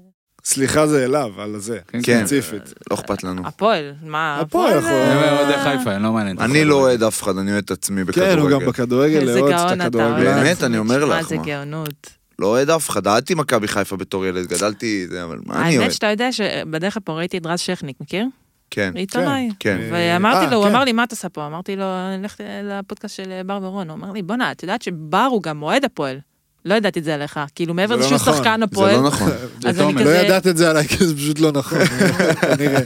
סליחה 0.45 0.87
זה 0.87 1.05
אליו, 1.05 1.31
על 1.41 1.59
זה. 1.59 1.79
כן, 1.89 1.99
כן. 2.03 2.21
ספציפית. 2.27 2.73
לא 2.91 2.95
אכפת 2.97 3.25
לנו. 3.25 3.43
הפועל, 3.47 3.93
מה? 4.03 4.39
הפועל 4.41 4.71
יכול- 4.71 4.83
זה- 4.83 5.05
אני 5.13 5.17
אומר 5.17 5.39
אוהדי 5.43 5.79
חיפה, 5.79 5.95
אני 5.95 6.03
לא 6.03 6.13
מעניין. 6.13 6.39
אני 6.41 6.65
לא 6.65 6.75
אוהד 6.75 7.03
אף 7.03 7.23
אחד, 7.23 7.37
אני 7.39 7.53
אוהד 7.53 7.65
את 7.65 7.71
עצמי 7.71 8.05
בכדורגל. 8.05 8.35
כן, 8.35 8.39
הוא 8.39 8.51
גם 8.51 8.67
בכדורגל, 8.67 9.27
גאון 9.41 9.53
את. 9.81 9.87
הכדורגל. 9.87 10.25
באמת. 10.25 10.63
אני 10.63 10.79
אומר 10.79 11.07
מה 11.07 11.21
לך, 11.21 11.29
זה 11.29 11.37
מה. 11.37 11.43
גאונות. 11.45 12.20
לא 12.41 12.47
אוהד 12.47 12.71
אף 12.71 12.91
אחד, 12.91 13.07
אהדתי 13.07 13.35
מכבי 13.35 13.69
חיפה 13.69 13.97
בתור 13.97 14.27
ילד, 14.27 14.47
גדלתי, 14.47 15.07
זה, 15.09 15.25
אבל 15.25 15.39
מה 15.47 15.55
אני 15.55 15.63
אוהד? 15.63 15.81
האמת 15.81 15.93
שאתה 15.93 16.07
יודע 16.07 16.33
שבדרך 16.33 16.97
לפה 16.97 17.13
ראיתי 17.13 17.39
את 17.39 17.47
רז 17.47 17.61
שכניק, 17.61 17.97
מכיר? 18.01 18.27
כן, 18.71 18.93
עיתונאי. 18.97 19.49
כן. 19.59 19.79
ואמרתי 19.93 20.45
אה, 20.45 20.51
לו, 20.51 20.57
הוא 20.57 20.65
כן. 20.65 20.71
אמר 20.71 20.85
לי, 20.85 20.93
מה 20.93 21.05
אתה 21.05 21.15
עושה 21.15 21.29
פה? 21.29 21.47
אמרתי 21.47 21.77
לו, 21.77 21.85
אני 21.85 22.17
הולך 22.17 22.37
לפודקאסט 22.65 23.17
של 23.17 23.41
בר 23.47 23.59
ורון. 23.63 23.91
הוא 23.91 23.97
אמר 23.97 24.13
לי, 24.13 24.23
בואנה, 24.23 24.53
את 24.53 24.63
יודעת 24.63 24.83
שבר 24.83 25.29
הוא 25.31 25.43
גם 25.43 25.63
אוהד 25.63 25.85
הפועל. 25.85 26.19
לא 26.65 26.75
ידעתי 26.75 26.99
את 26.99 27.05
זה 27.05 27.15
עליך. 27.15 27.41
כאילו, 27.55 27.75
מעבר 27.75 27.95
זה 27.95 28.01
לזה 28.01 28.11
לא 28.11 28.19
שהוא 28.19 28.29
נכון. 28.31 28.35
שחקן 28.45 28.59
זה 28.59 28.65
הפועל, 28.65 28.97
לא 28.97 29.03
נכון. 29.03 29.31
אז 29.67 29.81
אני 29.81 29.93
תומר. 29.93 30.05
לא. 30.05 30.11
ידעת 30.11 30.47
את 30.47 30.57
זה 30.57 30.71
עליי, 30.71 30.89
כי 30.89 31.07
זה 31.07 31.17
פשוט 31.17 31.39
לא 31.41 31.53
נכון. 31.53 31.79
כנראה. 32.57 32.81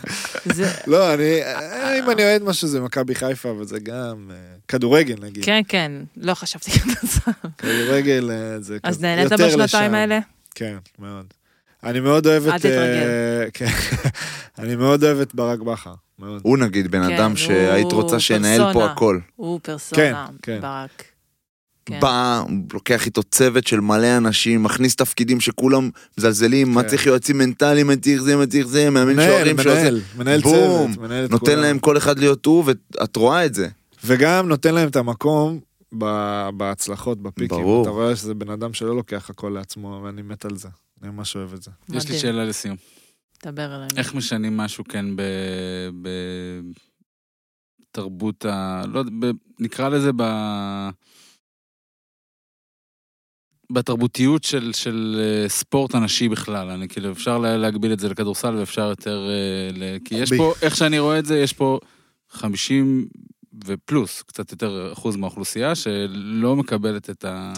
זה- 0.44 0.72
לא, 0.86 1.14
אני, 1.14 1.40
אם 1.98 2.10
אני 2.10 2.22
אוהד 2.22 2.42
משהו 2.42 2.68
זה 2.68 2.80
מכבי 2.80 3.14
חיפה, 3.14 3.51
אבל 3.51 3.64
זה 3.64 3.78
גם 3.80 4.30
אה, 4.30 4.36
כדורגל 4.68 5.16
נגיד. 5.22 5.44
כן, 5.44 5.60
כן, 5.68 5.92
לא 6.16 6.34
חשבתי 6.34 6.70
כזה. 6.70 7.20
כדורגל 7.59 8.30
אה, 8.30 8.60
זה 8.60 8.78
אז 8.82 8.96
כזה 8.96 9.06
נהנית 9.06 9.32
יותר 9.32 9.46
בשנתיים 9.46 9.64
לשם. 9.64 9.94
האלה? 9.94 10.18
כן, 10.55 10.76
מאוד. 10.98 11.26
אני 11.84 12.01
מאוד 12.01 12.26
אוהב 12.26 12.48
אל 12.48 12.56
את... 12.56 12.60
תתרגל. 12.60 12.76
אה, 13.02 13.46
כן. 13.55 13.66
אני 14.59 14.76
מאוד 14.76 15.05
אוהב 15.05 15.20
את 15.20 15.34
ברק 15.34 15.59
בכר. 15.60 15.94
מאוד. 16.18 16.40
הוא 16.44 16.59
נגיד 16.59 16.90
בן 16.90 17.06
כן, 17.09 17.14
אדם 17.14 17.36
שהיית 17.36 17.92
רוצה 17.92 18.20
שינהל 18.20 18.72
פה. 18.72 18.84
הכל. 18.84 19.18
הוא 19.36 19.60
פרסונה, 19.62 20.26
כן. 20.42 20.59
ברק. 20.60 21.05
כן. 21.86 22.01
בא, 22.01 22.43
לוקח 22.73 23.06
איתו 23.06 23.23
צוות 23.23 23.66
של 23.66 23.81
מלא 23.81 24.16
אנשים, 24.16 24.62
מכניס 24.62 24.97
תפקידים 24.97 25.40
שכולם 25.40 25.90
מזלזלים, 26.19 26.73
מה 26.73 26.82
כן. 26.82 26.89
צריך 26.89 27.06
יועצים 27.06 27.39
מנטליים, 27.39 27.86
מה 27.86 27.97
צריך 27.97 28.23
זה, 28.23 28.36
מה 28.36 28.47
צריך 28.47 28.66
זה, 28.66 28.90
מאמן 28.90 29.12
מנהל, 29.12 29.28
שוערים 29.28 29.56
שעושה, 29.56 29.81
מנהל, 29.81 30.01
מנהל 30.16 30.40
בום, 30.40 30.93
צוות, 30.94 31.05
מנהל 31.05 31.24
את 31.24 31.31
נותן 31.31 31.44
כולם. 31.47 31.61
להם 31.62 31.78
כל 31.78 31.97
אחד 31.97 32.19
להיות 32.19 32.47
הוא, 32.47 32.65
ואת 32.66 33.16
רואה 33.16 33.47
את 33.47 33.55
זה. 33.55 33.69
וגם 34.05 34.48
נותן 34.48 34.74
להם 34.74 34.89
את 34.89 34.97
המקום 34.97 35.61
ב- 35.98 36.48
בהצלחות, 36.56 37.23
בפיקים. 37.23 37.48
ברור. 37.48 37.82
אתה 37.82 37.90
רואה 37.90 38.16
שזה 38.16 38.35
בן 38.35 38.51
אדם 38.51 38.73
שלא 38.73 38.97
לוקח 38.97 39.31
הכל 39.31 39.52
לעצמו, 39.55 40.01
ואני 40.05 40.23
מת 40.23 40.44
על 40.44 40.56
זה. 40.56 40.69
אני 41.02 41.11
ממש 41.11 41.36
אוהב 41.36 41.55
את 41.55 41.62
זה. 41.62 41.70
יש 41.89 41.94
לי 41.94 41.98
מדהים. 41.98 42.19
שאלה 42.20 42.44
לסיום. 42.44 42.77
דבר 43.44 43.74
אלינו. 43.74 43.89
איך 43.97 44.15
משנים 44.15 44.56
משהו 44.56 44.85
כן 44.89 45.16
ב... 45.16 45.23
בתרבות 47.93 48.44
ה... 48.44 48.82
לא 48.93 48.98
יודע, 48.98 49.11
ב... 49.20 49.31
נקרא 49.61 49.89
לזה 49.89 50.11
ב... 50.16 50.23
בתרבותיות 53.74 54.44
של, 54.44 54.72
של 54.72 55.20
אה, 55.20 55.48
ספורט 55.48 55.94
הנשי 55.94 56.28
בכלל, 56.28 56.70
אני 56.70 56.88
כאילו, 56.88 57.12
אפשר 57.12 57.38
לה- 57.38 57.56
להגביל 57.56 57.92
את 57.92 58.01
זה 58.01 58.09
לכדורסל 58.09 58.55
ואפשר 58.55 58.88
יותר... 58.88 59.28
אה, 59.30 59.68
ל... 59.78 59.98
כי 60.05 60.14
יש 60.14 60.30
בי. 60.30 60.36
פה, 60.36 60.52
איך 60.62 60.76
שאני 60.76 60.98
רואה 60.98 61.18
את 61.18 61.26
זה, 61.26 61.38
יש 61.38 61.52
פה 61.52 61.78
50 62.30 63.09
ופלוס, 63.64 64.22
קצת 64.22 64.52
יותר 64.52 64.92
אחוז 64.92 65.16
מהאוכלוסייה, 65.16 65.74
שלא 65.74 66.56
מקבלת 66.56 67.10
את 67.10 67.24
ה... 67.24 67.52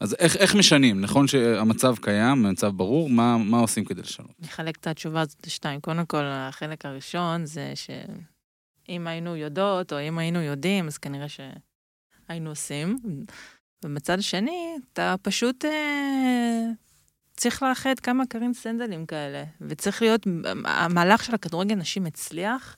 אז 0.00 0.16
איך, 0.18 0.36
איך 0.36 0.54
משנים? 0.54 1.00
נכון 1.00 1.26
שהמצב 1.28 1.94
קיים, 2.00 2.46
המצב 2.46 2.72
ברור, 2.76 3.10
מה, 3.10 3.38
מה 3.38 3.58
עושים 3.58 3.84
כדי 3.84 4.02
לשנות? 4.02 4.30
נחלק 4.38 4.76
את 4.76 4.86
התשובה 4.86 5.20
הזאת 5.20 5.46
לשתיים. 5.46 5.80
קודם 5.80 6.06
כל, 6.06 6.24
החלק 6.24 6.86
הראשון 6.86 7.46
זה 7.46 7.72
שאם 7.74 9.06
היינו 9.06 9.36
יודעות, 9.36 9.92
או 9.92 10.00
אם 10.00 10.18
היינו 10.18 10.40
יודעים, 10.40 10.86
אז 10.86 10.98
כנראה 10.98 11.26
שהיינו 11.28 12.50
עושים. 12.50 12.98
ובצד 13.84 14.18
השני, 14.18 14.76
אתה 14.92 15.14
פשוט 15.22 15.64
אה, 15.64 16.64
צריך 17.36 17.62
לאחד 17.62 18.00
כמה 18.02 18.26
קרין 18.26 18.54
סנדלים 18.54 19.06
כאלה. 19.06 19.44
וצריך 19.60 20.02
להיות, 20.02 20.26
המהלך 20.64 21.24
של 21.24 21.34
הכדורגל 21.34 21.74
נשים 21.74 22.06
הצליח, 22.06 22.76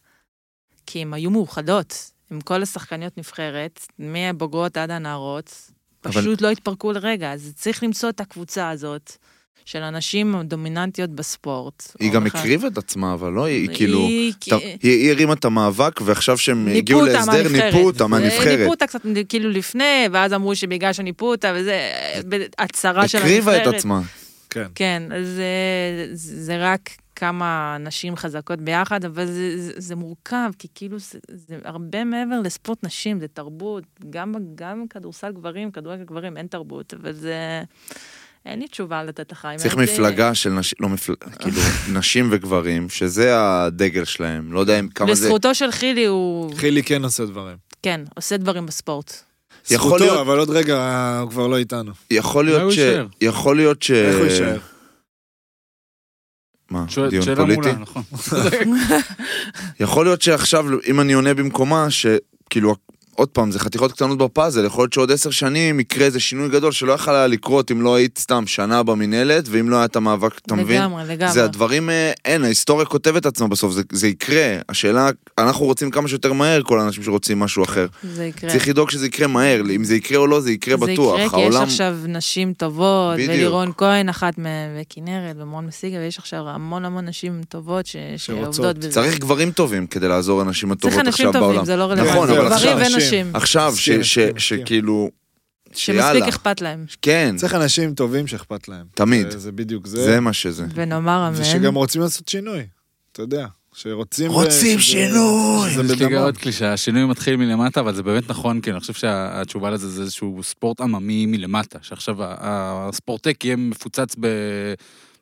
כי 0.86 1.02
הן 1.02 1.14
היו 1.14 1.30
מאוחדות 1.30 2.10
עם 2.30 2.40
כל 2.40 2.62
השחקניות 2.62 3.18
נבחרת, 3.18 3.86
מהבוגרות 3.98 4.76
עד 4.76 4.90
הנערות, 4.90 5.70
אבל- 6.04 6.12
פשוט 6.12 6.40
לא 6.40 6.50
התפרקו 6.50 6.92
לרגע. 6.92 7.32
אז 7.32 7.52
צריך 7.56 7.82
למצוא 7.82 8.08
את 8.08 8.20
הקבוצה 8.20 8.70
הזאת. 8.70 9.16
של 9.64 9.82
הנשים 9.82 10.34
דומיננטיות 10.44 11.10
בספורט. 11.10 11.92
היא 12.00 12.12
גם 12.12 12.24
בכלל. 12.24 12.40
הקריבה 12.40 12.68
את 12.68 12.78
עצמה, 12.78 13.14
אבל 13.14 13.32
לא, 13.32 13.44
היא 13.44 13.68
היא- 13.68 13.76
כאילו... 13.76 13.98
היא- 14.82 15.10
הרימה 15.12 15.32
את 15.32 15.44
המאבק, 15.44 16.00
ועכשיו 16.04 16.38
שהם 16.38 16.68
הגיעו 16.68 17.04
להסדר. 17.04 17.48
ניפו 17.48 17.78
אותה 17.78 18.06
מהנבחרת. 18.06 18.58
ניפו 18.58 18.70
אותה 18.70 18.86
קצת 18.86 19.00
כאילו 19.28 19.50
לפני, 19.50 20.06
ואז 20.12 20.32
אמרו 20.32 20.56
שבגלל 20.56 20.92
שניפו 20.92 21.26
אותה, 21.30 21.52
וזה 21.56 21.80
הצהרה 22.58 23.08
של 23.08 23.18
הנבחרת. 23.18 23.38
הקריבה 23.42 23.62
את 23.62 23.74
עצמה. 23.74 24.00
כן. 24.50 24.66
כן, 24.74 25.02
אז 25.14 25.26
זה, 25.26 25.46
זה 26.12 26.56
רק 26.72 26.90
כמה 27.16 27.76
נשים 27.80 28.16
חזקות 28.16 28.60
ביחד, 28.60 29.04
אבל 29.04 29.26
זה, 29.26 29.60
זה, 29.62 29.72
זה 29.76 29.96
מורכב, 29.96 30.50
כי 30.58 30.68
כאילו 30.74 30.98
זה, 30.98 31.18
זה 31.28 31.56
הרבה 31.64 32.04
מעבר 32.04 32.40
לספורט 32.44 32.84
נשים, 32.84 33.20
זה 33.20 33.28
תרבות. 33.28 33.84
גם, 34.10 34.34
גם 34.54 34.84
כדורסל 34.90 35.32
גברים, 35.32 35.70
כדורגל 35.70 36.04
גברים, 36.04 36.36
אין 36.36 36.46
תרבות, 36.46 36.94
אבל 36.94 37.12
זה... 37.12 37.62
אין 38.46 38.58
לי 38.58 38.68
תשובה 38.68 39.04
לתת 39.04 39.32
לך. 39.32 39.48
צריך 39.56 39.76
הייתי- 39.76 39.92
מפלגה 39.92 40.34
של 40.34 40.50
נשים, 40.50 40.76
לא 40.80 40.88
מפלגה, 40.88 41.26
כאילו, 41.40 41.60
נשים 41.92 42.28
וגברים, 42.32 42.88
שזה 42.88 43.30
הדגל 43.40 44.04
שלהם. 44.04 44.52
לא 44.52 44.60
יודע 44.60 44.78
אם 44.80 44.88
כמה 44.88 45.14
זה... 45.14 45.24
לזכותו 45.26 45.54
של 45.54 45.70
חילי 45.70 46.06
הוא, 46.06 46.54
חילי 46.56 46.82
כן 46.82 47.04
עושה 47.04 47.24
דברים. 47.26 47.56
כן, 47.82 48.00
עושה 48.16 48.36
דברים 48.36 48.66
בספורט. 48.66 49.12
יכול 49.70 49.76
זכותו, 49.90 50.04
להיות- 50.04 50.20
אבל 50.20 50.38
עוד 50.38 50.50
רגע 50.50 50.78
הוא 51.22 51.30
כבר 51.30 51.46
לא 51.46 51.56
איתנו. 51.56 51.92
יכול 52.10 52.44
להיות 52.44 52.72
ש... 52.72 52.78
יכול 53.20 53.56
להיות 53.56 53.82
ש... 53.82 53.90
איך 53.90 54.16
הוא 54.16 54.24
יישאר? 54.24 54.58
מה, 56.70 56.84
דיון 57.10 57.34
פוליטי? 57.36 57.72
נכון. 57.72 58.02
יכול 59.80 60.04
להיות 60.06 60.22
שעכשיו, 60.22 60.64
אם 60.86 61.00
אני 61.00 61.12
עונה 61.12 61.34
במקומה, 61.34 61.86
שכאילו, 61.90 62.76
עוד 63.16 63.28
פעם, 63.28 63.50
זה 63.50 63.58
חתיכות 63.58 63.92
קטנות 63.92 64.18
בפאזל, 64.18 64.64
יכול 64.64 64.82
להיות 64.82 64.92
שעוד 64.92 65.12
עשר 65.12 65.30
שנים 65.30 65.80
יקרה 65.80 66.06
איזה 66.06 66.20
שינוי 66.20 66.48
גדול 66.48 66.72
שלא 66.72 66.92
יכול 66.92 67.14
היה 67.14 67.26
לקרות 67.26 67.70
אם 67.70 67.82
לא 67.82 67.94
היית 67.94 68.18
סתם 68.18 68.46
שנה 68.46 68.82
במינהלת, 68.82 69.44
ואם 69.50 69.70
לא 69.70 69.76
היה 69.76 69.84
את 69.84 69.96
המאבק, 69.96 70.38
אתה 70.38 70.54
מבין? 70.54 70.80
לגמרי, 70.80 71.04
לגמרי. 71.08 71.32
זה 71.32 71.44
הדברים, 71.44 71.90
אה, 71.90 72.12
אין, 72.24 72.44
ההיסטוריה 72.44 72.86
כותבת 72.86 73.26
עצמה 73.26 73.48
בסוף, 73.48 73.72
זה, 73.72 73.82
זה 73.92 74.08
יקרה. 74.08 74.56
השאלה, 74.68 75.10
אנחנו 75.38 75.64
רוצים 75.66 75.90
כמה 75.90 76.08
שיותר 76.08 76.32
מהר, 76.32 76.62
כל 76.62 76.80
האנשים 76.80 77.02
שרוצים 77.02 77.38
משהו 77.38 77.64
אחר. 77.64 77.86
זה 78.02 78.24
יקרה. 78.24 78.50
צריך 78.50 78.68
לדאוג 78.68 78.90
שזה 78.90 79.06
יקרה 79.06 79.26
מהר, 79.26 79.60
אם 79.76 79.84
זה 79.84 79.94
יקרה 79.94 80.18
או 80.18 80.26
לא, 80.26 80.40
זה 80.40 80.52
יקרה 80.52 80.76
זה 80.76 80.92
בטוח. 80.92 81.18
יקרה 81.18 81.30
כי 81.30 81.36
יש 81.36 81.42
העולם... 81.42 81.62
עכשיו 81.62 81.96
נשים 82.08 82.52
טובות, 82.52 83.14
בדיוק. 83.14 83.30
ולירון 83.30 83.72
כהן 83.76 84.08
אחת 84.08 84.34
וכנרת, 84.80 85.36
ומרון 85.38 85.66
מסיגה, 85.66 85.98
ויש 85.98 86.18
עכשיו 86.18 86.48
המון 86.48 86.84
המון 86.84 87.04
נשים 87.04 87.40
טובות 87.48 87.86
ש... 87.86 87.96
שעובדות 88.16 88.78
בזה. 88.78 88.90
צריך 88.90 89.18
גברים 89.18 89.50
טובים 89.50 89.86
כדי 89.86 90.08
לעזור 90.08 90.42
לנשים 90.42 90.72
הטובות 90.72 91.06
עכשיו 91.06 91.32
בעולם. 91.32 91.46
טובים, 91.46 91.64
זה 91.64 91.76
לא. 91.76 91.94
נכון, 91.94 92.30
אבל 92.30 92.52
עכשיו 92.52 92.78
ונשים. 93.02 93.26
נשים. 93.26 93.36
עכשיו. 93.36 93.74
שכאילו... 94.38 95.10
שמספיק 95.72 96.22
אכפת 96.24 96.60
להם. 96.60 96.84
כן, 97.02 97.34
צריך 97.36 97.54
אנשים 97.54 97.94
טובים 97.94 98.26
שאכפת 98.26 98.68
להם. 98.68 98.86
תמיד. 98.94 99.30
זה, 99.30 99.52
בדיוק 99.52 99.86
זה. 99.86 100.04
זה 100.04 100.20
מה 100.20 100.32
שזה. 100.32 100.66
ונאמר 100.74 101.28
אמן. 101.28 101.40
ושגם 101.40 101.74
רוצים 101.74 102.00
לעשות 102.02 102.28
שינוי. 102.28 102.66
אתה 103.12 103.22
יודע, 103.22 103.46
שרוצים... 103.74 104.30
רוצים 104.30 104.78
שזה- 104.78 104.90
שינוי! 104.90 105.70
יש 105.70 105.76
לי 105.76 106.06
בדמם. 106.06 106.14
עוד 106.18 106.36
קלישה, 106.38 106.72
השינוי 106.72 107.04
מתחיל 107.04 107.36
מלמטה, 107.36 107.80
אבל 107.80 107.94
זה 107.94 108.02
באמת 108.02 108.30
נכון, 108.30 108.60
כי 108.60 108.70
אני 108.70 108.80
חושב 108.80 108.92
שהתשובה 108.92 109.70
לזה 109.70 109.88
זה 109.88 110.02
איזשהו 110.02 110.40
ספורט 110.42 110.80
עממי 110.80 111.26
מלמטה, 111.26 111.78
שעכשיו 111.82 112.16
הספורטק 112.20 113.44
יהיה 113.44 113.56
מפוצץ 113.56 114.16
ב... 114.20 114.26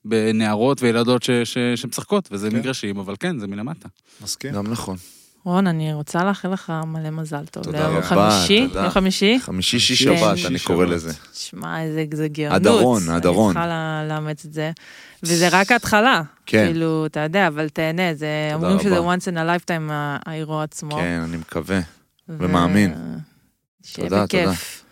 בנערות 0.05 0.83
וילדות 0.83 1.23
ש... 1.23 1.31
ש... 1.31 1.59
שמשחקות, 1.77 2.29
וזה 2.33 2.51
כן. 2.51 2.57
מגרשים, 2.57 2.97
אבל 2.99 3.15
כן, 3.21 3.39
זה 3.39 3.47
מלמטה. 3.47 3.89
מסכים. 4.23 4.53
גם 4.53 4.67
נכון. 4.67 4.97
רון, 5.45 5.67
אני 5.67 5.93
רוצה 5.93 6.25
לאחל 6.25 6.49
לך 6.49 6.73
מלא 6.87 7.11
מזל 7.11 7.45
טוב. 7.51 7.65
תודה 7.65 7.87
רבה, 7.87 8.03
חמישי, 8.03 8.69
תודה. 8.69 8.81
יום 8.81 8.91
חמישי. 8.91 9.39
חמישי 9.41 9.79
שיש. 9.79 10.03
שבת, 10.03 10.39
אני 10.47 10.59
קורא. 10.59 10.87
לזה. 10.87 11.13
שמע, 11.35 11.83
איזה 11.83 12.05
זה 12.13 12.29
גאונות. 12.29 12.57
הדרון, 12.57 13.09
הדרון. 13.09 13.57
אני 13.57 13.65
צריכה 13.67 14.03
לאמץ 14.09 14.45
את 14.45 14.53
זה. 14.53 14.71
וזה 15.23 15.49
רק 15.53 15.73
ההתחלה. 15.73 16.23
כן. 16.47 16.67
כאילו, 16.67 17.07
אתה 17.07 17.21
יודע, 17.21 17.47
אבל 17.47 17.69
תהנה, 17.69 18.15
זה... 18.15 18.27
תודה 18.53 18.67
אומרים 18.67 18.81
שזה 18.81 18.99
once 18.99 19.35
in 19.35 19.37
a 19.37 19.71
lifetime 19.71 19.91
האירוע 20.27 20.63
עצמו. 20.63 20.97
כן, 20.97 21.21
אני 21.25 21.37
מקווה. 21.37 21.81
ומאמין. 22.29 22.95
תודה, 23.93 24.25
בכיף. 24.25 24.85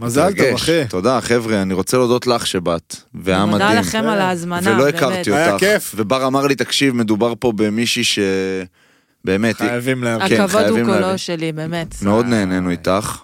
מזל 0.00 0.32
טוב. 0.32 0.54
אחי. 0.54 0.84
תודה, 0.88 1.20
חבר'ה, 1.20 1.62
אני 1.62 1.74
רוצה 1.74 1.96
להודות 1.96 2.26
לך 2.26 2.46
שבאת. 2.46 2.96
והיה 3.14 3.46
מדהים. 3.46 3.50
מודה 3.50 3.80
לכם 3.80 4.04
על. 4.06 4.20
ההזמנה, 4.20 4.70
ולא 4.70 4.84
באמת. 4.84 4.94
הכרתי 4.94 5.32
היה 5.32 5.52
אותך. 5.52 5.64
כיף. 5.64 5.92
ובר 5.96 6.26
אמר 6.26 6.46
לי, 6.46 6.54
תקשיב, 6.54 6.94
מדובר 6.94 7.34
פה 7.38 7.52
במישהי 7.56 8.04
ש... 8.04 8.18
באמת. 9.24 9.56
חייבים 9.56 10.04
להבין. 10.04 10.28
כן, 10.28 10.40
הכבוד 10.40 10.64
הוא 10.64 10.78
קולו 10.84 11.18
שלי, 11.18 11.52
באמת. 11.52 12.02
מאוד 12.02 12.26
נהנינו 12.26 12.70
איתך. 12.70 13.22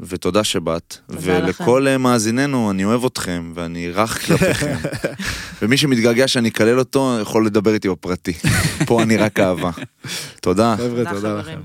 ותודה 0.00 0.44
שבאת. 0.44 0.96
ולכל 1.08 1.80
לכם. 1.82 1.92
אה, 1.92 1.98
מאזיננו, 1.98 2.70
אני 2.70 2.84
אוהב 2.84 3.04
אתכם, 3.04 3.52
ואני 3.54 3.90
רך 3.90 4.26
כלפיכם. 4.26 4.74
ומי 5.62 5.76
שמתגעגע 5.76 6.28
שאני 6.28 6.48
אקלל 6.48 6.78
אותו, 6.78 7.18
יכול 7.22 7.46
לדבר 7.46 7.74
איתי 7.74 7.88
בפרטי. 7.88 8.32
פה 8.86 9.02
אני 9.02 9.16
רק 9.16 9.40
אהבה. 9.40 9.70
תודה. 10.40 10.74
חבר'ה, 10.78 11.14
תודה 11.14 11.34
לכם. 11.38 11.60